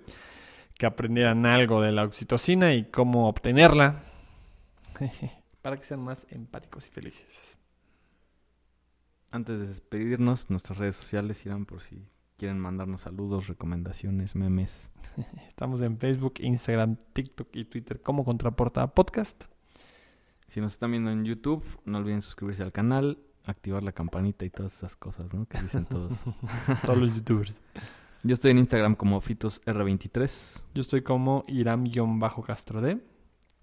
que 0.74 0.86
aprendieran 0.86 1.46
algo 1.46 1.80
de 1.80 1.92
la 1.92 2.02
oxitocina 2.04 2.74
y 2.74 2.84
cómo 2.84 3.28
obtenerla, 3.28 4.02
para 5.66 5.78
que 5.78 5.84
sean 5.84 6.04
más 6.04 6.24
empáticos 6.30 6.86
y 6.86 6.90
felices. 6.90 7.58
Antes 9.32 9.58
de 9.58 9.66
despedirnos, 9.66 10.48
nuestras 10.48 10.78
redes 10.78 10.94
sociales 10.94 11.44
irán 11.44 11.66
por 11.66 11.82
si 11.82 12.06
quieren 12.36 12.60
mandarnos 12.60 13.00
saludos, 13.00 13.48
recomendaciones, 13.48 14.36
memes. 14.36 14.92
Estamos 15.48 15.82
en 15.82 15.98
Facebook, 15.98 16.34
Instagram, 16.38 16.98
TikTok 17.12 17.48
y 17.56 17.64
Twitter 17.64 18.00
como 18.00 18.24
Contraportada 18.24 18.94
Podcast. 18.94 19.46
Si 20.46 20.60
nos 20.60 20.74
están 20.74 20.92
viendo 20.92 21.10
en 21.10 21.24
YouTube, 21.24 21.64
no 21.84 21.98
olviden 21.98 22.22
suscribirse 22.22 22.62
al 22.62 22.70
canal, 22.70 23.18
activar 23.42 23.82
la 23.82 23.90
campanita 23.90 24.44
y 24.44 24.50
todas 24.50 24.72
esas 24.72 24.94
cosas, 24.94 25.34
¿no? 25.34 25.46
Que 25.46 25.60
dicen 25.60 25.84
todos. 25.84 26.12
Todos 26.82 26.96
los 26.96 27.16
youtubers. 27.16 27.60
Yo 28.22 28.34
estoy 28.34 28.52
en 28.52 28.58
Instagram 28.58 28.94
como 28.94 29.20
FitosR23 29.20 30.62
Yo 30.74 30.80
estoy 30.80 31.02
como 31.02 31.44
Iram-Castro 31.48 32.80
D. 32.80 33.15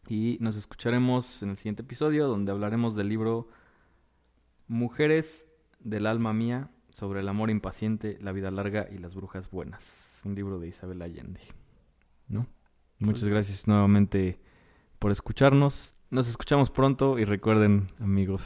y 0.08 0.38
nos 0.42 0.56
escucharemos 0.56 1.44
en 1.44 1.52
el 1.52 1.58
siguiente 1.58 1.82
episodio 1.82 2.28
donde 2.28 2.52
hablaremos 2.52 2.96
del 2.96 3.10
libro 3.10 3.48
Mujeres 4.68 5.46
del 5.80 6.08
alma 6.08 6.34
mía 6.34 6.70
sobre 6.92 7.22
el 7.22 7.28
amor 7.28 7.50
impaciente, 7.50 8.18
la 8.22 8.32
vida 8.32 8.52
larga 8.52 8.88
y 8.92 8.98
las 8.98 9.16
brujas 9.16 9.50
buenas. 9.50 10.22
Un 10.24 10.36
libro 10.36 10.60
de 10.60 10.68
Isabel 10.68 11.02
Allende. 11.02 11.42
¿No? 12.28 12.48
Muchas 13.00 13.28
gracias 13.28 13.68
nuevamente 13.68 14.40
por 15.00 15.12
escucharnos. 15.12 15.96
Nos 16.10 16.30
escuchamos 16.30 16.70
pronto 16.70 17.18
y 17.18 17.26
recuerden, 17.26 17.92
amigos, 18.00 18.46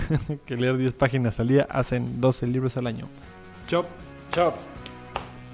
que 0.46 0.56
leer 0.56 0.76
10 0.76 0.94
páginas 0.94 1.40
al 1.40 1.48
día 1.48 1.66
hacen 1.70 2.20
12 2.20 2.46
libros 2.46 2.76
al 2.76 2.86
año. 2.86 3.08
Chop, 3.66 3.86
chop. 4.30 4.54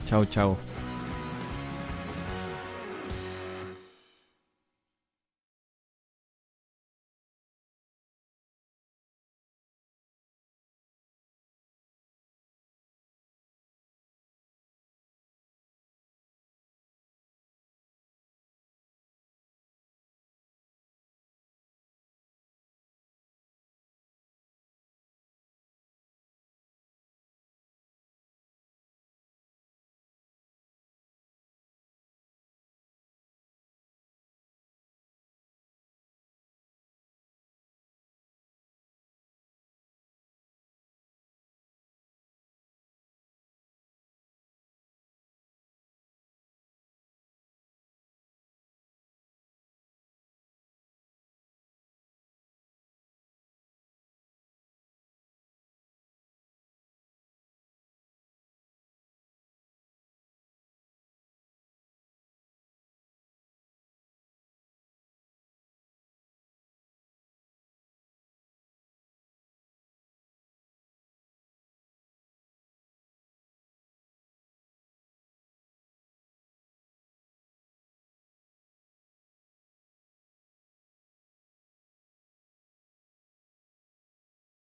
chao, 0.07 0.25
chao. 0.27 0.72